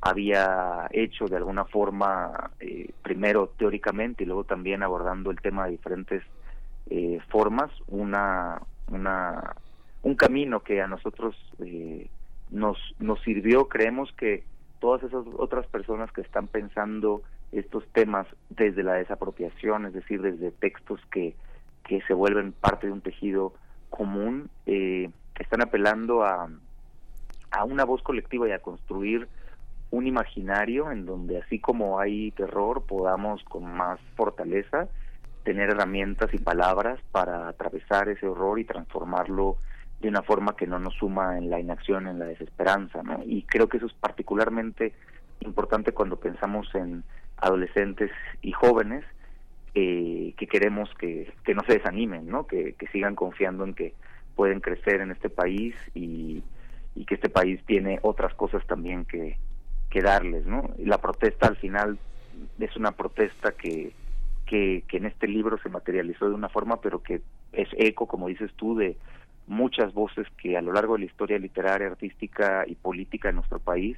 había 0.01 0.89
hecho 0.93 1.27
de 1.27 1.37
alguna 1.37 1.65
forma 1.65 2.51
eh, 2.61 2.91
primero 3.03 3.49
teóricamente 3.59 4.23
y 4.23 4.27
luego 4.27 4.45
también 4.45 4.83
abordando 4.83 5.31
el 5.31 5.41
tema 5.41 5.65
de 5.65 5.73
diferentes 5.73 6.23
eh, 6.91 7.19
formas 7.29 7.71
una 7.89 8.63
una 8.91 9.57
un 10.03 10.15
camino 10.15 10.61
que 10.61 10.81
a 10.81 10.87
nosotros 10.87 11.37
eh, 11.59 12.09
nos 12.51 12.79
nos 12.99 13.21
sirvió. 13.23 13.69
Creemos 13.69 14.13
que 14.13 14.45
todas 14.79 15.03
esas 15.03 15.25
otras 15.37 15.67
personas 15.67 16.13
que 16.13 16.21
están 16.21 16.47
pensando 16.47 17.23
estos 17.51 17.85
temas 17.89 18.27
desde 18.51 18.83
la 18.83 18.95
desapropiación 18.95 19.87
es 19.87 19.95
decir 19.95 20.23
desde 20.23 20.53
textos 20.53 21.01
que 21.11 21.35
que 21.89 22.01
se 22.03 22.15
vuelven 22.15 22.53
parte 22.53 22.87
de 22.87 22.93
un 22.93 23.01
tejido 23.01 23.55
común 23.91 24.51
eh, 24.67 25.11
están 25.39 25.63
apelando 25.63 26.23
a, 26.23 26.49
a 27.51 27.65
una 27.65 27.85
voz 27.85 28.03
colectiva 28.03 28.49
y 28.49 28.53
a 28.53 28.61
construir 28.61 29.29
un 29.91 30.07
imaginario 30.07 30.93
en 30.93 31.07
donde 31.07 31.39
así 31.39 31.59
como 31.59 31.99
hay 31.99 32.31
terror 32.33 32.85
podamos 32.85 33.43
con 33.45 33.65
más 33.65 33.99
fortaleza 34.17 34.89
tener 35.45 35.71
herramientas 35.71 36.33
y 36.35 36.39
palabras 36.39 37.01
para 37.11 37.49
atravesar 37.49 38.11
ese 38.11 38.27
horror 38.29 38.59
y 38.59 38.65
transformarlo 38.65 39.57
de 40.01 40.09
una 40.09 40.23
forma 40.23 40.55
que 40.55 40.67
no 40.67 40.79
nos 40.79 40.95
suma 40.95 41.39
en 41.39 41.49
la 41.49 41.59
inacción, 41.59 42.07
en 42.07 42.19
la 42.19 42.27
desesperanza, 42.27 43.03
¿no? 43.03 43.23
Y 43.25 43.43
creo 43.43 43.69
que 43.69 43.79
eso 43.79 43.87
es 43.87 43.95
particularmente 43.95 44.93
importante 45.41 45.93
cuando 45.93 46.17
pensamos 46.17 46.73
en 46.75 47.03
adolescentes 47.39 48.11
y 48.43 48.53
jóvenes 48.53 49.05
eh, 49.75 50.35
que 50.37 50.47
queremos 50.47 50.89
que, 50.99 51.33
que 51.45 51.55
no 51.55 51.63
se 51.67 51.75
desanimen, 51.75 52.27
¿no? 52.29 52.47
Que, 52.47 52.75
sigan 52.93 53.15
confiando 53.15 53.65
en 53.65 53.75
que 53.75 53.95
pueden 54.35 54.61
crecer 54.61 55.01
en 55.01 55.11
este 55.11 55.31
país 55.31 55.75
y, 55.95 56.43
y 56.95 57.05
que 57.05 57.15
este 57.15 57.29
país 57.29 57.61
tiene 57.67 57.99
otras 58.03 58.35
cosas 58.35 58.67
también 58.67 59.05
que, 59.05 59.37
que 59.91 60.01
darles, 60.01 60.47
¿no? 60.47 60.71
Y 60.79 60.85
la 60.87 60.99
protesta 60.99 61.47
al 61.47 61.57
final 61.57 61.99
es 62.59 62.77
una 62.77 62.93
protesta 62.93 63.53
que, 63.53 63.93
que, 64.47 64.85
que 64.89 64.97
en 64.97 65.07
este 65.07 65.27
libro 65.29 65.59
se 65.59 65.69
materializó 65.69 66.29
de 66.29 66.35
una 66.35 66.49
forma, 66.49 66.81
pero 66.81 67.03
que 67.03 67.21
es 67.53 67.69
eco, 67.77 68.07
como 68.07 68.29
dices 68.29 68.53
tú, 68.55 68.77
de 68.77 68.97
muchas 69.47 69.93
voces 69.95 70.27
que 70.41 70.57
a 70.57 70.63
lo 70.63 70.73
largo 70.73 70.95
de 70.95 71.01
la 71.01 71.07
historia 71.07 71.39
literaria, 71.39 71.89
artística 71.89 72.65
y 72.67 72.75
política 72.75 73.29
de 73.29 73.35
nuestro 73.35 73.59
país 73.59 73.97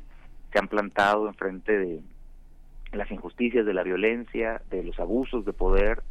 se 0.53 0.59
han 0.59 0.69
plantado 0.69 1.29
enfrente 1.29 1.79
de 1.79 2.01
las 2.93 3.11
injusticias, 3.11 3.65
de 3.65 3.75
la 3.75 3.83
violencia, 3.83 4.63
de 4.71 4.83
los 4.83 4.99
abusos 4.99 5.45
de 5.45 5.53
poder 5.53 6.03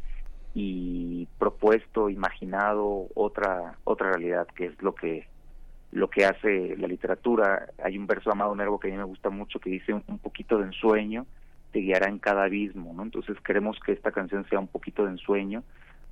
y 0.54 1.28
propuesto, 1.38 2.10
imaginado 2.10 3.06
otra 3.14 3.76
otra 3.84 4.10
realidad 4.10 4.48
que 4.48 4.66
es 4.66 4.82
lo 4.82 4.94
que 4.94 5.28
lo 5.92 6.08
que 6.08 6.24
hace 6.24 6.76
la 6.76 6.88
literatura. 6.88 7.68
Hay 7.82 7.98
un 7.98 8.06
verso 8.06 8.30
Amado 8.30 8.54
Nervo 8.54 8.78
que 8.78 8.88
a 8.88 8.90
mí 8.90 8.96
me 8.96 9.04
gusta 9.04 9.30
mucho 9.30 9.58
que 9.58 9.70
dice 9.70 9.92
un, 9.92 10.18
poquito 10.18 10.58
de 10.58 10.66
ensueño 10.66 11.26
te 11.72 11.80
guiará 11.80 12.08
en 12.08 12.18
cada 12.18 12.44
abismo, 12.44 12.92
¿no? 12.92 13.04
Entonces 13.04 13.40
queremos 13.42 13.78
que 13.78 13.92
esta 13.92 14.10
canción 14.10 14.44
sea 14.48 14.58
un 14.58 14.66
poquito 14.66 15.04
de 15.04 15.12
ensueño 15.12 15.62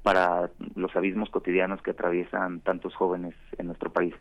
para 0.05 0.51
los 0.77 0.95
abismos 0.95 1.31
cotidianos 1.31 1.83
que 1.83 1.91
atraviesan 1.91 2.61
tantos 2.61 2.95
jóvenes 2.95 3.35
en 3.59 3.67
nuestro 3.67 3.93
país. 3.93 4.15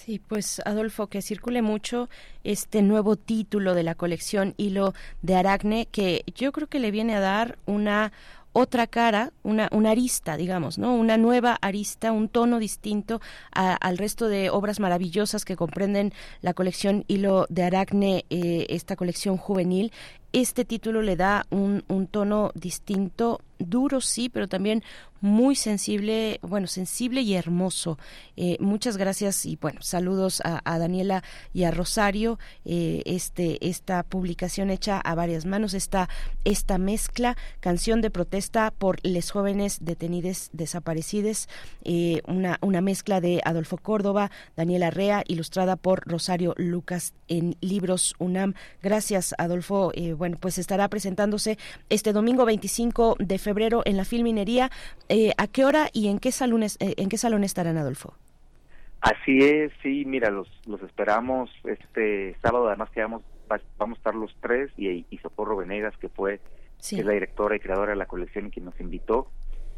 Sí, 0.00 0.18
pues 0.18 0.60
Adolfo, 0.64 1.06
que 1.06 1.22
circule 1.22 1.62
mucho 1.62 2.08
este 2.42 2.82
nuevo 2.82 3.14
título 3.14 3.74
de 3.74 3.84
la 3.84 3.94
colección 3.94 4.54
Hilo 4.56 4.94
de 5.20 5.36
Aracne, 5.36 5.86
que 5.86 6.24
yo 6.34 6.50
creo 6.50 6.66
que 6.66 6.80
le 6.80 6.90
viene 6.90 7.14
a 7.14 7.20
dar 7.20 7.58
una 7.66 8.12
otra 8.52 8.86
cara, 8.86 9.32
una, 9.44 9.68
una 9.70 9.90
arista, 9.90 10.36
digamos, 10.36 10.76
¿no? 10.76 10.94
Una 10.94 11.18
nueva 11.18 11.56
arista, 11.60 12.10
un 12.10 12.28
tono 12.28 12.58
distinto 12.58 13.20
al 13.52 13.96
resto 13.96 14.28
de 14.28 14.50
obras 14.50 14.80
maravillosas 14.80 15.44
que 15.44 15.56
comprenden 15.56 16.12
la 16.40 16.52
colección 16.52 17.04
Hilo 17.06 17.46
de 17.48 17.62
Aracne, 17.62 18.24
eh, 18.28 18.66
esta 18.70 18.96
colección 18.96 19.36
juvenil. 19.36 19.92
Este 20.32 20.64
título 20.64 21.02
le 21.02 21.16
da 21.16 21.46
un, 21.50 21.84
un 21.88 22.06
tono 22.06 22.50
distinto, 22.54 23.40
duro 23.68 24.00
sí, 24.00 24.28
pero 24.28 24.48
también 24.48 24.82
muy 25.22 25.54
sensible, 25.54 26.40
bueno, 26.42 26.66
sensible 26.66 27.20
y 27.22 27.34
hermoso. 27.34 27.96
Eh, 28.36 28.56
muchas 28.58 28.96
gracias 28.96 29.46
y 29.46 29.56
bueno, 29.56 29.80
saludos 29.80 30.42
a, 30.44 30.78
Daniela 30.78 31.22
y 31.54 31.62
a 31.62 31.70
Rosario. 31.70 32.40
Eh, 32.64 33.02
este, 33.06 33.68
esta 33.68 34.02
publicación 34.02 34.68
hecha 34.68 34.98
a 34.98 35.14
varias 35.14 35.46
manos, 35.46 35.74
esta, 35.74 36.08
esta 36.44 36.76
mezcla, 36.76 37.36
canción 37.60 38.00
de 38.00 38.10
protesta 38.10 38.72
por 38.76 38.98
les 39.06 39.30
jóvenes 39.30 39.78
detenidos 39.80 40.50
desaparecidos, 40.52 41.48
eh, 41.84 42.20
una, 42.26 42.58
una 42.60 42.80
mezcla 42.80 43.20
de 43.20 43.40
Adolfo 43.44 43.78
Córdoba, 43.78 44.32
Daniela 44.56 44.90
Rea, 44.90 45.22
ilustrada 45.28 45.76
por 45.76 46.02
Rosario 46.04 46.54
Lucas 46.56 47.14
en 47.28 47.56
Libros 47.60 48.16
UNAM. 48.18 48.54
Gracias, 48.82 49.36
Adolfo. 49.38 49.92
bueno, 50.16 50.36
pues 50.40 50.58
estará 50.58 50.88
presentándose 50.88 51.58
este 51.90 52.12
domingo 52.12 52.44
25 52.44 53.16
de 53.20 53.38
febrero 53.38 53.51
en 53.84 53.96
la 53.96 54.04
Filminería. 54.04 54.70
Eh, 55.08 55.32
¿A 55.36 55.46
qué 55.46 55.64
hora 55.64 55.88
y 55.92 56.08
en 56.08 56.18
qué, 56.18 56.32
salones, 56.32 56.76
eh, 56.80 56.94
en 56.96 57.08
qué 57.08 57.18
salón 57.18 57.44
estarán, 57.44 57.76
Adolfo? 57.76 58.14
Así 59.00 59.38
es, 59.38 59.72
sí, 59.82 60.04
mira, 60.06 60.30
los, 60.30 60.48
los 60.66 60.80
esperamos 60.82 61.50
este 61.64 62.36
sábado, 62.40 62.68
además 62.68 62.88
que 62.90 63.00
vamos, 63.00 63.22
vamos 63.76 63.96
a 63.96 63.98
estar 63.98 64.14
los 64.14 64.32
tres 64.40 64.70
y, 64.76 65.04
y 65.10 65.18
Socorro 65.18 65.56
Venegas, 65.56 65.96
que 65.98 66.08
fue 66.08 66.40
que 66.88 66.96
es 66.96 67.04
la 67.04 67.12
directora 67.12 67.56
y 67.56 67.60
creadora 67.60 67.90
de 67.90 67.96
la 67.96 68.06
colección 68.06 68.46
y 68.46 68.50
quien 68.50 68.64
nos 68.64 68.78
invitó, 68.80 69.28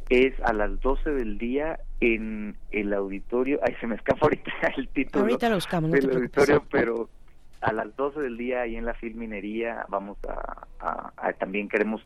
es 0.09 0.35
a 0.43 0.53
las 0.53 0.81
12 0.81 1.11
del 1.11 1.39
día 1.39 1.81
en 2.01 2.57
el 2.71 2.93
auditorio, 2.93 3.61
ay, 3.63 3.75
se 3.81 3.87
me 3.87 3.97
escapa 3.97 4.21
ahorita 4.23 4.53
el 4.77 4.89
título 4.89 5.25
ahorita 5.25 5.49
lo 5.49 5.55
buscamos, 5.57 5.91
no 5.91 5.97
del 5.97 6.17
auditorio, 6.17 6.65
pero 6.71 7.09
a 7.61 7.73
las 7.73 7.95
12 7.97 8.21
del 8.21 8.37
día 8.37 8.63
ahí 8.63 8.77
en 8.77 8.85
la 8.85 8.95
Filminería 8.95 9.87
vamos 9.89 10.19
a 10.27 11.33
también 11.39 11.69
queremos 11.69 12.03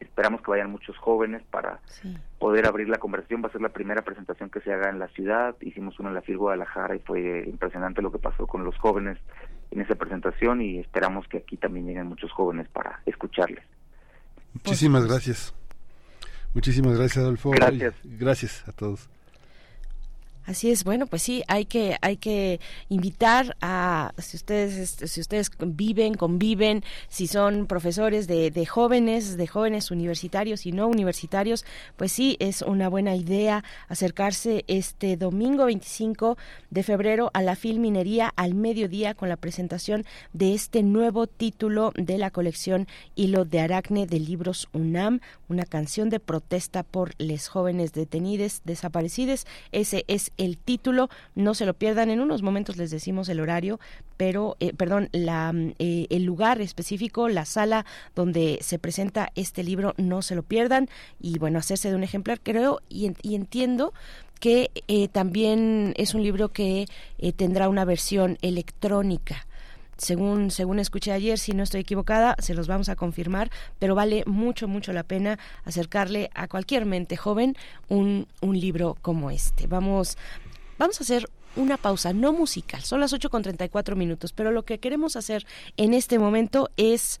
esperamos 0.00 0.42
que 0.42 0.50
vayan 0.50 0.70
muchos 0.70 0.96
jóvenes 0.98 1.42
para 1.50 1.80
poder 2.38 2.66
abrir 2.66 2.88
la 2.88 2.98
conversación. 2.98 3.42
Va 3.42 3.48
a 3.48 3.52
ser 3.52 3.60
la 3.60 3.70
primera 3.70 4.02
presentación 4.02 4.50
que 4.50 4.60
se 4.60 4.72
haga 4.72 4.90
en 4.90 4.98
la 4.98 5.08
ciudad. 5.08 5.56
Hicimos 5.60 5.98
una 5.98 6.10
en 6.10 6.14
la 6.16 6.22
FIL 6.22 6.38
Guadalajara 6.38 6.96
y 6.96 7.00
fue 7.00 7.44
impresionante 7.46 8.02
lo 8.02 8.12
que 8.12 8.18
pasó 8.18 8.46
con 8.46 8.64
los 8.64 8.76
jóvenes 8.78 9.18
en 9.70 9.80
esa 9.80 9.94
presentación 9.94 10.62
y 10.62 10.78
esperamos 10.78 11.26
que 11.28 11.38
aquí 11.38 11.56
también 11.56 11.86
lleguen 11.86 12.06
muchos 12.06 12.30
jóvenes 12.32 12.68
para 12.68 13.00
escucharles. 13.06 13.64
Muchísimas 14.52 15.06
gracias. 15.06 15.54
Muchísimas 16.54 16.96
gracias, 16.96 17.18
Adolfo. 17.18 17.50
Gracias. 17.50 17.94
Gracias 18.04 18.68
a 18.68 18.72
todos. 18.72 19.08
Así 20.46 20.70
es, 20.70 20.84
bueno, 20.84 21.06
pues 21.06 21.22
sí, 21.22 21.42
hay 21.48 21.64
que 21.64 21.96
hay 22.02 22.18
que 22.18 22.60
invitar 22.90 23.56
a 23.62 24.12
si 24.18 24.36
ustedes 24.36 24.96
si 25.10 25.20
ustedes 25.20 25.50
viven, 25.58 26.14
conviven, 26.14 26.84
si 27.08 27.26
son 27.26 27.66
profesores 27.66 28.26
de, 28.26 28.50
de 28.50 28.66
jóvenes, 28.66 29.38
de 29.38 29.46
jóvenes 29.46 29.90
universitarios 29.90 30.66
y 30.66 30.72
no 30.72 30.86
universitarios, 30.86 31.64
pues 31.96 32.12
sí 32.12 32.36
es 32.40 32.60
una 32.60 32.90
buena 32.90 33.16
idea 33.16 33.64
acercarse 33.88 34.64
este 34.68 35.16
domingo 35.16 35.64
25 35.64 36.36
de 36.68 36.82
febrero 36.82 37.30
a 37.32 37.40
la 37.40 37.56
Filminería 37.56 38.30
al 38.36 38.54
mediodía 38.54 39.14
con 39.14 39.30
la 39.30 39.36
presentación 39.36 40.04
de 40.34 40.52
este 40.52 40.82
nuevo 40.82 41.26
título 41.26 41.92
de 41.96 42.18
la 42.18 42.30
colección 42.30 42.86
Hilo 43.14 43.46
de 43.46 43.60
Aracne 43.60 44.06
de 44.06 44.20
libros 44.20 44.68
UNAM, 44.72 45.20
una 45.48 45.64
canción 45.64 46.10
de 46.10 46.20
protesta 46.20 46.82
por 46.82 47.14
les 47.16 47.48
jóvenes 47.48 47.92
detenidos, 47.92 48.60
desaparecidos. 48.64 49.46
Ese 49.72 50.04
es 50.06 50.32
el 50.36 50.58
título, 50.58 51.08
no 51.34 51.54
se 51.54 51.66
lo 51.66 51.74
pierdan. 51.74 52.10
En 52.10 52.20
unos 52.20 52.42
momentos 52.42 52.76
les 52.76 52.90
decimos 52.90 53.28
el 53.28 53.40
horario, 53.40 53.80
pero, 54.16 54.56
eh, 54.60 54.72
perdón, 54.72 55.08
la, 55.12 55.52
eh, 55.78 56.06
el 56.10 56.24
lugar 56.24 56.60
específico, 56.60 57.28
la 57.28 57.44
sala 57.44 57.84
donde 58.14 58.58
se 58.60 58.78
presenta 58.78 59.30
este 59.34 59.62
libro, 59.62 59.94
no 59.96 60.22
se 60.22 60.34
lo 60.34 60.42
pierdan. 60.42 60.88
Y 61.20 61.38
bueno, 61.38 61.58
hacerse 61.58 61.90
de 61.90 61.96
un 61.96 62.04
ejemplar, 62.04 62.40
creo 62.40 62.80
y, 62.88 63.12
y 63.22 63.34
entiendo 63.34 63.92
que 64.40 64.70
eh, 64.88 65.08
también 65.08 65.94
es 65.96 66.14
un 66.14 66.22
libro 66.22 66.50
que 66.50 66.86
tendrá 67.36 67.68
una 67.68 67.84
versión 67.84 68.36
electrónica 68.42 69.46
según, 69.96 70.50
según 70.50 70.78
escuché 70.78 71.12
ayer, 71.12 71.38
si 71.38 71.52
no 71.52 71.62
estoy 71.62 71.80
equivocada, 71.80 72.36
se 72.38 72.54
los 72.54 72.66
vamos 72.66 72.88
a 72.88 72.96
confirmar, 72.96 73.50
pero 73.78 73.94
vale 73.94 74.24
mucho, 74.26 74.68
mucho 74.68 74.92
la 74.92 75.02
pena 75.02 75.38
acercarle 75.64 76.30
a 76.34 76.48
cualquier 76.48 76.86
mente 76.86 77.16
joven 77.16 77.56
un, 77.88 78.26
un 78.40 78.58
libro 78.58 78.96
como 79.02 79.30
este. 79.30 79.66
Vamos, 79.66 80.16
vamos 80.78 81.00
a 81.00 81.04
hacer 81.04 81.28
una 81.56 81.76
pausa 81.76 82.12
no 82.12 82.32
musical, 82.32 82.82
son 82.82 83.00
las 83.00 83.12
8 83.12 83.30
con 83.30 83.42
34 83.42 83.96
minutos, 83.96 84.32
pero 84.32 84.50
lo 84.50 84.64
que 84.64 84.78
queremos 84.78 85.16
hacer 85.16 85.46
en 85.76 85.94
este 85.94 86.18
momento 86.18 86.70
es 86.76 87.20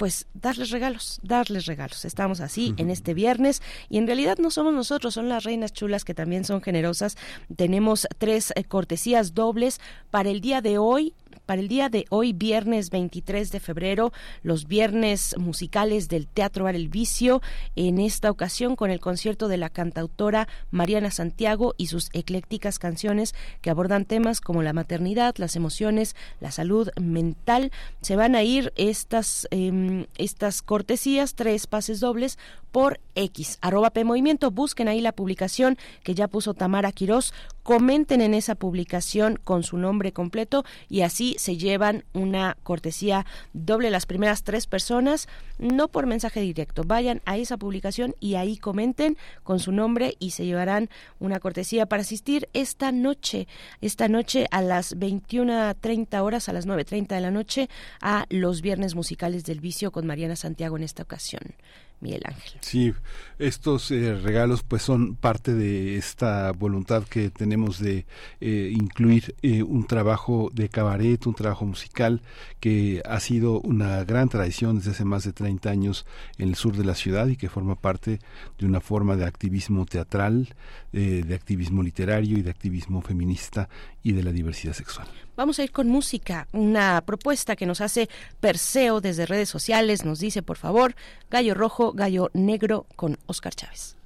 pues 0.00 0.26
darles 0.32 0.70
regalos, 0.70 1.20
darles 1.22 1.66
regalos. 1.66 2.06
Estamos 2.06 2.40
así 2.40 2.72
en 2.78 2.88
este 2.88 3.12
viernes 3.12 3.60
y 3.90 3.98
en 3.98 4.06
realidad 4.06 4.38
no 4.38 4.50
somos 4.50 4.72
nosotros, 4.72 5.12
son 5.12 5.28
las 5.28 5.44
reinas 5.44 5.74
chulas 5.74 6.06
que 6.06 6.14
también 6.14 6.46
son 6.46 6.62
generosas. 6.62 7.18
Tenemos 7.54 8.08
tres 8.16 8.50
eh, 8.56 8.64
cortesías 8.64 9.34
dobles 9.34 9.78
para 10.10 10.30
el 10.30 10.40
día 10.40 10.62
de 10.62 10.78
hoy 10.78 11.12
para 11.50 11.62
el 11.62 11.66
día 11.66 11.88
de 11.88 12.06
hoy, 12.10 12.32
viernes 12.32 12.90
23 12.90 13.50
de 13.50 13.58
febrero, 13.58 14.12
los 14.44 14.68
viernes 14.68 15.34
musicales 15.36 16.08
del 16.08 16.28
Teatro 16.28 16.62
Bar 16.62 16.76
El 16.76 16.88
Vicio, 16.88 17.42
en 17.74 17.98
esta 17.98 18.30
ocasión 18.30 18.76
con 18.76 18.92
el 18.92 19.00
concierto 19.00 19.48
de 19.48 19.56
la 19.56 19.68
cantautora 19.68 20.46
Mariana 20.70 21.10
Santiago 21.10 21.74
y 21.76 21.88
sus 21.88 22.08
eclécticas 22.12 22.78
canciones 22.78 23.34
que 23.62 23.70
abordan 23.70 24.04
temas 24.04 24.40
como 24.40 24.62
la 24.62 24.72
maternidad, 24.72 25.34
las 25.38 25.56
emociones, 25.56 26.14
la 26.38 26.52
salud 26.52 26.88
mental. 27.00 27.72
Se 28.00 28.14
van 28.14 28.36
a 28.36 28.44
ir 28.44 28.72
estas, 28.76 29.48
em, 29.50 30.06
estas 30.18 30.62
cortesías, 30.62 31.34
tres 31.34 31.66
pases 31.66 31.98
dobles 31.98 32.38
por 32.70 33.00
X, 33.16 33.58
arroba 33.60 33.90
P 33.90 34.04
Movimiento. 34.04 34.52
Busquen 34.52 34.86
ahí 34.86 35.00
la 35.00 35.10
publicación 35.10 35.76
que 36.04 36.14
ya 36.14 36.28
puso 36.28 36.54
Tamara 36.54 36.92
Quirós. 36.92 37.34
Comenten 37.70 38.20
en 38.20 38.34
esa 38.34 38.56
publicación 38.56 39.38
con 39.44 39.62
su 39.62 39.78
nombre 39.78 40.10
completo 40.10 40.64
y 40.88 41.02
así 41.02 41.36
se 41.38 41.56
llevan 41.56 42.02
una 42.14 42.56
cortesía 42.64 43.26
doble 43.52 43.90
las 43.90 44.06
primeras 44.06 44.42
tres 44.42 44.66
personas, 44.66 45.28
no 45.60 45.86
por 45.86 46.06
mensaje 46.06 46.40
directo. 46.40 46.82
Vayan 46.82 47.22
a 47.26 47.36
esa 47.36 47.58
publicación 47.58 48.16
y 48.18 48.34
ahí 48.34 48.56
comenten 48.56 49.16
con 49.44 49.60
su 49.60 49.70
nombre 49.70 50.16
y 50.18 50.32
se 50.32 50.46
llevarán 50.46 50.90
una 51.20 51.38
cortesía 51.38 51.86
para 51.86 52.02
asistir 52.02 52.48
esta 52.54 52.90
noche, 52.90 53.46
esta 53.80 54.08
noche 54.08 54.48
a 54.50 54.62
las 54.62 54.96
21.30 54.96 56.22
horas, 56.24 56.48
a 56.48 56.52
las 56.52 56.66
9.30 56.66 57.06
de 57.06 57.20
la 57.20 57.30
noche, 57.30 57.68
a 58.00 58.26
los 58.30 58.62
Viernes 58.62 58.96
Musicales 58.96 59.44
del 59.44 59.60
Vicio 59.60 59.92
con 59.92 60.08
Mariana 60.08 60.34
Santiago 60.34 60.76
en 60.76 60.82
esta 60.82 61.04
ocasión. 61.04 61.54
Miguel 62.00 62.22
Ángel. 62.24 62.52
Sí, 62.60 62.94
estos 63.38 63.90
eh, 63.90 64.14
regalos 64.14 64.62
pues 64.62 64.82
son 64.82 65.16
parte 65.16 65.54
de 65.54 65.96
esta 65.96 66.52
voluntad 66.52 67.04
que 67.04 67.30
tenemos 67.30 67.78
de 67.78 68.06
eh, 68.40 68.72
incluir 68.72 69.34
eh, 69.42 69.62
un 69.62 69.86
trabajo 69.86 70.50
de 70.52 70.68
cabaret, 70.68 71.26
un 71.26 71.34
trabajo 71.34 71.66
musical 71.66 72.22
que 72.58 73.02
ha 73.04 73.20
sido 73.20 73.60
una 73.60 74.04
gran 74.04 74.28
tradición 74.28 74.78
desde 74.78 74.92
hace 74.92 75.04
más 75.04 75.24
de 75.24 75.32
30 75.32 75.70
años 75.70 76.06
en 76.38 76.48
el 76.48 76.54
sur 76.54 76.76
de 76.76 76.84
la 76.84 76.94
ciudad 76.94 77.26
y 77.28 77.36
que 77.36 77.48
forma 77.48 77.74
parte 77.74 78.18
de 78.58 78.66
una 78.66 78.80
forma 78.80 79.16
de 79.16 79.26
activismo 79.26 79.84
teatral, 79.86 80.54
de 80.92 81.34
activismo 81.34 81.82
literario 81.82 82.38
y 82.38 82.42
de 82.42 82.50
activismo 82.50 83.00
feminista 83.00 83.68
y 84.02 84.12
de 84.12 84.22
la 84.22 84.32
diversidad 84.32 84.72
sexual. 84.72 85.08
Vamos 85.40 85.58
a 85.58 85.64
ir 85.64 85.72
con 85.72 85.88
música, 85.88 86.48
una 86.52 87.00
propuesta 87.00 87.56
que 87.56 87.64
nos 87.64 87.80
hace 87.80 88.10
Perseo 88.40 89.00
desde 89.00 89.24
redes 89.24 89.48
sociales, 89.48 90.04
nos 90.04 90.18
dice 90.18 90.42
por 90.42 90.58
favor, 90.58 90.94
Gallo 91.30 91.54
Rojo, 91.54 91.94
Gallo 91.94 92.28
Negro 92.34 92.84
con 92.94 93.16
Oscar 93.24 93.54
Chávez. 93.54 93.96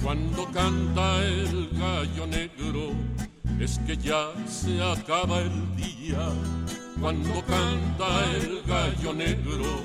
Cuando 0.00 0.46
canta 0.52 1.24
el 1.24 1.70
gallo 1.76 2.26
negro, 2.28 2.92
es 3.60 3.78
que 3.86 3.96
ya 3.96 4.32
se 4.46 4.82
acaba 4.82 5.40
el 5.40 5.76
día. 5.76 6.28
Cuando 7.00 7.44
canta 7.44 8.24
el 8.34 8.62
gallo 8.66 9.14
negro, 9.14 9.82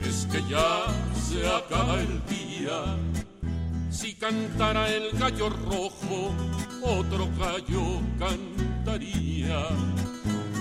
es 0.00 0.26
que 0.30 0.42
ya 0.48 0.86
se 1.14 1.46
acaba 1.46 2.00
el 2.00 2.20
día. 2.26 2.96
Si 3.90 4.14
cantara 4.14 4.88
el 4.88 5.10
gallo 5.18 5.48
rojo, 5.48 6.32
otro 6.82 7.28
gallo 7.38 8.00
cantaría. 8.18 9.68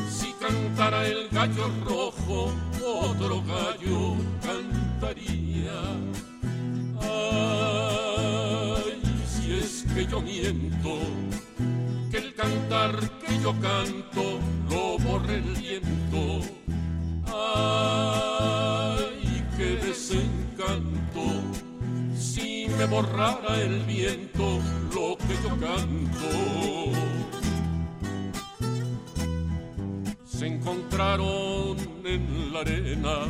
Si 0.09 0.31
cantara 0.33 1.07
el 1.07 1.29
gallo 1.29 1.69
rojo, 1.85 2.53
otro 2.83 3.43
gallo 3.43 4.15
cantaría. 4.41 5.81
Ay, 7.01 9.01
si 9.27 9.53
es 9.53 9.85
que 9.93 10.05
yo 10.05 10.21
miento 10.21 10.99
cantar 12.35 12.91
que 13.19 13.39
yo 13.41 13.53
canto 13.61 14.39
lo 14.69 14.97
borre 14.99 15.35
el 15.35 15.55
viento. 15.55 16.41
Ay, 17.27 19.07
qué 19.57 19.77
desencanto, 19.85 21.41
si 22.17 22.67
me 22.77 22.85
borrara 22.85 23.61
el 23.61 23.83
viento 23.83 24.59
lo 24.93 25.17
que 25.17 25.33
yo 25.43 25.49
canto. 25.59 26.29
Se 30.25 30.47
encontraron 30.47 31.77
en 32.05 32.53
la 32.53 32.59
arena 32.59 33.27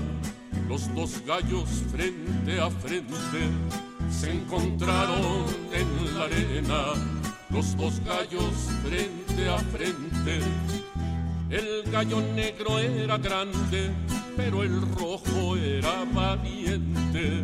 los 0.67 0.93
dos 0.95 1.21
gallos 1.25 1.69
frente 1.91 2.59
a 2.59 2.69
frente. 2.69 3.15
Se 4.09 4.31
encontraron 4.31 5.45
en 5.71 6.17
la 6.17 6.25
arena 6.25 6.93
los 7.49 7.75
dos 7.77 7.99
gallos 8.05 8.53
frente 8.83 9.49
a 9.49 9.57
frente. 9.57 10.39
El 11.49 11.83
gallo 11.91 12.21
negro 12.21 12.79
era 12.79 13.17
grande, 13.17 13.91
pero 14.35 14.63
el 14.63 14.81
rojo 14.95 15.55
era 15.55 16.05
valiente. 16.11 17.43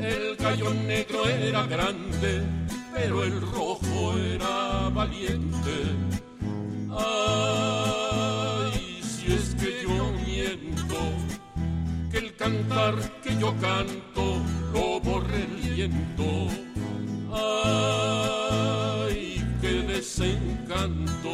El 0.00 0.36
gallo 0.36 0.74
negro 0.74 1.26
era 1.28 1.66
grande, 1.66 2.42
pero 2.94 3.24
el 3.24 3.40
rojo 3.40 4.16
era 4.18 4.90
valiente. 4.90 5.94
Ay, 6.90 8.72
si 9.02 9.32
es 9.32 9.54
que 9.54 9.82
yo 9.82 10.12
miento, 10.26 10.98
que 12.10 12.18
el 12.18 12.36
cantar 12.36 12.94
que 13.22 13.36
yo 13.38 13.54
canto 13.60 14.42
lo 14.72 15.00
borre 15.00 15.44
el 15.44 15.56
viento. 15.74 16.65
Ay, 19.08 19.44
qué 19.60 19.82
desencanto, 19.82 21.32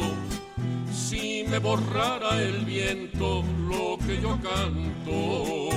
si 0.91 1.45
me 1.49 1.59
borrara 1.59 2.41
el 2.41 2.65
viento 2.65 3.43
lo 3.69 3.97
que 4.05 4.21
yo 4.21 4.37
canto. 4.41 5.69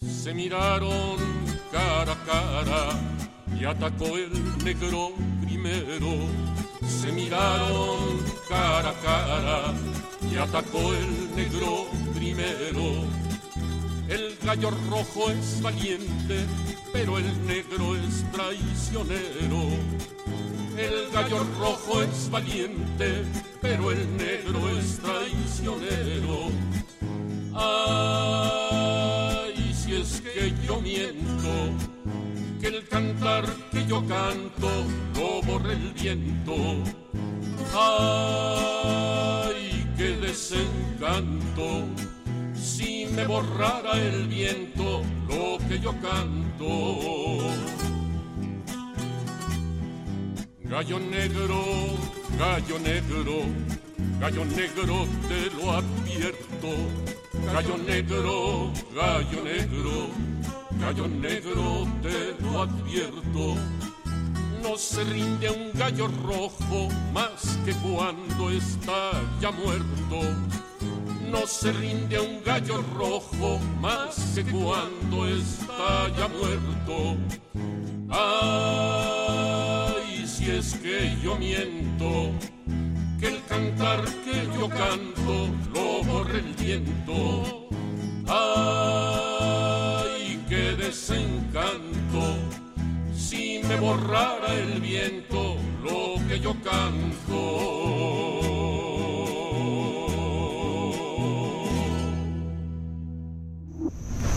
Se 0.00 0.32
miraron 0.34 1.16
cara 1.72 2.12
a 2.12 2.24
cara 2.24 3.11
y 3.62 3.64
atacó 3.64 4.18
el 4.18 4.32
negro 4.64 5.12
primero. 5.40 6.16
Se 6.84 7.12
miraron 7.12 8.18
cara 8.48 8.90
a 8.90 8.94
cara 8.94 9.72
y 10.28 10.36
atacó 10.36 10.92
el 10.92 11.36
negro 11.36 11.86
primero. 12.12 13.04
El 14.08 14.36
gallo 14.44 14.72
rojo 14.90 15.30
es 15.30 15.62
valiente, 15.62 16.44
pero 16.92 17.18
el 17.18 17.46
negro 17.46 17.94
es 17.94 18.24
traicionero. 18.32 19.62
El 20.76 21.08
gallo 21.12 21.46
rojo 21.60 22.02
es 22.02 22.28
valiente, 22.30 23.22
pero 23.60 23.92
el 23.92 24.16
negro 24.16 24.70
es 24.76 24.98
traicionero. 24.98 26.50
Ay, 27.54 28.52
si 29.72 29.94
es 29.94 30.20
que 30.20 30.52
yo 30.66 30.80
miento, 30.80 31.70
que 32.62 32.68
el 32.68 32.86
cantar 32.86 33.44
que 33.72 33.84
yo 33.86 34.06
canto 34.06 34.70
lo 35.16 35.42
borre 35.42 35.72
el 35.72 35.92
viento. 35.92 36.54
Ay, 37.74 39.60
qué 39.96 40.16
desencanto, 40.18 41.86
si 42.54 43.06
me 43.06 43.26
borrara 43.26 43.94
el 43.98 44.28
viento 44.28 45.02
lo 45.28 45.58
que 45.68 45.80
yo 45.80 45.92
canto. 46.00 47.40
Gallo 50.60 51.00
negro, 51.00 51.64
gallo 52.38 52.78
negro, 52.78 53.40
gallo 54.20 54.44
negro 54.44 55.08
te 55.28 55.50
lo 55.56 55.72
advierto. 55.72 56.70
Gallo 57.52 57.76
negro, 57.76 58.70
gallo 58.94 59.42
negro, 59.42 60.10
gallo 60.82 61.06
negro 61.06 61.86
te 62.02 62.34
lo 62.42 62.62
advierto. 62.62 63.54
No 64.62 64.76
se 64.76 65.04
rinde 65.04 65.48
un 65.48 65.70
gallo 65.78 66.08
rojo 66.26 66.88
más 67.12 67.56
que 67.64 67.72
cuando 67.74 68.50
está 68.50 69.12
ya 69.40 69.52
muerto. 69.52 70.20
No 71.30 71.46
se 71.46 71.72
rinde 71.72 72.18
un 72.18 72.42
gallo 72.44 72.82
rojo 72.96 73.60
más 73.80 74.32
que 74.34 74.42
cuando 74.44 75.28
está 75.28 76.08
ya 76.18 76.26
muerto. 76.28 77.16
Ay, 78.10 79.06
si 80.26 80.50
es 80.50 80.74
que 80.74 81.16
yo 81.22 81.36
miento, 81.36 82.32
que 83.20 83.28
el 83.28 83.40
cantar 83.44 84.04
que 84.24 84.48
yo 84.58 84.68
canto 84.68 85.48
lo 85.74 86.02
borre 86.04 86.40
el 86.40 86.54
viento. 86.54 87.68
Ay, 88.26 89.31
desencanto, 90.92 92.36
si 93.14 93.62
me 93.66 93.80
borrara 93.80 94.52
el 94.52 94.78
viento 94.78 95.56
lo 95.82 96.16
que 96.28 96.38
yo 96.38 96.54
canto. 96.62 97.40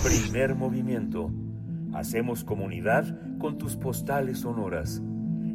Primer 0.01 0.55
movimiento. 0.55 1.29
Hacemos 1.93 2.45
comunidad 2.45 3.03
con 3.37 3.57
tus 3.57 3.75
postales 3.75 4.39
sonoras. 4.39 5.01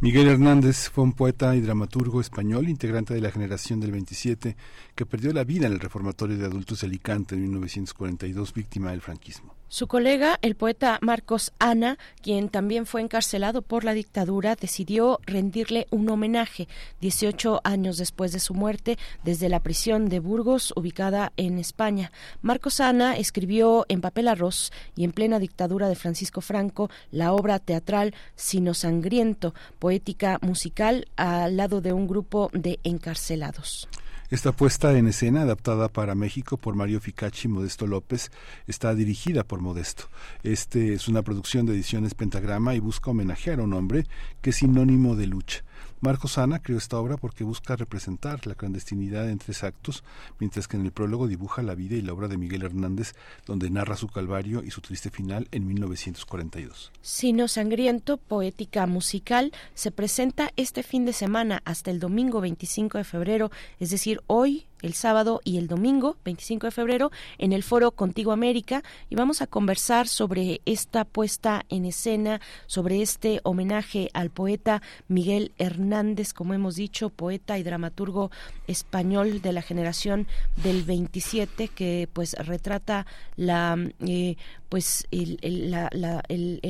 Miguel 0.00 0.28
Hernández 0.28 0.90
fue 0.90 1.04
un 1.04 1.12
poeta 1.12 1.56
y 1.56 1.60
dramaturgo 1.60 2.20
español, 2.20 2.68
integrante 2.68 3.14
de 3.14 3.20
la 3.20 3.30
generación 3.30 3.80
del 3.80 3.92
27, 3.92 4.56
que 4.94 5.06
perdió 5.06 5.32
la 5.32 5.44
vida 5.44 5.66
en 5.66 5.72
el 5.72 5.80
reformatorio 5.80 6.36
de 6.36 6.44
adultos 6.44 6.80
de 6.80 6.88
Alicante 6.88 7.34
en 7.34 7.42
1942, 7.42 8.52
víctima 8.52 8.90
del 8.90 9.00
franquismo. 9.00 9.54
Su 9.68 9.88
colega, 9.88 10.38
el 10.42 10.54
poeta 10.54 10.98
Marcos 11.00 11.52
Ana, 11.58 11.98
quien 12.22 12.48
también 12.48 12.86
fue 12.86 13.00
encarcelado 13.00 13.62
por 13.62 13.82
la 13.82 13.92
dictadura, 13.92 14.54
decidió 14.54 15.18
rendirle 15.26 15.88
un 15.90 16.08
homenaje 16.08 16.68
18 17.00 17.60
años 17.64 17.96
después 17.96 18.30
de 18.32 18.40
su 18.40 18.54
muerte 18.54 18.98
desde 19.24 19.48
la 19.48 19.60
prisión 19.60 20.08
de 20.08 20.20
Burgos, 20.20 20.72
ubicada 20.76 21.32
en 21.36 21.58
España. 21.58 22.12
Marcos 22.40 22.78
Ana 22.78 23.16
escribió 23.16 23.84
en 23.88 24.00
papel 24.00 24.28
arroz 24.28 24.70
y 24.94 25.02
en 25.04 25.12
plena 25.12 25.40
dictadura 25.40 25.88
de 25.88 25.96
Francisco 25.96 26.40
Franco 26.40 26.90
la 27.10 27.32
obra 27.32 27.58
teatral 27.58 28.14
Sino 28.36 28.74
Sangriento, 28.74 29.54
poética 29.78 30.38
musical 30.40 31.06
al 31.16 31.56
lado 31.56 31.80
de 31.80 31.92
un 31.92 32.06
grupo 32.06 32.50
de 32.52 32.78
encarcelados. 32.84 33.88
Esta 34.30 34.52
puesta 34.52 34.96
en 34.96 35.06
escena, 35.06 35.42
adaptada 35.42 35.88
para 35.88 36.14
México 36.14 36.56
por 36.56 36.74
Mario 36.74 36.98
Ficacci 36.98 37.46
y 37.46 37.50
Modesto 37.50 37.86
López, 37.86 38.30
está 38.66 38.94
dirigida 38.94 39.44
por 39.44 39.60
Modesto. 39.60 40.08
Este 40.42 40.94
es 40.94 41.08
una 41.08 41.20
producción 41.22 41.66
de 41.66 41.74
ediciones 41.74 42.14
Pentagrama 42.14 42.74
y 42.74 42.80
busca 42.80 43.10
homenajear 43.10 43.60
a 43.60 43.64
un 43.64 43.74
hombre 43.74 44.06
que 44.40 44.50
es 44.50 44.56
sinónimo 44.56 45.14
de 45.14 45.26
lucha. 45.26 45.62
Marcos 46.04 46.36
Ana 46.36 46.58
creó 46.58 46.76
esta 46.76 46.98
obra 46.98 47.16
porque 47.16 47.44
busca 47.44 47.76
representar 47.76 48.46
la 48.46 48.54
clandestinidad 48.54 49.30
en 49.30 49.38
tres 49.38 49.64
actos, 49.64 50.04
mientras 50.38 50.68
que 50.68 50.76
en 50.76 50.84
el 50.84 50.92
prólogo 50.92 51.28
dibuja 51.28 51.62
la 51.62 51.74
vida 51.74 51.96
y 51.96 52.02
la 52.02 52.12
obra 52.12 52.28
de 52.28 52.36
Miguel 52.36 52.62
Hernández, 52.62 53.14
donde 53.46 53.70
narra 53.70 53.96
su 53.96 54.08
calvario 54.08 54.62
y 54.62 54.70
su 54.70 54.82
triste 54.82 55.08
final 55.08 55.48
en 55.50 55.66
1942. 55.66 56.92
Sino 57.00 57.48
Sangriento, 57.48 58.18
poética 58.18 58.86
musical, 58.86 59.52
se 59.72 59.90
presenta 59.92 60.52
este 60.56 60.82
fin 60.82 61.06
de 61.06 61.14
semana 61.14 61.62
hasta 61.64 61.90
el 61.90 62.00
domingo 62.00 62.42
25 62.42 62.98
de 62.98 63.04
febrero, 63.04 63.50
es 63.80 63.88
decir, 63.88 64.20
hoy 64.26 64.66
el 64.84 64.92
sábado 64.92 65.40
y 65.44 65.56
el 65.56 65.66
domingo, 65.66 66.16
25 66.24 66.66
de 66.66 66.70
febrero, 66.70 67.10
en 67.38 67.52
el 67.52 67.62
foro 67.62 67.90
Contigo 67.92 68.32
América 68.32 68.82
y 69.08 69.14
vamos 69.14 69.40
a 69.40 69.46
conversar 69.46 70.06
sobre 70.06 70.60
esta 70.66 71.06
puesta 71.06 71.64
en 71.70 71.86
escena, 71.86 72.40
sobre 72.66 73.00
este 73.00 73.40
homenaje 73.44 74.10
al 74.12 74.28
poeta 74.28 74.82
Miguel 75.08 75.52
Hernández, 75.58 76.34
como 76.34 76.52
hemos 76.52 76.76
dicho, 76.76 77.08
poeta 77.08 77.58
y 77.58 77.62
dramaturgo 77.62 78.30
español 78.66 79.40
de 79.40 79.52
la 79.52 79.62
generación 79.62 80.26
del 80.62 80.82
27, 80.82 81.68
que 81.68 82.06
pues 82.12 82.34
retrata 82.34 83.06
la 83.36 83.78
eh, 84.06 84.36
pues 84.68 85.06
el, 85.10 85.74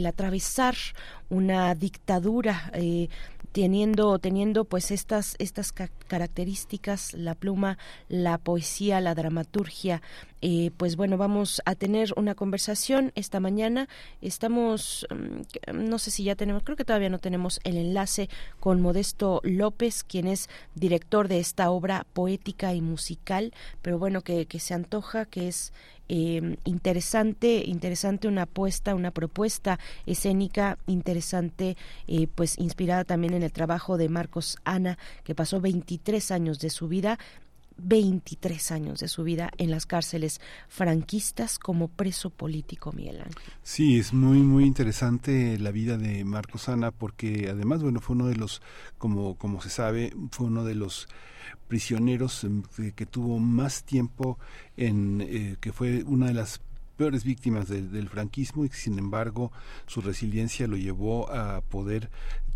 atravesar 0.07 0.77
una 1.31 1.74
dictadura 1.74 2.70
eh, 2.74 3.09
teniendo 3.55 4.18
teniendo 4.18 4.64
pues 4.64 4.90
estas 4.90 5.36
estas 5.39 5.70
características 5.70 7.14
la 7.14 7.36
pluma 7.36 7.78
la 8.09 8.36
poesía 8.36 9.01
la 9.01 9.14
dramaturgia 9.14 10.02
eh, 10.47 10.72
pues 10.76 10.97
bueno 10.97 11.16
vamos 11.16 11.62
a 11.64 11.74
tener 11.74 12.12
una 12.16 12.35
conversación 12.35 13.12
esta 13.14 13.40
mañana. 13.40 13.89
Estamos 14.20 15.06
mm, 15.09 15.72
no 15.72 15.98
sé 15.98 16.10
si 16.10 16.24
ya 16.24 16.35
tenemos 16.35 16.64
creo 16.64 16.76
que 16.76 16.85
todavía 16.85 17.09
no 17.09 17.18
tenemos 17.18 17.60
el 17.64 17.78
enlace 17.78 18.28
con 18.60 18.82
Modesto 18.82 19.40
López 19.43 20.05
quien 20.05 20.26
es 20.26 20.51
director 20.74 21.28
de 21.28 21.39
esta 21.39 21.70
obra 21.70 22.06
poética 22.12 22.74
y 22.74 22.82
musical 22.82 23.55
pero 23.81 23.98
bueno 23.98 24.20
que, 24.20 24.44
que 24.44 24.60
se 24.60 24.74
antoja 24.74 25.24
que 25.24 25.48
es 25.48 25.72
eh, 26.09 26.56
interesante, 26.64 27.62
interesante 27.66 28.28
una 28.28 28.43
apuesta, 28.43 28.94
una 28.94 29.10
propuesta 29.10 29.78
escénica 30.06 30.78
interesante, 30.86 31.76
eh, 32.06 32.26
pues 32.35 32.59
inspirada 32.59 33.05
también 33.05 33.35
en 33.35 33.43
el 33.43 33.52
trabajo 33.52 33.97
de 33.97 34.09
Marcos 34.09 34.59
Ana, 34.64 34.98
que 35.24 35.35
pasó 35.35 35.60
23 35.60 36.31
años 36.31 36.59
de 36.59 36.70
su 36.70 36.89
vida 36.89 37.18
23 37.77 38.73
años 38.73 39.01
de 39.01 39.09
su 39.09 39.25
vida 39.25 39.51
en 39.59 39.71
las 39.71 39.87
cárceles 39.87 40.41
franquistas 40.69 41.59
como 41.59 41.89
preso 41.89 42.31
político, 42.31 42.93
Miguel 42.93 43.21
Ángel. 43.21 43.53
Sí, 43.63 43.99
es 43.99 44.13
muy, 44.13 44.39
muy 44.39 44.65
interesante 44.65 45.59
la 45.59 45.71
vida 45.71 45.99
de 45.99 46.25
Marcos 46.25 46.69
Ana 46.69 46.91
porque 46.91 47.49
además, 47.51 47.83
bueno, 47.83 48.01
fue 48.01 48.17
uno 48.17 48.27
de 48.27 48.37
los, 48.37 48.63
como, 48.99 49.37
como 49.37 49.61
se 49.61 49.71
sabe, 49.71 50.13
fue 50.31 50.47
uno 50.47 50.65
de 50.65 50.75
los 50.75 51.09
prisioneros 51.69 52.45
em, 52.45 52.63
que 52.95 53.07
tuvo 53.07 53.39
más 53.39 53.85
tiempo 53.85 54.39
en 54.77 55.21
eh, 55.21 55.57
que 55.61 55.73
fue 55.73 56.05
una 56.05 56.27
de 56.27 56.35
las 56.35 56.61
peores 56.97 57.25
víctimas 57.25 57.69
del 57.69 58.09
franquismo 58.09 58.65
y 58.65 58.69
sin 58.69 58.99
embargo 58.99 59.51
su 59.87 60.01
resiliencia 60.01 60.69
lo 60.69 60.77
llevó 60.77 61.31
a 61.31 61.61
poder 61.63 62.09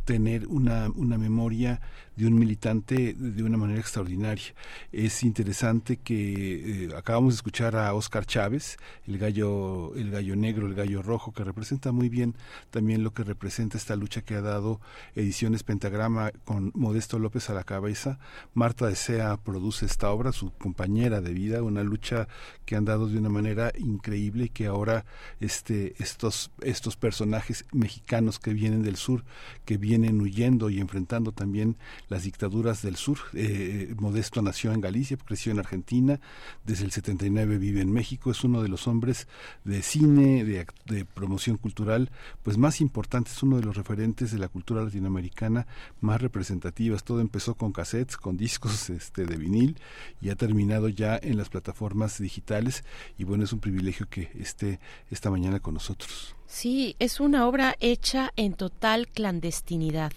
tener 0.05 0.47
una, 0.47 0.89
una 0.95 1.19
memoria 1.19 1.81
de 2.19 2.27
un 2.27 2.35
militante 2.35 3.15
de 3.15 3.43
una 3.45 3.57
manera 3.57 3.79
extraordinaria. 3.79 4.53
Es 4.91 5.23
interesante 5.23 5.99
que 5.99 6.87
eh, 6.87 6.89
acabamos 6.97 7.35
de 7.35 7.37
escuchar 7.37 7.77
a 7.77 7.95
Oscar 7.95 8.27
Chávez, 8.27 8.77
el 9.07 9.19
gallo, 9.19 9.95
el 9.95 10.11
gallo 10.11 10.35
negro, 10.35 10.67
el 10.67 10.75
gallo 10.75 11.01
rojo, 11.01 11.33
que 11.33 11.45
representa 11.45 11.93
muy 11.93 12.09
bien 12.09 12.35
también 12.71 13.05
lo 13.05 13.13
que 13.13 13.23
representa 13.23 13.79
esta 13.79 13.95
lucha 13.95 14.23
que 14.23 14.35
ha 14.35 14.41
dado 14.41 14.81
Ediciones 15.15 15.63
Pentagrama 15.63 16.33
con 16.45 16.73
Modesto 16.75 17.21
López 17.21 17.51
a 17.51 17.55
la 17.55 17.63
cabeza. 17.63 18.19
Marta 18.53 18.89
Desea 18.89 19.37
produce 19.37 19.87
esta 19.87 20.11
obra, 20.11 20.33
su 20.33 20.51
compañera 20.51 21.21
de 21.21 21.33
vida, 21.33 21.63
una 21.63 21.85
lucha 21.85 22.27
que 22.65 22.75
han 22.75 22.85
dado 22.85 23.07
de 23.07 23.17
una 23.17 23.29
manera 23.29 23.71
increíble 23.79 24.47
y 24.47 24.49
que 24.49 24.67
ahora 24.67 25.05
este, 25.39 25.95
estos, 26.03 26.51
estos 26.63 26.97
personajes 26.97 27.65
mexicanos 27.71 28.41
que 28.41 28.53
vienen 28.55 28.83
del 28.83 28.97
sur, 28.97 29.25
que 29.65 29.77
vienen 29.77 30.21
huyendo 30.21 30.69
y 30.69 30.81
enfrentando 30.81 31.31
también 31.31 31.77
las 32.09 32.25
dictaduras 32.25 32.83
del 32.83 32.97
sur. 32.97 33.19
Eh, 33.35 33.95
Modesto 33.99 34.43
nació 34.43 34.73
en 34.73 34.81
Galicia, 34.81 35.17
creció 35.17 35.53
en 35.53 35.59
Argentina, 35.59 36.21
desde 36.65 36.85
el 36.85 36.93
79 36.93 37.59
vive 37.59 37.81
en 37.81 37.93
México, 37.93 38.31
es 38.31 38.45
uno 38.45 38.63
de 38.63 38.69
los 38.69 38.87
hombres 38.87 39.29
de 39.65 39.83
cine, 39.83 40.45
de, 40.45 40.67
de 40.87 41.05
promoción 41.05 41.57
cultural, 41.57 42.11
pues 42.43 42.57
más 42.57 42.81
importantes, 42.81 43.35
es 43.35 43.43
uno 43.43 43.57
de 43.57 43.65
los 43.65 43.77
referentes 43.77 44.33
de 44.33 44.39
la 44.39 44.49
cultura 44.49 44.83
latinoamericana 44.83 45.67
más 46.01 46.21
representativas. 46.21 47.05
Todo 47.05 47.21
empezó 47.21 47.55
con 47.55 47.73
cassettes, 47.73 48.17
con 48.17 48.37
discos 48.37 48.91
este, 48.91 49.27
de 49.27 49.37
vinil 49.37 49.79
y 50.21 50.31
ha 50.31 50.37
terminado 50.37 50.89
ya 50.89 51.19
en 51.23 51.37
las 51.37 51.49
plataformas 51.49 52.19
digitales 52.19 52.85
y 53.17 53.25
bueno, 53.25 53.45
es 53.45 53.53
un 53.53 53.61
privilegio 53.61 54.09
que 54.09 54.31
esté 54.39 54.81
esta 55.11 55.31
mañana 55.31 55.61
con 55.61 55.75
nosotros. 55.75 56.35
Sí, 56.47 56.97
es 56.99 57.21
una 57.21 57.47
obra 57.47 57.77
hecha 57.79 58.33
en 58.37 58.55
total 58.55 59.09
clandestinidad, 59.09 60.13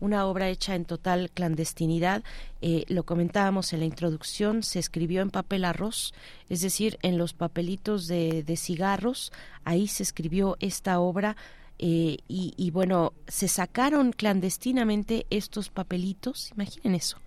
una 0.00 0.26
obra 0.26 0.48
hecha 0.48 0.74
en 0.74 0.84
total 0.84 1.30
clandestinidad. 1.30 2.22
Eh, 2.62 2.84
lo 2.88 3.04
comentábamos 3.04 3.72
en 3.72 3.80
la 3.80 3.86
introducción, 3.86 4.62
se 4.62 4.78
escribió 4.78 5.22
en 5.22 5.30
papel 5.30 5.64
arroz, 5.64 6.14
es 6.48 6.60
decir, 6.60 6.98
en 7.02 7.18
los 7.18 7.32
papelitos 7.32 8.06
de, 8.06 8.56
cigarros, 8.56 9.32
ahí 9.64 9.88
se 9.88 10.02
escribió 10.02 10.56
esta 10.60 10.98
obra. 11.00 11.36
Eh, 11.78 12.18
y, 12.26 12.54
y 12.56 12.70
bueno, 12.70 13.12
se 13.28 13.48
sacaron 13.48 14.12
clandestinamente 14.12 15.26
estos 15.28 15.68
papelitos, 15.68 16.50
imaginen 16.52 16.94
eso, 16.94 17.18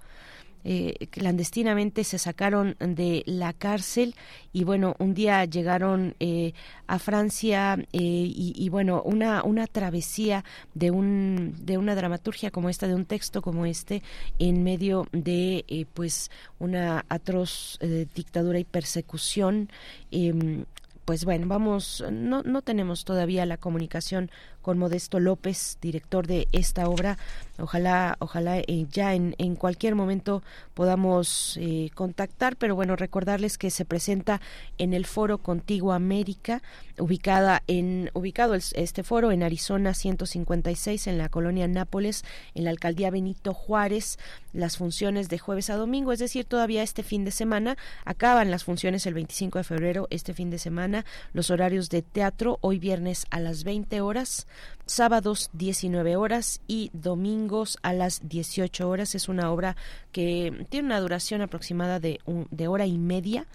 eh, 0.63 1.07
clandestinamente 1.09 2.03
se 2.03 2.17
sacaron 2.17 2.75
de 2.79 3.23
la 3.25 3.53
cárcel 3.53 4.15
y 4.51 4.63
bueno, 4.63 4.95
un 4.99 5.13
día 5.13 5.45
llegaron 5.45 6.15
eh, 6.19 6.53
a 6.87 6.99
Francia 6.99 7.77
y, 7.91 8.69
bueno, 8.69 9.01
una, 9.03 9.43
una 9.43 9.67
travesía 9.67 10.43
de, 10.73 10.91
un, 10.91 11.55
de 11.61 11.77
una 11.77 11.95
dramaturgia 11.95 12.51
como 12.51 12.69
esta, 12.69 12.87
de 12.87 12.95
un 12.95 13.05
texto 13.05 13.41
como 13.41 13.65
este, 13.65 14.03
en 14.37 14.63
medio 14.63 15.07
de 15.11 15.87
pues 15.93 16.31
una 16.57 17.05
atroz 17.09 17.79
dictadura 18.13 18.59
y 18.59 18.65
persecución. 18.65 19.69
Em, 20.11 20.65
pues 21.09 21.25
bueno, 21.25 21.47
vamos, 21.47 22.03
no, 22.11 22.43
no 22.43 22.61
tenemos 22.61 23.03
todavía 23.03 23.43
la 23.47 23.57
comunicación 23.57 24.29
con 24.61 24.77
Modesto 24.77 25.19
López, 25.19 25.77
director 25.81 26.27
de 26.27 26.47
esta 26.51 26.87
obra. 26.87 27.17
Ojalá, 27.57 28.15
ojalá 28.19 28.59
eh, 28.59 28.85
ya 28.91 29.13
en, 29.15 29.35
en, 29.37 29.55
cualquier 29.55 29.95
momento 29.95 30.43
podamos 30.73 31.57
eh, 31.59 31.89
contactar, 31.93 32.55
pero 32.55 32.75
bueno, 32.75 32.95
recordarles 32.95 33.57
que 33.57 33.69
se 33.69 33.85
presenta 33.85 34.39
en 34.77 34.93
el 34.93 35.05
Foro 35.05 35.39
Contigo 35.39 35.91
América, 35.91 36.61
ubicada 36.97 37.63
en, 37.67 38.11
ubicado 38.13 38.55
este 38.55 39.03
foro 39.03 39.31
en 39.31 39.43
Arizona 39.43 39.93
156, 39.93 41.07
en 41.07 41.17
la 41.17 41.29
colonia 41.29 41.67
Nápoles, 41.67 42.23
en 42.55 42.63
la 42.63 42.69
alcaldía 42.69 43.11
Benito 43.11 43.53
Juárez, 43.53 44.17
las 44.53 44.77
funciones 44.77 45.29
de 45.29 45.37
jueves 45.37 45.69
a 45.69 45.75
domingo, 45.75 46.11
es 46.11 46.19
decir, 46.19 46.45
todavía 46.45 46.83
este 46.83 47.03
fin 47.03 47.25
de 47.25 47.31
semana, 47.31 47.77
acaban 48.05 48.51
las 48.51 48.63
funciones 48.63 49.05
el 49.05 49.13
25 49.13 49.57
de 49.59 49.63
febrero, 49.63 50.07
este 50.09 50.33
fin 50.33 50.49
de 50.49 50.59
semana, 50.59 51.05
los 51.33 51.49
horarios 51.51 51.89
de 51.89 52.01
teatro, 52.01 52.57
hoy 52.61 52.79
viernes 52.79 53.25
a 53.29 53.39
las 53.39 53.63
20 53.63 54.01
horas, 54.01 54.47
sábados 54.85 55.49
19 55.53 56.15
horas 56.15 56.61
y 56.67 56.89
domingos 56.93 57.77
a 57.81 57.93
las 57.93 58.27
18 58.27 58.89
horas. 58.89 59.15
Es 59.15 59.29
una 59.29 59.51
obra 59.51 59.75
que 60.11 60.65
tiene 60.69 60.87
una 60.87 60.99
duración 60.99 61.41
aproximada 61.41 61.99
de, 61.99 62.19
de 62.51 62.67
hora 62.67 62.85
y 62.85 62.97
media. 62.97 63.45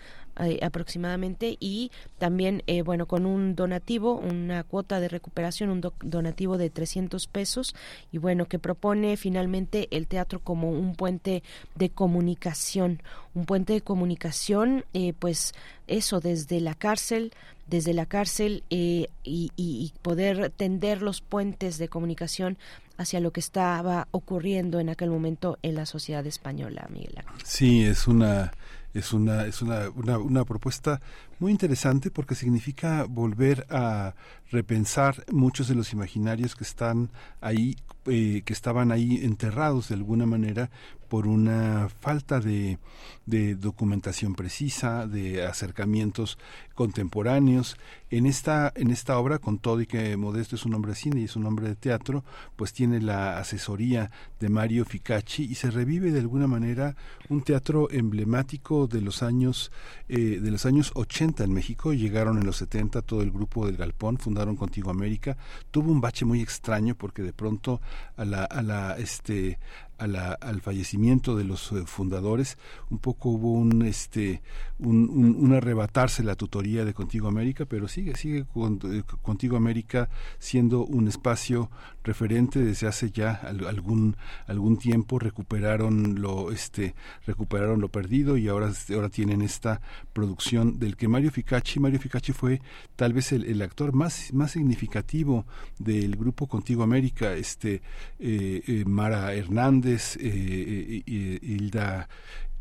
Eh, 0.41 0.59
aproximadamente 0.63 1.57
y 1.61 1.93
también 2.19 2.65
eh, 2.67 2.83
bueno 2.83 3.07
con 3.07 3.25
un 3.25 3.55
donativo 3.55 4.17
una 4.17 4.65
cuota 4.65 4.99
de 4.99 5.09
recuperación 5.09 5.71
un 5.71 5.81
donativo 6.03 6.59
de 6.59 6.71
300 6.71 7.29
pesos 7.29 7.77
y 8.11 8.19
bueno 8.19 8.47
que 8.47 8.59
propone 8.59 9.17
finalmente 9.17 9.87
el 9.93 10.09
teatro 10.09 10.41
como 10.41 10.71
un 10.71 10.97
puente 10.97 11.45
de 11.77 11.89
comunicación 11.91 13.01
un 13.35 13.47
puente 13.47 13.75
de 13.75 13.83
comunicación 13.83 14.85
eh, 14.93 15.13
pues 15.17 15.55
eso 15.87 16.19
desde 16.19 16.61
la 16.61 16.75
cárcel 16.75 17.33
desde 17.67 17.95
la 17.95 18.07
cárcel 18.07 18.63
eh, 18.71 19.09
y, 19.23 19.93
poder 20.03 20.51
tender 20.51 21.01
los 21.01 21.21
puentes 21.21 21.79
de 21.79 21.89
comunicación 21.89 22.59
hacia 22.99 23.21
lo 23.21 23.33
que 23.33 23.41
estaba 23.41 24.07
ocurriendo 24.11 24.81
en 24.81 24.91
aquel 24.91 25.11
momento 25.11 25.59
en 25.63 25.75
la 25.75 25.87
sociedad 25.87 26.27
española, 26.27 26.87
Miguel. 26.91 27.15
Sí, 27.43 27.83
es 27.83 28.07
una 28.07 28.53
es 28.95 29.13
una 29.13 29.45
es 29.45 29.61
una, 29.61 29.91
una, 29.91 30.19
una 30.19 30.45
propuesta 30.45 31.01
muy 31.45 31.53
interesante 31.53 32.11
porque 32.11 32.35
significa 32.35 33.05
volver 33.05 33.67
a 33.69 34.15
repensar 34.51 35.27
muchos 35.31 35.69
de 35.69 35.75
los 35.75 35.93
imaginarios 35.93 36.57
que 36.57 36.65
están 36.65 37.11
ahí 37.43 37.77
eh, 38.07 38.43
que 38.45 38.53
estaban 38.53 38.93
ahí 38.93 39.25
enterrados 39.25 39.89
de 39.89 39.95
alguna 39.95 40.27
manera 40.27 40.71
por 41.09 41.27
una 41.27 41.89
falta 42.01 42.39
de, 42.41 42.79
documentación 43.25 44.35
precisa, 44.35 45.07
de 45.07 45.47
acercamientos 45.47 46.39
contemporáneos. 46.75 47.77
En 48.11 48.27
esta, 48.27 48.73
en 48.75 48.91
esta 48.91 49.19
obra, 49.19 49.39
con 49.39 49.59
todo 49.59 49.81
y 49.81 49.87
que 49.87 50.17
Modesto 50.17 50.57
es 50.57 50.67
un 50.67 50.75
hombre 50.75 50.91
de 50.91 50.97
cine 50.97 51.21
y 51.21 51.25
es 51.25 51.37
un 51.37 51.47
hombre 51.47 51.69
de 51.69 51.77
teatro, 51.77 52.25
pues 52.57 52.73
tiene 52.75 53.01
la 53.01 53.39
asesoría 53.39 54.11
de 54.39 54.49
Mario 54.51 54.85
Ficacci 54.85 55.45
y 55.45 55.55
se 55.55 55.71
revive 55.71 56.11
de 56.11 56.21
alguna 56.21 56.47
manera 56.47 56.97
un 57.29 57.43
teatro 57.43 57.89
emblemático 57.91 58.87
de 58.87 59.01
los 59.01 59.23
años, 59.23 59.73
eh, 60.09 60.41
de 60.43 60.51
los 60.51 60.67
años 60.67 60.93
80 60.95 61.34
en 61.43 61.53
México. 61.53 61.93
Llegaron 61.93 62.39
en 62.39 62.47
los 62.47 62.57
70 62.59 63.03
todo 63.03 63.23
el 63.23 63.33
grupo 63.33 63.67
del 63.67 63.77
Galpón, 63.77 64.19
fundaron 64.19 64.55
Contigo 64.55 64.91
América. 64.91 65.37
Tuvo 65.73 65.91
un 65.91 66.01
bache 66.01 66.25
muy 66.25 66.41
extraño 66.41 66.95
porque 66.95 67.23
de 67.23 67.33
pronto 67.33 67.81
a 68.17 68.25
la, 68.25 68.45
a 68.45 68.63
la, 68.63 68.97
este, 68.99 69.59
al 69.99 70.61
fallecimiento 70.61 71.37
de 71.37 71.45
los 71.45 71.73
eh, 71.73 71.85
fundadores, 71.87 72.59
un 72.91 72.99
poco 72.99 73.31
hubo 73.31 73.53
un, 73.53 73.83
este, 73.83 74.43
un, 74.79 75.53
arrebatarse 75.53 76.25
la 76.25 76.35
tutoría 76.35 76.85
de 76.85 76.95
Contigo 76.95 77.29
América, 77.29 77.65
pero 77.65 77.89
sigue, 77.89 78.17
sigue 78.17 78.41
eh, 78.41 79.03
Contigo 79.23 79.57
América 79.57 80.09
siendo 80.39 80.85
un 80.85 81.09
espacio 81.09 81.71
referente 82.03 82.59
desde 82.59 82.87
hace 82.87 83.11
ya 83.11 83.33
algún, 83.35 84.17
algún 84.47 84.77
tiempo, 84.77 85.19
recuperaron 85.19 86.21
lo, 86.21 86.51
este, 86.51 86.95
recuperaron 87.27 87.81
lo 87.81 87.89
perdido 87.89 88.37
y 88.37 88.49
ahora, 88.49 88.73
ahora 88.93 89.09
tienen 89.09 89.43
esta 89.43 89.81
producción 90.13 90.79
del 90.79 90.97
que 90.97 91.09
Mario 91.09 91.31
Ficacci, 91.31 91.81
Mario 91.81 92.01
Ficacci 92.01 92.33
fue 92.33 92.61
tal 92.97 93.13
vez 93.13 93.33
el, 93.33 93.63
actor 93.63 93.95
más, 93.95 94.33
más 94.33 94.53
significativo 94.53 95.47
del 95.79 96.17
grupo 96.17 96.47
Contigo 96.47 96.83
América, 96.83 97.33
este, 97.35 97.81
eh, 98.19 98.85
Mara 98.87 99.33
Hernández, 99.35 99.84
eh, 99.85 101.03
y 101.07 101.55
Hilda 101.55 102.09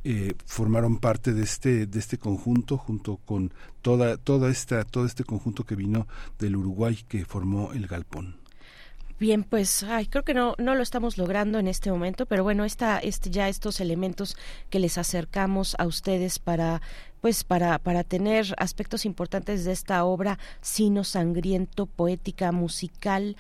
eh, 0.03 0.33
formaron 0.45 0.97
parte 0.97 1.33
de 1.33 1.43
este 1.43 1.85
de 1.85 1.99
este 1.99 2.17
conjunto 2.17 2.77
junto 2.77 3.17
con 3.17 3.53
toda 3.81 4.17
toda 4.17 4.49
esta 4.51 4.83
todo 4.83 5.05
este 5.05 5.23
conjunto 5.23 5.63
que 5.63 5.75
vino 5.75 6.07
del 6.39 6.57
Uruguay 6.57 7.05
que 7.07 7.23
formó 7.25 7.71
el 7.73 7.87
Galpón. 7.87 8.43
Bien, 9.19 9.43
pues 9.43 9.83
ay, 9.83 10.07
creo 10.07 10.23
que 10.23 10.33
no, 10.33 10.55
no 10.57 10.75
lo 10.75 10.83
estamos 10.83 11.17
logrando 11.17 11.57
en 11.57 11.69
este 11.69 11.89
momento, 11.89 12.25
pero 12.25 12.43
bueno, 12.43 12.65
esta, 12.65 12.99
este, 12.99 13.29
ya 13.29 13.47
estos 13.47 13.79
elementos 13.79 14.35
que 14.69 14.79
les 14.79 14.97
acercamos 14.97 15.77
a 15.79 15.85
ustedes 15.85 16.39
para 16.39 16.81
pues 17.21 17.45
para, 17.45 17.79
para 17.79 18.03
tener 18.03 18.53
aspectos 18.57 19.05
importantes 19.05 19.63
de 19.63 19.71
esta 19.71 20.03
obra 20.03 20.39
sino 20.59 21.05
sangriento, 21.05 21.85
poética, 21.85 22.51
musical, 22.51 23.37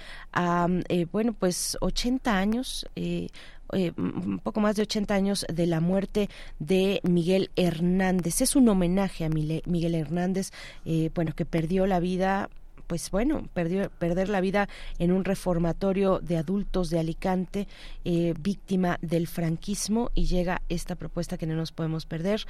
eh, 0.87 1.05
bueno, 1.11 1.33
pues 1.33 1.77
80 1.81 2.37
años, 2.37 2.87
eh, 2.95 3.27
eh, 3.75 3.93
un 3.97 4.39
poco 4.39 4.59
más 4.59 4.75
de 4.75 4.83
80 4.83 5.13
años 5.13 5.45
de 5.51 5.67
la 5.67 5.79
muerte 5.79 6.29
de 6.59 6.99
Miguel 7.03 7.51
Hernández. 7.55 8.41
Es 8.41 8.55
un 8.55 8.69
homenaje 8.69 9.25
a 9.25 9.29
Miguel 9.29 9.95
Hernández, 9.95 10.51
eh, 10.85 11.09
bueno, 11.13 11.33
que 11.35 11.45
perdió 11.45 11.85
la 11.87 11.99
vida 11.99 12.49
pues 12.85 13.09
bueno, 13.09 13.47
perdió, 13.53 13.89
perder 13.89 14.27
la 14.27 14.41
vida 14.41 14.67
en 14.99 15.13
un 15.13 15.23
reformatorio 15.23 16.19
de 16.19 16.37
adultos 16.37 16.89
de 16.89 16.99
Alicante, 16.99 17.67
eh, 18.03 18.33
víctima 18.37 18.99
del 19.01 19.27
franquismo, 19.27 20.11
y 20.13 20.25
llega 20.25 20.61
esta 20.67 20.95
propuesta 20.95 21.37
que 21.37 21.47
no 21.47 21.55
nos 21.55 21.71
podemos 21.71 22.05
perder. 22.05 22.45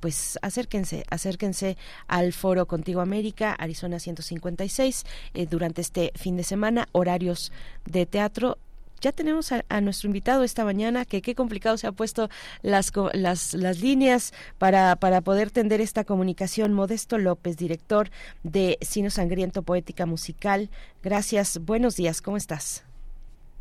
pues 0.00 0.38
acérquense, 0.40 1.04
acérquense 1.10 1.76
al 2.06 2.32
foro 2.32 2.66
Contigo 2.66 3.00
América, 3.00 3.52
Arizona 3.52 3.98
156, 3.98 5.04
durante 5.50 5.80
este 5.80 6.12
fin 6.14 6.36
de 6.36 6.44
semana, 6.44 6.88
horarios 6.92 7.52
de 7.84 8.06
teatro 8.06 8.58
ya 9.00 9.12
tenemos 9.12 9.52
a, 9.52 9.80
nuestro 9.80 10.08
invitado 10.08 10.42
esta 10.42 10.64
mañana, 10.64 11.04
que 11.04 11.22
qué 11.22 11.34
complicado 11.34 11.76
se 11.76 11.86
ha 11.86 11.92
puesto 11.92 12.28
las, 12.62 12.92
las, 13.12 13.54
las 13.54 13.80
líneas 13.80 14.32
para, 14.58 14.96
para 14.96 15.20
poder 15.20 15.50
tender 15.50 15.80
esta 15.80 16.04
comunicación. 16.04 16.72
Modesto 16.72 17.18
López, 17.18 17.56
director 17.56 18.10
de 18.42 18.78
Sino 18.80 19.10
Sangriento 19.10 19.62
Poética 19.62 20.06
Musical. 20.06 20.70
Gracias, 21.02 21.60
buenos 21.64 21.96
días, 21.96 22.22
¿cómo 22.22 22.36
estás? 22.36 22.84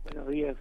Buenos 0.03 0.28
días, 0.28 0.56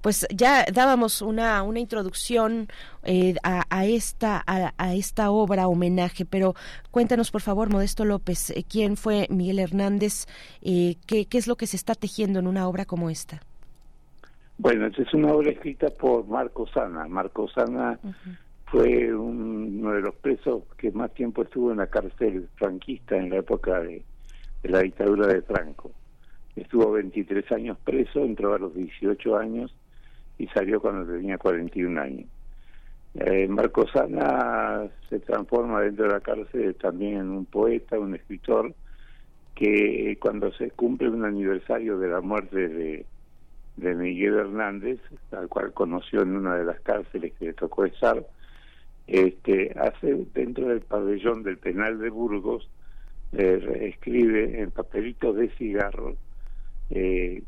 pues 0.00 0.26
ya 0.34 0.64
dábamos 0.72 1.22
una, 1.22 1.62
una 1.62 1.80
introducción 1.80 2.68
eh, 3.04 3.34
a, 3.42 3.86
esta, 3.86 4.42
a, 4.46 4.94
esta 4.94 5.30
obra 5.30 5.68
homenaje, 5.68 6.24
pero 6.24 6.54
cuéntanos 6.90 7.30
por 7.30 7.40
favor, 7.40 7.70
Modesto 7.70 8.04
López, 8.04 8.50
eh, 8.50 8.64
quién 8.68 8.96
fue 8.96 9.26
Miguel 9.30 9.58
Hernández, 9.58 10.26
eh, 10.62 10.96
qué, 11.06 11.26
qué 11.26 11.38
es 11.38 11.46
lo 11.46 11.56
que 11.56 11.66
se 11.66 11.76
está 11.76 11.94
tejiendo 11.94 12.38
en 12.38 12.46
una 12.46 12.66
obra 12.68 12.84
como 12.84 13.10
esta. 13.10 13.40
Bueno, 14.58 14.86
esta 14.86 15.02
es 15.02 15.14
una 15.14 15.32
obra 15.32 15.50
escrita 15.50 15.88
por 15.88 16.26
Marco 16.26 16.66
Sana. 16.68 17.08
Marco 17.08 17.48
Sana 17.48 17.98
fue 18.66 19.12
uno 19.14 19.92
de 19.92 20.02
los 20.02 20.14
presos 20.16 20.64
que 20.76 20.90
más 20.92 21.12
tiempo 21.14 21.42
estuvo 21.42 21.72
en 21.72 21.78
la 21.78 21.86
cárcel 21.86 22.46
franquista 22.56 23.16
en 23.16 23.30
la 23.30 23.36
época 23.36 23.80
de, 23.80 24.02
de 24.62 24.68
la 24.68 24.80
dictadura 24.80 25.26
de 25.26 25.40
Franco. 25.42 25.92
Estuvo 26.56 26.92
23 26.92 27.50
años 27.52 27.78
preso, 27.82 28.20
entró 28.20 28.54
a 28.54 28.58
los 28.58 28.74
18 28.74 29.36
años 29.36 29.74
y 30.40 30.46
salió 30.48 30.80
cuando 30.80 31.12
tenía 31.12 31.36
41 31.36 32.00
años. 32.00 32.26
Eh, 33.14 33.46
Marco 33.46 33.86
Sana 33.88 34.88
se 35.10 35.18
transforma 35.20 35.82
dentro 35.82 36.06
de 36.06 36.12
la 36.12 36.20
cárcel 36.20 36.74
también 36.76 37.18
en 37.18 37.28
un 37.28 37.44
poeta, 37.44 37.98
un 37.98 38.14
escritor, 38.14 38.72
que 39.54 40.16
cuando 40.18 40.50
se 40.52 40.70
cumple 40.70 41.10
un 41.10 41.26
aniversario 41.26 41.98
de 41.98 42.08
la 42.08 42.22
muerte 42.22 42.68
de, 42.68 43.04
de 43.76 43.94
Miguel 43.94 44.38
Hernández, 44.38 44.98
al 45.32 45.48
cual 45.48 45.74
conoció 45.74 46.22
en 46.22 46.36
una 46.36 46.56
de 46.56 46.64
las 46.64 46.80
cárceles 46.80 47.34
que 47.38 47.46
le 47.46 47.52
tocó 47.52 47.84
estar, 47.84 48.24
este, 49.06 49.74
hace 49.78 50.24
dentro 50.32 50.68
del 50.68 50.80
pabellón 50.80 51.42
del 51.42 51.58
penal 51.58 51.98
de 51.98 52.08
Burgos, 52.08 52.66
eh, 53.32 53.90
escribe 53.92 54.62
en 54.62 54.70
papelitos 54.70 55.36
de 55.36 55.50
cigarro 55.50 56.16
eh, 56.88 57.42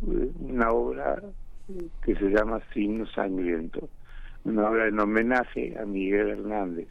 una 0.00 0.70
obra 0.70 1.20
que 2.02 2.14
se 2.14 2.30
llama 2.30 2.60
Sin 2.72 3.06
Sangriento, 3.06 3.88
una 4.44 4.70
obra 4.70 4.88
en 4.88 4.98
homenaje 5.00 5.76
a 5.78 5.84
Miguel 5.84 6.30
Hernández. 6.30 6.88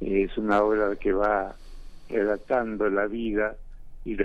Es 0.00 0.36
una 0.36 0.62
obra 0.62 0.94
que 0.96 1.12
va 1.12 1.56
relatando 2.08 2.88
la 2.88 3.06
vida 3.06 3.56
y 4.04 4.16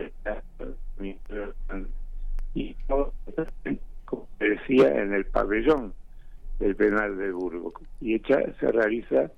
y 2.54 2.76
como 2.86 3.14
decía 4.40 5.02
en 5.02 5.14
el 5.14 5.26
pabellón 5.26 5.94
del 6.60 6.76
penal 6.76 7.18
de 7.18 7.32
Burgos 7.32 7.74
y 8.02 8.16
hecha 8.16 8.40
se 8.60 8.72
realiza 8.72 9.32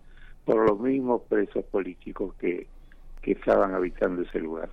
por 0.45 0.67
los 0.67 0.79
mismos 0.79 1.21
presos 1.29 1.63
políticos 1.65 2.35
que, 2.39 2.67
que 3.21 3.31
estaban 3.31 3.73
habitando 3.73 4.23
ese 4.23 4.39
lugar. 4.39 4.69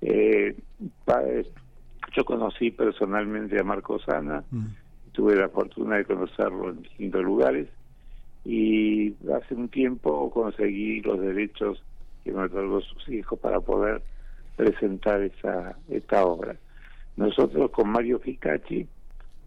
Eh, 0.00 0.56
yo 2.16 2.24
conocí 2.24 2.70
personalmente 2.70 3.60
a 3.60 3.64
Marco 3.64 3.98
Sana, 4.00 4.42
mm. 4.50 4.66
Tuve 5.20 5.36
la 5.36 5.50
fortuna 5.50 5.96
de 5.96 6.06
conocerlo 6.06 6.70
en 6.70 6.80
distintos 6.80 7.22
lugares 7.22 7.68
y 8.42 9.14
hace 9.30 9.54
un 9.54 9.68
tiempo 9.68 10.30
conseguí 10.30 11.02
los 11.02 11.20
derechos 11.20 11.82
que 12.24 12.32
me 12.32 12.44
otorgó 12.44 12.80
sus 12.80 13.06
hijos 13.10 13.38
para 13.38 13.60
poder 13.60 14.00
presentar 14.56 15.20
esa, 15.20 15.76
esta 15.90 16.24
obra. 16.24 16.56
Nosotros 17.18 17.70
con 17.70 17.90
Mario 17.90 18.18
Ficacci, 18.18 18.88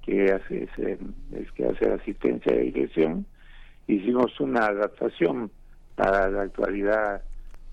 que 0.04 0.32
hace 0.32 0.70
es 0.78 1.52
que 1.54 1.66
hace 1.66 1.90
la 1.90 1.96
asistencia 1.96 2.56
de 2.56 2.66
dirección, 2.66 3.26
hicimos 3.88 4.40
una 4.40 4.68
adaptación 4.68 5.50
para 5.96 6.30
la 6.30 6.44
actualidad 6.44 7.24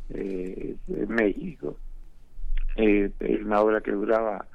eh, 0.09 0.75
de 0.87 1.07
México. 1.07 1.77
Eh, 2.77 3.11
una 3.45 3.61
obra 3.61 3.83
que 3.83 3.93
duraba, 3.93 4.47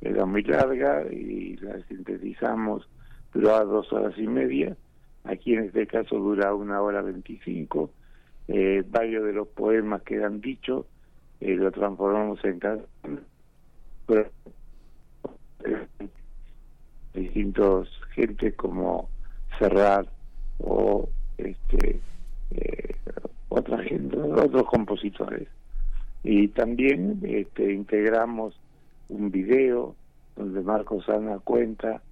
era 0.00 0.26
muy 0.26 0.42
larga 0.42 1.04
y 1.10 1.56
la 1.56 1.80
sintetizamos, 1.86 2.88
duraba 3.32 3.64
dos 3.64 3.92
horas 3.92 4.14
y 4.16 4.26
media, 4.26 4.76
aquí 5.24 5.54
en 5.54 5.64
este 5.64 5.86
caso 5.86 6.16
dura 6.16 6.54
una 6.54 6.80
hora 6.80 7.02
veinticinco, 7.02 7.90
eh, 8.48 8.82
varios 8.88 9.24
de 9.24 9.32
los 9.32 9.48
poemas 9.48 10.02
que 10.02 10.22
han 10.22 10.40
dicho 10.40 10.86
eh, 11.40 11.54
lo 11.54 11.70
transformamos 11.70 12.42
en 12.44 12.58
canciones. 12.58 13.24
Distintos 17.14 17.88
gente 18.14 18.52
como 18.54 19.08
Serrat 19.58 20.08
o 20.58 21.08
este 21.36 22.00
eh, 22.50 22.96
otra 23.48 23.78
gente, 23.84 24.16
otros 24.16 24.64
compositores. 24.64 25.48
Y 26.22 26.48
también 26.48 27.20
este, 27.22 27.72
integramos 27.72 28.58
un 29.08 29.30
video 29.30 29.94
donde 30.36 30.60
Marcos 30.62 31.04
Sana 31.06 31.38
cuenta 31.38 32.02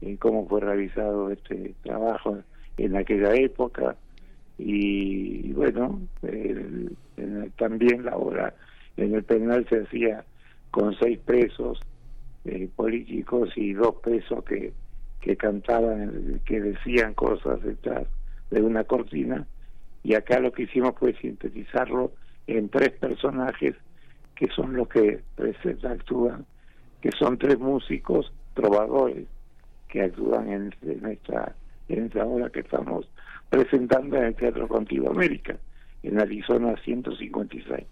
en 0.00 0.16
cómo 0.16 0.46
fue 0.48 0.60
realizado 0.60 1.30
este 1.30 1.74
trabajo 1.82 2.38
en 2.76 2.96
aquella 2.96 3.34
época. 3.34 3.96
Y, 4.58 5.52
bueno, 5.52 6.00
también 7.56 8.04
la 8.04 8.16
obra 8.16 8.54
en 8.96 9.14
el 9.14 9.24
penal 9.24 9.66
se 9.68 9.82
hacía 9.82 10.24
con 10.70 10.94
seis 10.98 11.18
presos 11.18 11.80
eh, 12.44 12.68
políticos 12.76 13.50
y 13.56 13.72
dos 13.72 13.96
presos 14.02 14.44
que, 14.44 14.72
que 15.20 15.36
cantaban, 15.36 16.40
que 16.44 16.60
decían 16.60 17.14
cosas 17.14 17.62
detrás 17.62 18.06
de 18.50 18.60
una 18.60 18.84
cortina. 18.84 19.46
Y 20.02 20.14
acá 20.14 20.40
lo 20.40 20.52
que 20.52 20.62
hicimos 20.64 20.94
fue 20.98 21.14
sintetizarlo 21.14 22.12
en 22.46 22.68
tres 22.68 22.90
personajes 22.90 23.76
que 24.40 24.48
son 24.56 24.74
los 24.74 24.88
que 24.88 25.20
actúan, 25.84 26.46
que 27.02 27.10
son 27.12 27.36
tres 27.36 27.58
músicos 27.58 28.32
trovadores 28.54 29.26
que 29.86 30.02
actúan 30.02 30.48
en, 30.48 30.74
esta 31.10 31.54
en 31.90 32.06
esta 32.06 32.24
obra 32.24 32.48
que 32.48 32.60
estamos 32.60 33.06
presentando 33.50 34.16
en 34.16 34.24
el 34.24 34.34
Teatro 34.34 34.66
Contigo 34.66 35.10
América, 35.10 35.58
en 36.02 36.18
Arizona 36.18 36.74
156. 36.82 37.84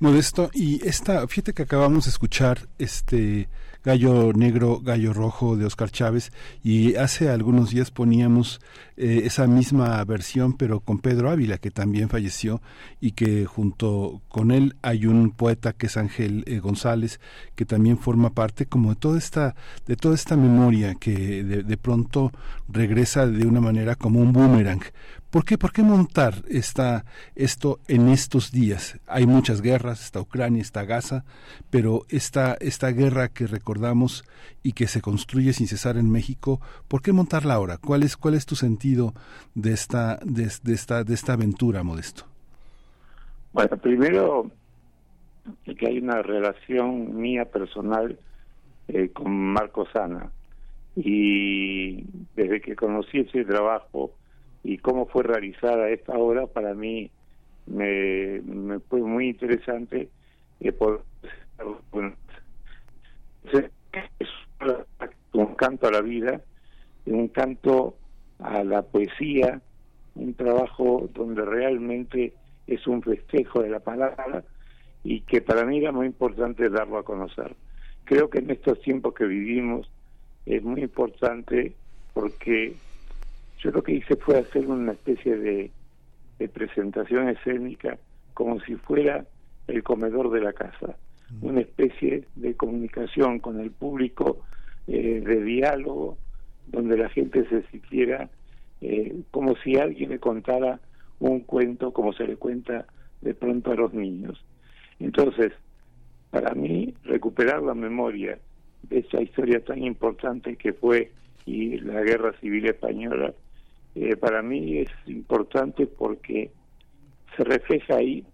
Modesto, 0.00 0.50
y 0.52 0.86
esta, 0.86 1.26
fíjate 1.28 1.54
que 1.54 1.62
acabamos 1.62 2.04
de 2.04 2.10
escuchar 2.10 2.58
este 2.78 3.48
Gallo 3.86 4.32
Negro, 4.32 4.80
Gallo 4.80 5.12
Rojo 5.12 5.56
de 5.56 5.64
Oscar 5.64 5.92
Chávez. 5.92 6.32
Y 6.64 6.96
hace 6.96 7.30
algunos 7.30 7.70
días 7.70 7.92
poníamos 7.92 8.60
eh, 8.96 9.22
esa 9.26 9.46
misma 9.46 10.02
versión 10.04 10.54
pero 10.54 10.80
con 10.80 10.98
Pedro 10.98 11.30
Ávila 11.30 11.58
que 11.58 11.70
también 11.70 12.08
falleció 12.08 12.62
y 12.98 13.12
que 13.12 13.44
junto 13.44 14.22
con 14.28 14.50
él 14.50 14.74
hay 14.80 15.04
un 15.04 15.32
poeta 15.32 15.74
que 15.74 15.86
es 15.86 15.98
Ángel 15.98 16.44
eh, 16.46 16.60
González 16.60 17.20
que 17.54 17.66
también 17.66 17.98
forma 17.98 18.30
parte 18.30 18.64
como 18.64 18.88
de 18.88 18.96
toda 18.96 19.18
esta 19.18 19.54
de 19.86 19.96
toda 19.96 20.14
esta 20.14 20.34
memoria 20.36 20.94
que 20.94 21.44
de, 21.44 21.76
pronto 21.76 22.32
regresa 22.68 23.26
de 23.26 23.46
una 23.46 23.60
manera 23.60 23.96
como 23.96 24.20
un 24.20 24.32
boomerang. 24.32 24.80
¿Por 25.28 25.44
qué, 25.44 25.58
¿Por 25.58 25.72
qué 25.72 25.82
montar 25.82 26.42
esta, 26.48 27.04
esto 27.34 27.80
en 27.88 28.08
estos 28.08 28.52
días? 28.52 28.98
Hay 29.06 29.26
muchas 29.26 29.60
guerras, 29.60 30.02
está 30.02 30.20
Ucrania, 30.20 30.62
está 30.62 30.84
Gaza, 30.84 31.24
pero 31.68 32.06
esta, 32.08 32.56
esta 32.60 32.88
guerra 32.88 33.28
que 33.28 33.46
y 34.62 34.72
que 34.72 34.86
se 34.86 35.00
construye 35.00 35.52
sin 35.52 35.66
cesar 35.66 35.96
en 35.96 36.10
México, 36.10 36.60
¿por 36.88 37.02
qué 37.02 37.12
montarla 37.12 37.54
ahora? 37.54 37.78
¿Cuál 37.78 38.02
es, 38.02 38.16
cuál 38.16 38.34
es 38.34 38.46
tu 38.46 38.54
sentido 38.54 39.14
de 39.54 39.72
esta, 39.72 40.18
de, 40.24 40.44
esta, 40.44 41.04
de 41.04 41.14
esta 41.14 41.32
aventura, 41.34 41.82
Modesto? 41.82 42.24
Bueno, 43.52 43.76
primero 43.76 44.50
que 45.64 45.86
hay 45.86 45.98
una 45.98 46.22
relación 46.22 47.20
mía 47.20 47.44
personal 47.44 48.18
eh, 48.88 49.10
con 49.10 49.32
Marco 49.32 49.86
Sana 49.92 50.30
y 50.96 52.04
desde 52.34 52.60
que 52.60 52.74
conocí 52.74 53.18
ese 53.18 53.44
trabajo 53.44 54.12
y 54.64 54.78
cómo 54.78 55.06
fue 55.06 55.22
realizada 55.22 55.90
esta 55.90 56.14
obra 56.14 56.46
para 56.46 56.74
mí 56.74 57.10
me, 57.66 58.40
fue 58.88 59.00
muy 59.00 59.28
interesante 59.28 60.08
eh, 60.60 60.72
poder 60.72 61.00
es 63.52 64.28
un 65.32 65.54
canto 65.54 65.88
a 65.88 65.92
la 65.92 66.00
vida 66.00 66.40
un 67.06 67.28
canto 67.28 67.96
a 68.38 68.64
la 68.64 68.82
poesía 68.82 69.60
un 70.14 70.34
trabajo 70.34 71.08
donde 71.12 71.44
realmente 71.44 72.32
es 72.66 72.86
un 72.86 73.02
festejo 73.02 73.62
de 73.62 73.70
la 73.70 73.80
palabra 73.80 74.44
y 75.04 75.20
que 75.20 75.40
para 75.40 75.64
mí 75.64 75.78
era 75.78 75.92
muy 75.92 76.06
importante 76.06 76.68
darlo 76.68 76.98
a 76.98 77.04
conocer. 77.04 77.54
Creo 78.04 78.28
que 78.28 78.38
en 78.38 78.50
estos 78.50 78.80
tiempos 78.80 79.14
que 79.14 79.24
vivimos 79.24 79.88
es 80.46 80.62
muy 80.62 80.82
importante 80.82 81.74
porque 82.12 82.74
yo 83.58 83.70
lo 83.70 83.82
que 83.82 83.92
hice 83.92 84.16
fue 84.16 84.38
hacer 84.38 84.66
una 84.66 84.92
especie 84.92 85.36
de, 85.36 85.70
presentación 86.52 87.28
escénica 87.28 87.98
como 88.34 88.60
si 88.60 88.74
fuera 88.74 89.24
el 89.68 89.82
comedor 89.82 90.30
de 90.30 90.40
la 90.40 90.52
casa. 90.52 90.96
Una 91.40 91.60
especie 91.60 92.24
de 92.36 92.54
comunicación 92.54 93.40
con 93.40 93.60
el 93.60 93.70
público, 93.70 94.44
eh, 94.86 95.22
de 95.24 95.42
diálogo, 95.42 96.16
donde 96.66 96.96
la 96.96 97.08
gente 97.08 97.48
se 97.48 97.62
sintiera 97.70 98.28
eh, 98.80 99.22
como 99.30 99.56
si 99.56 99.76
alguien 99.76 100.10
le 100.10 100.18
contara 100.18 100.80
un 101.18 101.40
cuento 101.40 101.92
como 101.92 102.12
se 102.12 102.26
le 102.26 102.36
cuenta 102.36 102.86
de 103.20 103.34
pronto 103.34 103.72
a 103.72 103.74
los 103.74 103.94
niños. 103.94 104.44
Entonces, 105.00 105.52
para 106.30 106.54
mí, 106.54 106.94
recuperar 107.04 107.62
la 107.62 107.74
memoria 107.74 108.38
de 108.82 108.98
esa 108.98 109.22
historia 109.22 109.64
tan 109.64 109.82
importante 109.82 110.56
que 110.56 110.72
fue 110.72 111.12
y 111.46 111.78
la 111.78 112.02
guerra 112.02 112.32
civil 112.40 112.66
española 112.66 113.32
eh, 113.94 114.16
para 114.16 114.42
mí 114.42 114.78
es 114.78 114.90
importante 115.06 115.86
porque 115.86 116.50
se 117.36 117.44
refleja 117.44 117.96
ahí 117.96 118.24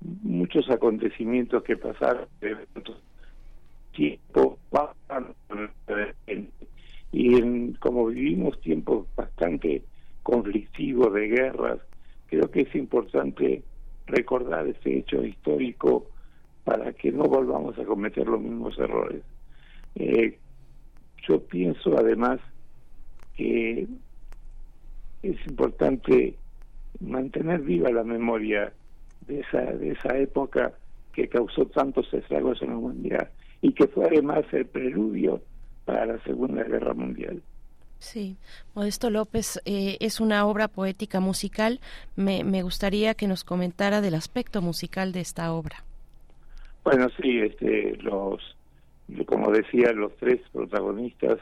muchos 0.00 0.70
acontecimientos 0.70 1.62
que 1.62 1.76
pasaron 1.76 2.26
tiempo 3.92 4.58
y 7.12 7.34
en, 7.34 7.72
como 7.74 8.06
vivimos 8.06 8.60
tiempos 8.60 9.06
bastante 9.16 9.82
conflictivos 10.22 11.12
de 11.12 11.28
guerras 11.28 11.78
creo 12.28 12.50
que 12.50 12.60
es 12.62 12.74
importante 12.74 13.62
recordar 14.06 14.66
ese 14.66 14.98
hecho 14.98 15.24
histórico 15.24 16.06
para 16.64 16.92
que 16.92 17.10
no 17.10 17.24
volvamos 17.24 17.78
a 17.78 17.84
cometer 17.84 18.26
los 18.26 18.40
mismos 18.40 18.78
errores. 18.78 19.22
Eh, 19.96 20.38
yo 21.26 21.42
pienso 21.42 21.98
además 21.98 22.38
que 23.36 23.88
es 25.22 25.46
importante 25.46 26.36
mantener 27.00 27.60
viva 27.60 27.90
la 27.90 28.04
memoria 28.04 28.72
de 29.30 29.40
esa, 29.40 29.60
de 29.60 29.92
esa 29.92 30.16
época 30.18 30.72
que 31.12 31.28
causó 31.28 31.64
tantos 31.66 32.12
estragos 32.12 32.60
en 32.62 32.70
la 32.70 32.76
humanidad 32.76 33.30
y 33.62 33.72
que 33.72 33.86
fue 33.88 34.06
además 34.06 34.44
el 34.52 34.66
preludio 34.66 35.40
para 35.84 36.06
la 36.06 36.22
Segunda 36.24 36.64
Guerra 36.64 36.94
Mundial. 36.94 37.42
Sí, 37.98 38.36
Modesto 38.74 39.10
López 39.10 39.60
eh, 39.66 39.98
es 40.00 40.20
una 40.20 40.46
obra 40.46 40.68
poética 40.68 41.20
musical. 41.20 41.80
Me, 42.16 42.44
me 42.44 42.62
gustaría 42.62 43.14
que 43.14 43.28
nos 43.28 43.44
comentara 43.44 44.00
del 44.00 44.14
aspecto 44.14 44.62
musical 44.62 45.12
de 45.12 45.20
esta 45.20 45.52
obra. 45.52 45.84
Bueno, 46.82 47.08
sí, 47.20 47.40
este, 47.40 47.96
los 47.96 48.56
como 49.26 49.50
decía, 49.50 49.92
los 49.92 50.14
tres 50.16 50.40
protagonistas 50.52 51.38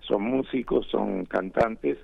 son 0.00 0.22
músicos, 0.22 0.86
son 0.90 1.24
cantantes. 1.24 1.98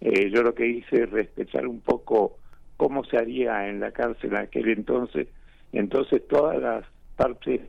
Eh, 0.00 0.30
yo 0.30 0.42
lo 0.42 0.54
que 0.54 0.66
hice 0.66 1.04
es 1.04 1.10
respetar 1.10 1.66
un 1.66 1.80
poco 1.80 2.36
cómo 2.80 3.04
se 3.04 3.18
haría 3.18 3.68
en 3.68 3.78
la 3.78 3.92
cárcel 3.92 4.30
en 4.30 4.36
aquel 4.36 4.70
entonces. 4.70 5.28
Entonces 5.70 6.26
todas 6.26 6.58
las 6.62 6.86
partes, 7.14 7.60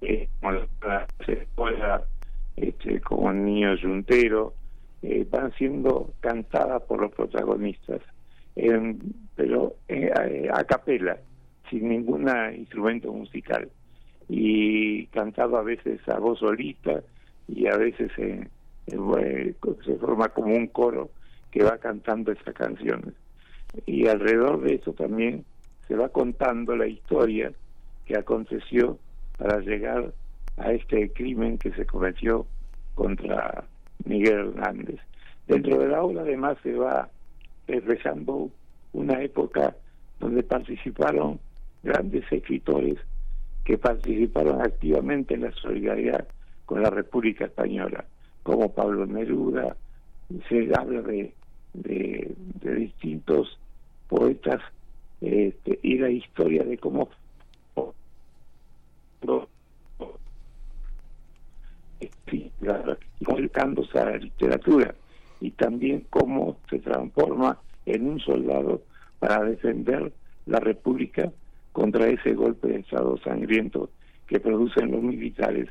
eh, 0.00 0.28
como 0.40 0.52
la 0.52 1.06
escuela, 1.28 2.02
como 3.04 3.32
el 3.32 3.44
niño 3.44 3.74
yuntero, 3.74 4.54
eh, 5.02 5.26
van 5.30 5.52
siendo 5.58 6.14
cantadas 6.20 6.80
por 6.84 7.02
los 7.02 7.12
protagonistas, 7.12 8.00
pero 9.36 9.74
eh, 9.88 10.48
a 10.50 10.64
capela, 10.64 11.18
sin 11.68 11.90
ningún 11.90 12.30
instrumento 12.56 13.12
musical 13.12 13.68
y 14.30 15.04
cantado 15.08 15.58
a 15.58 15.62
veces 15.62 16.00
a 16.08 16.18
voz 16.18 16.38
solita 16.38 17.02
y 17.46 17.66
a 17.66 17.76
veces 17.76 18.10
se 18.16 19.96
forma 19.98 20.30
como 20.30 20.54
un 20.54 20.68
coro 20.68 21.10
que 21.52 21.62
va 21.62 21.78
cantando 21.78 22.32
esas 22.32 22.54
canciones. 22.54 23.14
Y 23.86 24.08
alrededor 24.08 24.60
de 24.62 24.74
eso 24.74 24.92
también 24.92 25.44
se 25.86 25.94
va 25.94 26.08
contando 26.08 26.74
la 26.74 26.86
historia 26.88 27.52
que 28.06 28.18
aconteció 28.18 28.98
para 29.38 29.60
llegar 29.60 30.12
a 30.56 30.72
este 30.72 31.10
crimen 31.12 31.58
que 31.58 31.72
se 31.72 31.86
cometió 31.86 32.46
contra 32.94 33.64
Miguel 34.04 34.48
Hernández. 34.48 35.00
Dentro 35.46 35.78
de 35.78 35.88
la 35.88 36.02
obra 36.02 36.22
además 36.22 36.58
se 36.62 36.72
va 36.72 37.08
reflejando 37.66 38.50
una 38.92 39.22
época 39.22 39.76
donde 40.20 40.42
participaron 40.42 41.38
grandes 41.82 42.24
escritores 42.30 42.98
que 43.64 43.78
participaron 43.78 44.60
activamente 44.60 45.34
en 45.34 45.42
la 45.42 45.52
solidaridad 45.52 46.26
con 46.64 46.82
la 46.82 46.90
República 46.90 47.44
Española, 47.46 48.04
como 48.42 48.72
Pablo 48.72 49.06
Neruda, 49.06 49.76
se 50.48 50.70
habla 50.74 51.02
de, 51.02 51.32
de, 51.74 52.34
distintos 52.60 53.58
poetas 54.08 54.60
este, 55.20 55.78
y 55.82 55.98
la 55.98 56.10
historia 56.10 56.64
de 56.64 56.78
cómo 56.78 57.08
dedicándose 63.52 63.98
a 63.98 64.06
la 64.06 64.16
literatura 64.16 64.94
y 65.40 65.50
también 65.50 66.06
cómo 66.10 66.56
se 66.70 66.78
transforma 66.78 67.58
en 67.86 68.08
un 68.08 68.20
soldado 68.20 68.82
para 69.18 69.44
defender 69.44 70.12
la 70.46 70.60
República 70.60 71.30
contra 71.72 72.08
ese 72.08 72.34
golpe 72.34 72.68
de 72.68 72.80
Estado 72.80 73.18
sangriento 73.18 73.90
que 74.26 74.40
producen 74.40 74.90
los 74.90 75.02
militares 75.02 75.68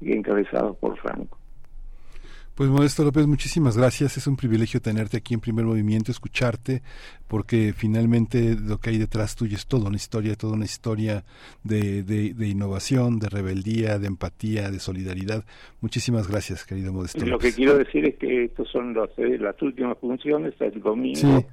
encabezados 0.00 0.76
por 0.78 0.98
Franco. 0.98 1.38
Pues 2.62 2.70
Modesto 2.70 3.02
López, 3.02 3.26
muchísimas 3.26 3.76
gracias. 3.76 4.16
Es 4.16 4.28
un 4.28 4.36
privilegio 4.36 4.80
tenerte 4.80 5.16
aquí 5.16 5.34
en 5.34 5.40
primer 5.40 5.64
movimiento, 5.64 6.12
escucharte, 6.12 6.80
porque 7.26 7.72
finalmente 7.76 8.54
lo 8.54 8.78
que 8.78 8.90
hay 8.90 8.98
detrás 8.98 9.34
tuyo 9.34 9.56
es 9.56 9.66
toda 9.66 9.88
una 9.88 9.96
historia, 9.96 10.36
toda 10.36 10.52
una 10.52 10.64
historia 10.64 11.24
de, 11.64 12.04
de, 12.04 12.46
innovación, 12.46 13.18
de 13.18 13.28
rebeldía, 13.28 13.98
de 13.98 14.06
empatía, 14.06 14.70
de 14.70 14.78
solidaridad. 14.78 15.44
Muchísimas 15.80 16.28
gracias, 16.28 16.64
querido 16.64 16.92
Modesto. 16.92 17.26
Lo 17.26 17.40
que 17.40 17.52
quiero 17.52 17.76
decir 17.76 18.04
es 18.04 18.14
que 18.14 18.44
estos 18.44 18.70
son 18.70 18.94
los, 18.94 19.10
eh, 19.16 19.38
las 19.40 19.60
últimas 19.60 19.98
funciones, 19.98 20.54
el 20.60 20.80
domingo 20.80 21.44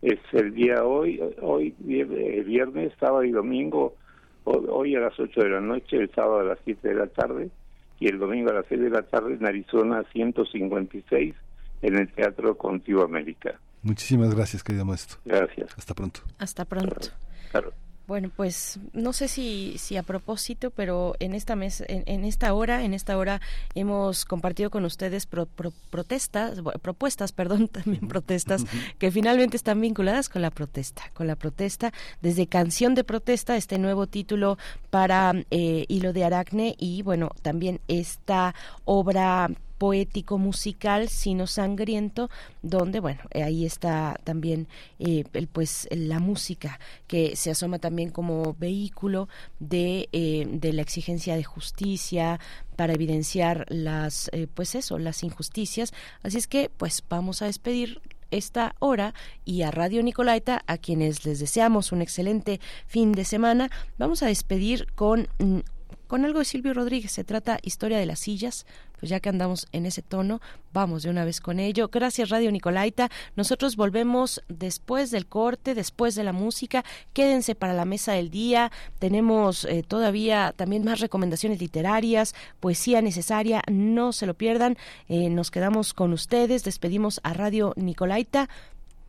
es 0.00 0.18
el 0.32 0.54
día 0.54 0.82
hoy, 0.82 1.20
hoy 1.42 1.74
eh, 1.86 2.42
viernes, 2.46 2.90
sábado 2.98 3.22
y 3.22 3.32
domingo, 3.32 3.96
hoy 4.44 4.96
a 4.96 5.00
las 5.00 5.20
8 5.20 5.42
de 5.42 5.50
la 5.50 5.60
noche, 5.60 5.98
el 5.98 6.10
sábado 6.14 6.40
a 6.40 6.44
las 6.44 6.58
7 6.64 6.88
de 6.88 6.94
la 6.94 7.06
tarde 7.08 7.50
y 8.00 8.08
el 8.08 8.18
domingo 8.18 8.50
a 8.50 8.54
las 8.54 8.66
6 8.68 8.80
de 8.80 8.90
la 8.90 9.02
tarde 9.02 9.34
en 9.34 9.46
Arizona 9.46 10.04
156 10.12 11.34
en 11.82 11.96
el 11.96 12.12
Teatro 12.12 12.56
Contigo 12.56 13.02
América. 13.02 13.58
Muchísimas 13.82 14.34
gracias, 14.34 14.62
querido 14.62 14.84
maestro. 14.84 15.18
Gracias. 15.24 15.76
Hasta 15.76 15.94
pronto. 15.94 16.20
Hasta 16.38 16.64
pronto. 16.64 17.08
Claro. 17.50 17.72
Bueno, 18.06 18.30
pues 18.34 18.78
no 18.92 19.14
sé 19.14 19.28
si, 19.28 19.76
si 19.78 19.96
a 19.96 20.02
propósito, 20.02 20.70
pero 20.70 21.14
en 21.20 21.34
esta 21.34 21.56
mes, 21.56 21.82
en, 21.88 22.24
esta 22.26 22.52
hora, 22.52 22.84
en 22.84 22.92
esta 22.92 23.16
hora 23.16 23.40
hemos 23.74 24.26
compartido 24.26 24.68
con 24.68 24.84
ustedes 24.84 25.26
protestas, 25.26 26.60
propuestas, 26.82 27.32
perdón, 27.32 27.68
también 27.68 28.06
protestas 28.06 28.66
que 28.98 29.10
finalmente 29.10 29.56
están 29.56 29.80
vinculadas 29.80 30.28
con 30.28 30.42
la 30.42 30.50
protesta, 30.50 31.10
con 31.14 31.26
la 31.26 31.36
protesta 31.36 31.94
desde 32.20 32.46
canción 32.46 32.94
de 32.94 33.04
protesta, 33.04 33.56
este 33.56 33.78
nuevo 33.78 34.06
título 34.06 34.58
para 34.90 35.32
eh, 35.50 35.86
Hilo 35.88 36.12
de 36.12 36.24
Aracne 36.24 36.74
y 36.78 37.00
bueno, 37.00 37.30
también 37.40 37.80
esta 37.88 38.54
obra 38.84 39.50
poético 39.78 40.38
musical 40.38 41.08
sino 41.08 41.46
sangriento 41.46 42.30
donde 42.62 43.00
bueno 43.00 43.20
ahí 43.34 43.64
está 43.66 44.18
también 44.24 44.68
eh, 44.98 45.24
el, 45.32 45.46
pues 45.46 45.88
la 45.90 46.20
música 46.20 46.78
que 47.06 47.36
se 47.36 47.50
asoma 47.50 47.78
también 47.78 48.10
como 48.10 48.54
vehículo 48.54 49.28
de, 49.60 50.08
eh, 50.12 50.46
de 50.48 50.72
la 50.72 50.82
exigencia 50.82 51.36
de 51.36 51.44
justicia 51.44 52.40
para 52.76 52.94
evidenciar 52.94 53.66
las 53.68 54.30
eh, 54.32 54.46
pues 54.52 54.74
eso 54.74 54.98
las 54.98 55.22
injusticias 55.22 55.92
así 56.22 56.38
es 56.38 56.46
que 56.46 56.70
pues 56.76 57.02
vamos 57.08 57.42
a 57.42 57.46
despedir 57.46 58.00
esta 58.30 58.74
hora 58.80 59.14
y 59.44 59.62
a 59.62 59.70
Radio 59.70 60.02
Nicolaita, 60.02 60.64
a 60.66 60.78
quienes 60.78 61.24
les 61.24 61.38
deseamos 61.38 61.92
un 61.92 62.02
excelente 62.02 62.60
fin 62.86 63.12
de 63.12 63.24
semana. 63.24 63.70
Vamos 63.96 64.24
a 64.24 64.26
despedir 64.26 64.92
con 64.94 65.28
mm, 65.38 65.60
con 66.06 66.24
algo 66.24 66.40
de 66.40 66.44
Silvio 66.44 66.74
Rodríguez. 66.74 67.12
Se 67.12 67.24
trata 67.24 67.58
Historia 67.62 67.98
de 67.98 68.06
las 68.06 68.20
sillas. 68.20 68.66
Pues 69.04 69.10
ya 69.10 69.20
que 69.20 69.28
andamos 69.28 69.68
en 69.72 69.84
ese 69.84 70.00
tono, 70.00 70.40
vamos 70.72 71.02
de 71.02 71.10
una 71.10 71.26
vez 71.26 71.42
con 71.42 71.60
ello. 71.60 71.90
Gracias 71.92 72.30
Radio 72.30 72.50
Nicolaita. 72.50 73.10
Nosotros 73.36 73.76
volvemos 73.76 74.42
después 74.48 75.10
del 75.10 75.26
corte, 75.26 75.74
después 75.74 76.14
de 76.14 76.24
la 76.24 76.32
música. 76.32 76.86
Quédense 77.12 77.54
para 77.54 77.74
la 77.74 77.84
mesa 77.84 78.14
del 78.14 78.30
día. 78.30 78.72
Tenemos 79.00 79.66
eh, 79.66 79.84
todavía 79.86 80.54
también 80.56 80.84
más 80.84 81.00
recomendaciones 81.00 81.60
literarias, 81.60 82.34
poesía 82.60 83.02
necesaria. 83.02 83.60
No 83.70 84.14
se 84.14 84.24
lo 84.24 84.32
pierdan. 84.32 84.78
Eh, 85.10 85.28
nos 85.28 85.50
quedamos 85.50 85.92
con 85.92 86.14
ustedes. 86.14 86.64
Despedimos 86.64 87.20
a 87.24 87.34
Radio 87.34 87.74
Nicolaita. 87.76 88.48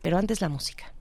Pero 0.02 0.18
antes 0.18 0.42
la 0.42 0.50
música. 0.50 0.92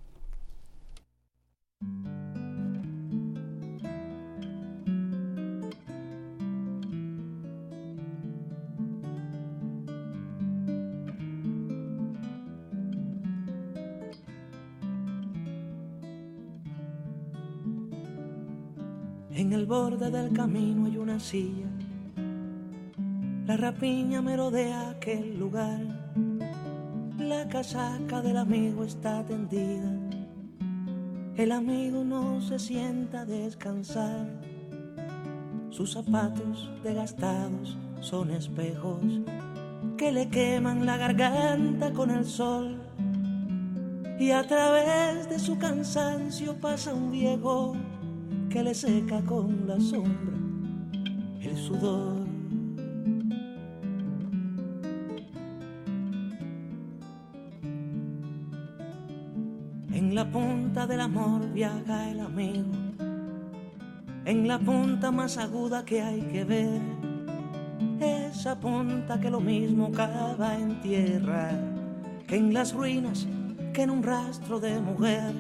En 19.46 19.54
el 19.54 19.68
borde 19.68 20.10
del 20.10 20.34
camino 20.34 20.88
hay 20.88 20.98
una 20.98 21.20
silla. 21.20 21.68
La 23.46 23.56
rapiña 23.56 24.20
merodea 24.20 24.90
aquel 24.90 25.38
lugar. 25.38 25.82
La 27.20 27.48
casaca 27.48 28.24
del 28.24 28.38
amigo 28.38 28.84
está 28.84 29.24
tendida. 29.24 30.00
El 31.38 31.52
amigo 31.52 32.04
no 32.04 32.42
se 32.42 32.58
sienta 32.58 33.24
descansar. 33.24 34.26
Sus 35.70 35.94
zapatos 35.94 36.72
desgastados 36.84 37.78
son 38.00 38.32
espejos 38.32 39.04
que 39.96 40.12
le 40.12 40.28
queman 40.30 40.88
la 40.88 40.98
garganta 40.98 41.94
con 41.94 42.10
el 42.10 42.26
sol. 42.26 42.82
Y 44.20 44.32
a 44.32 44.42
través 44.48 45.30
de 45.30 45.38
su 45.38 45.60
cansancio 45.60 46.60
pasa 46.60 46.96
un 46.96 47.12
viejo 47.12 47.76
que 48.56 48.64
le 48.64 48.74
seca 48.74 49.22
con 49.24 49.68
la 49.68 49.78
sombra 49.82 50.38
el 51.42 51.58
sudor. 51.58 52.26
En 59.92 60.16
la 60.16 60.32
punta 60.32 60.88
del 60.88 61.02
amor 61.02 61.52
viaja 61.52 62.10
el 62.10 62.22
amigo, 62.22 62.72
en 64.24 64.48
la 64.48 64.58
punta 64.58 65.12
más 65.12 65.38
aguda 65.38 65.84
que 65.84 66.02
hay 66.02 66.22
que 66.22 66.46
ver, 66.46 66.82
esa 68.00 68.58
punta 68.58 69.20
que 69.20 69.30
lo 69.30 69.42
mismo 69.42 69.92
cava 69.92 70.58
en 70.58 70.80
tierra, 70.80 71.52
que 72.26 72.38
en 72.38 72.54
las 72.54 72.74
ruinas, 72.74 73.28
que 73.74 73.82
en 73.82 73.90
un 73.90 74.02
rastro 74.02 74.62
de 74.62 74.80
mujer 74.80 75.34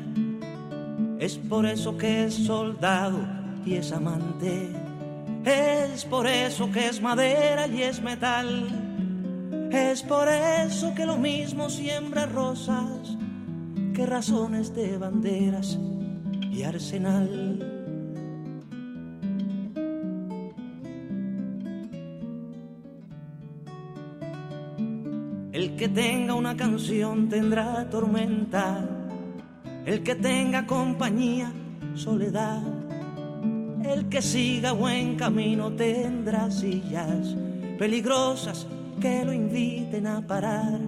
es 1.19 1.37
por 1.37 1.65
eso 1.65 1.97
que 1.97 2.25
es 2.25 2.33
soldado 2.33 3.19
y 3.65 3.75
es 3.75 3.91
amante. 3.91 4.69
Es 5.45 6.03
por 6.05 6.27
eso 6.27 6.71
que 6.71 6.87
es 6.87 7.01
madera 7.01 7.67
y 7.67 7.83
es 7.83 8.01
metal. 8.01 8.67
Es 9.71 10.03
por 10.03 10.27
eso 10.27 10.93
que 10.93 11.05
lo 11.05 11.15
mismo 11.15 11.69
siembra 11.69 12.25
rosas 12.25 13.17
que 13.93 14.05
razones 14.05 14.75
de 14.75 14.97
banderas 14.97 15.79
y 16.51 16.63
arsenal. 16.63 17.71
El 25.53 25.77
que 25.77 25.87
tenga 25.87 26.33
una 26.33 26.57
canción 26.57 27.29
tendrá 27.29 27.89
tormenta 27.89 28.94
el 29.85 30.01
que 30.01 30.15
tenga 30.15 30.65
compañía, 30.65 31.51
soledad. 31.93 32.63
El 33.83 34.09
que 34.09 34.21
siga 34.21 34.71
buen 34.71 35.15
camino 35.15 35.71
tendrá 35.71 36.49
sillas 36.49 37.35
peligrosas 37.77 38.65
que 38.99 39.23
lo 39.23 39.31
inviten 39.31 40.07
a 40.07 40.25
parar. 40.25 40.79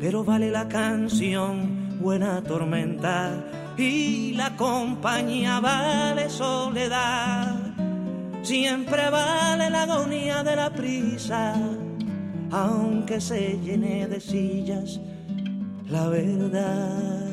Pero 0.00 0.24
vale 0.24 0.50
la 0.50 0.66
canción, 0.68 1.98
buena 2.00 2.42
tormenta, 2.42 3.44
y 3.78 4.32
la 4.32 4.56
compañía 4.56 5.60
vale 5.60 6.28
soledad. 6.28 7.54
Siempre 8.42 9.08
vale 9.08 9.70
la 9.70 9.84
agonía 9.84 10.42
de 10.42 10.56
la 10.56 10.70
prisa, 10.70 11.54
aunque 12.50 13.20
se 13.20 13.60
llene 13.60 14.08
de 14.08 14.20
sillas 14.20 15.00
la 15.88 16.08
verdad. 16.08 17.31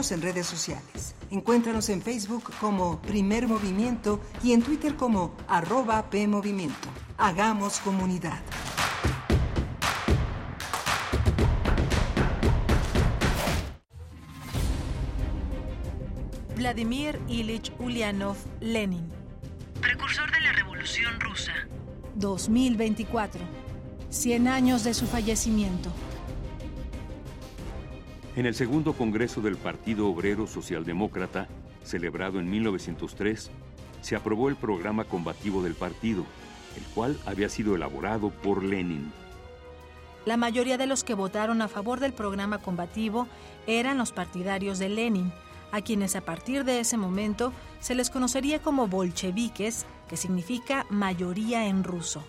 Síguenos 0.00 0.12
en 0.12 0.22
redes 0.22 0.46
sociales. 0.46 1.14
Encuéntranos 1.30 1.90
en 1.90 2.00
Facebook 2.00 2.50
como 2.58 3.02
Primer 3.02 3.46
Movimiento 3.46 4.18
y 4.42 4.52
en 4.52 4.62
Twitter 4.62 4.96
como 4.96 5.36
arroba 5.46 6.08
PMovimiento. 6.08 6.88
Hagamos 7.18 7.80
comunidad. 7.80 8.40
Vladimir 16.56 17.20
Ilich 17.28 17.70
Ulyanov 17.78 18.36
Lenin. 18.60 19.06
Precursor 19.82 20.30
de 20.30 20.40
la 20.40 20.52
Revolución 20.52 21.20
Rusa. 21.20 21.52
2024. 22.14 23.42
100 24.08 24.48
años 24.48 24.82
de 24.82 24.94
su 24.94 25.06
fallecimiento. 25.06 25.92
En 28.36 28.46
el 28.46 28.54
segundo 28.54 28.92
Congreso 28.92 29.40
del 29.40 29.56
Partido 29.56 30.06
Obrero 30.06 30.46
Socialdemócrata, 30.46 31.48
celebrado 31.82 32.38
en 32.38 32.48
1903, 32.48 33.50
se 34.02 34.16
aprobó 34.16 34.48
el 34.48 34.54
programa 34.54 35.02
combativo 35.02 35.64
del 35.64 35.74
partido, 35.74 36.24
el 36.76 36.84
cual 36.94 37.18
había 37.26 37.48
sido 37.48 37.74
elaborado 37.74 38.30
por 38.30 38.62
Lenin. 38.62 39.12
La 40.26 40.36
mayoría 40.36 40.78
de 40.78 40.86
los 40.86 41.02
que 41.02 41.14
votaron 41.14 41.60
a 41.60 41.66
favor 41.66 41.98
del 41.98 42.12
programa 42.12 42.58
combativo 42.58 43.26
eran 43.66 43.98
los 43.98 44.12
partidarios 44.12 44.78
de 44.78 44.90
Lenin, 44.90 45.32
a 45.72 45.80
quienes 45.80 46.14
a 46.14 46.20
partir 46.20 46.64
de 46.64 46.78
ese 46.78 46.96
momento 46.96 47.52
se 47.80 47.96
les 47.96 48.10
conocería 48.10 48.62
como 48.62 48.86
bolcheviques, 48.86 49.86
que 50.08 50.16
significa 50.16 50.86
mayoría 50.88 51.66
en 51.66 51.82
ruso. 51.82 52.22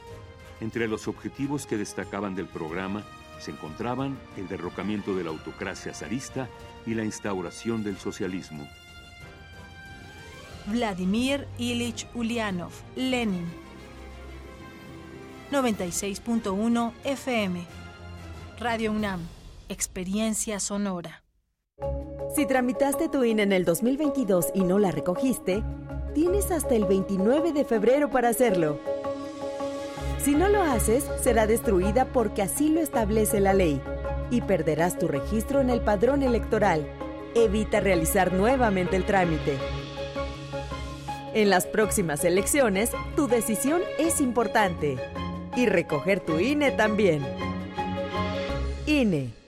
Entre 0.61 0.87
los 0.87 1.07
objetivos 1.07 1.67
que 1.67 1.77
destacaban 1.77 2.33
del 2.33 2.47
programa 2.47 3.03
se 3.41 3.51
encontraban 3.51 4.17
el 4.37 4.47
derrocamiento 4.47 5.15
de 5.15 5.23
la 5.23 5.31
autocracia 5.31 5.93
zarista 5.93 6.47
y 6.85 6.93
la 6.93 7.03
instauración 7.03 7.83
del 7.83 7.97
socialismo. 7.97 8.67
Vladimir 10.67 11.47
Ilich 11.57 12.07
Ulyanov, 12.13 12.71
Lenin. 12.95 13.45
96.1 15.51 16.93
FM. 17.03 17.65
Radio 18.59 18.91
UNAM. 18.91 19.19
Experiencia 19.69 20.59
sonora. 20.59 21.23
Si 22.35 22.45
tramitaste 22.45 23.09
tu 23.09 23.23
INE 23.23 23.43
en 23.43 23.51
el 23.51 23.65
2022 23.65 24.47
y 24.53 24.61
no 24.61 24.79
la 24.79 24.91
recogiste, 24.91 25.63
tienes 26.13 26.51
hasta 26.51 26.75
el 26.75 26.85
29 26.85 27.53
de 27.53 27.65
febrero 27.65 28.09
para 28.09 28.29
hacerlo. 28.29 28.79
Si 30.23 30.35
no 30.35 30.49
lo 30.49 30.61
haces, 30.61 31.03
será 31.21 31.47
destruida 31.47 32.05
porque 32.05 32.43
así 32.43 32.69
lo 32.69 32.79
establece 32.79 33.39
la 33.39 33.53
ley 33.53 33.81
y 34.29 34.41
perderás 34.41 34.99
tu 34.99 35.07
registro 35.07 35.61
en 35.61 35.71
el 35.71 35.81
padrón 35.81 36.21
electoral. 36.21 36.87
Evita 37.33 37.79
realizar 37.79 38.31
nuevamente 38.31 38.95
el 38.95 39.05
trámite. 39.05 39.57
En 41.33 41.49
las 41.49 41.65
próximas 41.65 42.23
elecciones, 42.23 42.91
tu 43.15 43.27
decisión 43.27 43.81
es 43.97 44.21
importante. 44.21 44.97
Y 45.55 45.65
recoger 45.65 46.19
tu 46.19 46.39
INE 46.39 46.71
también. 46.71 47.25
INE. 48.85 49.40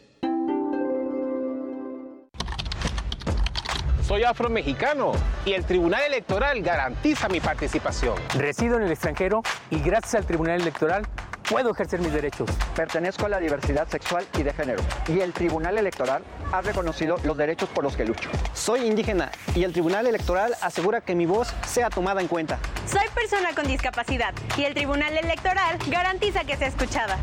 Soy 4.14 4.26
afromexicano 4.26 5.14
y 5.44 5.54
el 5.54 5.66
Tribunal 5.66 6.04
Electoral 6.04 6.62
garantiza 6.62 7.28
mi 7.30 7.40
participación. 7.40 8.16
Resido 8.38 8.78
en 8.78 8.84
el 8.84 8.92
extranjero 8.92 9.42
y 9.72 9.80
gracias 9.80 10.14
al 10.14 10.28
Tribunal 10.28 10.62
Electoral 10.62 11.08
puedo 11.50 11.72
ejercer 11.72 12.00
mis 12.00 12.14
derechos. 12.14 12.48
Pertenezco 12.76 13.26
a 13.26 13.30
la 13.30 13.40
diversidad 13.40 13.88
sexual 13.88 14.24
y 14.38 14.44
de 14.44 14.54
género 14.54 14.84
y 15.08 15.22
el 15.22 15.34
Tribunal 15.34 15.80
Electoral 15.80 16.24
ha 16.52 16.62
reconocido 16.62 17.16
los 17.24 17.36
derechos 17.36 17.70
por 17.70 17.84
los 17.84 17.98
que 17.98 18.06
lucho. 18.06 18.30
Soy 18.54 18.82
indígena 18.86 19.32
y 19.56 19.64
el 19.64 19.74
Tribunal 19.74 20.06
Electoral 20.06 20.54
asegura 20.62 21.02
que 21.02 21.16
mi 21.16 21.26
voz 21.26 21.52
sea 21.66 21.90
tomada 21.90 22.22
en 22.22 22.28
cuenta. 22.28 22.60
Soy 22.86 23.10
persona 23.16 23.56
con 23.56 23.66
discapacidad 23.66 24.36
y 24.56 24.66
el 24.66 24.76
Tribunal 24.76 25.18
Electoral 25.18 25.80
garantiza 25.88 26.44
que 26.44 26.56
sea 26.56 26.68
escuchada. 26.68 27.18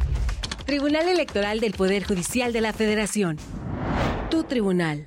Tribunal 0.67 1.09
Electoral 1.09 1.61
del 1.61 1.73
Poder 1.73 2.03
Judicial 2.03 2.53
de 2.53 2.61
la 2.63 2.73
Federación. 2.73 3.37
Tu 4.29 4.43
tribunal. 4.43 5.07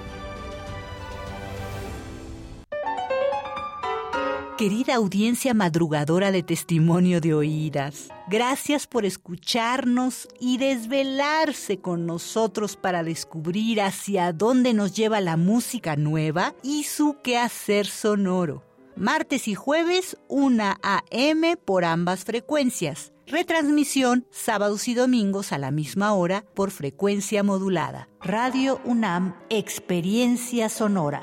Querida 4.61 4.93
audiencia 4.93 5.55
madrugadora 5.55 6.31
de 6.31 6.43
testimonio 6.43 7.19
de 7.19 7.33
oídas, 7.33 8.09
gracias 8.27 8.85
por 8.85 9.05
escucharnos 9.05 10.27
y 10.39 10.59
desvelarse 10.59 11.79
con 11.79 12.05
nosotros 12.05 12.75
para 12.75 13.01
descubrir 13.01 13.81
hacia 13.81 14.33
dónde 14.33 14.75
nos 14.75 14.93
lleva 14.93 15.19
la 15.19 15.35
música 15.35 15.95
nueva 15.95 16.53
y 16.61 16.83
su 16.83 17.17
quehacer 17.23 17.87
sonoro. 17.87 18.63
martes 18.95 19.47
y 19.47 19.55
jueves 19.55 20.15
1 20.27 20.75
a.m. 20.83 21.57
por 21.57 21.83
ambas 21.83 22.23
frecuencias. 22.23 23.13
Retransmisión 23.25 24.27
sábados 24.29 24.87
y 24.87 24.93
domingos 24.93 25.53
a 25.53 25.57
la 25.57 25.71
misma 25.71 26.13
hora 26.13 26.45
por 26.53 26.69
frecuencia 26.69 27.41
modulada. 27.41 28.09
Radio 28.21 28.79
UNAM, 28.85 29.33
Experiencia 29.49 30.69
Sonora. 30.69 31.21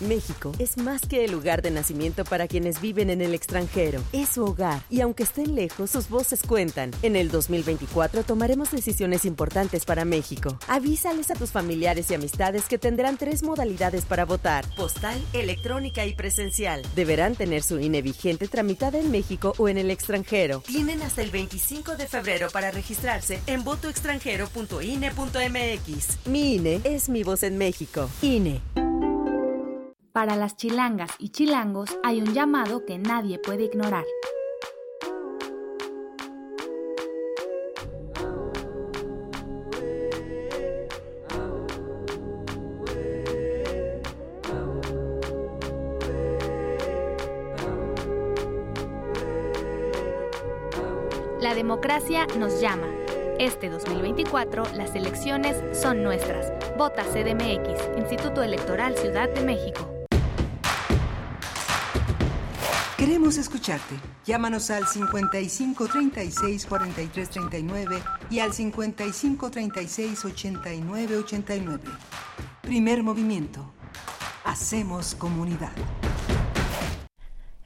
México 0.00 0.52
es 0.58 0.76
más 0.76 1.02
que 1.02 1.24
el 1.24 1.32
lugar 1.32 1.62
de 1.62 1.70
nacimiento 1.70 2.24
para 2.24 2.48
quienes 2.48 2.80
viven 2.80 3.10
en 3.10 3.20
el 3.20 3.34
extranjero. 3.34 4.00
Es 4.12 4.30
su 4.30 4.44
hogar 4.44 4.82
y 4.90 5.00
aunque 5.00 5.24
estén 5.24 5.54
lejos, 5.54 5.90
sus 5.90 6.08
voces 6.08 6.42
cuentan. 6.46 6.90
En 7.02 7.16
el 7.16 7.30
2024 7.30 8.22
tomaremos 8.22 8.70
decisiones 8.70 9.24
importantes 9.24 9.84
para 9.84 10.04
México. 10.04 10.58
Avísales 10.68 11.30
a 11.30 11.34
tus 11.34 11.50
familiares 11.50 12.10
y 12.10 12.14
amistades 12.14 12.64
que 12.64 12.78
tendrán 12.78 13.18
tres 13.18 13.42
modalidades 13.42 14.04
para 14.04 14.24
votar: 14.24 14.64
postal, 14.76 15.20
electrónica 15.32 16.06
y 16.06 16.14
presencial. 16.14 16.82
Deberán 16.94 17.36
tener 17.36 17.62
su 17.62 17.78
INE 17.78 18.02
vigente 18.02 18.48
tramitada 18.48 18.98
en 18.98 19.10
México 19.10 19.54
o 19.58 19.68
en 19.68 19.78
el 19.78 19.90
extranjero. 19.90 20.62
Tienen 20.66 21.02
hasta 21.02 21.22
el 21.22 21.30
25 21.30 21.96
de 21.96 22.06
febrero 22.06 22.48
para 22.50 22.70
registrarse 22.70 23.40
en 23.46 23.64
votoextranjero.ine.mx. 23.64 26.26
Mi 26.26 26.54
INE 26.54 26.80
es 26.84 27.08
mi 27.08 27.22
voz 27.22 27.42
en 27.42 27.58
México. 27.58 28.08
INE. 28.22 28.87
Para 30.18 30.34
las 30.34 30.56
chilangas 30.56 31.12
y 31.20 31.28
chilangos 31.28 31.96
hay 32.02 32.20
un 32.20 32.34
llamado 32.34 32.84
que 32.84 32.98
nadie 32.98 33.38
puede 33.38 33.66
ignorar. 33.66 34.04
La 51.40 51.54
democracia 51.54 52.26
nos 52.36 52.60
llama. 52.60 52.88
Este 53.38 53.70
2024 53.70 54.64
las 54.74 54.96
elecciones 54.96 55.62
son 55.80 56.02
nuestras. 56.02 56.52
Vota 56.76 57.04
CDMX, 57.04 57.96
Instituto 57.98 58.42
Electoral 58.42 58.96
Ciudad 58.96 59.28
de 59.28 59.42
México. 59.42 59.97
Queremos 62.98 63.38
escucharte. 63.38 63.94
Llámanos 64.26 64.70
al 64.70 64.84
55 64.84 65.86
36 65.86 66.66
43 66.66 67.30
39 67.30 68.02
y 68.28 68.40
al 68.40 68.52
55 68.52 69.50
36 69.52 70.24
89 70.24 71.16
89. 71.18 71.80
Primer 72.60 73.04
movimiento. 73.04 73.72
Hacemos 74.44 75.14
comunidad. 75.14 75.70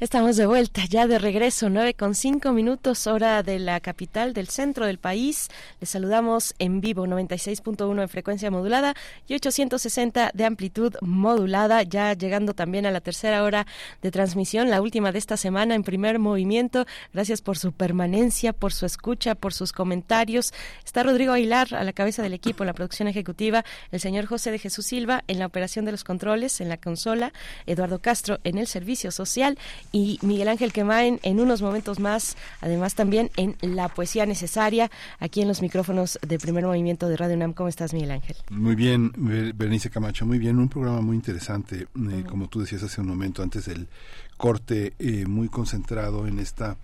Estamos 0.03 0.37
de 0.37 0.47
vuelta, 0.47 0.85
ya 0.85 1.07
de 1.07 1.17
regreso, 1.21 1.71
nueve 1.71 1.95
con 1.95 2.17
cinco 2.17 2.51
minutos, 2.51 3.07
hora 3.07 3.45
de 3.45 3.61
la 3.61 3.79
capital, 3.79 4.33
del 4.33 4.49
centro 4.49 4.85
del 4.85 4.99
país. 4.99 5.49
Les 5.79 5.91
saludamos 5.91 6.55
en 6.59 6.81
vivo, 6.81 7.07
96.1 7.07 8.03
en 8.03 8.09
frecuencia 8.09 8.51
modulada 8.51 8.97
y 9.29 9.35
860 9.35 10.33
de 10.35 10.45
amplitud 10.45 10.97
modulada, 11.03 11.85
ya 11.85 12.15
llegando 12.15 12.53
también 12.53 12.85
a 12.85 12.91
la 12.91 13.01
tercera 13.01 13.45
hora 13.45 13.65
de 14.03 14.11
transmisión, 14.11 14.71
la 14.71 14.83
última 14.83 15.13
de 15.13 15.21
esta 15.21 15.37
semana 15.37 15.77
en 15.77 15.85
primer 15.85 16.19
movimiento. 16.19 16.85
Gracias 17.13 17.41
por 17.41 17.57
su 17.57 17.71
permanencia, 17.71 18.53
por 18.53 18.73
su 18.73 18.87
escucha, 18.87 19.37
por 19.37 19.55
sus 19.55 19.71
comentarios. 19.71 20.53
Está 20.85 21.05
Rodrigo 21.05 21.33
Aguilar 21.33 21.77
a 21.77 21.85
la 21.85 21.93
cabeza 21.93 22.25
del 22.25 22.33
equipo 22.33 22.65
en 22.65 22.67
la 22.67 22.75
producción 22.75 23.07
ejecutiva, 23.07 23.65
el 23.93 24.01
señor 24.01 24.27
José 24.27 24.51
de 24.51 24.59
Jesús 24.59 24.85
Silva 24.85 25.23
en 25.29 25.39
la 25.39 25.47
operación 25.47 25.85
de 25.85 25.93
los 25.93 26.03
controles, 26.03 26.61
en 26.61 26.69
la 26.69 26.77
consola, 26.77 27.33
Eduardo 27.67 28.01
Castro 28.01 28.41
en 28.43 28.59
el 28.59 28.67
servicio 28.67 29.13
social 29.13 29.57
y 29.93 30.19
Miguel 30.23 30.49
Ángel 30.49 30.73
Quemain 30.73 31.21
en 31.23 31.39
unos 31.39 31.63
momentos 31.63 32.01
más, 32.01 32.37
además 32.61 32.95
también 32.95 33.31
en 33.37 33.57
la 33.61 33.89
poesía 33.89 34.27
necesaria, 34.27 34.91
aquí 35.21 35.43
en 35.43 35.49
los 35.49 35.63
micrófonos 35.63 36.19
de 36.27 36.39
primer 36.39 36.65
movimiento 36.65 37.09
de 37.09 37.17
Radio 37.17 37.37
UNAM. 37.37 37.53
¿Cómo 37.53 37.69
estás, 37.69 37.93
Miguel 37.93 38.11
Ángel? 38.11 38.37
Muy 38.51 38.75
bien, 38.75 39.13
Berenice 39.17 39.91
Camacho, 39.91 40.27
muy 40.27 40.39
bien, 40.39 40.59
un 40.59 40.69
programa 40.69 41.03
muy 41.03 41.17
interesante, 41.17 41.83
eh, 41.83 42.25
como 42.29 42.49
tú 42.49 42.61
decías 42.61 42.83
hace 42.83 43.01
un 43.01 43.09
momento, 43.09 43.43
antes 43.43 43.67
del 43.67 43.89
corte, 44.37 44.95
eh, 44.99 45.27
muy 45.27 45.49
concentrado 45.49 46.27
en 46.27 46.39
esta 46.39 46.79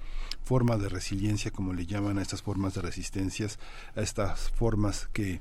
forma 0.44 0.76
de 0.76 0.88
resiliencia, 0.88 1.50
como 1.50 1.74
le 1.74 1.86
llaman 1.86 2.18
a 2.18 2.22
estas 2.22 2.42
formas 2.42 2.74
de 2.74 2.82
resistencias, 2.82 3.58
a 3.96 4.00
estas 4.00 4.50
formas 4.50 5.08
que 5.12 5.40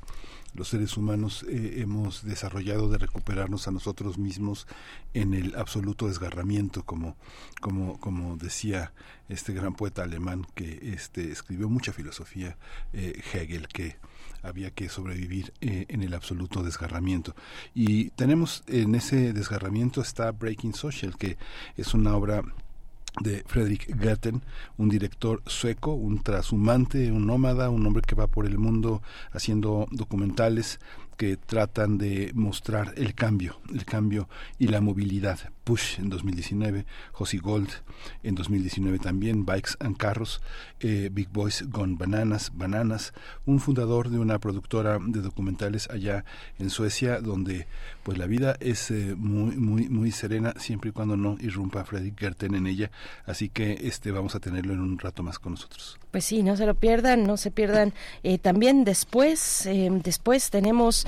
los 0.57 0.69
seres 0.69 0.97
humanos 0.97 1.45
eh, 1.47 1.75
hemos 1.77 2.23
desarrollado 2.23 2.89
de 2.89 2.97
recuperarnos 2.97 3.67
a 3.67 3.71
nosotros 3.71 4.17
mismos 4.17 4.67
en 5.13 5.33
el 5.33 5.55
absoluto 5.55 6.07
desgarramiento, 6.07 6.83
como, 6.83 7.15
como, 7.61 7.99
como 7.99 8.37
decía 8.37 8.91
este 9.29 9.53
gran 9.53 9.75
poeta 9.75 10.03
alemán 10.03 10.47
que 10.55 10.93
este, 10.93 11.31
escribió 11.31 11.69
mucha 11.69 11.93
filosofía, 11.93 12.57
eh, 12.91 13.21
Hegel, 13.33 13.67
que 13.67 13.97
había 14.41 14.71
que 14.71 14.89
sobrevivir 14.89 15.53
eh, 15.61 15.85
en 15.89 16.01
el 16.01 16.13
absoluto 16.15 16.63
desgarramiento. 16.63 17.35
Y 17.75 18.09
tenemos 18.11 18.63
en 18.67 18.95
ese 18.95 19.33
desgarramiento 19.33 20.01
está 20.01 20.31
Breaking 20.31 20.73
Social, 20.73 21.17
que 21.17 21.37
es 21.75 21.93
una 21.93 22.15
obra 22.15 22.41
de 23.21 23.43
Fredrik 23.47 23.99
Gerten, 23.99 24.41
un 24.77 24.89
director 24.89 25.41
sueco, 25.45 25.93
un 25.93 26.21
trashumante, 26.21 27.11
un 27.11 27.25
nómada, 27.25 27.69
un 27.69 27.85
hombre 27.85 28.03
que 28.05 28.15
va 28.15 28.27
por 28.27 28.45
el 28.45 28.57
mundo 28.57 29.01
haciendo 29.31 29.87
documentales 29.91 30.79
que 31.17 31.35
tratan 31.35 31.97
de 31.97 32.31
mostrar 32.35 32.93
el 32.95 33.15
cambio, 33.15 33.59
el 33.73 33.85
cambio 33.85 34.29
y 34.59 34.67
la 34.67 34.81
movilidad. 34.81 35.39
Push 35.63 35.99
en 35.99 36.09
2019, 36.09 36.85
Josie 37.11 37.39
Gold 37.39 37.69
en 38.23 38.35
2019 38.35 38.99
también, 38.99 39.45
Bikes 39.45 39.71
and 39.79 39.97
Carros, 39.97 40.41
eh, 40.79 41.09
Big 41.11 41.29
Boys 41.29 41.65
Gone 41.69 41.95
Bananas, 41.97 42.51
Bananas, 42.55 43.13
un 43.45 43.59
fundador 43.59 44.09
de 44.09 44.19
una 44.19 44.39
productora 44.39 44.99
de 45.05 45.21
documentales 45.21 45.89
allá 45.89 46.23
en 46.59 46.69
Suecia, 46.69 47.19
donde 47.19 47.67
pues 48.03 48.17
la 48.17 48.27
vida 48.27 48.55
es 48.61 48.91
eh, 48.91 49.15
muy, 49.17 49.57
muy, 49.57 49.89
muy 49.89 50.11
serena 50.11 50.53
siempre 50.57 50.91
y 50.91 50.93
cuando 50.93 51.17
no 51.17 51.35
irrumpa 51.41 51.83
Freddy 51.83 52.13
Gerten 52.15 52.55
en 52.55 52.67
ella. 52.67 52.91
Así 53.25 53.49
que 53.49 53.77
este 53.81 54.11
vamos 54.11 54.35
a 54.35 54.39
tenerlo 54.39 54.73
en 54.73 54.79
un 54.79 54.99
rato 54.99 55.23
más 55.23 55.39
con 55.39 55.53
nosotros. 55.53 55.99
Pues 56.11 56.23
sí, 56.23 56.43
no 56.43 56.55
se 56.55 56.65
lo 56.65 56.75
pierdan, 56.75 57.25
no 57.25 57.35
se 57.35 57.51
pierdan. 57.51 57.93
Eh, 58.23 58.37
también 58.37 58.85
después, 58.85 59.67
después 60.03 60.49
tenemos 60.49 61.06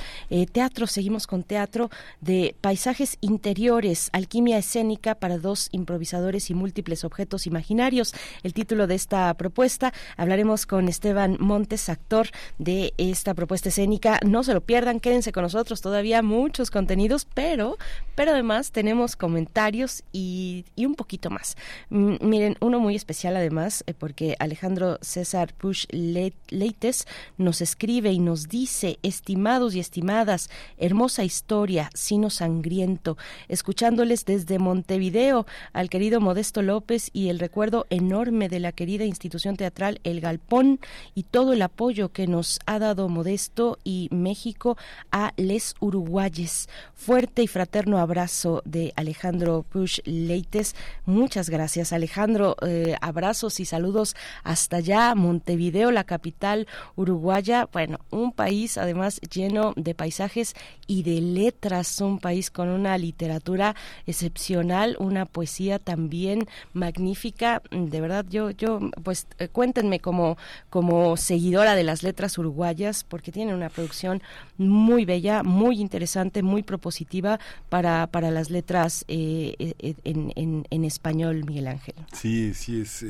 teatro, 0.52 0.86
seguimos 0.86 1.26
con 1.26 1.42
teatro 1.42 1.90
de 2.20 2.54
paisajes 2.60 3.16
interiores, 3.20 4.10
alquimia 4.12 4.58
escénica 4.58 5.14
para 5.14 5.38
dos 5.38 5.68
improvisadores 5.72 6.50
y 6.50 6.54
múltiples 6.54 7.04
objetos 7.04 7.46
imaginarios. 7.46 8.14
El 8.42 8.54
título 8.54 8.86
de 8.86 8.94
esta 8.94 9.32
propuesta, 9.34 9.92
hablaremos 10.16 10.66
con 10.66 10.88
Esteban 10.88 11.36
Montes, 11.40 11.88
actor 11.88 12.28
de 12.58 12.92
esta 12.98 13.34
propuesta 13.34 13.68
escénica. 13.68 14.18
No 14.24 14.42
se 14.42 14.54
lo 14.54 14.60
pierdan, 14.60 15.00
quédense 15.00 15.32
con 15.32 15.42
nosotros, 15.42 15.80
todavía 15.80 16.22
muchos 16.22 16.70
contenidos, 16.70 17.26
pero, 17.34 17.76
pero 18.14 18.32
además 18.32 18.72
tenemos 18.72 19.16
comentarios 19.16 20.02
y, 20.12 20.64
un 20.76 20.94
poquito 20.94 21.30
más. 21.30 21.56
miren, 21.88 22.56
uno 22.60 22.80
muy 22.80 22.96
especial 22.96 23.36
además, 23.36 23.84
eh, 23.86 23.94
porque 23.94 24.36
Alejandro 24.38 24.98
César 25.02 25.54
Push 25.54 25.86
Leites 25.90 27.06
nos 27.38 27.60
escribe 27.60 28.12
y 28.12 28.18
nos 28.18 28.48
dice, 28.48 28.98
estimados 29.02 29.74
y 29.74 29.80
estimadas, 29.90 30.50
hermosa 30.78 31.24
historia, 31.24 31.90
sino 31.94 32.30
sangriento, 32.30 33.18
escuchándoles 33.48 34.24
desde 34.24 34.50
de 34.50 34.58
Montevideo 34.58 35.46
al 35.72 35.88
querido 35.88 36.20
Modesto 36.20 36.60
López 36.60 37.10
y 37.12 37.28
el 37.28 37.38
recuerdo 37.38 37.86
enorme 37.88 38.48
de 38.48 38.58
la 38.58 38.72
querida 38.72 39.04
institución 39.04 39.56
teatral 39.56 40.00
El 40.02 40.20
Galpón 40.20 40.80
y 41.14 41.22
todo 41.22 41.52
el 41.52 41.62
apoyo 41.62 42.10
que 42.10 42.26
nos 42.26 42.58
ha 42.66 42.80
dado 42.80 43.08
Modesto 43.08 43.78
y 43.84 44.08
México 44.10 44.76
a 45.12 45.32
les 45.36 45.76
uruguayes. 45.78 46.68
Fuerte 46.94 47.42
y 47.42 47.46
fraterno 47.46 47.98
abrazo 47.98 48.62
de 48.64 48.92
Alejandro 48.96 49.64
Push 49.68 50.00
Leites. 50.04 50.74
Muchas 51.06 51.48
gracias 51.48 51.92
Alejandro. 51.92 52.56
Eh, 52.62 52.96
abrazos 53.00 53.60
y 53.60 53.64
saludos 53.64 54.16
hasta 54.42 54.78
allá, 54.78 55.14
Montevideo, 55.14 55.92
la 55.92 56.02
capital 56.02 56.66
uruguaya. 56.96 57.68
Bueno, 57.72 57.98
un 58.10 58.32
país 58.32 58.78
además 58.78 59.20
lleno 59.20 59.74
de 59.82 59.94
paisajes 59.94 60.54
y 60.86 61.02
de 61.02 61.20
letras, 61.20 62.00
un 62.00 62.18
país 62.18 62.50
con 62.50 62.68
una 62.68 62.96
literatura 62.98 63.74
excepcional, 64.06 64.96
una 64.98 65.26
poesía 65.26 65.78
también 65.78 66.46
magnífica. 66.72 67.62
De 67.70 68.00
verdad, 68.00 68.24
yo, 68.28 68.50
yo, 68.50 68.80
pues 69.02 69.26
eh, 69.38 69.48
cuéntenme 69.48 70.00
como, 70.00 70.36
como 70.68 71.16
seguidora 71.16 71.74
de 71.74 71.84
las 71.84 72.02
letras 72.02 72.38
uruguayas, 72.38 73.04
porque 73.04 73.32
tienen 73.32 73.54
una 73.54 73.68
producción 73.68 74.22
muy 74.58 75.04
bella, 75.04 75.42
muy 75.42 75.80
interesante, 75.80 76.42
muy 76.42 76.62
propositiva 76.62 77.38
para, 77.68 78.06
para 78.08 78.30
las 78.30 78.50
letras 78.50 79.04
eh, 79.08 79.54
eh, 79.58 79.94
en, 80.04 80.32
en, 80.36 80.66
en, 80.70 80.84
español, 80.84 81.44
Miguel 81.44 81.68
Ángel. 81.68 81.94
Sí, 82.12 82.54
sí, 82.54 82.80
es 82.80 83.04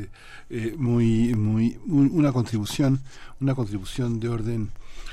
muy, 0.77 1.35
muy, 1.35 1.79
una 1.87 2.33
contribución, 2.33 3.01
una 3.41 3.55
contribución 3.55 4.21
de 4.21 4.29
orden 4.29 4.71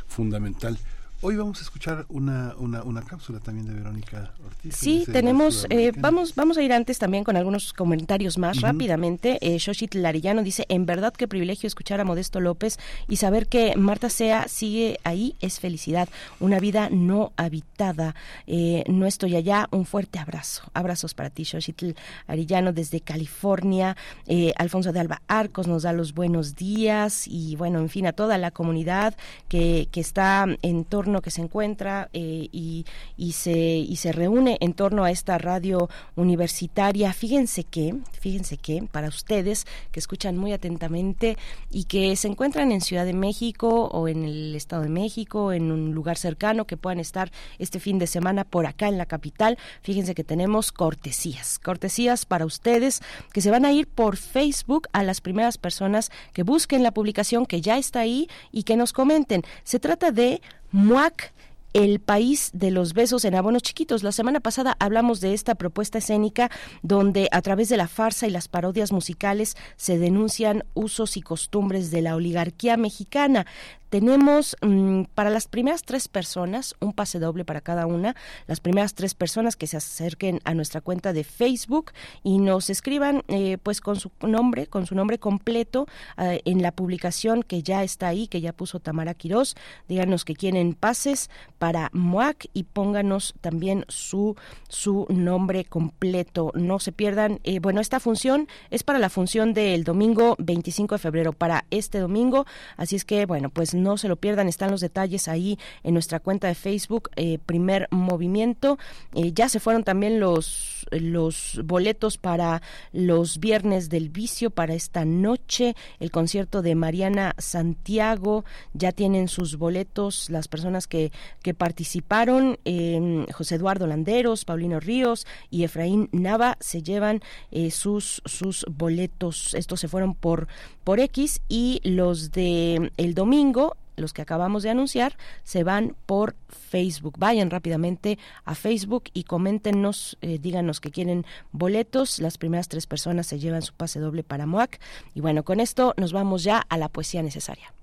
fundamental 0.08 0.78
Hoy 1.20 1.36
vamos 1.36 1.58
a 1.58 1.62
escuchar 1.64 2.06
una, 2.10 2.54
una, 2.60 2.84
una 2.84 3.02
cápsula 3.02 3.40
también 3.40 3.66
de 3.66 3.74
Verónica 3.74 4.34
Ortiz. 4.46 4.76
Sí, 4.76 5.04
tenemos, 5.12 5.66
eh, 5.72 5.92
vamos, 5.98 6.36
vamos 6.36 6.60
a 6.60 6.62
ir 6.62 6.72
antes 6.72 7.00
también 7.00 7.24
con 7.24 7.36
algunos 7.36 7.74
comentarios 7.74 8.38
más 8.38 8.62
rápidamente. 8.62 9.40
Eh, 9.42 9.58
Shoshit 9.58 9.96
Larillano 9.96 10.44
dice, 10.44 10.68
en 10.70 10.86
verdad 10.86 11.12
qué 11.12 11.28
privilegio 11.28 11.66
escuchar 11.66 12.00
a 12.00 12.04
Modesto 12.04 12.40
López 12.40 12.78
y 13.08 13.16
saber 13.16 13.48
que 13.48 13.76
Marta 13.76 14.12
Sea 14.12 14.48
sigue 14.48 15.00
ahí 15.04 15.36
es 15.42 15.60
felicidad, 15.60 16.08
una 16.40 16.60
vida 16.60 16.90
no 16.92 17.32
habitada. 17.36 18.14
Eh, 18.46 18.84
no 18.88 19.08
estoy 19.08 19.36
allá, 19.36 19.68
un 19.72 19.88
fuerte 19.88 20.20
abrazo. 20.20 20.70
Abrazos 20.76 21.16
para 21.16 21.32
ti, 21.32 21.46
Shoshit 21.46 21.98
Arillano 22.28 22.74
desde 22.74 23.02
California. 23.02 23.98
Eh, 24.28 24.54
Alfonso 24.56 24.94
de 24.94 25.00
Alba 25.00 25.24
Arcos 25.28 25.68
nos 25.68 25.82
da 25.82 25.94
los 25.94 26.14
buenos 26.14 26.56
días 26.56 27.28
y 27.28 27.56
bueno, 27.56 27.80
en 27.80 27.90
fin, 27.90 28.06
a 28.06 28.14
toda 28.14 28.38
la 28.38 28.52
comunidad 28.52 29.16
que, 29.48 29.90
que 29.92 30.00
está 30.00 30.46
en 30.62 30.86
torno 30.86 31.07
que 31.22 31.32
se 31.32 31.42
encuentra 31.42 32.10
eh, 32.14 32.48
y, 32.52 32.86
se 33.34 34.12
reúne 34.12 34.58
en 34.62 34.74
torno 34.74 35.04
a 35.04 35.12
esta 35.12 35.38
radio 35.38 35.90
universitaria. 36.16 37.14
Fíjense 37.14 37.64
que, 37.64 37.96
fíjense 38.20 38.58
que 38.58 38.84
para 38.92 39.08
ustedes 39.08 39.66
que 39.92 40.00
escuchan 40.00 40.38
muy 40.38 40.54
atentamente 40.54 41.38
y 41.72 41.86
que 41.86 42.16
se 42.16 42.28
encuentran 42.28 42.72
en 42.72 42.82
Ciudad 42.82 43.06
de 43.06 43.14
México 43.14 43.90
o 43.92 44.08
en 44.08 44.24
el 44.24 44.56
Estado 44.56 44.84
de 44.84 44.90
México, 44.90 45.52
en 45.52 45.72
un 45.72 45.94
lugar 45.94 46.18
cercano, 46.18 46.66
que 46.66 46.78
puedan 46.78 47.00
estar 47.00 47.32
este 47.60 47.80
fin 47.80 48.00
de 48.00 48.08
semana 48.08 48.44
por 48.44 48.66
acá 48.66 48.88
en 48.88 48.98
la 48.98 49.06
capital, 49.06 49.58
fíjense 49.82 50.16
que 50.16 50.24
tenemos 50.24 50.72
cortesías, 50.72 51.60
cortesías 51.60 52.26
para 52.26 52.46
ustedes 52.46 53.02
que 53.34 53.42
se 53.42 53.52
van 53.52 53.66
a 53.66 53.72
ir 53.72 53.88
por 53.88 54.18
Facebook 54.18 54.88
a 54.94 55.04
las 55.04 55.22
primeras 55.22 55.58
personas 55.58 56.12
que 56.34 56.44
busquen 56.44 56.84
la 56.84 56.92
publicación 56.92 57.46
que 57.46 57.62
ya 57.62 57.78
está 57.78 58.02
ahí 58.02 58.30
y 58.52 58.64
que 58.64 58.78
nos 58.78 58.94
comenten. 58.94 59.44
Se 59.64 59.80
trata 59.80 60.12
de 60.12 60.42
MUAC 60.72 61.34
el 61.74 62.00
país 62.00 62.50
de 62.54 62.72
los 62.72 62.94
besos 62.94 63.24
en 63.24 63.36
abonos 63.36 63.62
chiquitos. 63.62 64.02
La 64.02 64.12
semana 64.12 64.40
pasada 64.40 64.76
hablamos 64.80 65.22
de 65.22 65.34
esta 65.34 65.54
propuesta 65.54 66.00
escénica 66.00 66.50
donde 66.82 67.30
a 67.32 67.42
través 67.44 67.70
de 67.70 67.78
la 67.78 67.88
farsa 67.88 68.26
y 68.26 68.32
las 68.32 68.48
parodias 68.48 68.92
musicales 68.92 69.56
se 69.76 70.00
denuncian 70.00 70.64
usos 70.74 71.18
y 71.18 71.22
costumbres 71.22 71.92
de 71.92 72.02
la 72.02 72.16
oligarquía 72.16 72.78
mexicana. 72.78 73.46
Tenemos 73.90 74.56
mm, 74.62 75.04
para 75.16 75.30
las 75.30 75.48
primeras 75.48 75.84
tres 75.84 76.08
personas 76.08 76.76
un 76.80 76.94
pase 76.94 77.20
doble 77.20 77.46
para 77.46 77.62
cada 77.62 77.86
una. 77.86 78.16
Las 78.48 78.60
primeras 78.60 78.94
tres 78.94 79.14
personas 79.14 79.56
que 79.56 79.68
se 79.68 79.78
acerquen 79.78 80.40
a 80.44 80.54
nuestra 80.54 80.82
cuenta 80.82 81.14
de 81.14 81.24
Facebook 81.24 81.92
y 82.24 82.38
nos 82.38 82.70
escriban, 82.70 83.24
eh, 83.28 83.58
pues 83.62 83.82
con 83.82 83.98
su 83.98 84.12
nombre, 84.22 84.68
con 84.68 84.86
su 84.86 84.96
nombre 84.96 85.20
completo 85.20 85.88
eh, 86.18 86.42
en 86.46 86.62
la 86.62 86.72
publicación 86.72 87.44
que 87.44 87.64
ya 87.64 87.84
está 87.84 88.08
ahí, 88.08 88.28
que 88.28 88.42
ya 88.42 88.54
puso 88.54 88.80
Tamara 88.80 89.14
Quirós. 89.14 89.56
Díganos 89.88 90.26
que 90.26 90.36
quieren 90.36 90.74
pases 90.74 91.30
para 91.58 91.90
MOAC 91.94 92.48
y 92.54 92.64
pónganos 92.64 93.36
también 93.42 93.86
su 93.88 94.36
su 94.68 95.06
nombre 95.10 95.66
completo. 95.66 96.52
No 96.54 96.80
se 96.80 96.92
pierdan. 96.92 97.40
Eh, 97.44 97.60
bueno, 97.60 97.82
esta 97.82 98.00
función 98.00 98.48
es 98.70 98.84
para 98.84 99.00
la 99.00 99.10
función 99.10 99.54
del 99.54 99.84
domingo 99.84 100.36
25 100.40 100.96
de 100.96 101.00
febrero, 101.00 101.34
para 101.34 101.66
este 101.72 102.00
domingo. 102.00 102.46
Así 102.76 102.96
es 102.96 103.06
que, 103.06 103.26
bueno, 103.26 103.50
pues 103.50 103.74
no 103.78 103.98
se 103.98 104.08
lo 104.08 104.16
pierdan, 104.16 104.48
están 104.48 104.72
los 104.72 104.82
detalles 104.82 105.28
ahí 105.28 105.58
en 105.84 105.94
nuestra 105.94 106.20
cuenta 106.20 106.48
de 106.48 106.56
Facebook, 106.56 107.10
eh, 107.16 107.40
Primer 107.46 107.88
Movimiento. 107.92 108.78
Eh, 109.14 109.32
ya 109.34 109.50
se 109.50 109.60
fueron 109.60 109.84
también 109.84 110.20
los, 110.20 110.86
los 110.92 111.62
boletos 111.64 112.18
para 112.18 112.62
los 112.92 113.40
viernes 113.40 113.90
del 113.90 114.10
vicio 114.10 114.50
para 114.50 114.74
esta 114.74 115.06
noche, 115.06 115.76
el 116.00 116.12
concierto 116.12 116.62
de 116.62 116.76
Mariana 116.76 117.36
Santiago, 117.38 118.46
ya 118.74 118.92
tienen 118.92 119.28
sus 119.28 119.58
boletos 119.58 120.30
las 120.30 120.48
personas 120.48 120.88
que, 120.88 121.12
que 121.42 121.54
participaron, 121.54 122.60
em, 122.66 123.26
José 123.28 123.56
Eduardo 123.56 123.88
Landeros, 123.88 124.46
Paulino 124.46 124.80
Ríos 124.80 125.26
y 125.50 125.64
Efraín 125.64 126.10
Nava 126.12 126.58
se 126.60 126.82
llevan 126.82 127.22
eh, 127.52 127.72
sus, 127.72 128.22
sus 128.26 128.66
boletos, 128.70 129.54
estos 129.54 129.80
se 129.80 129.88
fueron 129.88 130.16
por, 130.16 130.48
por 130.84 131.00
X 131.00 131.42
y 131.48 131.82
los 131.84 132.32
de 132.32 132.92
el 132.98 133.14
domingo 133.14 133.67
los 133.98 134.14
que 134.14 134.22
acabamos 134.22 134.64
de 134.64 134.70
anunciar, 134.70 135.18
se 135.44 135.64
van 135.64 135.96
por 136.06 136.36
Facebook. 136.48 137.16
Vayan 137.18 137.50
rápidamente 137.50 138.18
a 138.46 138.56
Facebook 138.56 139.06
y 139.14 139.24
coméntenos, 139.24 140.18
eh, 140.22 140.40
díganos 140.40 140.80
que 140.80 140.92
quieren 140.92 141.26
boletos. 141.52 142.20
Las 142.20 142.38
primeras 142.38 142.68
tres 142.70 142.88
personas 142.88 143.28
se 143.28 143.40
llevan 143.40 143.62
su 143.62 143.74
pase 143.74 144.00
doble 144.00 144.24
para 144.24 144.46
MOAC. 144.46 144.80
Y 145.14 145.22
bueno, 145.22 145.44
con 145.44 145.60
esto 145.60 145.94
nos 145.98 146.14
vamos 146.14 146.44
ya 146.44 146.60
a 146.70 146.78
la 146.78 146.90
poesía 146.90 147.24
necesaria. 147.24 147.74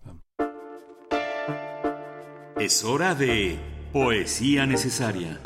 Es 2.58 2.84
hora 2.84 3.14
de 3.14 3.58
poesía 3.92 4.64
necesaria. 4.64 5.40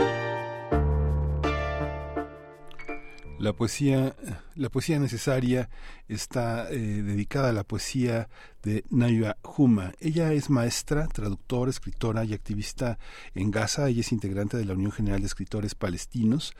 La 3.39 3.53
poesía, 3.53 4.15
la 4.59 4.71
poesía 4.71 4.99
necesaria 4.99 5.71
está 6.09 6.69
eh, 6.71 6.77
dedicada 6.77 7.51
a 7.51 7.53
la 7.53 7.65
poesía 7.65 8.29
de 8.63 8.85
Nayua 8.91 9.37
Huma. 9.57 9.93
Ella 10.01 10.33
es 10.33 10.51
maestra, 10.51 11.07
traductora, 11.07 11.71
escritora 11.71 12.25
y 12.25 12.35
activista 12.35 12.99
en 13.35 13.53
Gaza. 13.53 13.89
Ella 13.89 14.01
es 14.01 14.11
integrante 14.11 14.57
de 14.57 14.65
la 14.65 14.75
Unión 14.75 14.91
General 14.91 15.21
de 15.21 15.27
Escritores 15.27 15.77
Palestinos. 15.77 16.55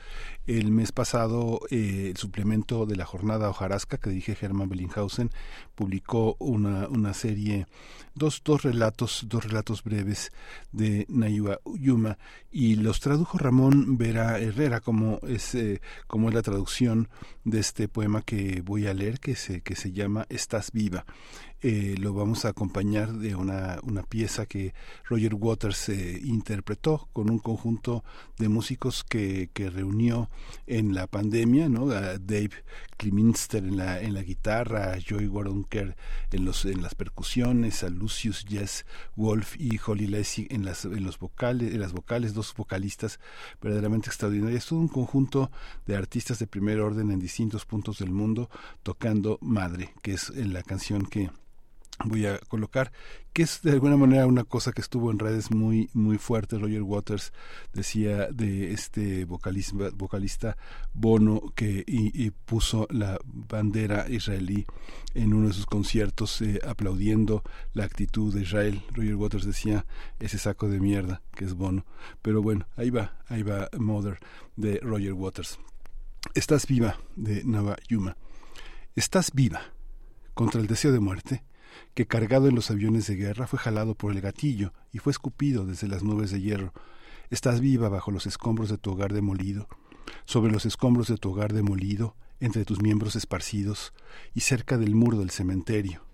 El 0.47 0.71
mes 0.71 0.93
pasado, 0.93 1.59
eh, 1.69 2.07
el 2.11 2.17
suplemento 2.17 2.85
de 2.85 2.95
la 2.95 3.05
jornada 3.05 3.49
hojarasca 3.49 3.97
que 3.97 4.09
dirige 4.09 4.35
Germán 4.35 4.69
Bellinghausen 4.69 5.29
publicó 5.75 6.37
una, 6.39 6.87
una 6.87 7.13
serie, 7.13 7.67
dos, 8.15 8.41
dos 8.45 8.63
relatos, 8.63 9.25
dos 9.27 9.43
relatos 9.43 9.83
breves 9.83 10.31
de 10.71 11.05
Nayua 11.09 11.59
Yuma 11.65 12.17
y 12.51 12.75
los 12.75 13.01
tradujo 13.01 13.37
Ramón 13.37 13.97
Vera 13.97 14.39
Herrera 14.39 14.79
como 14.79 15.19
es, 15.27 15.53
eh, 15.53 15.81
como 16.07 16.29
es 16.29 16.35
la 16.35 16.41
traducción 16.41 17.09
de 17.43 17.59
este 17.59 17.88
poema 17.89 18.21
que 18.21 18.61
voy 18.63 18.87
a 18.87 18.93
leer 18.93 19.19
que 19.19 19.35
se, 19.35 19.61
que 19.61 19.75
se 19.75 19.91
llama 19.91 20.25
Estás 20.29 20.71
viva. 20.71 21.05
Eh, 21.61 21.95
lo 21.99 22.13
vamos 22.13 22.45
a 22.45 22.49
acompañar 22.49 23.11
de 23.11 23.35
una, 23.35 23.79
una 23.83 24.03
pieza 24.03 24.45
que 24.45 24.73
Roger 25.03 25.35
Waters 25.35 25.89
eh, 25.89 26.21
interpretó 26.23 27.09
con 27.11 27.29
un 27.29 27.39
conjunto 27.39 28.05
de 28.37 28.47
músicos 28.47 29.03
que, 29.03 29.49
que 29.53 29.69
reunió 29.69 30.29
en 30.67 30.93
la 30.93 31.07
pandemia, 31.07 31.67
¿no? 31.67 31.91
A 31.91 32.17
Dave 32.17 32.51
Kliminster 32.95 33.65
en 33.65 33.75
la, 33.75 33.99
en 33.99 34.13
la 34.13 34.23
guitarra, 34.23 34.93
a 34.93 34.99
Joy 34.99 35.27
Waronker 35.27 35.97
en, 36.31 36.45
los, 36.45 36.63
en 36.63 36.81
las 36.81 36.95
percusiones, 36.95 37.83
a 37.83 37.89
Lucius 37.89 38.45
Jess 38.47 38.85
Wolf 39.17 39.59
y 39.59 39.77
Holly 39.85 40.07
Lessig 40.07 40.47
en 40.53 40.63
las, 40.63 40.85
en 40.85 41.03
los 41.03 41.19
vocales, 41.19 41.73
en 41.73 41.81
las 41.81 41.91
vocales, 41.91 42.33
dos 42.33 42.53
vocalistas 42.55 43.19
verdaderamente 43.61 44.07
extraordinarios. 44.07 44.65
Todo 44.65 44.79
un 44.79 44.87
conjunto 44.87 45.51
de 45.85 45.97
artistas 45.97 46.39
de 46.39 46.47
primer 46.47 46.79
orden 46.79 47.11
en 47.11 47.19
distintos 47.19 47.65
puntos 47.65 47.99
del 47.99 48.11
mundo 48.11 48.49
tocando 48.81 49.39
Madre, 49.41 49.93
que 50.01 50.13
es 50.13 50.29
la 50.29 50.63
canción 50.63 51.05
que 51.05 51.29
voy 52.05 52.25
a 52.25 52.39
colocar, 52.39 52.91
que 53.33 53.43
es 53.43 53.61
de 53.61 53.71
alguna 53.71 53.97
manera 53.97 54.25
una 54.25 54.43
cosa 54.43 54.71
que 54.71 54.81
estuvo 54.81 55.11
en 55.11 55.19
redes 55.19 55.51
muy 55.51 55.89
muy 55.93 56.17
fuerte. 56.17 56.57
Roger 56.57 56.81
Waters 56.81 57.33
decía 57.73 58.27
de 58.27 58.71
este 58.71 59.25
vocalista, 59.25 59.89
vocalista 59.93 60.57
Bono 60.93 61.53
que 61.55 62.31
puso 62.45 62.87
la 62.89 63.19
bandera 63.23 64.09
israelí 64.09 64.65
en 65.13 65.33
uno 65.33 65.47
de 65.47 65.53
sus 65.53 65.65
conciertos 65.65 66.41
eh, 66.41 66.59
aplaudiendo 66.65 67.43
la 67.73 67.85
actitud 67.85 68.33
de 68.33 68.41
Israel. 68.41 68.81
Roger 68.93 69.15
Waters 69.15 69.45
decía 69.45 69.85
ese 70.19 70.37
saco 70.37 70.69
de 70.69 70.79
mierda 70.79 71.21
que 71.35 71.45
es 71.45 71.53
Bono. 71.53 71.85
Pero 72.21 72.41
bueno, 72.41 72.65
ahí 72.77 72.89
va, 72.89 73.17
ahí 73.27 73.43
va 73.43 73.69
Mother 73.77 74.19
de 74.55 74.79
Roger 74.81 75.13
Waters. 75.13 75.59
Estás 76.33 76.67
viva 76.67 76.97
de 77.15 77.43
Nava 77.43 77.77
Yuma. 77.87 78.17
Estás 78.95 79.31
viva 79.33 79.61
contra 80.33 80.61
el 80.61 80.67
deseo 80.67 80.91
de 80.91 80.99
muerte 80.99 81.43
que 81.93 82.07
cargado 82.07 82.47
en 82.47 82.55
los 82.55 82.71
aviones 82.71 83.07
de 83.07 83.15
guerra 83.15 83.47
fue 83.47 83.59
jalado 83.59 83.95
por 83.95 84.11
el 84.11 84.21
gatillo 84.21 84.73
y 84.91 84.99
fue 84.99 85.11
escupido 85.11 85.65
desde 85.65 85.87
las 85.87 86.03
nubes 86.03 86.31
de 86.31 86.41
hierro. 86.41 86.73
Estás 87.29 87.61
viva 87.61 87.89
bajo 87.89 88.11
los 88.11 88.25
escombros 88.25 88.69
de 88.69 88.77
tu 88.77 88.91
hogar 88.91 89.13
demolido, 89.13 89.67
sobre 90.25 90.51
los 90.51 90.65
escombros 90.65 91.07
de 91.07 91.17
tu 91.17 91.31
hogar 91.31 91.53
demolido, 91.53 92.15
entre 92.39 92.65
tus 92.65 92.81
miembros 92.81 93.15
esparcidos 93.15 93.93
y 94.33 94.41
cerca 94.41 94.77
del 94.77 94.95
muro 94.95 95.19
del 95.19 95.29
cementerio. 95.29 96.05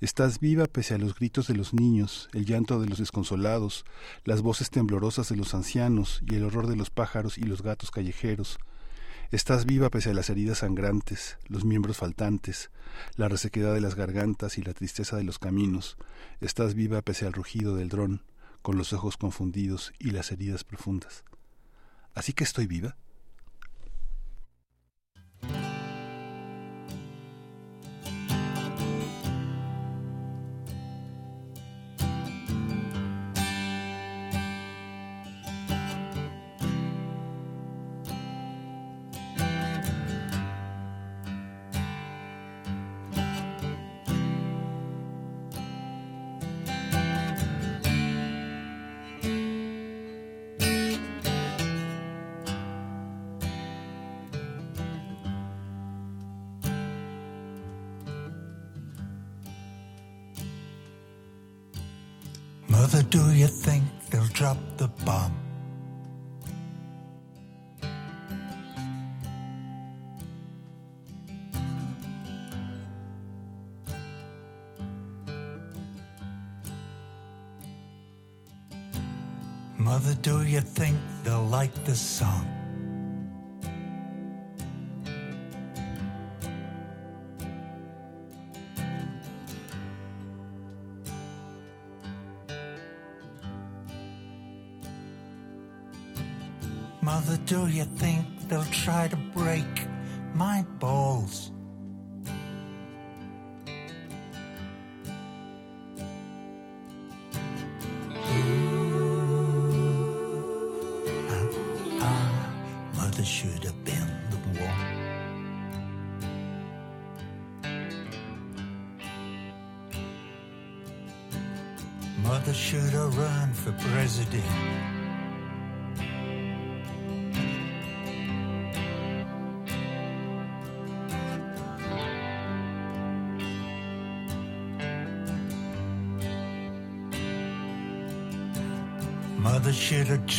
Estás 0.00 0.40
viva 0.40 0.66
pese 0.66 0.94
a 0.94 0.98
los 0.98 1.14
gritos 1.14 1.46
de 1.46 1.54
los 1.54 1.74
niños, 1.74 2.28
el 2.32 2.44
llanto 2.44 2.80
de 2.80 2.88
los 2.88 2.98
desconsolados, 2.98 3.84
las 4.24 4.42
voces 4.42 4.70
temblorosas 4.70 5.28
de 5.28 5.36
los 5.36 5.54
ancianos 5.54 6.22
y 6.28 6.34
el 6.34 6.44
horror 6.44 6.66
de 6.66 6.76
los 6.76 6.90
pájaros 6.90 7.38
y 7.38 7.42
los 7.42 7.62
gatos 7.62 7.90
callejeros, 7.90 8.58
Estás 9.32 9.64
viva 9.64 9.88
pese 9.88 10.10
a 10.10 10.12
las 10.12 10.28
heridas 10.28 10.58
sangrantes, 10.58 11.38
los 11.48 11.64
miembros 11.64 11.96
faltantes, 11.96 12.70
la 13.16 13.30
resequedad 13.30 13.72
de 13.72 13.80
las 13.80 13.94
gargantas 13.94 14.58
y 14.58 14.62
la 14.62 14.74
tristeza 14.74 15.16
de 15.16 15.24
los 15.24 15.38
caminos. 15.38 15.96
Estás 16.42 16.74
viva 16.74 17.00
pese 17.00 17.24
al 17.24 17.32
rugido 17.32 17.74
del 17.74 17.88
dron, 17.88 18.20
con 18.60 18.76
los 18.76 18.92
ojos 18.92 19.16
confundidos 19.16 19.94
y 19.98 20.10
las 20.10 20.32
heridas 20.32 20.64
profundas. 20.64 21.24
¿Así 22.12 22.34
que 22.34 22.44
estoy 22.44 22.66
viva? 22.66 22.98
Do 80.22 80.44
you 80.44 80.60
think 80.60 80.96
they'll 81.24 81.42
like 81.42 81.74
this 81.84 82.00
song? 82.00 82.61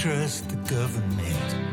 trust 0.03 0.49
the 0.49 0.57
government. 0.75 1.72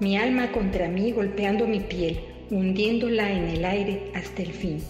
mi 0.00 0.16
alma 0.16 0.50
contra 0.50 0.88
mí 0.88 1.12
golpeando 1.12 1.66
mi 1.66 1.80
piel, 1.80 2.18
hundiéndola 2.50 3.30
en 3.30 3.48
el 3.48 3.64
aire 3.64 4.10
hasta 4.14 4.42
el 4.42 4.52
fin. 4.52 4.82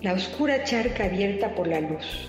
La 0.00 0.12
oscura 0.12 0.64
charca 0.64 1.04
abierta 1.04 1.54
por 1.54 1.66
la 1.66 1.80
luz. 1.80 2.28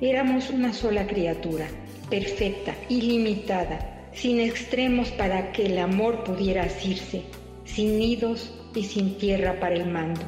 Éramos 0.00 0.50
una 0.50 0.72
sola 0.72 1.06
criatura, 1.06 1.66
perfecta, 2.08 2.74
ilimitada, 2.88 4.08
sin 4.12 4.40
extremos 4.40 5.10
para 5.10 5.52
que 5.52 5.66
el 5.66 5.78
amor 5.78 6.24
pudiera 6.24 6.64
asirse, 6.64 7.22
sin 7.64 7.98
nidos 7.98 8.54
y 8.74 8.84
sin 8.84 9.18
tierra 9.18 9.58
para 9.60 9.74
el 9.74 9.86
mando. 9.86 10.22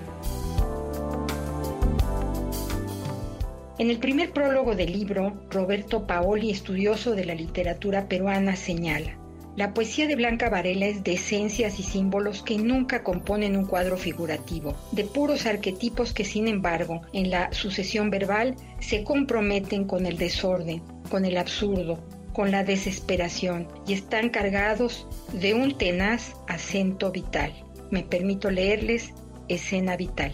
En 3.79 3.91
el 3.91 3.99
primer 3.99 4.33
prólogo 4.33 4.77
del 4.77 4.93
libro, 4.93 5.33
Roberto 5.51 6.07
Paoli, 6.07 6.51
estudioso 6.51 7.17
de 7.17 7.25
la 7.25 7.35
literatura 7.35 8.09
peruana, 8.09 8.55
señala, 8.55 9.17
la 9.55 9.75
poesía 9.75 10.07
de 10.07 10.17
Blanca 10.17 10.49
Varela 10.49 10.87
es 10.87 11.05
de 11.05 11.13
esencias 11.15 11.79
y 11.79 11.83
símbolos 11.83 12.43
que 12.43 12.57
nunca 12.57 13.03
componen 13.03 13.57
un 13.57 13.67
cuadro 13.67 13.99
figurativo, 13.99 14.75
de 14.93 15.05
puros 15.05 15.45
arquetipos 15.45 16.15
que 16.15 16.25
sin 16.25 16.49
embargo 16.49 17.03
en 17.13 17.31
la 17.31 17.53
sucesión 17.53 18.09
verbal 18.09 18.57
se 18.81 19.05
comprometen 19.05 19.85
con 19.85 20.07
el 20.07 20.17
desorden, 20.17 20.83
con 21.11 21.27
el 21.27 21.37
absurdo, 21.37 21.99
con 22.33 22.51
la 22.51 22.65
desesperación 22.65 23.69
y 23.87 23.93
están 23.93 24.31
cargados 24.31 25.07
de 25.35 25.53
un 25.53 25.77
tenaz 25.77 26.35
acento 26.49 27.13
vital. 27.13 27.53
Me 27.91 28.03
permito 28.03 28.51
leerles 28.51 29.13
Escena 29.49 29.99
Vital. 29.99 30.33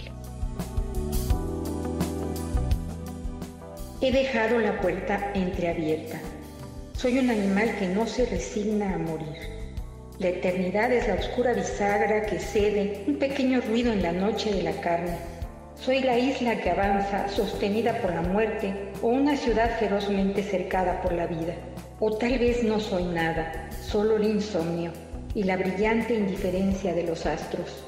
He 4.01 4.13
dejado 4.13 4.61
la 4.61 4.81
puerta 4.81 5.33
entreabierta 5.35 6.21
soy 6.99 7.17
un 7.21 7.31
animal 7.31 7.77
que 7.79 7.87
no 7.87 8.09
se 8.09 8.27
resigna 8.27 8.93
a 8.93 8.99
morir. 8.99 9.39
La 10.19 10.31
eternidad 10.31 10.91
es 10.93 11.07
la 11.07 11.15
oscura 11.15 11.53
bisagra 11.53 12.27
que 12.27 12.41
cede 12.41 13.05
un 13.07 13.21
pequeño 13.21 13.61
ruido 13.61 13.93
en 13.93 14.03
la 14.03 14.11
noche 14.11 14.53
de 14.53 14.65
la 14.65 14.73
carne. 14.81 15.17
Soy 15.77 16.01
la 16.01 16.19
isla 16.19 16.61
que 16.61 16.71
avanza 16.71 17.29
sostenida 17.29 18.03
por 18.03 18.13
la 18.13 18.23
muerte 18.23 18.91
o 19.01 19.07
una 19.07 19.37
ciudad 19.37 19.79
ferozmente 19.79 20.43
cercada 20.43 21.01
por 21.01 21.13
la 21.13 21.29
vida. 21.29 21.55
O 22.01 22.17
tal 22.17 22.37
vez 22.37 22.65
no 22.65 22.81
soy 22.81 23.05
nada, 23.05 23.71
solo 23.81 24.17
el 24.17 24.25
insomnio 24.25 24.91
y 25.37 25.45
la 25.45 25.57
brillante 25.57 26.15
indiferencia 26.15 26.93
de 26.95 27.05
los 27.05 27.27
astros. 27.27 27.85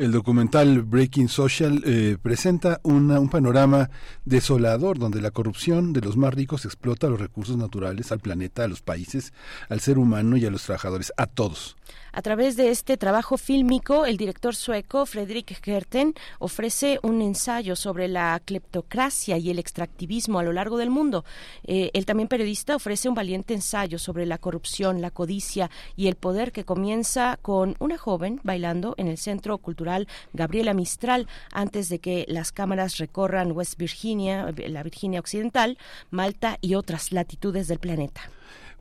El 0.00 0.12
documental 0.12 0.80
Breaking 0.80 1.28
Social 1.28 1.82
eh, 1.84 2.16
presenta 2.22 2.80
una, 2.84 3.20
un 3.20 3.28
panorama 3.28 3.90
desolador 4.24 4.98
donde 4.98 5.20
la 5.20 5.30
corrupción 5.30 5.92
de 5.92 6.00
los 6.00 6.16
más 6.16 6.32
ricos 6.32 6.64
explota 6.64 7.10
los 7.10 7.20
recursos 7.20 7.58
naturales 7.58 8.10
al 8.10 8.20
planeta, 8.20 8.64
a 8.64 8.68
los 8.68 8.80
países, 8.80 9.34
al 9.68 9.80
ser 9.80 9.98
humano 9.98 10.38
y 10.38 10.46
a 10.46 10.50
los 10.50 10.62
trabajadores, 10.62 11.12
a 11.18 11.26
todos. 11.26 11.76
A 12.12 12.22
través 12.22 12.56
de 12.56 12.70
este 12.70 12.96
trabajo 12.96 13.36
fílmico, 13.36 14.04
el 14.04 14.16
director 14.16 14.56
sueco 14.56 15.06
Fredrik 15.06 15.64
Gerten 15.64 16.14
ofrece 16.40 16.98
un 17.02 17.22
ensayo 17.22 17.76
sobre 17.76 18.08
la 18.08 18.40
cleptocracia 18.44 19.38
y 19.38 19.50
el 19.50 19.58
extractivismo 19.58 20.38
a 20.38 20.42
lo 20.42 20.52
largo 20.52 20.76
del 20.76 20.90
mundo. 20.90 21.24
Eh, 21.64 21.90
el 21.94 22.06
también 22.06 22.28
periodista 22.28 22.74
ofrece 22.74 23.08
un 23.08 23.14
valiente 23.14 23.54
ensayo 23.54 23.98
sobre 23.98 24.26
la 24.26 24.38
corrupción, 24.38 25.00
la 25.00 25.10
codicia 25.10 25.70
y 25.96 26.08
el 26.08 26.16
poder 26.16 26.50
que 26.50 26.64
comienza 26.64 27.38
con 27.42 27.76
una 27.78 27.96
joven 27.96 28.40
bailando 28.42 28.94
en 28.96 29.06
el 29.06 29.18
Centro 29.18 29.58
Cultural 29.58 30.08
Gabriela 30.32 30.74
Mistral 30.74 31.28
antes 31.52 31.88
de 31.88 32.00
que 32.00 32.24
las 32.28 32.50
cámaras 32.50 32.98
recorran 32.98 33.52
West 33.52 33.78
Virginia, 33.78 34.52
la 34.68 34.82
Virginia 34.82 35.20
Occidental, 35.20 35.78
Malta 36.10 36.58
y 36.60 36.74
otras 36.74 37.12
latitudes 37.12 37.68
del 37.68 37.78
planeta. 37.78 38.22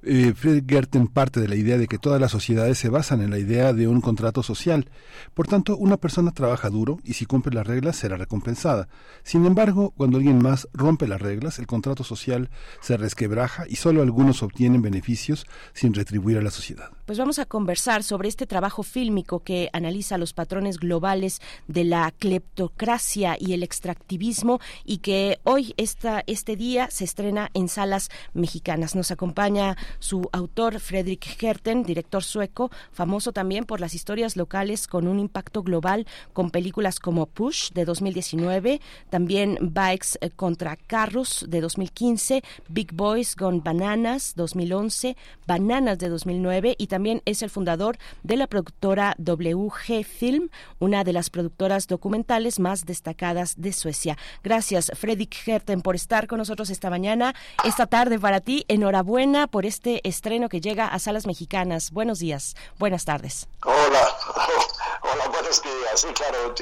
Eh, 0.01 0.33
Fred 0.35 0.63
Gerten 0.65 1.07
parte 1.07 1.41
de 1.41 1.47
la 1.47 1.55
idea 1.55 1.77
de 1.77 1.87
que 1.87 1.97
todas 1.97 2.21
las 2.21 2.31
sociedades 2.31 2.77
se 2.77 2.89
basan 2.89 3.21
en 3.21 3.31
la 3.31 3.39
idea 3.39 3.73
de 3.73 3.87
un 3.87 3.99
contrato 3.99 4.43
social. 4.43 4.89
Por 5.33 5.47
tanto, 5.47 5.75
una 5.75 5.97
persona 5.97 6.31
trabaja 6.31 6.69
duro 6.69 6.99
y 7.03 7.13
si 7.13 7.25
cumple 7.25 7.53
las 7.53 7.67
reglas 7.67 7.97
será 7.97 8.15
recompensada. 8.15 8.87
Sin 9.23 9.45
embargo, 9.45 9.93
cuando 9.97 10.17
alguien 10.17 10.41
más 10.41 10.67
rompe 10.73 11.07
las 11.07 11.21
reglas, 11.21 11.59
el 11.59 11.67
contrato 11.67 12.03
social 12.03 12.49
se 12.81 12.95
resquebraja 12.97 13.65
y 13.67 13.75
solo 13.75 14.01
algunos 14.01 14.41
obtienen 14.41 14.81
beneficios 14.81 15.45
sin 15.73 15.93
retribuir 15.93 16.37
a 16.37 16.41
la 16.41 16.51
sociedad. 16.51 16.91
Pues 17.05 17.17
vamos 17.17 17.39
a 17.39 17.45
conversar 17.45 18.03
sobre 18.03 18.29
este 18.29 18.47
trabajo 18.47 18.83
fílmico 18.83 19.43
que 19.43 19.69
analiza 19.73 20.17
los 20.17 20.33
patrones 20.33 20.77
globales 20.77 21.41
de 21.67 21.83
la 21.83 22.11
cleptocracia 22.11 23.35
y 23.39 23.53
el 23.53 23.63
extractivismo 23.63 24.59
y 24.85 24.99
que 24.99 25.39
hoy 25.43 25.73
esta, 25.77 26.23
este 26.27 26.55
día 26.55 26.89
se 26.89 27.03
estrena 27.03 27.49
en 27.53 27.67
salas 27.67 28.09
mexicanas. 28.33 28.95
Nos 28.95 29.11
acompaña 29.11 29.75
su 29.99 30.29
autor, 30.31 30.79
Fredrik 30.79 31.25
Gerten, 31.25 31.83
director 31.83 32.23
sueco, 32.23 32.71
famoso 32.91 33.31
también 33.31 33.65
por 33.65 33.79
las 33.79 33.93
historias 33.93 34.35
locales 34.35 34.87
con 34.87 35.07
un 35.07 35.19
impacto 35.19 35.63
global 35.63 36.05
con 36.33 36.51
películas 36.51 36.99
como 36.99 37.25
Push 37.25 37.71
de 37.71 37.85
2019, 37.85 38.81
también 39.09 39.57
Bikes 39.61 40.17
eh, 40.21 40.29
contra 40.29 40.75
Carros 40.75 41.45
de 41.47 41.61
2015, 41.61 42.43
Big 42.67 42.93
Boys 42.93 43.35
Gone 43.35 43.61
Bananas 43.63 44.33
2011, 44.35 45.15
Bananas 45.47 45.97
de 45.97 46.09
2009 46.09 46.75
y 46.77 46.87
también 46.87 47.21
es 47.25 47.41
el 47.41 47.49
fundador 47.49 47.97
de 48.23 48.37
la 48.37 48.47
productora 48.47 49.15
WG 49.17 50.03
Film, 50.03 50.49
una 50.79 51.03
de 51.03 51.13
las 51.13 51.29
productoras 51.29 51.87
documentales 51.87 52.59
más 52.59 52.85
destacadas 52.85 53.55
de 53.57 53.73
Suecia. 53.73 54.17
Gracias, 54.43 54.91
Fredrik 54.95 55.33
Gerten, 55.33 55.81
por 55.81 55.95
estar 55.95 56.27
con 56.27 56.37
nosotros 56.37 56.69
esta 56.69 56.89
mañana, 56.89 57.33
esta 57.63 57.87
tarde 57.87 58.19
para 58.19 58.41
ti. 58.41 58.65
Enhorabuena 58.67 59.47
por 59.47 59.65
este 59.65 59.78
estreno 59.83 60.49
que 60.49 60.61
llega 60.61 60.87
a 60.87 60.99
salas 60.99 61.25
mexicanas. 61.25 61.91
Buenos 61.91 62.19
días, 62.19 62.55
buenas 62.77 63.05
tardes. 63.05 63.47
Hola, 63.63 64.17
hola, 65.01 65.27
buenos 65.27 65.61
días. 65.61 65.79
Sí, 65.99 66.07
claro. 66.13 66.55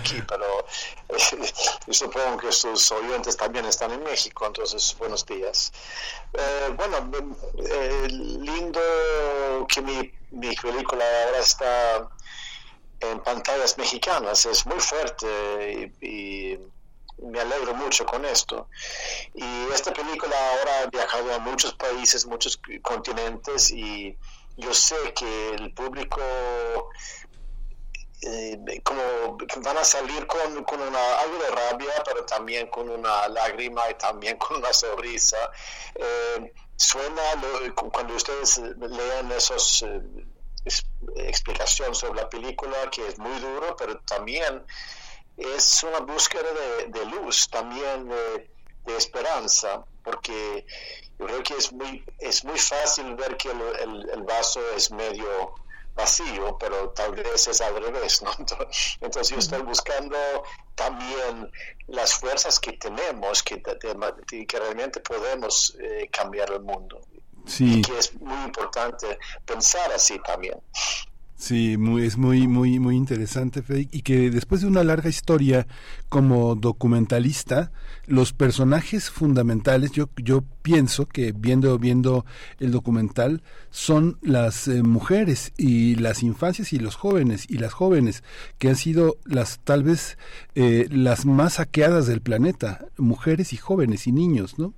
Aquí, 0.00 0.22
pero 0.28 0.66
eh, 1.08 1.52
supongo 1.90 2.36
que 2.38 2.52
sus 2.52 2.92
oyentes 2.92 3.36
también 3.36 3.64
están 3.64 3.92
en 3.92 4.02
México, 4.02 4.46
entonces 4.46 4.94
buenos 4.98 5.24
días. 5.24 5.72
Eh, 6.34 6.74
bueno, 6.76 7.10
eh, 7.58 8.08
lindo 8.08 8.80
que 9.68 9.80
mi, 9.80 10.12
mi 10.32 10.54
película 10.54 11.04
ahora 11.24 11.38
está 11.38 12.08
en 13.00 13.20
pantallas 13.20 13.78
mexicanas, 13.78 14.44
es 14.44 14.66
muy 14.66 14.80
fuerte 14.80 15.92
y, 16.00 16.06
y 16.06 16.58
me 17.22 17.40
alegro 17.40 17.74
mucho 17.74 18.04
con 18.06 18.24
esto. 18.24 18.68
Y 19.34 19.72
esta 19.72 19.92
película 19.92 20.34
ahora 20.52 20.82
ha 20.82 20.86
viajado 20.86 21.34
a 21.34 21.38
muchos 21.38 21.74
países, 21.74 22.26
muchos 22.26 22.60
continentes 22.82 23.70
y 23.70 24.16
yo 24.56 24.74
sé 24.74 24.96
que 25.14 25.50
el 25.50 25.72
público 25.72 26.20
eh, 28.20 28.80
como 28.82 29.38
van 29.62 29.76
a 29.76 29.84
salir 29.84 30.26
con, 30.26 30.64
con 30.64 30.80
una, 30.80 31.20
algo 31.20 31.38
de 31.38 31.50
rabia, 31.50 32.02
pero 32.04 32.24
también 32.24 32.66
con 32.66 32.90
una 32.90 33.28
lágrima 33.28 33.88
y 33.90 33.94
también 33.94 34.36
con 34.38 34.56
una 34.56 34.72
sonrisa. 34.72 35.36
Eh, 35.94 36.52
suena 36.76 37.22
cuando 37.92 38.14
ustedes 38.14 38.58
lean 38.58 39.30
esos 39.30 39.82
eh, 39.82 40.02
explicaciones 41.16 41.98
sobre 41.98 42.22
la 42.22 42.28
película 42.28 42.90
que 42.90 43.06
es 43.06 43.18
muy 43.18 43.38
duro, 43.38 43.76
pero 43.76 44.00
también 44.00 44.64
es 45.38 45.82
una 45.84 46.00
búsqueda 46.00 46.48
de, 46.88 47.04
luz, 47.06 47.48
también 47.48 48.08
de, 48.08 48.50
esperanza, 48.96 49.84
porque 50.02 50.64
yo 51.18 51.26
creo 51.26 51.42
que 51.42 51.54
es 51.54 51.70
muy, 51.72 52.02
es 52.18 52.42
muy 52.44 52.58
fácil 52.58 53.14
ver 53.16 53.36
que 53.36 53.50
el, 53.50 54.08
el, 54.10 54.22
vaso 54.22 54.60
es 54.74 54.90
medio 54.90 55.54
vacío, 55.94 56.56
pero 56.58 56.88
tal 56.90 57.14
vez 57.14 57.48
es 57.48 57.60
al 57.60 57.82
revés, 57.82 58.22
¿no? 58.22 58.30
Entonces 59.00 59.28
yo 59.28 59.38
estoy 59.38 59.60
buscando 59.60 60.16
también 60.74 61.52
las 61.88 62.14
fuerzas 62.14 62.58
que 62.58 62.72
tenemos, 62.72 63.42
que, 63.42 63.60
que 63.60 64.58
realmente 64.58 65.00
podemos 65.00 65.76
eh, 65.80 66.08
cambiar 66.10 66.50
el 66.52 66.60
mundo. 66.60 67.00
Sí. 67.46 67.78
Y 67.78 67.82
que 67.82 67.98
es 67.98 68.14
muy 68.14 68.44
importante 68.44 69.18
pensar 69.44 69.92
así 69.92 70.18
también. 70.20 70.60
Sí, 71.38 71.76
muy, 71.76 72.04
es 72.04 72.16
muy, 72.16 72.48
muy, 72.48 72.80
muy 72.80 72.96
interesante, 72.96 73.62
Fede, 73.62 73.88
y 73.92 74.02
que 74.02 74.28
después 74.28 74.60
de 74.60 74.66
una 74.66 74.82
larga 74.82 75.08
historia 75.08 75.68
como 76.08 76.56
documentalista, 76.56 77.70
los 78.06 78.32
personajes 78.32 79.08
fundamentales, 79.08 79.92
yo, 79.92 80.08
yo 80.16 80.42
pienso 80.62 81.06
que 81.06 81.30
viendo, 81.30 81.78
viendo 81.78 82.26
el 82.58 82.72
documental, 82.72 83.44
son 83.70 84.18
las 84.20 84.66
eh, 84.66 84.82
mujeres 84.82 85.52
y 85.56 85.94
las 85.94 86.24
infancias 86.24 86.72
y 86.72 86.80
los 86.80 86.96
jóvenes 86.96 87.46
y 87.48 87.58
las 87.58 87.72
jóvenes, 87.72 88.24
que 88.58 88.70
han 88.70 88.76
sido 88.76 89.16
las, 89.24 89.60
tal 89.60 89.84
vez, 89.84 90.18
eh, 90.56 90.88
las 90.90 91.24
más 91.24 91.54
saqueadas 91.54 92.08
del 92.08 92.20
planeta, 92.20 92.84
mujeres 92.96 93.52
y 93.52 93.58
jóvenes 93.58 94.08
y 94.08 94.12
niños, 94.12 94.58
¿no? 94.58 94.74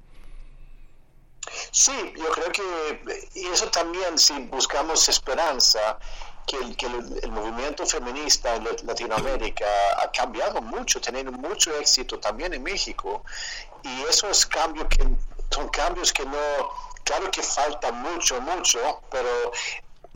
Sí, 1.73 1.93
yo 2.17 2.31
creo 2.33 2.53
que, 2.53 3.41
y 3.41 3.47
eso 3.47 3.67
también, 3.71 4.19
si 4.19 4.39
buscamos 4.51 5.09
esperanza, 5.09 5.99
que, 6.77 6.87
el, 6.87 7.31
movimiento 7.31 7.87
feminista 7.87 8.57
en 8.57 8.65
Latinoamérica 8.65 9.67
ha 9.99 10.11
cambiado 10.11 10.61
mucho, 10.61 11.01
teniendo 11.01 11.33
mucho 11.33 11.75
éxito 11.77 12.19
también 12.19 12.53
en 12.55 12.63
México. 12.63 13.25
Y 13.83 14.03
esos 14.03 14.47
cambios 14.47 14.89
que 14.89 15.09
son 15.51 15.69
cambios 15.69 16.13
que 16.13 16.25
no, 16.25 16.39
claro 17.05 17.31
que 17.31 17.43
falta 17.43 17.93
mucho, 17.93 18.41
mucho, 18.41 19.03
pero 19.11 19.53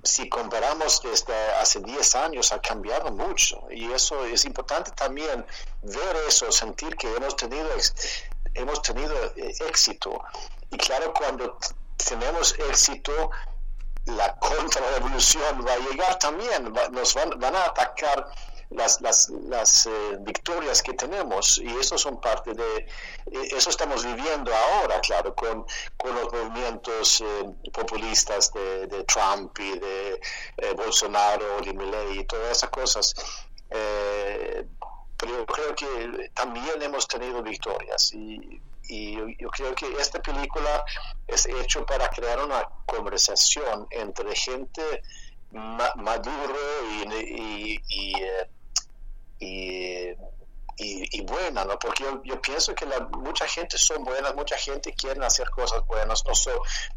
si 0.03 0.29
comparamos 0.29 1.03
desde 1.03 1.35
hace 1.61 1.81
10 1.81 2.15
años 2.17 2.53
ha 2.53 2.61
cambiado 2.61 3.11
mucho 3.11 3.67
y 3.71 3.91
eso 3.91 4.25
es 4.27 4.45
importante 4.45 4.91
también 4.91 5.47
ver 5.83 6.17
eso, 6.29 6.53
sentir 6.53 6.95
que 6.97 7.11
hemos 7.17 7.37
tenido 7.37 7.71
hemos 8.53 8.83
tenido 8.83 9.15
eh, 9.37 9.55
éxito 9.67 10.23
y 10.71 10.77
claro 10.77 11.15
cuando 11.15 11.59
tenemos 11.97 12.55
éxito 12.71 13.31
la 14.07 14.35
contrarrevolución 14.37 15.65
va 15.67 15.73
a 15.73 15.79
llegar 15.79 16.19
también, 16.19 16.73
nos 16.93 17.15
van, 17.15 17.39
van, 17.39 17.57
a 17.57 17.65
atacar 17.65 18.27
las, 18.71 19.01
las, 19.01 19.31
las 19.31 19.87
eh, 19.87 20.17
victorias 20.21 20.83
que 20.83 20.93
tenemos 20.95 21.59
y 21.59 21.69
eso 21.79 21.97
son 21.97 22.21
parte 22.21 22.53
de, 22.55 22.77
eh, 22.77 23.49
eso 23.57 23.71
estamos 23.71 24.05
viviendo 24.05 24.55
ahora, 24.55 25.01
claro, 25.01 25.35
con, 25.35 25.65
con 25.97 26.15
los 26.15 26.33
movimientos 26.33 27.21
eh, 27.23 27.71
populistas 27.73 28.53
de, 28.53 29.05
Trump 29.05 29.59
y 29.59 29.79
de 29.79 30.21
Bolsonaro, 30.77 31.61
de 31.61 31.73
Milley 31.73 32.21
y 32.21 32.25
todas 32.25 32.59
esas 32.59 32.71
cosas. 32.71 33.15
pero 35.17 35.47
creo 35.47 35.75
que 35.75 36.31
también 36.35 36.83
hemos 36.83 37.07
tenido 37.07 37.43
victorias 37.43 38.13
y 38.13 38.61
y 38.89 39.17
yo, 39.39 39.49
creo 39.51 39.75
que 39.75 39.87
esta 39.99 40.21
película 40.21 40.85
es 41.27 41.47
hecho 41.47 41.85
para 41.87 42.09
crear 42.09 42.43
una 42.43 42.69
conversación 42.87 43.87
entre 43.91 44.35
gente 44.37 45.03
maduro 45.51 46.59
y, 47.05 47.81
y, 49.39 50.15
y, 50.77 51.21
buena, 51.23 51.65
¿no? 51.65 51.79
Porque 51.79 52.05
yo, 52.25 52.41
pienso 52.41 52.75
que 52.75 52.87
la, 52.87 53.01
mucha 53.01 53.47
gente 53.47 53.79
son 53.79 54.05
buenas, 54.05 54.35
mucha 54.35 54.57
gente 54.57 54.93
quiere 54.95 55.25
hacer 55.25 55.49
cosas 55.51 55.87
buenas, 55.87 56.25
no, 56.25 56.33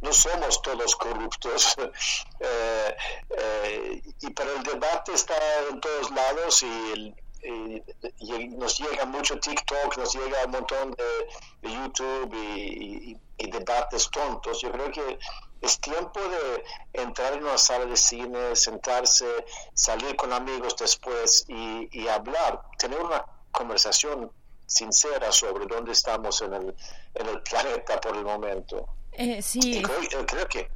no 0.01 0.13
somos 0.13 0.61
todos 0.61 0.95
corruptos, 0.95 1.75
eh, 2.39 2.97
eh, 3.29 4.01
y, 4.21 4.29
pero 4.31 4.55
el 4.55 4.63
debate 4.63 5.13
está 5.13 5.35
en 5.69 5.79
todos 5.79 6.11
lados 6.11 6.63
y 6.63 6.91
el, 6.93 7.15
y 7.43 8.47
nos 8.49 8.79
llega 8.79 9.05
mucho 9.05 9.39
TikTok, 9.39 9.97
nos 9.97 10.13
llega 10.13 10.45
un 10.45 10.51
montón 10.51 10.91
de, 10.91 11.69
YouTube 11.69 12.33
y, 12.33 13.17
debates 13.37 14.09
tontos. 14.09 14.61
Yo 14.61 14.71
creo 14.71 14.91
que 14.91 15.19
Es 15.61 15.79
tiempo 15.79 16.19
de 16.19 16.63
entrar 17.01 17.33
en 17.33 17.43
una 17.43 17.57
sala 17.57 17.85
de 17.85 17.97
cine, 17.97 18.55
sentarse, 18.55 19.25
salir 19.73 20.15
con 20.15 20.31
amigos 20.31 20.75
después 20.77 21.45
y, 21.47 21.89
y 21.91 22.07
hablar, 22.07 22.61
tener 22.77 22.99
una 22.99 23.25
conversación 23.51 24.31
sincera 24.67 25.31
sobre 25.31 25.65
dónde 25.65 25.93
estamos 25.93 26.41
en 26.41 26.53
el, 26.53 26.75
en 27.15 27.27
el 27.27 27.41
planeta 27.41 27.99
por 27.99 28.15
el 28.15 28.23
momento. 28.23 28.87
Eh, 29.13 29.41
sí. 29.41 29.81
Creo, 29.81 30.21
eh, 30.21 30.25
creo 30.27 30.47
que, 30.47 30.69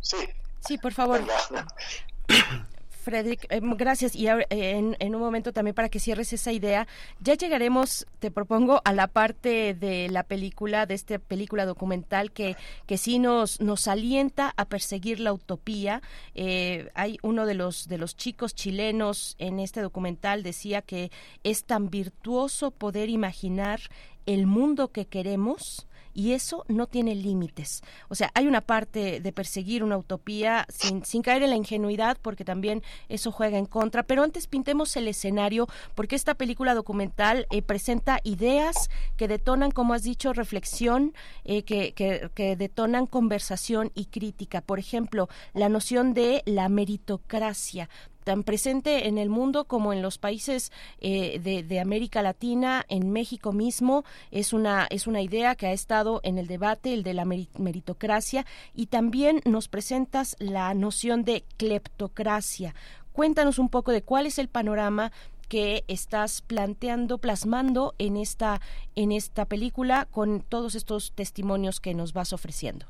sí. 0.00 0.18
Sí, 0.66 0.76
por 0.76 0.92
favor. 0.92 1.24
Frederick, 3.06 3.46
eh, 3.50 3.60
gracias. 3.62 4.16
Y 4.16 4.26
en 4.26 5.14
un 5.14 5.20
momento 5.20 5.52
también 5.52 5.76
para 5.76 5.88
que 5.88 6.00
cierres 6.00 6.32
esa 6.32 6.50
idea, 6.50 6.88
ya 7.20 7.34
llegaremos, 7.34 8.04
te 8.18 8.32
propongo, 8.32 8.82
a 8.84 8.92
la 8.92 9.06
parte 9.06 9.74
de 9.74 10.08
la 10.08 10.24
película, 10.24 10.86
de 10.86 10.94
esta 10.94 11.20
película 11.20 11.66
documental 11.66 12.32
que, 12.32 12.56
que 12.86 12.98
sí 12.98 13.20
nos, 13.20 13.60
nos 13.60 13.86
alienta 13.86 14.52
a 14.56 14.64
perseguir 14.64 15.20
la 15.20 15.32
utopía. 15.32 16.02
Eh, 16.34 16.90
hay 16.94 17.18
uno 17.22 17.46
de 17.46 17.54
los, 17.54 17.86
de 17.86 17.98
los 17.98 18.16
chicos 18.16 18.56
chilenos 18.56 19.36
en 19.38 19.60
este 19.60 19.82
documental 19.82 20.42
decía 20.42 20.82
que 20.82 21.12
es 21.44 21.62
tan 21.62 21.90
virtuoso 21.90 22.72
poder 22.72 23.08
imaginar 23.08 23.78
el 24.26 24.48
mundo 24.48 24.88
que 24.88 25.06
queremos 25.06 25.86
y 26.16 26.32
eso 26.32 26.64
no 26.66 26.86
tiene 26.86 27.14
límites. 27.14 27.82
O 28.08 28.14
sea, 28.14 28.30
hay 28.34 28.46
una 28.46 28.62
parte 28.62 29.20
de 29.20 29.32
perseguir 29.32 29.84
una 29.84 29.98
utopía 29.98 30.66
sin, 30.70 31.04
sin 31.04 31.20
caer 31.22 31.42
en 31.42 31.50
la 31.50 31.56
ingenuidad, 31.56 32.16
porque 32.22 32.44
también 32.44 32.82
eso 33.10 33.30
juega 33.30 33.58
en 33.58 33.66
contra, 33.66 34.02
pero 34.02 34.22
antes 34.22 34.46
pintemos 34.46 34.96
el 34.96 35.08
escenario, 35.08 35.68
porque 35.94 36.16
esta 36.16 36.34
película 36.34 36.74
documental 36.74 37.46
eh, 37.50 37.60
presenta 37.60 38.20
ideas 38.24 38.88
que 39.18 39.28
detonan, 39.28 39.70
como 39.70 39.92
has 39.92 40.02
dicho, 40.02 40.32
reflexión, 40.32 41.12
eh, 41.44 41.62
que, 41.64 42.56
detonan 42.56 43.06
conversación 43.06 43.92
y 43.94 44.06
crítica. 44.06 44.62
Por 44.62 44.78
ejemplo, 44.78 45.28
la 45.52 45.68
noción 45.68 46.14
de 46.14 46.42
la 46.46 46.68
meritocracia 46.70 47.90
tan 48.26 48.42
presente 48.42 49.06
en 49.06 49.18
el 49.18 49.30
mundo 49.30 49.66
como 49.66 49.92
en 49.92 50.02
los 50.02 50.18
países 50.18 50.72
eh, 50.98 51.38
de, 51.38 51.78
América 51.80 52.22
Latina, 52.22 52.84
en 52.88 53.12
México 53.12 53.52
mismo, 53.52 54.04
es 54.32 54.52
una, 54.52 54.88
es 54.90 55.06
una 55.06 55.22
idea 55.22 55.54
que 55.54 55.68
ha 55.68 55.72
estado 55.72 56.18
en 56.24 56.36
el 56.36 56.48
debate, 56.48 56.92
el 56.92 57.04
de 57.04 57.14
la 57.14 57.24
meritocracia, 57.24 58.44
y 58.74 58.86
también 58.86 59.42
nos 59.44 59.68
presentas 59.68 60.34
la 60.40 60.74
noción 60.74 61.22
de 61.22 61.44
cleptocracia. 61.56 62.74
Cuéntanos 63.12 63.60
un 63.60 63.68
poco 63.68 63.92
de 63.92 64.02
cuál 64.02 64.26
es 64.26 64.40
el 64.40 64.48
panorama 64.48 65.12
que 65.48 65.84
estás 65.86 66.42
planteando, 66.42 67.18
plasmando 67.18 67.94
en 67.98 68.16
esta, 68.16 68.60
en 68.96 69.12
esta 69.12 69.44
película 69.44 70.08
con 70.10 70.40
todos 70.40 70.74
estos 70.74 71.12
testimonios 71.12 71.78
que 71.78 71.94
nos 71.94 72.12
vas 72.12 72.32
ofreciendo. 72.32 72.86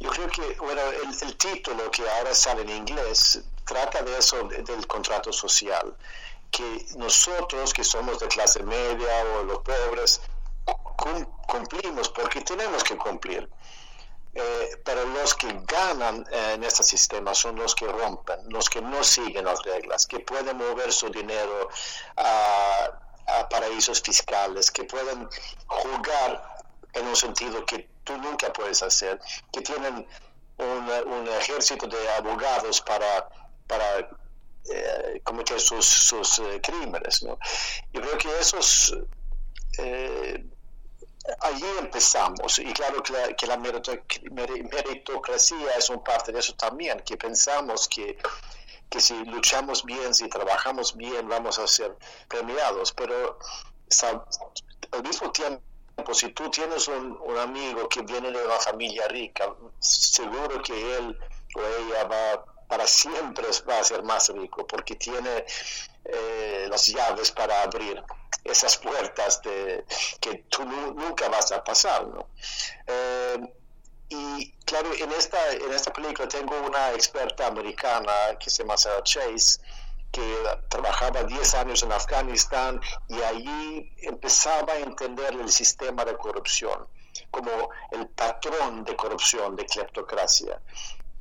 Yo 0.00 0.10
creo 0.10 0.28
que 0.28 0.60
bueno, 0.60 0.82
el, 1.02 1.28
el, 1.28 1.36
título 1.36 1.90
que 1.90 2.02
ahora 2.02 2.34
sale 2.34 2.60
en 2.60 2.68
inglés 2.68 3.42
trata 3.64 4.02
de 4.02 4.18
eso, 4.18 4.42
del 4.44 4.86
contrato 4.86 5.32
social, 5.32 5.96
que 6.50 6.86
nosotros 6.96 7.72
que 7.72 7.82
somos 7.82 8.18
de 8.20 8.28
clase 8.28 8.62
media 8.62 9.24
o 9.38 9.42
los 9.44 9.58
pobres, 9.58 10.20
cumplimos 11.46 12.08
porque 12.10 12.40
tenemos 12.42 12.84
que 12.84 12.96
cumplir. 12.96 13.48
Eh, 14.36 14.80
pero 14.84 15.04
los 15.04 15.32
que 15.34 15.60
ganan 15.64 16.26
eh, 16.32 16.54
en 16.54 16.64
este 16.64 16.82
sistema 16.82 17.34
son 17.34 17.54
los 17.54 17.72
que 17.74 17.86
rompen, 17.86 18.40
los 18.48 18.68
que 18.68 18.80
no 18.80 19.04
siguen 19.04 19.44
las 19.44 19.62
reglas, 19.62 20.06
que 20.06 20.18
pueden 20.20 20.56
mover 20.56 20.92
su 20.92 21.08
dinero 21.08 21.68
a, 22.16 23.00
paraísos 23.48 24.02
fiscales, 24.02 24.70
que 24.70 24.84
pueden 24.84 25.28
jugar 25.66 26.56
en 26.92 27.06
un 27.06 27.16
sentido 27.16 27.64
que 27.64 27.88
tú 28.02 28.16
nunca 28.18 28.52
puedes 28.52 28.82
hacer, 28.82 29.20
que 29.52 29.60
tienen 29.60 30.06
un, 30.58 30.90
un 30.90 31.28
ejército 31.28 31.86
de 31.86 32.10
abogados 32.10 32.80
para, 32.80 33.28
para 33.66 34.08
eh, 34.70 35.20
cometer 35.22 35.60
sus, 35.60 35.84
sus 35.84 36.38
eh, 36.38 36.60
crímenes. 36.62 37.22
¿no? 37.22 37.38
Yo 37.92 38.00
creo 38.00 38.18
que 38.18 38.38
esos... 38.38 38.96
Eh, 39.78 40.44
allí 41.40 41.64
empezamos 41.78 42.58
y 42.58 42.70
claro 42.74 43.02
que 43.02 43.46
la, 43.46 43.56
meritocracia 43.56 45.56
es 45.78 45.88
un 45.88 46.04
parte 46.04 46.32
de 46.32 46.40
eso 46.40 46.54
también, 46.54 47.00
que 47.00 47.16
pensamos 47.16 47.88
que, 47.88 48.18
que 48.90 49.00
si 49.00 49.14
luchamos 49.24 49.84
bien, 49.84 50.14
si 50.14 50.28
trabajamos 50.28 50.94
bien, 50.94 51.26
vamos 51.26 51.58
a 51.58 51.66
ser 51.66 51.96
premiados, 52.28 52.92
pero 52.92 53.38
al 54.90 55.02
mismo 55.02 55.32
tiempo 55.32 55.62
si 56.12 56.30
tú 56.32 56.50
tienes 56.50 56.88
un, 56.88 57.18
un, 57.22 57.38
amigo 57.38 57.88
que 57.88 58.02
viene 58.02 58.30
de 58.30 58.44
una 58.44 58.58
familia 58.58 59.08
rica, 59.08 59.54
seguro 59.78 60.60
que 60.62 60.96
él 60.96 61.18
o 61.54 61.60
ella 61.60 62.04
va 62.04 62.44
para 62.74 62.88
siempre 62.88 63.46
va 63.68 63.78
a 63.78 63.84
ser 63.84 64.02
más 64.02 64.28
rico 64.30 64.66
porque 64.66 64.96
tiene 64.96 65.44
eh, 66.04 66.66
las 66.68 66.86
llaves 66.86 67.30
para 67.30 67.62
abrir 67.62 68.02
esas 68.42 68.76
puertas 68.78 69.40
de, 69.42 69.84
que 70.20 70.44
tú 70.48 70.64
nunca 70.64 71.28
vas 71.28 71.52
a 71.52 71.62
pasar. 71.62 72.04
¿no? 72.08 72.30
Eh, 72.84 73.38
y 74.08 74.50
claro, 74.64 74.92
en 74.92 75.12
esta, 75.12 75.52
en 75.52 75.72
esta 75.72 75.92
película 75.92 76.26
tengo 76.26 76.60
una 76.62 76.90
experta 76.94 77.46
americana 77.46 78.36
que 78.40 78.50
se 78.50 78.64
llama 78.64 78.76
Sarah 78.76 79.04
Chase, 79.04 79.60
que 80.10 80.26
trabajaba 80.68 81.22
10 81.22 81.54
años 81.54 81.84
en 81.84 81.92
Afganistán 81.92 82.80
y 83.06 83.22
allí 83.22 83.94
empezaba 83.98 84.72
a 84.72 84.78
entender 84.78 85.32
el 85.34 85.48
sistema 85.48 86.04
de 86.04 86.16
corrupción 86.16 86.88
como 87.30 87.70
el 87.92 88.08
patrón 88.08 88.84
de 88.84 88.96
corrupción, 88.96 89.56
de 89.56 89.66
cleptocracia. 89.66 90.60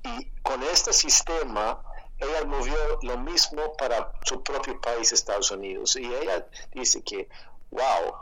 Y 0.04 0.26
con 0.42 0.62
este 0.64 0.94
sistema, 0.94 1.82
ella 2.18 2.46
movió 2.46 2.76
lo 3.02 3.18
mismo 3.18 3.76
para 3.78 4.12
su 4.26 4.44
propio 4.44 4.80
país, 4.82 5.12
Estados 5.12 5.52
Unidos. 5.52 5.96
Y 5.96 6.06
ella 6.06 6.46
dice 6.74 7.02
que, 7.04 7.28
wow, 7.72 8.16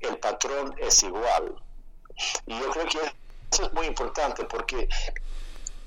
el 0.00 0.18
patrón 0.18 0.74
es 0.78 1.02
igual. 1.02 1.54
Y 2.46 2.58
yo 2.58 2.70
creo 2.70 2.86
que 2.86 2.98
eso 3.52 3.64
es 3.64 3.72
muy 3.72 3.86
importante 3.86 4.44
porque 4.44 4.88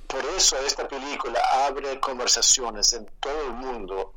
por 0.07 0.23
eso 0.37 0.57
esta 0.57 0.87
película 0.87 1.39
abre 1.65 1.99
conversaciones 1.99 2.93
en 2.93 3.05
todo 3.19 3.41
el 3.47 3.53
mundo 3.53 4.13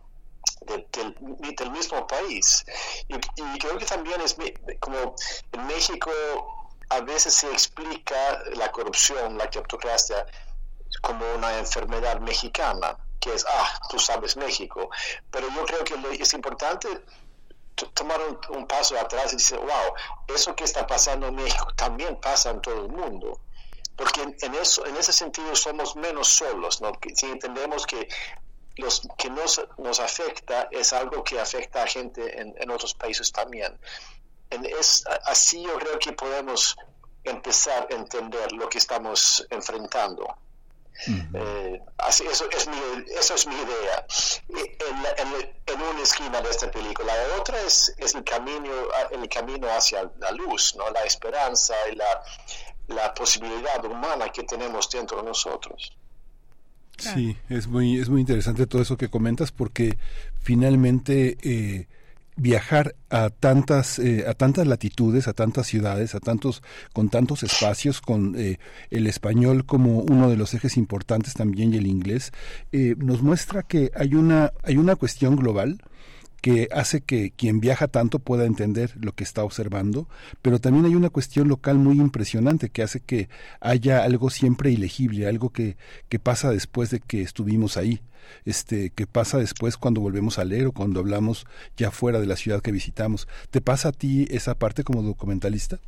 de, 0.63 0.87
del, 0.93 1.71
mismo 1.71 2.07
país. 2.07 2.65
Y, 3.09 3.15
y, 3.15 3.59
creo 3.59 3.79
que 3.79 3.87
también 3.87 4.21
es 4.21 4.37
como 4.81 5.15
en 5.53 5.67
México 5.67 6.11
a 6.89 7.01
veces 7.01 7.35
se 7.35 7.51
explica 7.51 8.43
la 8.55 8.71
corrupción, 8.71 9.39
la 9.39 9.49
cleptocracia, 9.49 10.27
como 11.07 11.25
una 11.35 11.59
enfermedad 11.59 12.19
mexicana, 12.21 12.99
que 13.21 13.33
es, 13.33 13.47
ah, 13.49 13.81
tú 13.89 13.99
sabes 13.99 14.37
México. 14.37 14.91
Pero 15.31 15.49
yo 15.55 15.65
creo 15.65 15.85
que 15.85 15.95
es 16.21 16.35
importante 16.35 16.89
tomar 17.95 18.21
un, 18.51 18.67
paso 18.67 18.99
atrás 18.99 19.33
y 19.33 19.37
decir, 19.37 19.59
wow, 19.59 19.95
eso 20.35 20.57
que 20.57 20.65
está 20.65 20.85
pasando 20.85 21.29
en 21.29 21.37
México 21.37 21.69
también 21.77 22.21
pasa 22.21 22.51
en 22.51 22.61
todo 22.61 22.87
el 22.87 22.89
mundo. 22.89 23.41
Porque 23.95 24.23
en, 24.23 24.55
eso, 24.57 24.85
en 24.85 24.97
ese 24.97 25.13
sentido 25.13 25.55
somos 25.55 25.95
menos 25.95 26.29
solos, 26.29 26.81
¿no? 26.81 26.93
si 27.15 27.27
entendemos 27.27 27.87
que 27.87 28.09
los 28.77 29.03
que 29.17 29.31
nos, 29.31 29.65
nos 29.79 30.01
afecta 30.01 30.69
es 30.71 30.93
algo 30.93 31.23
que 31.23 31.41
afecta 31.41 31.85
a 31.85 31.87
gente 31.87 32.41
en, 32.41 32.71
otros 32.71 32.95
países 32.95 33.31
también. 33.31 33.79
Es, 34.51 35.05
así 35.25 35.63
yo 35.63 35.79
creo 35.79 35.99
que 35.99 36.13
podemos 36.13 36.77
empezar 37.25 37.87
a 37.91 37.95
entender 37.95 38.53
lo 38.53 38.69
que 38.69 38.79
estamos 38.79 39.47
enfrentando. 39.51 40.27
Uh 41.09 41.11
-huh. 41.11 41.29
eh, 41.35 41.83
así, 41.99 42.25
eso, 42.31 42.49
es 42.51 42.67
mi, 42.69 42.77
eso 43.19 43.35
es 43.35 43.47
mi 43.47 43.55
idea. 43.55 44.07
En, 44.49 45.27
en, 45.27 45.55
en, 45.67 45.83
una 45.83 46.03
esquina 46.03 46.41
de 46.41 46.51
esta 46.51 46.71
película. 46.71 47.15
La 47.15 47.41
otra 47.41 47.61
es, 47.61 47.95
es 47.99 48.15
el, 48.15 48.25
camino, 48.25 48.73
el 49.11 49.29
camino 49.29 49.69
hacia 49.69 50.11
la 50.19 50.31
luz, 50.33 50.75
¿no? 50.77 50.91
la 50.91 51.05
esperanza 51.05 51.75
y 51.93 51.97
la, 51.97 52.23
la 52.89 53.15
posibilidad 53.15 53.85
humana 53.85 54.31
que 54.31 54.45
tenemos 54.45 54.89
dentro 54.91 55.19
de 55.19 55.25
nosotros. 55.25 55.93
Sí, 56.99 57.37
es 57.51 57.67
muy, 57.67 58.01
es 58.01 58.09
muy 58.09 58.23
interesante 58.23 58.67
todo 58.67 58.81
eso 58.81 58.97
que 58.97 59.11
comentas 59.11 59.53
porque 59.53 59.99
finalmente 60.41 61.37
eh, 61.43 61.89
viajar 62.37 62.95
a 63.09 63.31
tantas 63.31 63.99
eh, 63.99 64.25
a 64.29 64.35
tantas 64.35 64.67
latitudes, 64.67 65.27
a 65.27 65.33
tantas 65.33 65.67
ciudades, 65.67 66.15
a 66.15 66.21
tantos 66.21 66.63
con 66.93 67.09
tantos 67.09 67.43
espacios, 67.43 68.01
con 68.01 68.35
eh, 68.37 68.59
el 68.91 69.07
español 69.07 69.65
como 69.65 70.01
uno 70.01 70.29
de 70.29 70.37
los 70.37 70.53
ejes 70.55 70.77
importantes 70.77 71.35
también 71.35 71.73
y 71.73 71.79
el 71.79 71.87
inglés 71.87 72.33
eh, 72.73 72.95
nos 72.99 73.23
muestra 73.23 73.63
que 73.63 73.91
hay 73.95 74.15
una 74.15 74.53
hay 74.63 74.77
una 74.77 74.97
cuestión 74.97 75.37
global 75.37 75.83
que 76.47 76.69
hace 76.71 77.01
que 77.01 77.33
quien 77.33 77.59
viaja 77.59 77.89
tanto 77.89 78.21
pueda 78.21 78.45
entender 78.45 78.93
lo 79.01 79.11
que 79.11 79.25
está 79.25 79.43
observando, 79.43 80.07
pero 80.43 80.61
también 80.61 80.85
hay 80.85 80.95
una 80.95 81.11
cuestión 81.11 81.49
local 81.49 81.77
muy 81.77 81.97
impresionante 81.97 82.69
que 82.69 82.85
hace 82.85 83.01
que 83.01 83.29
haya 83.59 84.05
algo 84.05 84.31
siempre 84.31 84.71
ilegible, 84.71 85.27
algo 85.27 85.51
que, 85.51 85.77
que 86.09 86.21
pasa 86.21 86.51
después 86.51 86.91
de 86.91 87.01
que 87.01 87.21
estuvimos 87.21 87.77
ahí, 87.77 88.01
este, 88.45 88.91
que 88.91 89.09
pasa 89.09 89.39
después 89.39 89.77
cuando 89.77 90.01
volvemos 90.01 90.39
a 90.39 90.45
leer 90.45 90.69
o 90.69 90.73
cuando 90.73 91.01
hablamos 91.01 91.47
ya 91.77 91.91
fuera 91.91 92.21
de 92.21 92.27
la 92.27 92.37
ciudad 92.37 92.63
que 92.63 92.71
visitamos. 92.71 93.27
¿Te 93.51 93.61
pasa 93.61 93.89
a 93.89 93.93
ti 93.93 94.29
esa 94.31 94.55
parte 94.55 94.85
como 94.85 95.03
documentalista? 95.03 95.81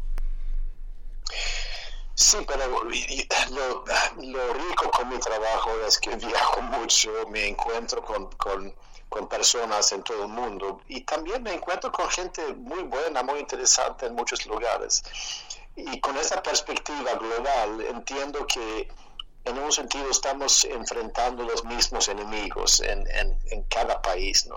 Sí, 2.17 2.39
pero 2.49 2.67
lo, 2.67 3.85
lo, 4.25 4.55
rico 4.55 4.91
con 4.91 5.09
mi 5.09 5.21
trabajo 5.21 5.71
es 5.87 5.99
que 5.99 6.17
viajo 6.17 6.63
mucho, 6.63 7.11
me 7.31 7.47
encuentro 7.47 8.03
con, 8.03 8.29
con, 8.33 8.75
con, 9.09 9.29
personas 9.29 9.93
en 9.93 10.03
todo 10.03 10.23
el 10.25 10.29
mundo 10.29 10.81
y 10.89 11.03
también 11.03 11.43
me 11.43 11.55
encuentro 11.55 11.91
con 11.93 12.09
gente 12.09 12.43
muy 12.55 12.83
buena, 12.85 13.23
muy 13.23 13.41
interesante 13.41 14.07
en 14.07 14.15
muchos 14.15 14.47
lugares. 14.47 15.03
Y 15.77 16.01
con 16.01 16.17
esa 16.17 16.43
perspectiva 16.43 17.15
global 17.15 17.81
entiendo 17.83 18.47
que 18.47 18.89
en 19.45 19.59
un 19.59 19.73
sentido 19.73 20.11
estamos 20.11 20.65
enfrentando 20.65 21.43
los 21.45 21.65
mismos 21.65 22.09
enemigos 22.09 22.81
en, 22.81 23.07
en, 23.09 23.63
cada 23.65 24.01
país. 24.03 24.47
¿no? 24.47 24.57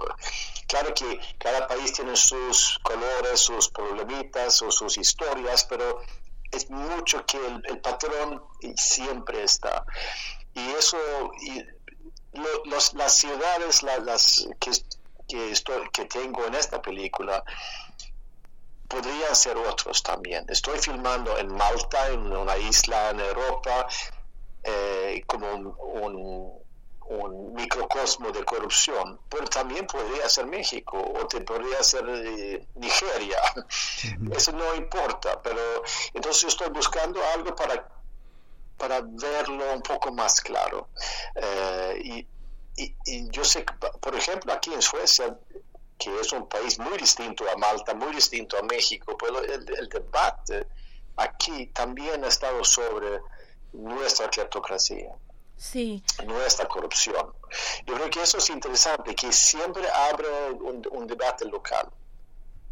Claro 0.67 0.93
que 0.93 1.19
cada 1.37 1.67
país 1.67 1.93
tiene 1.93 2.15
sus 2.15 2.79
colores, 2.83 3.39
sus 3.39 3.69
problemitas 3.69 4.61
o 4.61 4.71
sus 4.71 4.97
historias, 4.97 5.65
pero 5.65 6.01
es 6.51 6.69
mucho 6.69 7.25
que 7.25 7.37
el, 7.65 7.79
patrón 7.79 8.43
siempre 8.75 9.43
está. 9.43 9.85
Y 10.53 10.69
eso, 10.71 10.97
y 11.41 11.63
las 12.33 13.17
ciudades 13.17 13.83
las 13.83 14.47
que, 14.59 14.71
que, 15.27 15.51
estoy, 15.51 15.89
que 15.91 16.05
tengo 16.05 16.45
en 16.45 16.55
esta 16.55 16.81
película, 16.81 17.43
podrían 18.91 19.35
ser 19.35 19.57
otros 19.57 20.03
también. 20.03 20.45
Estoy 20.49 20.77
filmando 20.79 21.37
en 21.37 21.47
Malta, 21.47 22.09
en 22.09 22.31
una 22.31 22.57
isla 22.57 23.11
en 23.11 23.19
Europa, 23.21 23.87
eh, 24.63 25.23
como 25.25 25.49
un, 25.53 26.61
un, 27.07 27.53
microcosmo 27.53 28.31
de 28.31 28.43
corrupción, 28.43 29.19
pero 29.29 29.45
también 29.47 29.85
podría 29.85 30.27
ser 30.29 30.45
México 30.45 30.97
o 30.97 31.27
te 31.27 31.41
podría 31.41 31.83
ser 31.83 32.03
eh, 32.07 32.65
Nigeria. 32.75 33.37
Eso 34.31 34.51
no 34.53 34.73
importa, 34.75 35.41
pero 35.41 35.61
entonces 36.13 36.45
estoy 36.45 36.69
buscando 36.69 37.19
algo 37.33 37.53
para, 37.55 37.87
para 38.81 39.01
verlo 39.01 39.73
un 39.73 39.81
poco 39.81 40.11
más 40.11 40.41
claro. 40.41 40.89
Eh, 41.35 42.01
y, 42.03 42.95
y, 43.05 43.29
yo 43.29 43.43
sé 43.43 43.63
que, 43.63 43.73
por 43.73 44.15
ejemplo, 44.15 44.51
aquí 44.51 44.73
en 44.73 44.81
Suecia, 44.81 45.37
que 45.99 46.19
es 46.19 46.31
un 46.33 46.49
país 46.49 46.79
muy 46.79 46.97
distinto 46.97 47.45
a 47.47 47.55
Malta, 47.57 47.93
muy 47.93 48.11
distinto 48.15 48.57
a 48.57 48.63
México, 48.63 49.15
pero 49.19 49.39
el, 49.39 49.69
el 49.77 49.87
debate 49.87 50.65
aquí 51.15 51.67
también 51.67 52.23
ha 52.23 52.27
estado 52.27 52.63
sobre 52.63 53.21
nuestra 53.73 54.29
cleptocracia. 54.29 55.15
Sí. 55.61 56.03
Nuestra 56.25 56.67
corrupción. 56.67 57.33
Yo 57.85 57.93
creo 57.93 58.09
que 58.09 58.23
eso 58.23 58.39
es 58.39 58.49
interesante, 58.49 59.13
que 59.13 59.31
siempre 59.31 59.87
abre 59.89 60.27
un, 60.53 61.07
debate 61.07 61.45
local. 61.45 61.87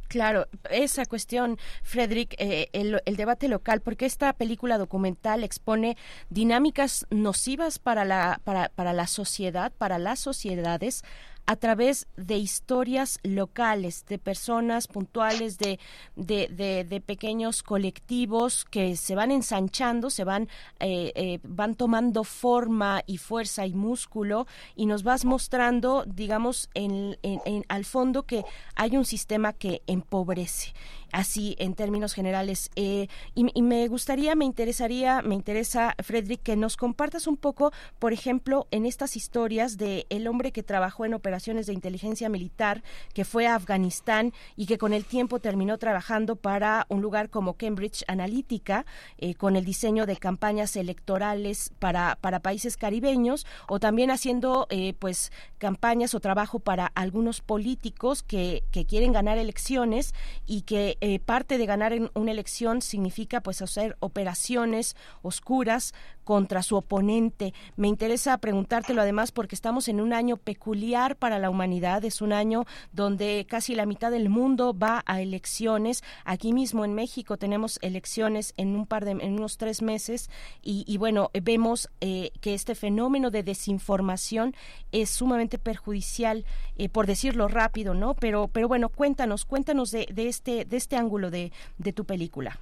Claro, 0.10 0.48
esa 0.72 1.06
cuestión, 1.06 1.60
Frederick, 1.84 2.34
eh, 2.40 2.70
el, 2.74 3.00
el, 3.06 3.16
debate 3.16 3.48
local, 3.48 3.80
porque 3.82 4.08
esta 4.08 4.34
película 4.34 4.80
documental 4.80 5.44
expone 5.44 5.98
dinámicas 6.32 7.06
nocivas 7.12 7.78
para 7.78 8.06
la, 8.06 8.42
para, 8.44 8.70
para 8.70 8.92
la 8.92 9.06
sociedad, 9.06 9.72
para 9.78 10.00
las 10.00 10.20
sociedades, 10.20 11.04
a 11.50 11.56
través 11.56 12.06
de 12.16 12.38
historias 12.38 13.18
locales, 13.24 14.06
de 14.08 14.20
personas 14.20 14.88
puntuales, 14.88 15.58
de, 15.58 15.80
de, 16.16 16.86
de, 16.88 17.02
pequeños 17.02 17.64
colectivos 17.64 18.66
que 18.66 18.96
se 18.96 19.16
van 19.16 19.32
ensanchando, 19.32 20.12
se 20.12 20.24
van, 20.24 20.48
eh, 20.80 21.12
eh, 21.16 21.40
van 21.42 21.74
tomando 21.74 22.24
forma 22.24 23.02
y 23.08 23.18
fuerza 23.18 23.66
y 23.66 23.74
músculo 23.74 24.46
y 24.76 24.86
nos 24.86 25.02
vas 25.02 25.26
mostrando, 25.26 26.04
digamos, 26.06 26.70
en, 26.76 27.18
en, 27.24 27.66
al 27.68 27.84
fondo 27.84 28.28
que 28.28 28.46
hay 28.76 28.96
un 28.96 29.06
sistema 29.06 29.52
que 29.52 29.82
empobrece 29.88 30.74
así 31.12 31.56
en 31.60 31.74
términos 31.74 32.14
generales. 32.14 32.72
Eh, 32.76 33.08
y, 33.36 33.62
me 33.62 33.88
gustaría, 33.88 34.36
me 34.36 34.46
interesaría, 34.46 35.22
me 35.22 35.36
interesa, 35.36 35.96
Frederick, 36.04 36.42
que 36.44 36.56
nos 36.56 36.78
compartas 36.78 37.28
un 37.28 37.38
poco, 37.38 37.72
por 38.00 38.14
ejemplo, 38.14 38.68
en 38.72 38.86
estas 38.86 39.16
historias 39.16 39.78
de 39.78 40.06
el 40.10 40.28
hombre 40.28 40.52
que 40.52 40.64
trabajó 40.64 41.06
en 41.06 41.14
operaciones 41.14 41.66
de 41.68 41.74
inteligencia 41.74 42.30
militar, 42.30 42.84
que 43.14 43.26
fue 43.26 43.48
a 43.48 43.56
Afganistán 43.56 44.34
y 44.56 44.66
que 44.66 44.78
con 44.78 44.94
el 44.94 45.06
tiempo 45.06 45.40
terminó 45.40 45.78
trabajando 45.78 46.36
para 46.36 46.86
un 46.90 47.02
lugar 47.02 47.30
como 47.30 47.54
Cambridge 47.54 48.04
Analytica, 48.08 48.86
eh, 49.18 49.36
con 49.36 49.56
el 49.56 49.66
diseño 49.66 50.06
de 50.06 50.18
campañas 50.18 50.76
electorales 50.76 51.72
para, 51.80 52.18
para 52.22 52.40
países 52.40 52.78
caribeños, 52.78 53.46
o 53.68 53.80
también 53.80 54.12
haciendo 54.12 54.68
eh, 54.70 54.94
pues 55.00 55.32
campañas 55.58 56.14
o 56.14 56.20
trabajo 56.20 56.60
para 56.60 56.88
algunos 56.88 57.42
políticos 57.42 58.24
que, 58.24 58.64
que 58.72 58.86
quieren 58.86 59.12
ganar 59.12 59.38
elecciones 59.38 60.14
y 60.46 60.62
que 60.62 60.98
eh, 61.02 61.20
parte 61.20 61.58
de 61.58 61.66
ganar 61.66 61.94
en 61.94 62.10
una 62.14 62.32
elección 62.32 62.82
significa 62.82 63.42
pues 63.42 63.62
hacer 63.62 63.96
operaciones 64.00 64.96
oscuras 65.22 65.94
contra 66.30 66.62
su 66.62 66.76
oponente. 66.76 67.56
Me 67.76 67.88
interesa 67.88 68.38
preguntártelo 68.38 69.02
además 69.02 69.32
porque 69.32 69.56
estamos 69.56 69.88
en 69.88 70.00
un 70.00 70.14
año 70.14 70.38
peculiar 70.38 71.16
para 71.16 71.40
la 71.40 71.50
humanidad, 71.50 72.06
es 72.06 72.22
un 72.22 72.34
año 72.34 72.66
donde 72.92 73.48
casi 73.50 73.74
la 73.74 73.88
mitad 73.88 74.12
del 74.12 74.30
mundo 74.30 74.78
va 74.78 75.04
a 75.08 75.22
elecciones. 75.22 76.04
Aquí 76.26 76.54
mismo 76.54 76.86
en 76.86 76.94
México 76.94 77.38
tenemos 77.38 77.80
elecciones 77.82 78.54
en 78.58 78.76
un 78.76 78.86
par 78.86 79.06
de 79.06 79.12
en 79.12 79.34
unos 79.34 79.58
tres 79.58 79.82
meses 79.82 80.30
y, 80.62 80.98
bueno 80.98 81.32
vemos 81.42 81.90
eh, 82.02 82.32
que 82.42 82.54
este 82.54 82.76
fenómeno 82.76 83.32
de 83.32 83.42
desinformación 83.42 84.54
es 84.92 85.10
sumamente 85.10 85.58
perjudicial, 85.58 86.46
eh, 86.78 86.90
por 86.90 87.08
decirlo 87.08 87.48
rápido, 87.48 87.96
¿no? 87.96 88.14
Pero 88.14 88.50
pero 88.50 88.68
bueno 88.68 88.90
cuéntanos 88.90 89.46
cuéntanos 89.46 89.90
de, 89.90 90.08
de 90.14 90.28
este 90.28 90.66
de 90.66 90.78
este 90.78 90.89
ángulo 90.98 91.30
de, 91.30 91.52
de 91.78 91.94
tu 91.94 92.06
película. 92.06 92.60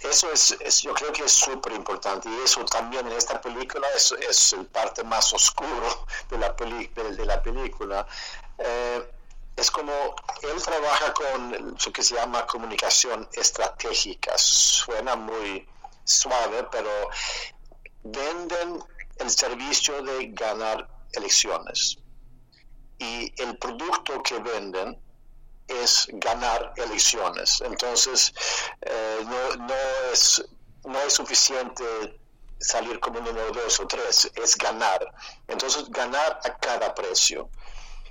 Eso 0.00 0.30
es, 0.32 0.82
yo 0.82 0.92
creo 0.94 1.12
que 1.12 1.24
es 1.24 1.32
súper 1.32 1.72
importante 1.72 2.28
y 2.28 2.44
eso 2.44 2.64
también 2.66 3.06
en 3.06 3.12
esta 3.12 3.40
película 3.40 3.86
es, 3.96 4.12
es 4.12 4.52
el 4.52 4.66
parte 4.66 5.02
más 5.02 5.32
oscuro 5.32 6.06
de 6.30 6.38
la, 6.38 6.50
de 6.50 7.26
la 7.26 7.42
película. 7.42 8.06
Eh, 8.58 9.10
es 9.56 9.70
como 9.70 9.92
él 10.42 10.62
trabaja 10.62 11.12
con 11.14 11.76
lo 11.84 11.92
que 11.92 12.02
se 12.02 12.14
llama 12.16 12.46
comunicación 12.46 13.28
estratégica. 13.32 14.36
Suena 14.36 15.16
muy 15.16 15.66
suave, 16.04 16.66
pero 16.70 16.90
venden 18.02 18.82
el 19.16 19.30
servicio 19.30 20.02
de 20.02 20.28
ganar 20.32 20.88
elecciones. 21.12 21.98
Y 22.98 23.32
el 23.40 23.56
producto 23.58 24.22
que 24.22 24.38
venden 24.38 25.00
es 25.68 26.08
ganar 26.12 26.72
elecciones. 26.76 27.60
Entonces, 27.60 28.32
eh, 28.82 29.20
no, 29.24 29.56
no, 29.66 29.74
es, 30.12 30.44
no 30.84 30.98
es 31.00 31.14
suficiente 31.14 31.84
salir 32.58 32.98
como 33.00 33.20
número 33.20 33.50
dos 33.52 33.80
o 33.80 33.86
tres, 33.86 34.30
es 34.34 34.56
ganar. 34.56 35.14
Entonces, 35.48 35.88
ganar 35.90 36.40
a 36.44 36.58
cada 36.58 36.94
precio. 36.94 37.48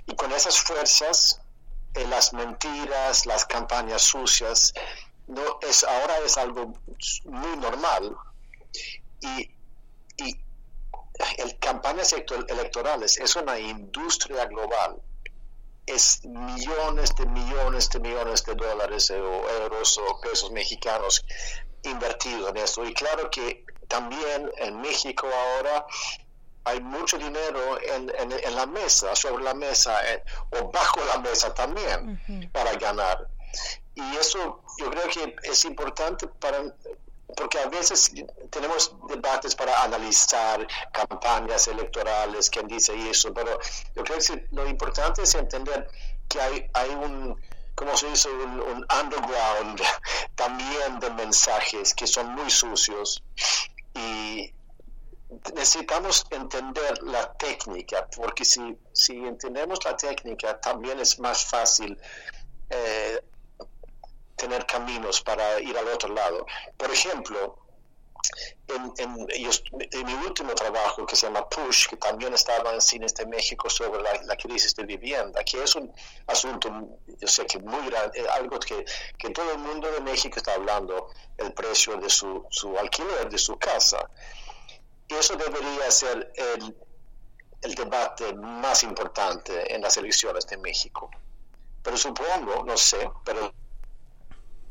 Y 0.06 0.14
con 0.16 0.32
esas 0.32 0.60
fuerzas, 0.60 1.40
eh, 1.94 2.06
las 2.08 2.32
mentiras, 2.32 3.26
las 3.26 3.44
campañas 3.44 4.02
sucias, 4.02 4.74
no 5.26 5.58
es 5.62 5.84
ahora 5.84 6.18
es 6.18 6.36
algo 6.36 6.74
muy 7.24 7.56
normal. 7.56 8.16
Y, 9.20 9.50
y 10.18 10.40
el, 11.38 11.58
campañas 11.58 12.12
electorales 12.12 13.18
es 13.18 13.36
una 13.36 13.58
industria 13.58 14.44
global 14.46 15.00
es 15.86 16.24
millones 16.24 17.14
de 17.16 17.26
millones 17.26 17.90
de 17.90 18.00
millones 18.00 18.44
de 18.44 18.54
dólares 18.54 19.10
o 19.10 19.50
euros 19.62 19.98
o 19.98 20.20
pesos 20.20 20.50
mexicanos 20.50 21.24
invertidos 21.82 22.50
en 22.50 22.56
esto. 22.56 22.84
Y 22.84 22.94
claro 22.94 23.30
que 23.30 23.64
también 23.88 24.50
en 24.58 24.80
México 24.80 25.26
ahora 25.26 25.86
hay 26.64 26.80
mucho 26.80 27.18
dinero 27.18 27.78
en, 27.82 28.10
en, 28.18 28.56
la 28.56 28.66
mesa, 28.66 29.14
sobre 29.14 29.44
la 29.44 29.54
mesa 29.54 30.00
o 30.50 30.70
bajo 30.70 31.04
la 31.04 31.18
mesa 31.18 31.52
también 31.52 32.50
para 32.52 32.74
ganar. 32.74 33.28
Y 33.94 34.16
eso 34.16 34.62
yo 34.78 34.90
creo 34.90 35.08
que 35.08 35.36
es 35.42 35.64
importante 35.66 36.26
para 36.26 36.64
porque 37.36 37.58
a 37.58 37.66
veces 37.66 38.12
tenemos 38.50 38.94
debates 39.08 39.54
para 39.54 39.82
analizar 39.82 40.66
campañas 40.92 41.68
electorales, 41.68 42.50
quién 42.50 42.66
dice 42.66 42.92
eso, 43.10 43.32
pero 43.32 43.58
yo 43.94 44.04
creo 44.04 44.18
que 44.18 44.46
lo 44.52 44.66
importante 44.68 45.22
es 45.22 45.34
entender 45.34 45.88
que 46.28 46.40
hay, 46.40 46.70
hay 46.74 46.90
un, 46.90 47.40
como 47.74 47.96
se 47.96 48.08
dice, 48.08 48.28
un, 48.30 48.86
underground 49.02 49.80
también 50.34 50.98
de 51.00 51.10
mensajes 51.10 51.94
que 51.94 52.06
son 52.06 52.34
muy 52.34 52.50
sucios 52.50 53.22
y 53.94 54.52
necesitamos 55.54 56.26
entender 56.30 57.02
la 57.02 57.32
técnica, 57.34 58.06
porque 58.16 58.44
si, 58.44 58.78
si 58.92 59.16
entendemos 59.16 59.84
la 59.84 59.96
técnica 59.96 60.60
también 60.60 61.00
es 61.00 61.18
más 61.18 61.44
fácil 61.44 61.98
eh, 62.70 63.20
tener 64.36 64.66
caminos 64.66 65.20
para 65.20 65.60
ir 65.60 65.76
al 65.76 65.88
otro 65.88 66.12
lado. 66.12 66.46
Por 66.76 66.90
ejemplo, 66.90 67.64
en, 68.68 70.06
mi 70.06 70.14
último 70.26 70.54
trabajo 70.54 71.06
que 71.06 71.16
se 71.16 71.26
llama 71.26 71.48
Push, 71.48 71.88
que 71.88 71.96
también 71.96 72.32
estaba 72.34 72.72
en 72.72 72.80
Cines 72.80 73.14
de 73.14 73.26
México 73.26 73.68
sobre 73.68 74.02
la, 74.02 74.22
la 74.22 74.36
crisis 74.36 74.74
de 74.74 74.84
vivienda, 74.84 75.42
que 75.44 75.62
es 75.62 75.74
un 75.76 75.92
asunto, 76.26 76.70
yo 77.20 77.28
sé 77.28 77.46
que 77.46 77.58
muy 77.58 77.86
grande, 77.90 78.20
eh, 78.20 78.26
algo 78.32 78.58
que, 78.58 78.84
que, 79.18 79.30
todo 79.30 79.52
el 79.52 79.58
mundo 79.58 79.90
de 79.90 80.00
México 80.00 80.38
está 80.38 80.54
hablando, 80.54 81.10
el 81.36 81.52
precio 81.52 81.96
de 81.96 82.08
su, 82.08 82.46
su 82.50 82.76
alquiler, 82.78 83.28
de 83.28 83.38
su 83.38 83.56
casa. 83.58 84.08
Eso 85.08 85.36
debería 85.36 85.90
ser 85.90 86.32
el, 86.34 86.76
el 87.60 87.74
debate 87.74 88.32
más 88.34 88.82
importante 88.82 89.74
en 89.74 89.82
las 89.82 89.96
elecciones 89.96 90.46
de 90.46 90.56
México. 90.56 91.10
Pero 91.82 91.96
supongo, 91.98 92.64
no 92.64 92.76
sé, 92.78 93.10
pero 93.24 93.52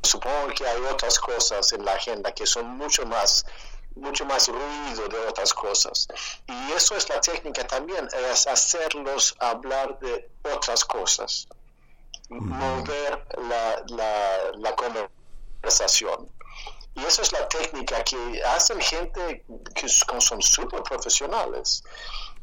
supongo 0.04 0.48
que 0.56 0.68
hay 0.68 0.82
otras 0.84 1.18
cosas 1.20 1.72
en 1.74 1.84
la 1.86 1.94
agenda 1.94 2.32
que 2.34 2.46
son 2.46 2.78
mucho 2.78 3.06
más 3.06 3.46
mucho 3.96 4.26
más 4.26 4.48
ruido 4.48 5.08
de 5.08 5.18
otras 5.28 5.54
cosas. 5.54 6.08
Y 6.48 6.72
eso 6.72 6.96
es 6.96 7.08
la 7.10 7.22
técnica 7.22 7.66
también, 7.68 8.08
es 8.32 8.48
hacerlos 8.48 9.36
hablar 9.40 10.00
de 10.00 10.32
otras 10.52 10.84
cosas, 10.84 11.48
mover 12.30 13.24
la, 13.38 13.84
la, 13.90 14.52
la 14.58 14.76
conversación. 14.76 16.30
Y 16.96 17.04
esa 17.06 17.24
es 17.24 17.32
la 17.32 17.48
técnica 17.48 18.04
que 18.04 18.44
hacen 18.44 18.80
gente 18.80 19.46
que 19.76 19.90
son 19.90 20.42
súper 20.42 20.84
profesionales. 20.84 21.84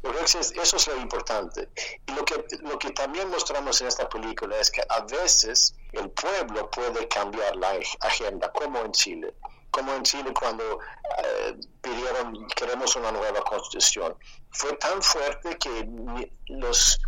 Eso 0.02 0.40
es 0.76 0.86
lo 0.86 0.96
importante. 0.96 1.68
Y 2.06 2.12
lo 2.12 2.24
que, 2.24 2.42
lo 2.60 2.78
que 2.78 2.90
también 2.90 3.28
mostramos 3.28 3.80
en 3.80 3.88
esta 3.88 4.08
película 4.08 4.56
es 4.58 4.70
que 4.70 4.82
a 4.88 5.00
veces 5.00 5.74
el 5.92 6.10
pueblo 6.10 6.70
puede 6.70 7.06
cambiar 7.08 7.54
la 7.56 7.78
agenda, 8.00 8.50
como 8.52 8.78
en 8.80 8.92
Chile 8.92 9.34
como 9.70 9.92
en 9.94 10.02
Chile 10.02 10.32
cuando 10.38 10.80
eh, 11.18 11.54
pidieron 11.80 12.46
queremos 12.56 12.96
una 12.96 13.12
nueva 13.12 13.40
constitución. 13.42 14.16
Fue 14.50 14.72
tan 14.78 15.00
fuerte 15.02 15.56
que 15.58 15.88
los, 16.48 17.00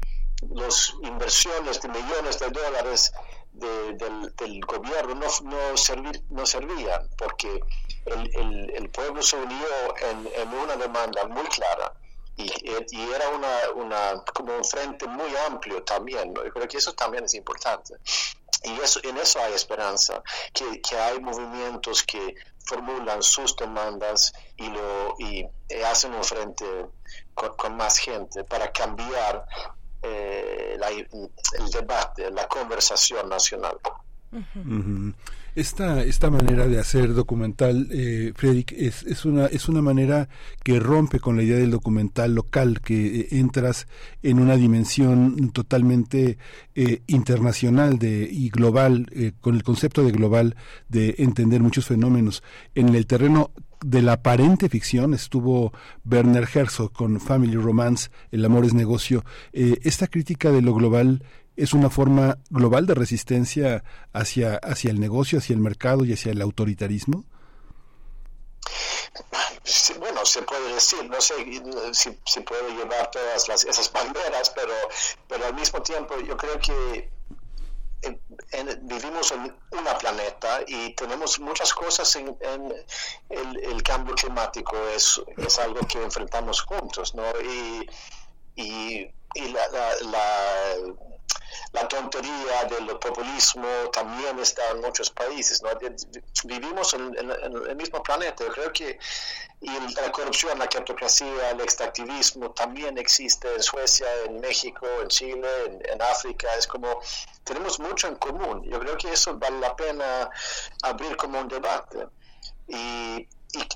los 0.48 0.96
inversiones 1.02 1.80
de 1.80 1.88
millones 1.88 2.38
de 2.38 2.50
dólares 2.50 3.12
del, 3.52 4.60
gobierno 4.66 5.14
no, 5.14 5.26
no, 5.42 6.12
no 6.30 6.46
servían 6.46 7.08
porque 7.18 7.60
el, 8.06 8.70
el, 8.74 8.88
pueblo 8.90 9.22
se 9.22 9.36
unió 9.36 9.66
en, 10.00 10.48
una 10.48 10.76
demanda 10.76 11.26
muy 11.26 11.44
clara 11.44 11.92
y, 12.36 12.50
y 12.90 13.10
era 13.10 13.28
una, 13.28 13.70
una, 13.74 14.24
como 14.34 14.56
un 14.56 14.64
frente 14.64 15.06
muy 15.06 15.34
amplio 15.48 15.82
también. 15.82 16.34
Yo 16.34 16.50
creo 16.52 16.68
que 16.68 16.78
eso 16.78 16.92
también 16.92 17.24
es 17.24 17.34
importante. 17.34 17.94
Y 18.64 18.80
eso, 18.80 19.00
en 19.02 19.16
eso 19.18 19.40
hay 19.40 19.54
esperanza, 19.54 20.22
que, 20.52 20.80
que 20.80 20.96
hay 20.96 21.18
movimientos 21.20 22.02
que 22.04 22.36
formulan 22.64 23.22
sus 23.22 23.56
demandas 23.56 24.32
y, 24.56 24.68
lo, 24.68 25.16
y 25.18 25.44
hacen 25.84 26.14
un 26.14 26.22
frente 26.22 26.64
con, 27.34 27.76
más 27.76 27.98
gente 27.98 28.44
para 28.44 28.70
cambiar 28.70 29.44
eh, 30.02 30.78
el 31.58 31.70
debate, 31.70 32.30
la 32.30 32.46
conversación 32.46 33.28
nacional. 33.28 33.78
Esta, 35.54 36.02
esta 36.02 36.30
manera 36.30 36.66
de 36.66 36.78
hacer 36.78 37.12
documental, 37.12 37.86
eh, 37.90 38.32
Frederick, 38.34 38.72
es, 38.72 39.02
es, 39.02 39.26
una, 39.26 39.44
es 39.46 39.68
una 39.68 39.82
manera 39.82 40.30
que 40.64 40.80
rompe 40.80 41.20
con 41.20 41.36
la 41.36 41.42
idea 41.42 41.58
del 41.58 41.70
documental 41.70 42.34
local, 42.34 42.80
que 42.80 43.20
eh, 43.20 43.28
entras 43.32 43.86
en 44.22 44.38
una 44.38 44.56
dimensión 44.56 45.50
totalmente 45.50 46.38
eh, 46.74 47.02
internacional 47.06 47.98
de, 47.98 48.26
y 48.32 48.48
global, 48.48 49.08
eh, 49.12 49.32
con 49.42 49.54
el 49.54 49.62
concepto 49.62 50.02
de 50.02 50.12
global 50.12 50.56
de 50.88 51.16
entender 51.18 51.60
muchos 51.60 51.84
fenómenos. 51.84 52.42
En 52.74 52.94
el 52.94 53.04
terreno 53.04 53.50
de 53.84 54.00
la 54.00 54.14
aparente 54.14 54.70
ficción 54.70 55.12
estuvo 55.12 55.74
Werner 56.10 56.48
Herzog 56.50 56.92
con 56.92 57.20
Family 57.20 57.56
Romance, 57.56 58.08
El 58.30 58.46
amor 58.46 58.64
es 58.64 58.72
negocio. 58.72 59.24
esta 59.52 60.06
crítica 60.06 60.50
de 60.50 60.62
lo 60.62 60.72
global 60.72 61.24
es 61.56 61.72
una 61.72 61.90
forma 61.90 62.38
global 62.50 62.86
de 62.86 62.94
resistencia 62.94 63.84
hacia, 64.12 64.56
hacia 64.56 64.90
el 64.90 65.00
negocio, 65.00 65.38
hacia 65.38 65.54
el 65.54 65.60
mercado 65.60 66.04
y 66.04 66.12
hacia 66.12 66.32
el 66.32 66.40
autoritarismo? 66.40 67.24
bueno, 69.98 70.24
se 70.24 70.42
puede 70.42 70.74
decir, 70.74 71.04
no 71.08 71.20
sé 71.20 71.34
si, 71.92 72.18
si 72.26 72.40
puede 72.40 72.70
llevar 72.74 73.10
todas 73.10 73.48
las, 73.48 73.64
esas 73.64 73.92
banderas, 73.92 74.50
pero, 74.50 74.72
pero 75.28 75.46
al 75.46 75.54
mismo 75.54 75.82
tiempo 75.82 76.18
yo 76.20 76.36
creo 76.36 76.58
que 76.58 77.10
vivimos 78.82 79.32
en 79.32 79.54
una 79.70 79.96
planeta 79.98 80.60
y 80.66 80.94
tenemos 80.94 81.38
muchas 81.38 81.72
cosas 81.72 82.16
en, 82.16 82.36
el, 83.28 83.82
cambio 83.82 84.14
climático, 84.14 84.76
es, 84.88 85.20
es 85.36 85.58
algo 85.58 85.80
que 85.86 86.02
enfrentamos 86.02 86.62
juntos, 86.62 87.14
¿no? 87.14 87.24
Y, 87.40 87.88
y, 88.56 89.10
y 89.34 89.48
la, 89.48 89.68
la 89.68 89.94
la 90.10 91.11
tontería 91.88 92.64
del 92.64 92.98
populismo 92.98 93.68
también 93.92 94.38
está 94.38 94.70
en 94.70 94.80
muchos 94.80 95.10
países. 95.10 95.62
¿no? 95.62 95.70
Vivimos 96.44 96.94
en, 96.94 97.16
el 97.18 97.76
mismo 97.76 98.02
planeta. 98.02 98.44
Yo 98.44 98.52
creo 98.52 98.72
que 98.72 98.98
y 99.62 99.70
la 99.94 100.10
corrupción, 100.10 100.58
la 100.58 100.66
criptocracia, 100.66 101.50
el 101.50 101.60
extractivismo 101.60 102.50
también 102.50 102.98
existe 102.98 103.54
en 103.54 103.62
Suecia, 103.62 104.08
en 104.26 104.40
México, 104.40 104.86
en 105.00 105.06
Chile, 105.06 105.48
en, 105.84 106.02
África. 106.02 106.52
Es 106.58 106.66
como, 106.66 107.00
tenemos 107.44 107.78
mucho 107.78 108.08
en 108.08 108.16
común. 108.16 108.64
Yo 108.64 108.80
creo 108.80 108.96
que 108.96 109.12
eso 109.12 109.38
vale 109.38 109.60
la 109.60 109.76
pena 109.76 110.28
abrir 110.82 111.16
como 111.16 111.38
un 111.40 111.46
debate. 111.46 112.08
Y, 112.66 113.28
y, 113.52 113.68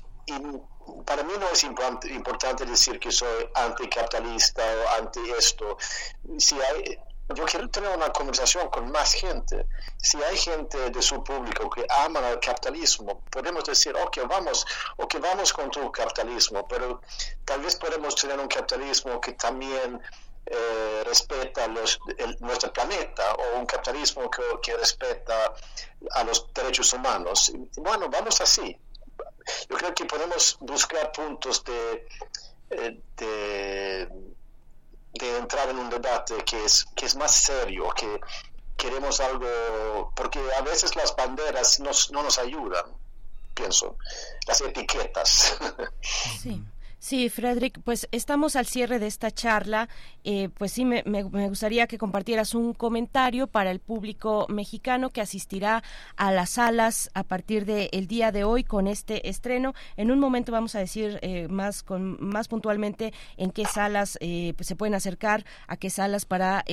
para 1.05 1.23
mí 1.23 1.33
no 1.39 1.49
es 1.49 1.63
importante 1.63 2.65
decir 2.65 2.99
que 2.99 3.11
soy 3.11 3.49
anticapitalista 3.55 4.63
o 4.63 5.01
anti 5.01 5.21
esto. 5.37 5.77
Si 6.37 6.55
hay, 6.61 6.99
yo 7.35 7.45
quiero 7.45 7.69
tener 7.69 7.89
una 7.95 8.09
conversación 8.11 8.69
con 8.69 8.89
más 8.91 9.13
gente. 9.13 9.67
Si 9.97 10.21
hay 10.23 10.37
gente 10.37 10.89
de 10.89 11.01
su 11.01 11.23
público 11.23 11.69
que 11.69 11.85
ama 11.89 12.29
el 12.29 12.39
capitalismo, 12.39 13.21
podemos 13.29 13.65
decir, 13.65 13.93
ok, 13.95 14.19
vamos, 14.27 14.65
okay, 14.95 15.19
vamos 15.19 15.51
con 15.51 15.69
tu 15.69 15.91
capitalismo, 15.91 16.67
pero 16.67 17.01
tal 17.43 17.61
vez 17.61 17.75
podemos 17.75 18.15
tener 18.15 18.39
un 18.39 18.47
capitalismo 18.47 19.19
que 19.19 19.33
también 19.33 20.01
eh, 20.45 21.03
respeta 21.05 21.67
los, 21.67 21.99
nuestro 22.39 22.71
planeta 22.71 23.33
o 23.35 23.59
un 23.59 23.65
capitalismo 23.65 24.31
que, 24.31 24.41
que, 24.63 24.77
respeta 24.77 25.53
a 26.11 26.23
los 26.23 26.47
derechos 26.53 26.93
humanos. 26.93 27.51
Bueno, 27.75 28.07
vamos 28.09 28.39
así. 28.39 28.77
Yo 29.69 29.77
creo 29.77 29.93
que 29.93 30.05
podemos 30.05 30.57
buscar 30.61 31.11
puntos 31.11 31.63
de, 31.65 32.07
eh, 32.69 33.01
de 33.17 34.09
de 35.25 35.37
entrar 35.37 35.69
en 35.69 35.79
un 35.79 35.89
debate 35.89 36.35
que 36.45 36.65
es, 36.65 36.85
que 36.95 37.05
es 37.05 37.15
más 37.15 37.31
serio, 37.31 37.89
que 37.95 38.19
queremos 38.75 39.19
algo, 39.19 40.11
porque 40.15 40.39
a 40.57 40.61
veces 40.61 40.95
las 40.95 41.15
banderas 41.15 41.79
no 41.79 42.23
nos 42.23 42.37
ayudan, 42.37 42.85
pienso, 43.53 43.97
las 44.47 44.61
etiquetas. 44.61 45.57
Sí. 46.41 46.63
Sí, 46.99 47.29
Frederick, 47.29 47.79
pues 47.83 48.07
estamos 48.11 48.55
al 48.55 48.65
cierre 48.65 48.97
de 48.97 49.05
esta 49.05 49.29
charla. 49.29 49.87
Eh, 50.23 50.49
pues 50.57 50.71
sí, 50.71 50.83
me, 50.83 51.03
gustaría 51.23 51.85
que 51.85 51.99
compartieras 51.99 52.55
un 52.55 52.73
comentario 52.73 53.45
para 53.45 53.69
el 53.69 53.79
público 53.79 54.47
mexicano 54.49 55.11
que 55.11 55.21
asistirá 55.21 55.83
a 56.15 56.31
las 56.31 56.51
salas 56.51 57.11
a 57.13 57.23
partir 57.23 57.65
del 57.65 58.07
día 58.07 58.31
de 58.31 58.43
hoy 58.43 58.63
con 58.63 58.87
este 58.87 59.29
estreno. 59.29 59.75
En 59.95 60.09
un 60.09 60.19
momento 60.19 60.51
vamos 60.51 60.73
a 60.73 60.79
decir 60.79 61.19
eh, 61.21 61.47
más 61.49 61.83
con 61.83 62.17
más 62.19 62.47
puntualmente 62.47 63.13
en 63.37 63.51
qué 63.51 63.65
salas 63.65 64.17
eh, 64.19 64.53
pues 64.57 64.65
se 64.65 64.75
pueden 64.75 64.95
acercar, 64.95 65.45
a 65.67 65.77
qué 65.77 65.91
salas 65.91 66.25
para 66.25 66.65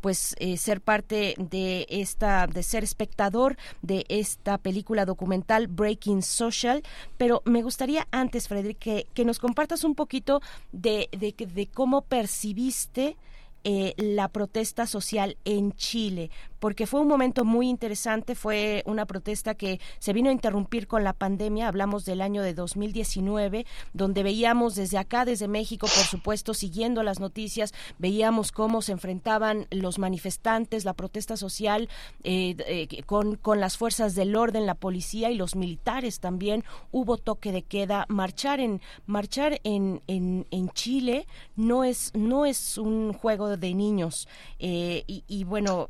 pues 0.00 0.34
ser 0.56 0.80
parte 0.80 1.34
de 1.38 1.86
esta, 1.88 2.48
de 2.48 2.62
ser 2.64 2.82
espectador 2.82 3.56
de 3.82 4.04
esta 4.08 4.58
película 4.58 5.06
documental 5.06 5.68
Breaking 5.68 6.22
Social. 6.22 6.82
Pero 7.16 7.42
me 7.44 7.62
gustaría 7.62 8.08
antes, 8.10 8.48
Frederick, 8.48 8.78
que, 8.78 9.06
que 9.14 9.24
nos 9.24 9.38
compartas 9.38 9.59
compartas 9.60 9.84
un 9.84 9.94
poquito 9.94 10.40
de, 10.72 11.10
de, 11.12 11.34
de 11.36 11.66
cómo 11.66 12.00
percibiste 12.00 13.18
eh, 13.62 13.92
la 13.98 14.28
protesta 14.28 14.86
social 14.86 15.36
en 15.44 15.74
Chile, 15.74 16.30
porque 16.60 16.86
fue 16.86 17.00
un 17.00 17.08
momento 17.08 17.44
muy 17.44 17.68
interesante, 17.68 18.34
fue 18.34 18.82
una 18.86 19.06
protesta 19.06 19.54
que 19.54 19.80
se 19.98 20.12
vino 20.12 20.28
a 20.28 20.32
interrumpir 20.32 20.86
con 20.86 21.02
la 21.02 21.14
pandemia, 21.14 21.66
hablamos 21.66 22.04
del 22.04 22.20
año 22.20 22.42
de 22.42 22.54
2019, 22.54 23.66
donde 23.94 24.22
veíamos 24.22 24.74
desde 24.74 24.98
acá, 24.98 25.24
desde 25.24 25.48
México, 25.48 25.86
por 25.86 26.04
supuesto, 26.04 26.54
siguiendo 26.54 27.02
las 27.02 27.18
noticias, 27.18 27.72
veíamos 27.98 28.52
cómo 28.52 28.82
se 28.82 28.92
enfrentaban 28.92 29.66
los 29.70 29.98
manifestantes, 29.98 30.84
la 30.84 30.92
protesta 30.92 31.36
social 31.36 31.88
eh, 32.22 32.54
eh, 32.66 33.02
con, 33.04 33.36
con 33.36 33.58
las 33.58 33.78
fuerzas 33.78 34.14
del 34.14 34.36
orden, 34.36 34.66
la 34.66 34.74
policía 34.74 35.30
y 35.30 35.36
los 35.36 35.56
militares 35.56 36.20
también, 36.20 36.64
hubo 36.92 37.16
toque 37.16 37.52
de 37.52 37.62
queda, 37.62 38.04
marchar 38.08 38.60
en, 38.60 38.82
marchar 39.06 39.60
en, 39.64 40.02
en, 40.06 40.46
en 40.50 40.68
Chile 40.70 41.26
no 41.56 41.84
es, 41.84 42.12
no 42.14 42.44
es 42.44 42.76
un 42.76 43.14
juego 43.14 43.56
de 43.56 43.74
niños, 43.74 44.28
eh, 44.58 45.04
y, 45.06 45.24
y, 45.26 45.44
bueno, 45.44 45.88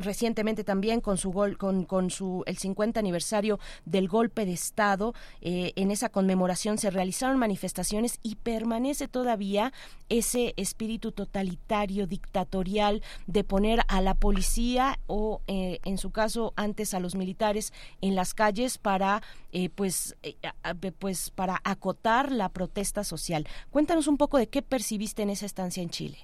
recientemente 0.00 0.64
también 0.64 1.00
con 1.00 1.18
su 1.18 1.30
gol, 1.32 1.56
con, 1.58 1.84
con 1.84 2.10
su 2.10 2.42
el 2.46 2.58
50 2.58 2.98
aniversario 3.00 3.58
del 3.84 4.08
golpe 4.08 4.46
de 4.46 4.52
Estado. 4.52 5.14
Eh, 5.40 5.72
en 5.76 5.90
esa 5.90 6.08
conmemoración 6.08 6.78
se 6.78 6.90
realizaron 6.90 7.38
manifestaciones 7.38 8.18
y 8.22 8.36
permanece 8.36 9.08
todavía 9.08 9.72
ese 10.08 10.54
espíritu 10.56 11.12
totalitario, 11.12 12.06
dictatorial, 12.06 13.02
de 13.26 13.44
poner 13.44 13.82
a 13.88 14.00
la 14.00 14.14
policía 14.14 14.98
o, 15.06 15.40
eh, 15.46 15.80
en 15.84 15.98
su 15.98 16.10
caso, 16.10 16.52
antes 16.56 16.94
a 16.94 17.00
los 17.00 17.14
militares 17.14 17.72
en 18.00 18.14
las 18.14 18.34
calles 18.34 18.78
para, 18.78 19.22
eh, 19.52 19.68
pues, 19.70 20.16
pues, 20.98 21.30
para 21.30 21.60
acotar 21.64 22.32
la 22.32 22.48
protesta 22.48 23.04
social. 23.04 23.46
Cuéntanos 23.70 24.06
un 24.06 24.16
poco 24.16 24.38
de 24.38 24.48
qué 24.48 24.62
percibiste 24.62 25.22
en 25.22 25.30
esa 25.30 25.46
estancia 25.46 25.82
en 25.82 25.90
Chile. 25.90 26.18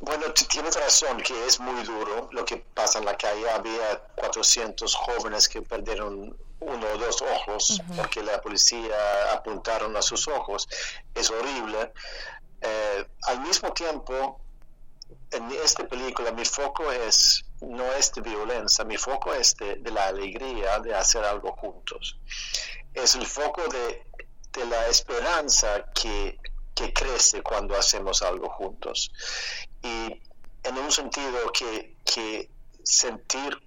Bueno, 0.00 0.32
tienes 0.32 0.74
razón 0.74 1.18
que 1.18 1.46
es 1.46 1.60
muy 1.60 1.82
duro 1.84 2.28
lo 2.32 2.44
que 2.44 2.56
pasa 2.56 2.98
en 2.98 3.04
la 3.04 3.16
calle. 3.16 3.48
Había 3.48 3.98
400 4.16 4.92
jóvenes 4.94 5.48
que 5.48 5.62
perdieron 5.62 6.36
uno 6.60 6.86
o 6.92 6.98
dos 6.98 7.22
ojos 7.22 7.80
porque 7.96 8.22
la 8.22 8.40
policía 8.40 9.32
apuntaron 9.32 9.96
a 9.96 10.02
sus 10.02 10.26
ojos. 10.26 10.68
Es 11.14 11.30
horrible. 11.30 11.92
Eh, 12.60 13.06
al 13.22 13.40
mismo 13.40 13.72
tiempo, 13.72 14.40
en 15.30 15.50
esta 15.52 15.86
película 15.86 16.32
mi 16.32 16.44
foco 16.44 16.90
es 16.90 17.44
no 17.60 17.92
es 17.92 18.12
de 18.12 18.22
violencia, 18.22 18.84
mi 18.84 18.96
foco 18.96 19.32
es 19.32 19.56
de, 19.56 19.78
la 19.90 20.06
alegría 20.06 20.80
de 20.80 20.94
hacer 20.94 21.24
algo 21.24 21.52
juntos. 21.52 22.18
Es 22.94 23.14
el 23.14 23.26
foco 23.26 23.62
de, 23.68 24.04
de 24.52 24.66
la 24.66 24.88
esperanza 24.88 25.84
que 25.92 26.38
que 26.78 26.92
crece 26.92 27.42
cuando 27.42 27.76
hacemos 27.76 28.22
algo 28.22 28.48
juntos. 28.50 29.10
Y 29.82 30.20
en 30.64 30.78
un 30.78 30.90
sentido 30.90 31.52
que, 31.52 31.96
que 32.04 32.50
sentir 32.82 33.58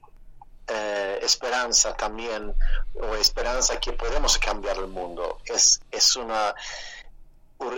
eh, 0.68 1.20
esperanza 1.22 1.96
también, 1.96 2.54
o 2.96 3.16
esperanza 3.16 3.80
que 3.80 3.94
podemos 3.94 4.38
cambiar 4.38 4.78
el 4.78 4.88
mundo, 4.88 5.40
es, 5.46 5.82
es 5.92 6.16
una, 6.16 6.54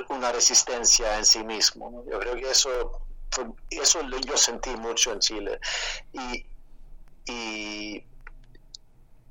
una 0.09 0.31
resistencia 0.31 1.17
en 1.17 1.25
sí 1.25 1.43
mismo. 1.43 2.03
Yo 2.09 2.19
creo 2.19 2.35
que 2.35 2.51
eso, 2.51 3.01
eso 3.69 4.01
yo 4.25 4.37
sentí 4.37 4.75
mucho 4.75 5.11
en 5.11 5.19
Chile. 5.19 5.59
Y, 6.13 6.45
y 7.25 8.03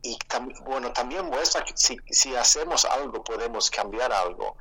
y 0.03 0.19
bueno, 0.65 0.93
también 0.93 1.27
muestra 1.27 1.65
que 1.65 1.75
si, 1.77 1.97
si, 2.11 2.35
hacemos 2.35 2.85
algo 2.85 3.23
podemos 3.23 3.71
cambiar 3.71 4.13
algo. 4.13 4.57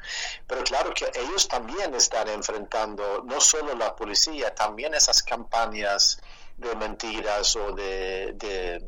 Pero 0.45 0.63
claro 0.63 0.93
que 0.93 1.11
ellos 1.15 1.47
también 1.47 1.95
están 1.95 2.27
enfrentando 2.29 3.23
no 3.23 3.41
solo 3.41 3.73
la 3.75 3.95
policía, 3.95 4.53
también 4.53 4.93
esas 4.93 5.23
campañas 5.23 6.21
de 6.57 6.75
mentiras 6.75 7.55
o 7.55 7.71
de, 7.73 8.33
de, 8.33 8.87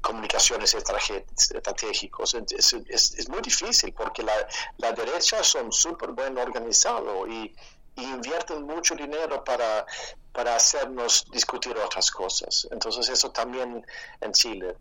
comunicaciones 0.00 0.72
estratégicos. 0.74 2.34
Es, 2.34 2.72
es, 2.72 3.14
es, 3.18 3.28
muy 3.28 3.40
difícil 3.40 3.92
porque 3.92 4.22
la, 4.22 4.46
la 4.76 4.92
derecha 4.92 5.42
son 5.42 5.72
súper 5.72 6.12
bien 6.12 6.38
organizados 6.38 7.28
y 7.28 7.52
y 7.96 8.04
invierten 8.04 8.62
mucho 8.62 8.94
dinero 8.94 9.42
para, 9.44 9.86
para 10.32 10.56
hacernos 10.56 11.24
discutir 11.30 11.76
otras 11.78 12.10
cosas. 12.10 12.68
Entonces 12.70 13.08
eso 13.08 13.30
también 13.30 13.84
en 14.20 14.32
Chile. 14.32 14.76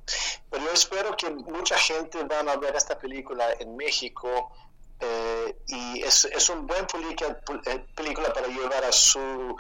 Pero 0.50 0.66
yo 0.66 0.72
espero 0.72 1.16
que 1.16 1.30
mucha 1.30 1.78
gente 1.78 2.24
van 2.24 2.50
a 2.50 2.58
ver 2.58 2.76
esta 2.76 2.98
película 2.98 3.54
en 3.60 3.76
México 3.76 4.52
eh, 5.00 5.58
y 5.68 6.04
es, 6.04 6.26
es 6.26 6.50
un 6.50 6.68
buen 6.68 6.86
película, 6.88 7.38
eh, 7.66 7.86
película 7.96 8.32
para 8.34 8.48
llevar 8.48 8.84
a 8.86 8.92
su 8.92 9.56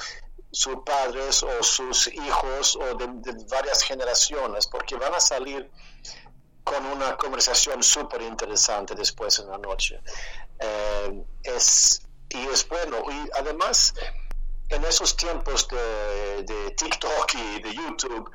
sus 0.55 0.77
padres 0.85 1.43
o 1.43 1.61
sus 1.61 2.07
hijos 2.07 2.77
o 2.77 2.95
de, 2.95 3.07
varias 3.49 3.83
generaciones 3.83 4.65
porque 4.67 4.95
van 4.95 5.13
a 5.13 5.19
salir 5.19 5.69
con 6.63 6.85
una 6.85 7.17
conversación 7.17 7.83
súper 7.83 8.21
interesante 8.21 8.95
después 8.95 9.37
en 9.39 9.49
la 9.49 9.57
noche. 9.57 9.99
Eh, 10.59 11.23
es, 11.43 12.04
y 12.29 12.47
es 12.47 12.67
bueno. 12.67 12.97
Y 13.09 13.29
además, 13.39 13.93
en 14.69 14.83
esos 14.85 15.15
tiempos 15.15 15.67
de, 15.67 16.43
de 16.43 16.71
TikTok 16.71 17.33
y 17.35 17.61
de 17.61 17.73
YouTube, 17.75 18.31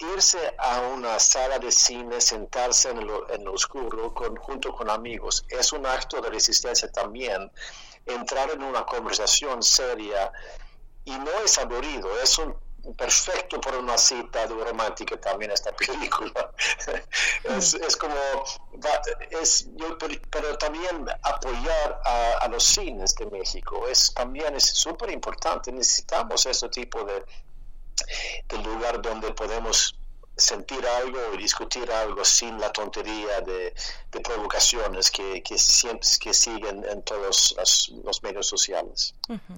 irse 0.00 0.54
a 0.58 0.80
una 0.80 1.18
sala 1.18 1.58
de 1.58 1.70
cine, 1.70 2.20
sentarse 2.20 2.90
en 2.90 3.06
lo, 3.06 3.28
en 3.30 3.44
lo 3.44 3.52
oscuro 3.52 4.12
con, 4.14 4.36
junto 4.36 4.72
con 4.72 4.90
amigos, 4.90 5.44
es 5.48 5.72
un 5.72 5.86
acto 5.86 6.20
de 6.20 6.30
resistencia 6.30 6.90
también. 6.90 7.50
Entrar 8.06 8.50
en 8.50 8.62
una 8.62 8.84
conversación 8.86 9.62
seria 9.62 10.32
y 11.04 11.12
no 11.18 11.30
es 11.44 11.58
aburrido, 11.58 12.08
es 12.20 12.38
un 12.38 12.54
perfecto 12.96 13.60
por 13.60 13.74
una 13.76 13.98
cita 13.98 14.46
romántica 14.46 15.16
también 15.20 15.50
esta 15.50 15.72
película. 15.72 16.50
es, 17.44 17.74
es, 17.74 17.96
como, 17.96 18.14
es, 19.30 19.68
pero, 20.30 20.56
también 20.58 21.06
apoyar 21.22 22.00
a, 22.04 22.48
los 22.48 22.64
cines 22.64 23.14
de 23.14 23.26
México 23.26 23.86
es 23.88 24.12
también 24.14 24.54
es 24.54 24.64
súper 24.64 25.10
importante. 25.10 25.72
Necesitamos 25.72 26.46
ese 26.46 26.68
tipo 26.68 27.04
de, 27.04 27.24
de 28.48 28.58
lugar 28.58 29.02
donde 29.02 29.32
podemos 29.32 29.98
sentir 30.38 30.80
algo 31.02 31.18
y 31.34 31.38
discutir 31.38 31.90
algo 31.90 32.24
sin 32.24 32.58
la 32.60 32.72
tontería 32.72 33.40
de, 33.40 33.74
provocaciones 34.22 35.10
que, 35.10 35.42
que, 35.42 35.56
que 36.20 36.34
siguen 36.34 36.84
en 36.90 37.02
todos 37.02 37.54
los, 38.04 38.22
medios 38.22 38.46
sociales. 38.46 39.14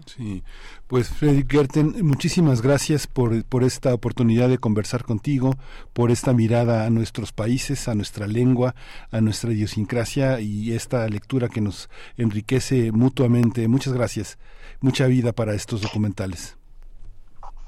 Sí, 0.06 0.42
pues 0.86 1.08
Freddy 1.08 1.44
Gerten, 1.48 2.04
muchísimas 2.04 2.62
gracias 2.62 3.06
por, 3.06 3.44
por 3.44 3.62
esta 3.62 3.94
oportunidad 3.94 4.48
de 4.48 4.58
conversar 4.58 5.04
contigo, 5.04 5.54
por 5.92 6.10
esta 6.10 6.32
mirada 6.32 6.84
a 6.84 6.90
nuestros 6.90 7.32
países, 7.32 7.88
a 7.88 7.94
nuestra 7.94 8.26
lengua, 8.26 8.74
a 9.10 9.20
nuestra 9.20 9.52
idiosincrasia 9.52 10.40
y 10.40 10.72
esta 10.74 11.06
lectura 11.08 11.48
que 11.48 11.60
nos 11.60 11.88
enriquece 12.16 12.90
mutuamente. 12.92 13.68
Muchas 13.68 13.92
gracias. 13.92 14.38
Mucha 14.80 15.06
vida 15.06 15.32
para 15.32 15.54
estos 15.54 15.82
documentales. 15.82 16.56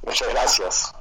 Muchas 0.02 0.28
gracias. 0.30 0.92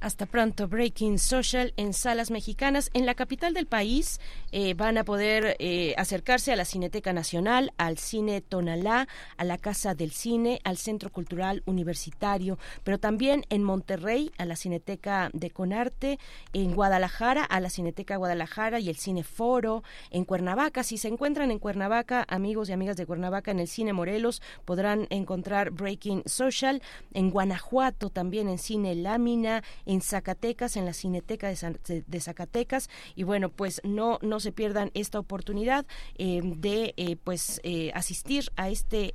Hasta 0.00 0.24
pronto, 0.24 0.66
Breaking 0.66 1.18
Social 1.18 1.74
en 1.76 1.92
salas 1.92 2.30
mexicanas. 2.30 2.88
En 2.94 3.04
la 3.04 3.14
capital 3.14 3.52
del 3.52 3.66
país 3.66 4.18
eh, 4.50 4.72
van 4.72 4.96
a 4.96 5.04
poder 5.04 5.56
eh, 5.58 5.94
acercarse 5.98 6.50
a 6.50 6.56
la 6.56 6.64
Cineteca 6.64 7.12
Nacional, 7.12 7.74
al 7.76 7.98
Cine 7.98 8.40
Tonalá, 8.40 9.08
a 9.36 9.44
la 9.44 9.58
Casa 9.58 9.94
del 9.94 10.12
Cine, 10.12 10.58
al 10.64 10.78
Centro 10.78 11.10
Cultural 11.12 11.62
Universitario, 11.66 12.58
pero 12.82 12.96
también 12.96 13.44
en 13.50 13.62
Monterrey, 13.62 14.32
a 14.38 14.46
la 14.46 14.56
Cineteca 14.56 15.28
de 15.34 15.50
Conarte, 15.50 16.18
en 16.54 16.74
Guadalajara, 16.74 17.44
a 17.44 17.60
la 17.60 17.68
Cineteca 17.68 18.16
Guadalajara 18.16 18.80
y 18.80 18.88
el 18.88 18.96
Cine 18.96 19.22
Foro, 19.22 19.82
en 20.10 20.24
Cuernavaca. 20.24 20.82
Si 20.82 20.96
se 20.96 21.08
encuentran 21.08 21.50
en 21.50 21.58
Cuernavaca, 21.58 22.24
amigos 22.26 22.70
y 22.70 22.72
amigas 22.72 22.96
de 22.96 23.04
Cuernavaca, 23.04 23.50
en 23.50 23.60
el 23.60 23.68
Cine 23.68 23.92
Morelos, 23.92 24.40
podrán 24.64 25.08
encontrar 25.10 25.72
Breaking 25.72 26.22
Social. 26.24 26.80
En 27.12 27.28
Guanajuato, 27.30 28.08
también 28.08 28.48
en 28.48 28.56
Cine 28.56 28.94
Lámina, 28.94 29.62
en 29.90 30.02
Zacatecas, 30.02 30.76
en 30.76 30.84
la 30.84 30.92
Cineteca 30.92 31.48
de, 31.48 32.20
Zacatecas. 32.20 32.88
Y 33.16 33.24
bueno, 33.24 33.48
pues 33.48 33.80
no, 33.82 34.20
no 34.22 34.38
se 34.38 34.52
pierdan 34.52 34.92
esta 34.94 35.18
oportunidad 35.18 35.84
eh, 36.16 36.40
de 36.44 36.94
eh, 36.96 37.16
pues 37.16 37.60
eh, 37.64 37.90
asistir 37.94 38.52
a 38.54 38.68
este, 38.68 39.12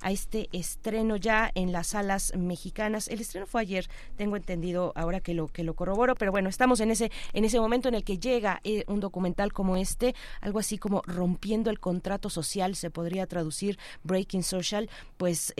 a 0.00 0.12
este 0.12 0.48
estreno 0.52 1.16
ya 1.16 1.50
en 1.56 1.72
las 1.72 1.88
salas 1.88 2.32
mexicanas. 2.36 3.08
El 3.08 3.20
estreno 3.20 3.46
fue 3.46 3.62
ayer, 3.62 3.88
tengo 4.16 4.36
entendido 4.36 4.92
ahora 4.94 5.18
que 5.18 5.34
lo, 5.34 5.48
que 5.48 5.64
lo 5.64 5.74
corroboro, 5.74 6.14
pero 6.14 6.30
bueno, 6.30 6.48
estamos 6.48 6.78
en 6.78 6.92
ese, 6.92 7.10
en 7.32 7.44
ese 7.44 7.58
momento 7.58 7.88
en 7.88 7.96
el 7.96 8.04
que 8.04 8.18
llega 8.18 8.62
un 8.86 9.00
documental 9.00 9.52
como 9.52 9.76
este, 9.76 10.14
algo 10.40 10.60
así 10.60 10.78
como 10.78 11.02
rompiendo 11.06 11.70
el 11.70 11.80
contrato 11.80 12.30
social, 12.30 12.76
se 12.76 12.90
podría 12.90 13.26
traducir 13.26 13.80
Breaking 14.04 14.44
Social, 14.44 14.88
pues 15.16 15.52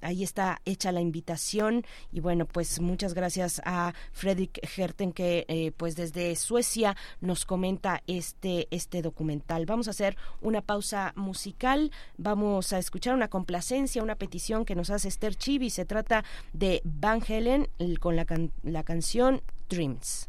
ahí 0.00 0.22
está 0.22 0.62
hecha 0.64 0.92
la 0.92 1.02
invitación 1.02 1.84
y 2.10 2.20
bueno, 2.20 2.46
pues 2.46 2.80
muchas 2.80 3.12
gracias 3.12 3.60
a 3.66 3.92
Fredrik 4.12 4.58
Herten, 4.76 5.12
que 5.12 5.44
eh, 5.48 5.72
pues 5.76 5.96
desde 5.96 6.34
Suecia 6.36 6.96
nos 7.20 7.44
comenta 7.44 8.02
este, 8.06 8.68
este 8.70 9.02
documental. 9.02 9.66
Vamos 9.66 9.88
a 9.88 9.90
hacer 9.90 10.16
una 10.40 10.62
pausa 10.62 11.12
musical, 11.16 11.90
vamos 12.16 12.72
a 12.72 12.78
escuchar 12.78 13.14
una 13.14 13.28
complacencia, 13.28 14.02
una 14.02 14.16
petición 14.16 14.64
que 14.64 14.74
nos 14.74 14.90
hace 14.90 15.08
Esther 15.08 15.36
Chibi. 15.36 15.70
Se 15.70 15.84
trata 15.84 16.24
de 16.52 16.80
Van 16.84 17.22
Helen 17.26 17.68
con 18.00 18.16
la, 18.16 18.26
la 18.62 18.82
canción 18.84 19.42
Dreams. 19.68 20.28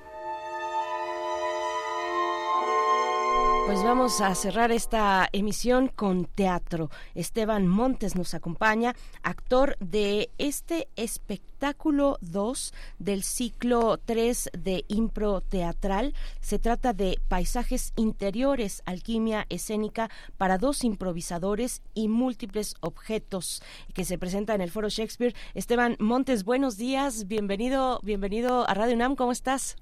Pues 3.71 3.85
vamos 3.85 4.19
a 4.19 4.35
cerrar 4.35 4.73
esta 4.73 5.29
emisión 5.31 5.87
con 5.87 6.25
teatro. 6.25 6.89
Esteban 7.15 7.69
Montes 7.69 8.17
nos 8.17 8.33
acompaña, 8.33 8.97
actor 9.23 9.77
de 9.79 10.29
este 10.37 10.89
espectáculo 10.97 12.17
2 12.19 12.73
del 12.99 13.23
ciclo 13.23 13.97
3 13.97 14.49
de 14.59 14.83
impro 14.89 15.39
teatral. 15.39 16.13
Se 16.41 16.59
trata 16.59 16.91
de 16.91 17.17
Paisajes 17.29 17.93
interiores, 17.95 18.83
alquimia 18.85 19.45
escénica 19.47 20.09
para 20.37 20.57
dos 20.57 20.83
improvisadores 20.83 21.81
y 21.93 22.09
múltiples 22.09 22.75
objetos 22.81 23.63
que 23.93 24.03
se 24.03 24.17
presenta 24.17 24.53
en 24.53 24.59
el 24.59 24.69
Foro 24.69 24.89
Shakespeare. 24.89 25.33
Esteban 25.53 25.95
Montes, 25.97 26.43
buenos 26.43 26.75
días, 26.75 27.25
bienvenido, 27.29 28.01
bienvenido 28.03 28.67
a 28.67 28.73
Radio 28.73 28.95
UNAM, 28.95 29.15
¿cómo 29.15 29.31
estás? 29.31 29.77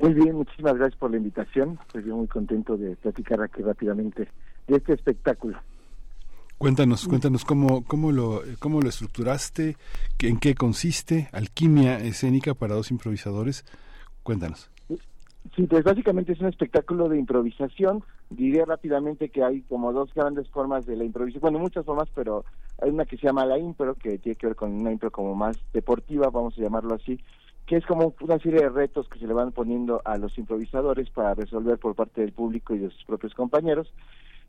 Muy 0.00 0.14
bien, 0.14 0.36
muchísimas 0.36 0.76
gracias 0.76 0.98
por 0.98 1.10
la 1.10 1.16
invitación. 1.16 1.78
Estoy 1.86 2.04
muy 2.04 2.28
contento 2.28 2.76
de 2.76 2.94
platicar 2.96 3.42
aquí 3.42 3.62
rápidamente 3.62 4.28
de 4.66 4.76
este 4.76 4.94
espectáculo. 4.94 5.58
Cuéntanos, 6.58 7.06
cuéntanos 7.06 7.44
cómo, 7.44 7.84
cómo, 7.84 8.10
lo, 8.10 8.42
cómo 8.58 8.80
lo 8.80 8.88
estructuraste, 8.88 9.76
en 10.18 10.38
qué 10.38 10.54
consiste, 10.54 11.28
alquimia 11.32 11.98
escénica 11.98 12.54
para 12.54 12.74
dos 12.74 12.90
improvisadores. 12.90 13.64
Cuéntanos. 14.24 14.70
Sí, 15.56 15.62
pues 15.66 15.84
básicamente 15.84 16.32
es 16.32 16.40
un 16.40 16.48
espectáculo 16.48 17.08
de 17.08 17.18
improvisación. 17.18 18.02
Diría 18.30 18.64
rápidamente 18.64 19.28
que 19.30 19.42
hay 19.42 19.62
como 19.62 19.92
dos 19.92 20.12
grandes 20.14 20.48
formas 20.50 20.84
de 20.84 20.96
la 20.96 21.04
improvisación, 21.04 21.40
bueno, 21.40 21.58
muchas 21.60 21.84
formas, 21.84 22.08
pero 22.14 22.44
hay 22.82 22.90
una 22.90 23.04
que 23.04 23.16
se 23.16 23.26
llama 23.26 23.46
la 23.46 23.58
impro, 23.58 23.94
que 23.94 24.18
tiene 24.18 24.36
que 24.36 24.48
ver 24.48 24.56
con 24.56 24.72
una 24.72 24.92
impro 24.92 25.10
como 25.10 25.34
más 25.34 25.56
deportiva, 25.72 26.28
vamos 26.28 26.58
a 26.58 26.60
llamarlo 26.60 26.94
así, 26.94 27.18
que 27.68 27.76
es 27.76 27.84
como 27.84 28.14
una 28.22 28.38
serie 28.38 28.62
de 28.62 28.70
retos 28.70 29.10
que 29.10 29.18
se 29.18 29.26
le 29.26 29.34
van 29.34 29.52
poniendo 29.52 30.00
a 30.06 30.16
los 30.16 30.36
improvisadores 30.38 31.10
para 31.10 31.34
resolver 31.34 31.78
por 31.78 31.94
parte 31.94 32.22
del 32.22 32.32
público 32.32 32.74
y 32.74 32.78
de 32.78 32.88
sus 32.88 33.04
propios 33.04 33.34
compañeros. 33.34 33.92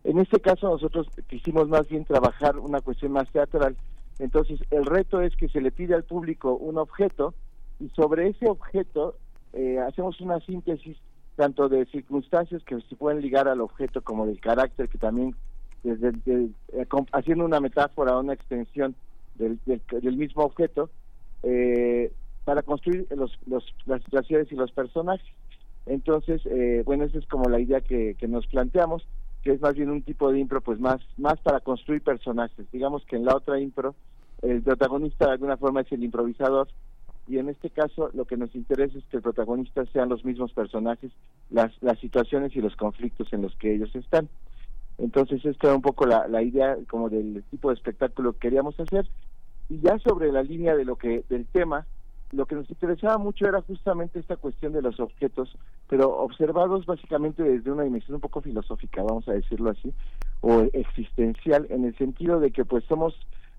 En 0.06 0.20
este 0.20 0.40
caso 0.40 0.70
nosotros 0.70 1.08
quisimos 1.28 1.68
más 1.68 1.86
bien 1.90 2.06
trabajar 2.06 2.58
una 2.58 2.80
cuestión 2.80 3.12
más 3.12 3.30
teatral. 3.30 3.76
Entonces 4.20 4.62
el 4.72 4.86
reto 4.86 5.20
es 5.20 5.36
que 5.36 5.50
se 5.50 5.60
le 5.60 5.72
pide 5.72 5.96
al 5.96 6.06
público 6.06 6.56
un 6.56 6.78
objeto 6.78 7.34
y 7.82 7.90
sobre 7.90 8.30
ese 8.30 8.48
objeto 8.48 9.16
eh, 9.52 9.80
hacemos 9.80 10.22
una 10.22 10.40
síntesis 10.40 10.96
tanto 11.36 11.68
de 11.68 11.86
circunstancias 11.88 12.64
que 12.64 12.80
se 12.80 12.96
pueden 12.96 13.22
ligar 13.22 13.50
al 13.50 13.60
objeto 13.60 14.02
como 14.02 14.28
del 14.28 14.40
carácter 14.40 14.88
que 14.88 14.98
también 14.98 15.36
desde, 15.84 16.14
de, 16.24 16.52
eh, 16.72 16.88
haciendo 17.12 17.44
una 17.44 17.60
metáfora 17.60 18.18
una 18.18 18.34
extensión 18.34 18.96
del, 19.36 19.60
del, 19.66 19.82
del 20.02 20.16
mismo 20.16 20.44
objeto 20.44 20.90
eh, 21.44 22.14
para 22.50 22.64
construir 22.64 23.06
los, 23.16 23.38
los, 23.46 23.64
las 23.86 24.02
situaciones 24.02 24.52
y 24.52 24.56
los 24.56 24.72
personajes. 24.72 25.24
Entonces, 25.86 26.42
eh, 26.48 26.82
bueno, 26.84 27.04
esa 27.04 27.20
es 27.20 27.28
como 27.28 27.48
la 27.48 27.60
idea 27.60 27.80
que, 27.80 28.16
nos 28.28 28.48
planteamos, 28.48 29.08
que 29.44 29.52
es 29.52 29.62
más 29.62 29.76
bien 29.76 29.92
un 29.92 30.02
tipo 30.02 30.32
de 30.32 30.40
impro, 30.40 30.60
pues 30.60 30.80
más, 30.80 31.00
más 31.18 31.40
para 31.42 31.60
construir 31.60 32.02
personajes. 32.02 32.66
Digamos 32.72 33.06
que 33.06 33.18
en 33.18 33.26
la 33.26 33.36
otra 33.36 33.60
impro, 33.60 33.94
el 34.42 34.64
protagonista 34.64 35.28
de 35.28 35.34
alguna 35.34 35.58
forma 35.58 35.82
es 35.82 35.92
el 35.92 36.04
improvisador, 36.04 36.70
y 37.28 37.38
en 37.38 37.50
este 37.50 37.70
caso 37.70 38.10
lo 38.16 38.26
que 38.26 38.36
nos 38.36 38.56
interesa 38.56 38.98
es 38.98 39.06
que 39.06 39.18
el 39.18 39.24
protagonista 39.24 39.86
sean 39.94 40.10
los 40.10 40.26
mismos 40.26 40.52
personajes, 40.52 41.12
las, 41.52 41.72
las 41.84 42.00
situaciones 42.00 42.56
y 42.56 42.62
los 42.62 42.76
conflictos 42.76 43.32
en 43.32 43.44
los 43.44 43.56
que 43.58 43.76
ellos 43.76 43.96
están. 43.96 44.28
Entonces, 44.98 45.46
esta 45.46 45.68
era 45.68 45.76
un 45.76 45.84
poco 45.84 46.08
la, 46.08 46.28
la 46.28 46.42
idea 46.42 46.76
como 46.90 47.10
del 47.10 47.44
tipo 47.52 47.70
de 47.70 47.76
espectáculo 47.76 48.34
que 48.34 48.40
queríamos 48.40 48.80
hacer. 48.80 49.08
Y 49.70 49.82
ya 49.82 50.00
sobre 50.00 50.32
la 50.32 50.42
línea 50.42 50.76
de 50.76 50.84
lo 50.84 50.96
que 50.96 51.24
del 51.30 51.46
tema, 51.46 51.86
lo 52.32 52.46
que 52.46 52.56
nos 52.56 52.70
interesaba 52.70 53.18
mucho 53.18 53.48
era 53.48 53.62
justamente 53.62 54.20
esta 54.20 54.38
cuestión 54.38 54.74
de 54.74 54.82
los 54.82 55.00
objetos, 55.00 55.56
pero 55.88 56.16
observados 56.18 56.86
básicamente 56.86 57.44
desde 57.44 57.72
una 57.72 57.84
dimensión 57.84 58.16
un 58.16 58.22
poco 58.22 58.42
filosófica, 58.42 59.02
vamos 59.02 59.28
a 59.28 59.34
decirlo 59.34 59.72
así, 59.72 59.94
o 60.42 60.62
existencial, 60.74 61.66
en 61.70 61.86
el 61.86 61.98
sentido 61.98 62.40
de 62.40 62.52
que 62.52 62.66
pues 62.66 62.84
somos, 62.86 63.16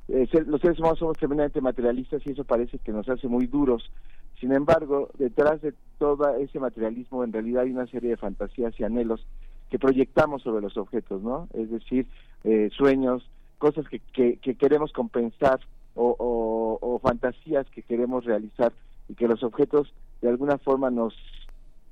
eh, 0.09 0.29
los 0.47 0.61
seres 0.61 0.79
humanos 0.79 1.01
somos 1.01 1.17
tremendamente 1.17 1.61
materialistas 1.61 2.23
y 2.25 2.31
eso 2.31 2.45
parece 2.45 2.79
que 2.79 2.93
nos 2.93 3.09
hace 3.09 3.27
muy 3.27 3.47
duros. 3.47 3.91
Sin 4.39 4.53
embargo, 4.53 5.11
detrás 5.19 5.61
de 5.61 5.75
todo 5.99 6.35
ese 6.37 6.61
materialismo 6.61 7.25
en 7.25 7.33
realidad 7.33 7.65
hay 7.65 7.73
una 7.73 7.87
serie 7.87 8.11
de 8.11 8.17
fantasías 8.17 8.79
y 8.79 8.85
anhelos 8.85 9.27
que 9.69 9.79
proyectamos 9.79 10.43
sobre 10.43 10.63
los 10.63 10.77
objetos, 10.77 11.23
¿no? 11.23 11.49
Es 11.53 11.71
decir, 11.71 12.07
eh, 12.45 12.71
sueños, 12.73 13.29
cosas 13.59 13.87
que, 13.89 13.99
que, 14.13 14.39
que 14.39 14.55
queremos 14.55 14.93
compensar 14.93 15.61
o, 16.01 16.17
o, 16.19 16.79
o, 16.81 16.99
fantasías 16.99 17.69
que 17.71 17.83
queremos 17.83 18.25
realizar 18.25 18.73
y 19.09 19.15
que 19.15 19.29
los 19.29 19.43
objetos 19.43 19.93
de 20.23 20.31
alguna 20.31 20.57
forma 20.57 20.91
nos 20.91 21.15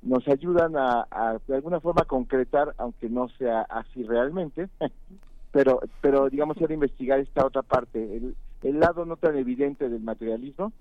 nos 0.01 0.27
ayudan 0.27 0.77
a, 0.77 1.05
de 1.47 1.55
alguna 1.55 1.79
forma 1.79 2.05
concretar 2.05 2.73
aunque 2.77 3.09
no 3.09 3.29
sea 3.37 3.61
así 3.61 4.03
realmente 4.03 4.69
pero 5.51 5.81
pero 6.01 6.29
digamos 6.29 6.57
era 6.57 6.73
investigar 6.73 7.19
esta 7.19 7.45
otra 7.45 7.61
parte 7.61 8.17
el, 8.17 8.35
el 8.63 8.79
lado 8.79 9.05
no 9.05 9.15
tan 9.17 9.37
evidente 9.37 9.89
del 9.89 10.01
materialismo 10.01 10.73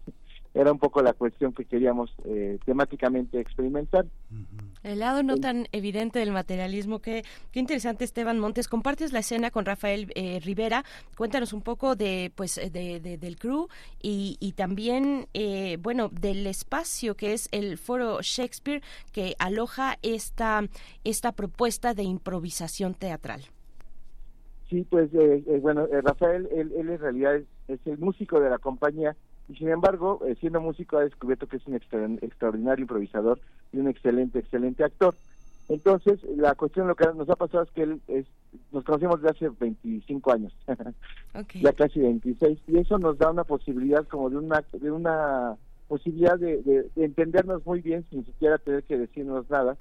era 0.54 0.72
un 0.72 0.78
poco 0.78 1.02
la 1.02 1.12
cuestión 1.12 1.52
que 1.52 1.64
queríamos 1.64 2.14
eh, 2.24 2.58
temáticamente 2.64 3.40
experimentar. 3.40 4.06
El 4.82 5.00
lado 5.00 5.22
no 5.22 5.36
tan 5.36 5.68
evidente 5.72 6.18
del 6.18 6.32
materialismo, 6.32 7.00
qué, 7.00 7.24
qué 7.52 7.60
interesante 7.60 8.04
Esteban 8.04 8.38
Montes. 8.38 8.68
Compartes 8.68 9.12
la 9.12 9.20
escena 9.20 9.50
con 9.50 9.64
Rafael 9.64 10.10
eh, 10.14 10.40
Rivera, 10.40 10.84
cuéntanos 11.16 11.52
un 11.52 11.62
poco 11.62 11.96
de 11.96 12.32
pues 12.34 12.56
de, 12.56 13.00
de, 13.00 13.18
del 13.18 13.36
crew 13.36 13.68
y, 14.02 14.36
y 14.40 14.52
también 14.52 15.26
eh, 15.34 15.76
bueno 15.80 16.08
del 16.08 16.46
espacio 16.46 17.14
que 17.14 17.32
es 17.34 17.48
el 17.52 17.78
Foro 17.78 18.18
Shakespeare 18.22 18.82
que 19.12 19.34
aloja 19.38 19.98
esta, 20.02 20.62
esta 21.04 21.32
propuesta 21.32 21.94
de 21.94 22.04
improvisación 22.04 22.94
teatral. 22.94 23.42
Sí, 24.70 24.86
pues 24.88 25.08
eh, 25.14 25.42
bueno, 25.62 25.86
Rafael, 26.02 26.48
él, 26.52 26.72
él, 26.76 26.90
en 26.90 26.98
realidad 26.98 27.36
es, 27.36 27.46
es 27.68 27.80
el 27.86 27.98
músico 27.98 28.40
de 28.40 28.50
la 28.50 28.58
compañía 28.58 29.16
y 29.48 29.54
sin 29.56 29.68
embargo, 29.70 30.20
eh, 30.26 30.36
siendo 30.40 30.60
músico 30.60 30.98
ha 30.98 31.04
descubierto 31.04 31.46
que 31.46 31.56
es 31.56 31.66
un 31.66 31.74
extra, 31.74 32.04
extraordinario 32.22 32.82
improvisador 32.82 33.40
y 33.72 33.78
un 33.78 33.88
excelente, 33.88 34.38
excelente 34.38 34.84
actor. 34.84 35.16
Entonces, 35.68 36.18
la 36.36 36.54
cuestión 36.54 36.86
lo 36.88 36.94
que 36.96 37.06
nos 37.14 37.28
ha 37.28 37.36
pasado 37.36 37.62
es 37.64 37.70
que 37.72 37.82
él 37.82 38.00
es, 38.08 38.26
nos 38.72 38.84
conocemos 38.84 39.20
desde 39.20 39.46
hace 39.46 39.56
25 39.58 40.32
años, 40.32 40.56
ya 41.62 41.72
casi 41.72 42.00
26, 42.00 42.58
y 42.66 42.78
eso 42.78 42.98
nos 42.98 43.18
da 43.18 43.30
una 43.30 43.44
posibilidad 43.44 44.06
como 44.08 44.30
de 44.30 44.36
una 44.38 44.64
de 44.72 44.90
una 44.90 45.56
posibilidad 45.86 46.38
de, 46.38 46.62
de- 46.62 46.90
de 46.94 47.04
entendernos 47.04 47.64
muy 47.66 47.80
bien 47.82 48.04
sin 48.10 48.24
siquiera 48.24 48.58
tener 48.58 48.84
que 48.84 48.98
decirnos 48.98 49.48
nada, 49.50 49.76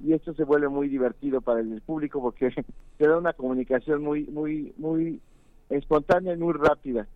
y 0.00 0.12
esto 0.12 0.32
se 0.34 0.44
vuelve 0.44 0.68
muy 0.68 0.88
divertido 0.88 1.40
para 1.40 1.60
el 1.60 1.82
público 1.82 2.20
porque 2.20 2.50
se 2.98 3.06
da 3.06 3.18
una 3.18 3.32
comunicación 3.32 4.02
muy 4.02 4.26
muy 4.26 4.72
muy 4.76 5.20
espontánea 5.70 6.34
y 6.34 6.38
muy 6.38 6.54
rápida. 6.54 7.06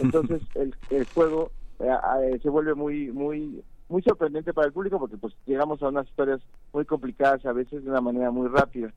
Entonces, 0.00 0.42
el, 0.54 0.74
el 0.90 1.06
juego 1.06 1.50
eh, 1.80 1.88
eh, 2.22 2.38
se 2.42 2.48
vuelve 2.48 2.74
muy 2.74 3.10
muy 3.12 3.62
muy 3.88 4.02
sorprendente 4.02 4.54
para 4.54 4.66
el 4.66 4.72
público 4.72 4.98
porque 4.98 5.18
pues 5.18 5.34
llegamos 5.46 5.82
a 5.82 5.88
unas 5.88 6.08
historias 6.08 6.40
muy 6.72 6.84
complicadas 6.84 7.44
a 7.44 7.52
veces 7.52 7.84
de 7.84 7.90
una 7.90 8.00
manera 8.00 8.30
muy 8.30 8.48
rápida. 8.48 8.92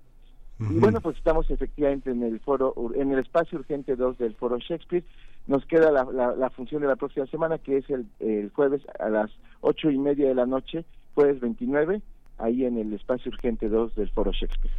Y 0.57 0.79
bueno, 0.79 1.01
pues 1.01 1.17
estamos 1.17 1.49
efectivamente 1.51 2.11
en 2.11 2.23
el 2.23 2.39
foro, 2.39 2.73
en 2.95 3.11
el 3.11 3.19
espacio 3.19 3.59
urgente 3.59 3.97
2 3.97 4.17
del 4.17 4.35
foro 4.35 4.57
Shakespeare. 4.57 5.03
Nos 5.47 5.65
queda 5.65 5.91
la, 5.91 6.05
la, 6.05 6.33
la 6.33 6.49
función 6.49 6.81
de 6.81 6.87
la 6.87 6.95
próxima 6.95 7.25
semana, 7.25 7.57
que 7.57 7.79
es 7.79 7.89
el, 7.89 8.05
el 8.21 8.51
jueves 8.51 8.81
a 8.97 9.09
las 9.09 9.29
ocho 9.59 9.91
y 9.91 9.97
media 9.97 10.29
de 10.29 10.35
la 10.35 10.45
noche, 10.45 10.85
jueves 11.13 11.41
29, 11.41 12.01
ahí 12.37 12.63
en 12.63 12.77
el 12.77 12.93
espacio 12.93 13.31
urgente 13.31 13.67
2 13.67 13.95
del 13.95 14.09
foro 14.11 14.31
Shakespeare. 14.31 14.73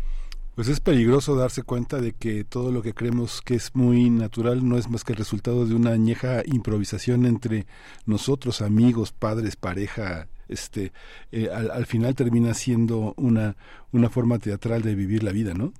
Pues 0.56 0.68
es 0.68 0.80
peligroso 0.80 1.36
darse 1.36 1.62
cuenta 1.62 2.00
de 2.00 2.14
que 2.14 2.42
todo 2.42 2.72
lo 2.72 2.80
que 2.80 2.94
creemos 2.94 3.42
que 3.42 3.56
es 3.56 3.76
muy 3.76 4.08
natural 4.08 4.66
no 4.66 4.78
es 4.78 4.88
más 4.88 5.04
que 5.04 5.12
el 5.12 5.18
resultado 5.18 5.66
de 5.66 5.74
una 5.74 5.90
añeja 5.90 6.42
improvisación 6.46 7.26
entre 7.26 7.66
nosotros, 8.06 8.62
amigos, 8.62 9.12
padres, 9.12 9.54
pareja. 9.54 10.28
Este, 10.48 10.92
eh, 11.30 11.50
al, 11.52 11.70
al 11.70 11.84
final 11.84 12.14
termina 12.14 12.54
siendo 12.54 13.12
una, 13.18 13.54
una 13.92 14.08
forma 14.08 14.38
teatral 14.38 14.80
de 14.80 14.94
vivir 14.94 15.24
la 15.24 15.32
vida, 15.32 15.52
¿no? 15.52 15.74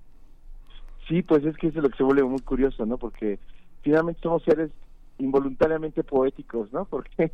Sí, 1.08 1.22
pues 1.22 1.42
es 1.46 1.56
que 1.56 1.68
eso 1.68 1.78
es 1.78 1.82
lo 1.82 1.88
que 1.88 1.96
se 1.96 2.02
vuelve 2.02 2.24
muy 2.24 2.40
curioso, 2.40 2.84
¿no? 2.84 2.98
Porque 2.98 3.38
finalmente 3.80 4.20
somos 4.20 4.42
seres 4.42 4.70
involuntariamente 5.16 6.04
poéticos, 6.04 6.70
¿no? 6.74 6.84
Porque 6.90 7.32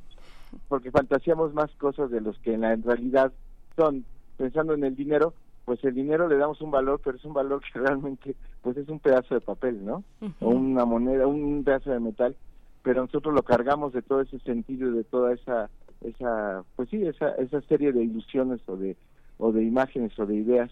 porque 0.68 0.92
fantaseamos 0.92 1.54
más 1.54 1.72
cosas 1.72 2.10
de 2.12 2.20
los 2.20 2.38
que 2.38 2.54
en 2.54 2.60
la 2.60 2.72
en 2.72 2.84
realidad 2.84 3.32
son. 3.74 4.04
Pensando 4.36 4.74
en 4.74 4.84
el 4.84 4.96
dinero, 4.96 5.34
pues 5.65 5.82
el 5.84 5.94
dinero 5.94 6.28
le 6.28 6.36
damos 6.36 6.60
un 6.60 6.70
valor, 6.70 7.00
pero 7.02 7.16
es 7.16 7.24
un 7.24 7.32
valor 7.32 7.62
que 7.62 7.78
realmente 7.78 8.36
pues 8.60 8.76
es 8.76 8.89
un 8.89 9.00
pedazo 9.00 9.34
de 9.34 9.41
papel, 9.41 9.84
¿no? 9.84 10.05
O 10.41 10.50
una 10.50 10.84
moneda, 10.84 11.26
un 11.26 11.62
pedazo 11.65 11.91
de 11.91 12.00
metal, 12.00 12.36
pero 12.82 13.02
nosotros 13.02 13.34
lo 13.34 13.42
cargamos 13.42 13.92
de 13.92 14.02
todo 14.02 14.20
ese 14.20 14.39
sentido 14.41 14.92
de 14.92 15.05
toda 15.05 15.32
esa 15.32 15.70
esa 16.00 16.65
pues 16.74 16.89
sí, 16.91 17.07
esa 17.07 17.31
esa 17.36 17.60
serie 17.62 17.92
de 17.92 18.02
ilusiones 18.02 18.60
o 18.66 18.76
de 18.76 18.97
o 19.39 19.52
de 19.52 19.62
imágenes 19.62 20.18
o 20.18 20.26
de 20.26 20.36
ideas. 20.36 20.70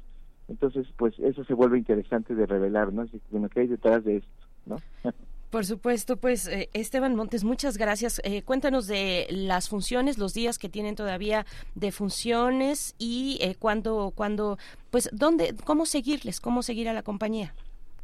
Entonces, 0.49 0.89
pues 0.97 1.17
eso 1.20 1.44
se 1.44 1.55
vuelve 1.55 1.78
interesante 1.78 2.35
de 2.35 2.44
revelar, 2.44 2.93
¿no? 2.93 3.07
Que, 3.07 3.20
Bueno, 3.31 3.49
¿qué 3.49 3.60
hay 3.60 3.67
detrás 3.69 4.02
de 4.05 4.17
esto, 4.17 4.47
no? 4.67 4.77
Por 5.51 5.67
supuesto, 5.67 6.17
pues 6.17 6.47
eh, 6.47 6.70
Esteban 6.73 7.17
Montes, 7.17 7.43
muchas 7.43 7.77
gracias. 7.77 8.20
Eh, 8.25 8.43
cuéntanos 8.43 8.87
de 8.87 9.27
las 9.31 9.69
funciones, 9.69 10.17
los 10.17 10.33
días 10.33 10.59
que 10.59 10.69
tienen 10.69 10.95
todavía 10.95 11.45
de 11.75 11.91
funciones 11.91 12.95
y 12.99 13.39
eh, 13.41 13.57
cuándo, 13.59 14.12
cuándo, 14.15 14.59
pues, 14.91 15.11
dónde, 15.12 15.57
cómo 15.65 15.87
seguirles, 15.87 16.41
cómo 16.41 16.62
seguir 16.62 16.89
a 16.89 16.93
la 16.93 17.03
compañía. 17.03 17.53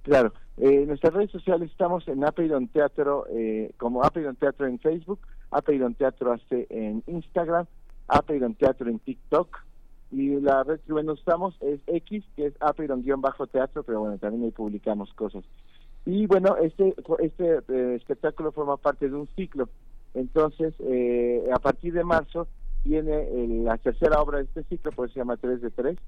Claro, 0.03 0.33
eh, 0.57 0.83
en 0.83 0.89
nuestras 0.89 1.15
redes 1.15 1.31
sociales 1.31 1.71
estamos 1.71 2.07
en 2.09 2.25
Apeiron 2.25 2.67
Teatro, 2.69 3.27
eh, 3.31 3.73
como 3.77 4.03
Apeiron 4.03 4.37
Teatro 4.37 4.67
en 4.67 4.79
Facebook, 4.81 5.21
Apeiron 5.51 5.95
Teatro 5.95 6.33
AC 6.33 6.67
en 6.71 7.05
Instagram, 7.07 7.67
Apeiron 8.09 8.55
Teatro 8.55 8.89
en 8.89 8.99
TikTok, 8.99 9.49
y 10.13 10.41
la 10.41 10.63
red 10.63 10.81
que 10.81 10.93
bueno 10.93 11.13
estamos 11.13 11.57
es 11.61 11.81
X, 11.87 12.25
que 12.37 12.47
es 12.47 12.55
Apeiron-teatro, 12.61 13.83
pero 13.83 14.01
bueno, 14.01 14.19
también 14.19 14.45
ahí 14.45 14.51
publicamos 14.51 15.13
cosas. 15.15 15.45
Y 16.07 16.27
bueno, 16.27 16.57
este, 16.59 16.95
este 17.21 17.59
eh, 17.69 17.97
espectáculo 17.97 18.53
forma 18.53 18.79
parte 18.79 19.09
de 19.11 19.17
un 19.17 19.29
ciclo, 19.37 19.71
entonces 20.15 20.75
eh, 20.81 21.45
a 21.53 21.59
partir 21.59 21.93
de 21.95 22.05
marzo 22.05 22.49
viene 22.85 23.29
la 23.65 23.77
tercera 23.79 24.23
obra 24.23 24.39
de 24.39 24.45
este 24.45 24.63
ciclo, 24.65 24.93
pues 24.93 25.13
se 25.13 25.19
llama 25.19 25.37
3 25.37 25.61
de 25.61 25.71
3, 25.73 25.99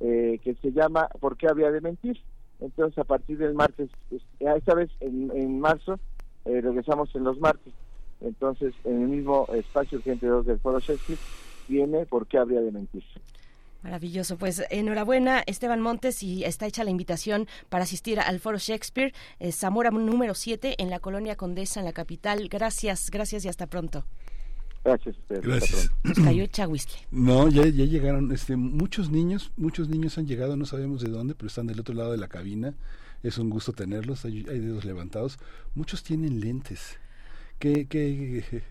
eh, 0.00 0.40
que 0.44 0.54
se 0.56 0.72
llama 0.72 1.08
¿Por 1.20 1.36
qué 1.36 1.48
habría 1.48 1.72
de 1.72 1.80
mentir? 1.80 2.24
Entonces, 2.60 2.98
a 2.98 3.04
partir 3.04 3.38
del 3.38 3.54
martes, 3.54 3.90
es- 4.10 4.22
esta 4.38 4.74
vez 4.74 4.90
en, 5.00 5.30
en 5.36 5.58
marzo, 5.60 5.98
eh, 6.44 6.60
regresamos 6.60 7.14
en 7.16 7.24
los 7.24 7.40
martes. 7.40 7.74
Entonces, 8.20 8.74
en 8.84 9.02
el 9.02 9.08
mismo 9.08 9.48
espacio 9.54 9.98
urgente 9.98 10.26
2 10.28 10.46
del 10.46 10.60
Foro 10.60 10.80
Shakespeare, 10.80 11.20
viene 11.66 12.06
¿Por 12.06 12.26
qué 12.28 12.38
habría 12.38 12.60
de 12.60 12.72
mentir? 12.72 13.04
Maravilloso, 13.82 14.36
pues 14.36 14.62
enhorabuena 14.70 15.42
Esteban 15.46 15.80
Montes 15.80 16.22
y 16.22 16.44
está 16.44 16.66
hecha 16.66 16.84
la 16.84 16.90
invitación 16.90 17.48
para 17.70 17.84
asistir 17.84 18.20
al 18.20 18.38
Foro 18.38 18.58
Shakespeare, 18.58 19.14
eh, 19.38 19.52
Zamora 19.52 19.90
número 19.90 20.34
7 20.34 20.74
en 20.78 20.90
la 20.90 21.00
Colonia 21.00 21.36
Condesa, 21.36 21.80
en 21.80 21.86
la 21.86 21.92
capital. 21.92 22.48
Gracias, 22.48 23.10
gracias 23.10 23.44
y 23.46 23.48
hasta 23.48 23.66
pronto. 23.66 24.04
Gracias 24.84 25.16
a 25.16 25.18
ustedes. 25.18 25.42
Gracias. 25.42 25.90
Nos 26.02 26.18
cayó 26.18 26.46
chahuistle. 26.46 26.98
No, 27.10 27.48
ya, 27.48 27.64
ya 27.66 27.84
llegaron, 27.84 28.32
este, 28.32 28.56
muchos 28.56 29.10
niños, 29.10 29.52
muchos 29.56 29.88
niños 29.88 30.18
han 30.18 30.26
llegado, 30.26 30.56
no 30.56 30.66
sabemos 30.66 31.02
de 31.02 31.10
dónde, 31.10 31.34
pero 31.34 31.48
están 31.48 31.66
del 31.66 31.80
otro 31.80 31.94
lado 31.94 32.12
de 32.12 32.18
la 32.18 32.28
cabina. 32.28 32.74
Es 33.22 33.38
un 33.38 33.50
gusto 33.50 33.72
tenerlos, 33.72 34.24
hay, 34.24 34.46
hay 34.48 34.58
dedos 34.60 34.84
levantados. 34.84 35.38
Muchos 35.74 36.02
tienen 36.02 36.40
lentes. 36.40 36.98
¿Qué, 37.58 37.86
qué, 37.86 38.62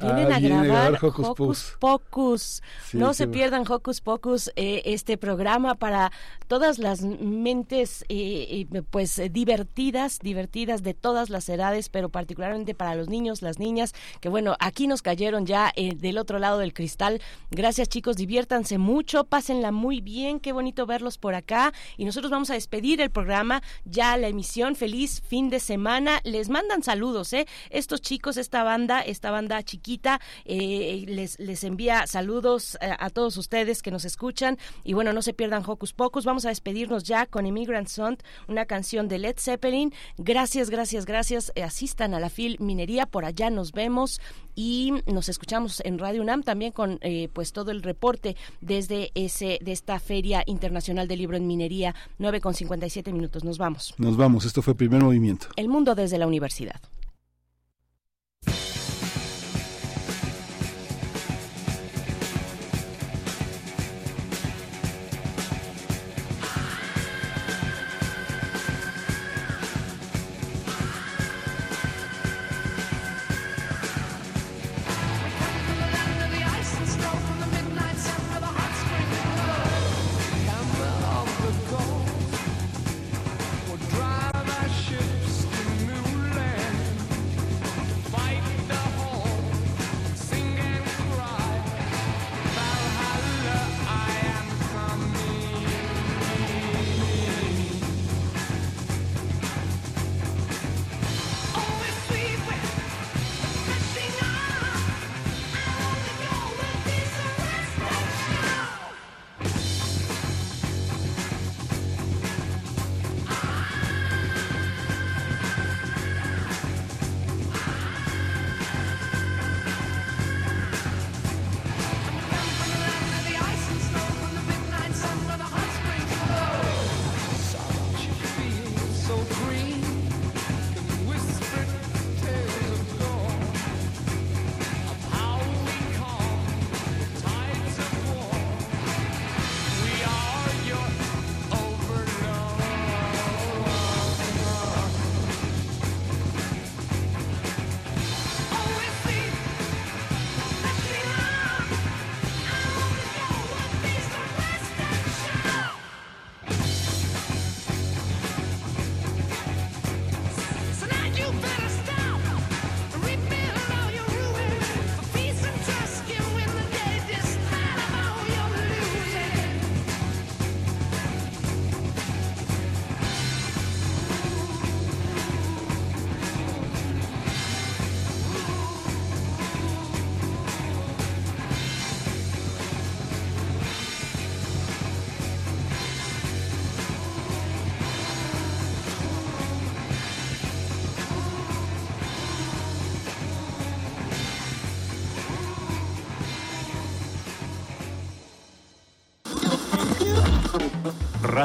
Vienen 0.00 0.32
Ah, 0.32 0.36
a 0.36 0.38
vienen 0.38 0.64
grabar 0.64 0.94
Hocus 0.94 1.26
Hocus 1.26 1.36
Pocus. 1.36 1.76
Pocus. 1.80 2.62
Sí, 2.90 2.98
no 2.98 3.14
se 3.14 3.26
pierdan 3.28 3.64
Hocus 3.66 4.00
Pocus, 4.00 4.50
eh, 4.56 4.82
este 4.84 5.16
programa 5.16 5.74
para 5.74 6.12
todas 6.48 6.78
las 6.78 7.00
mentes 7.02 8.04
eh, 8.08 8.66
pues 8.90 9.20
divertidas, 9.30 10.18
divertidas 10.18 10.82
de 10.82 10.92
todas 10.92 11.30
las 11.30 11.48
edades, 11.48 11.88
pero 11.88 12.10
particularmente 12.10 12.74
para 12.74 12.94
los 12.94 13.08
niños, 13.08 13.40
las 13.40 13.58
niñas, 13.58 13.94
que 14.20 14.28
bueno, 14.28 14.56
aquí 14.60 14.86
nos 14.86 15.00
cayeron 15.00 15.46
ya 15.46 15.72
eh, 15.76 15.94
del 15.96 16.18
otro 16.18 16.38
lado 16.38 16.58
del 16.58 16.74
cristal. 16.74 17.22
Gracias 17.50 17.88
chicos, 17.88 18.16
diviértanse 18.16 18.76
mucho, 18.78 19.24
pásenla 19.24 19.72
muy 19.72 20.00
bien, 20.00 20.40
qué 20.40 20.52
bonito 20.52 20.84
verlos 20.86 21.16
por 21.16 21.34
acá 21.34 21.72
y 21.96 22.04
nosotros 22.04 22.30
vamos 22.30 22.50
a 22.50 22.54
despedir 22.54 23.00
el 23.00 23.10
programa, 23.10 23.62
ya 23.84 24.16
la 24.16 24.28
emisión, 24.28 24.76
feliz 24.76 25.22
fin 25.22 25.48
de 25.48 25.60
semana, 25.60 26.20
les 26.24 26.48
mandan 26.50 26.82
saludos, 26.82 27.32
¿eh? 27.32 27.46
Estos 27.70 28.02
chicos, 28.02 28.36
esta 28.36 28.62
banda, 28.62 29.00
esta 29.00 29.30
banda 29.30 29.62
chiquita, 29.62 29.85
eh, 30.44 31.04
les, 31.06 31.38
les 31.38 31.64
envía 31.64 32.06
saludos 32.06 32.76
a 32.80 33.10
todos 33.10 33.36
ustedes 33.36 33.82
que 33.82 33.90
nos 33.90 34.04
escuchan. 34.04 34.58
Y 34.84 34.92
bueno, 34.94 35.12
no 35.12 35.22
se 35.22 35.32
pierdan 35.32 35.62
Hocus 35.66 35.92
Pocus, 35.92 36.24
vamos 36.24 36.44
a 36.44 36.48
despedirnos 36.48 37.04
ya 37.04 37.26
con 37.26 37.46
Immigrant 37.46 37.88
Song, 37.88 38.16
una 38.48 38.66
canción 38.66 39.08
de 39.08 39.18
Led 39.18 39.36
Zeppelin, 39.38 39.92
gracias, 40.18 40.70
gracias, 40.70 41.06
gracias, 41.06 41.52
asistan 41.62 42.14
a 42.14 42.20
la 42.20 42.30
Fil 42.30 42.56
Minería, 42.60 43.06
por 43.06 43.24
allá 43.24 43.50
nos 43.50 43.72
vemos. 43.72 44.20
Y 44.58 44.94
nos 45.06 45.28
escuchamos 45.28 45.82
en 45.84 45.98
Radio 45.98 46.22
UNAM 46.22 46.42
también 46.42 46.72
con 46.72 46.98
eh, 47.02 47.28
pues 47.32 47.52
todo 47.52 47.70
el 47.70 47.82
reporte 47.82 48.36
desde 48.62 49.10
ese 49.14 49.58
de 49.60 49.72
esta 49.72 49.98
Feria 50.00 50.42
Internacional 50.46 51.08
del 51.08 51.18
Libro 51.18 51.36
en 51.36 51.46
Minería, 51.46 51.94
9 52.18 52.40
con 52.40 52.54
57 52.54 53.12
minutos, 53.12 53.44
nos 53.44 53.58
vamos. 53.58 53.94
Nos 53.98 54.16
vamos, 54.16 54.46
esto 54.46 54.62
fue 54.62 54.74
Primer 54.74 55.02
Movimiento. 55.02 55.48
El 55.56 55.68
mundo 55.68 55.94
desde 55.94 56.16
la 56.16 56.26
universidad. 56.26 56.80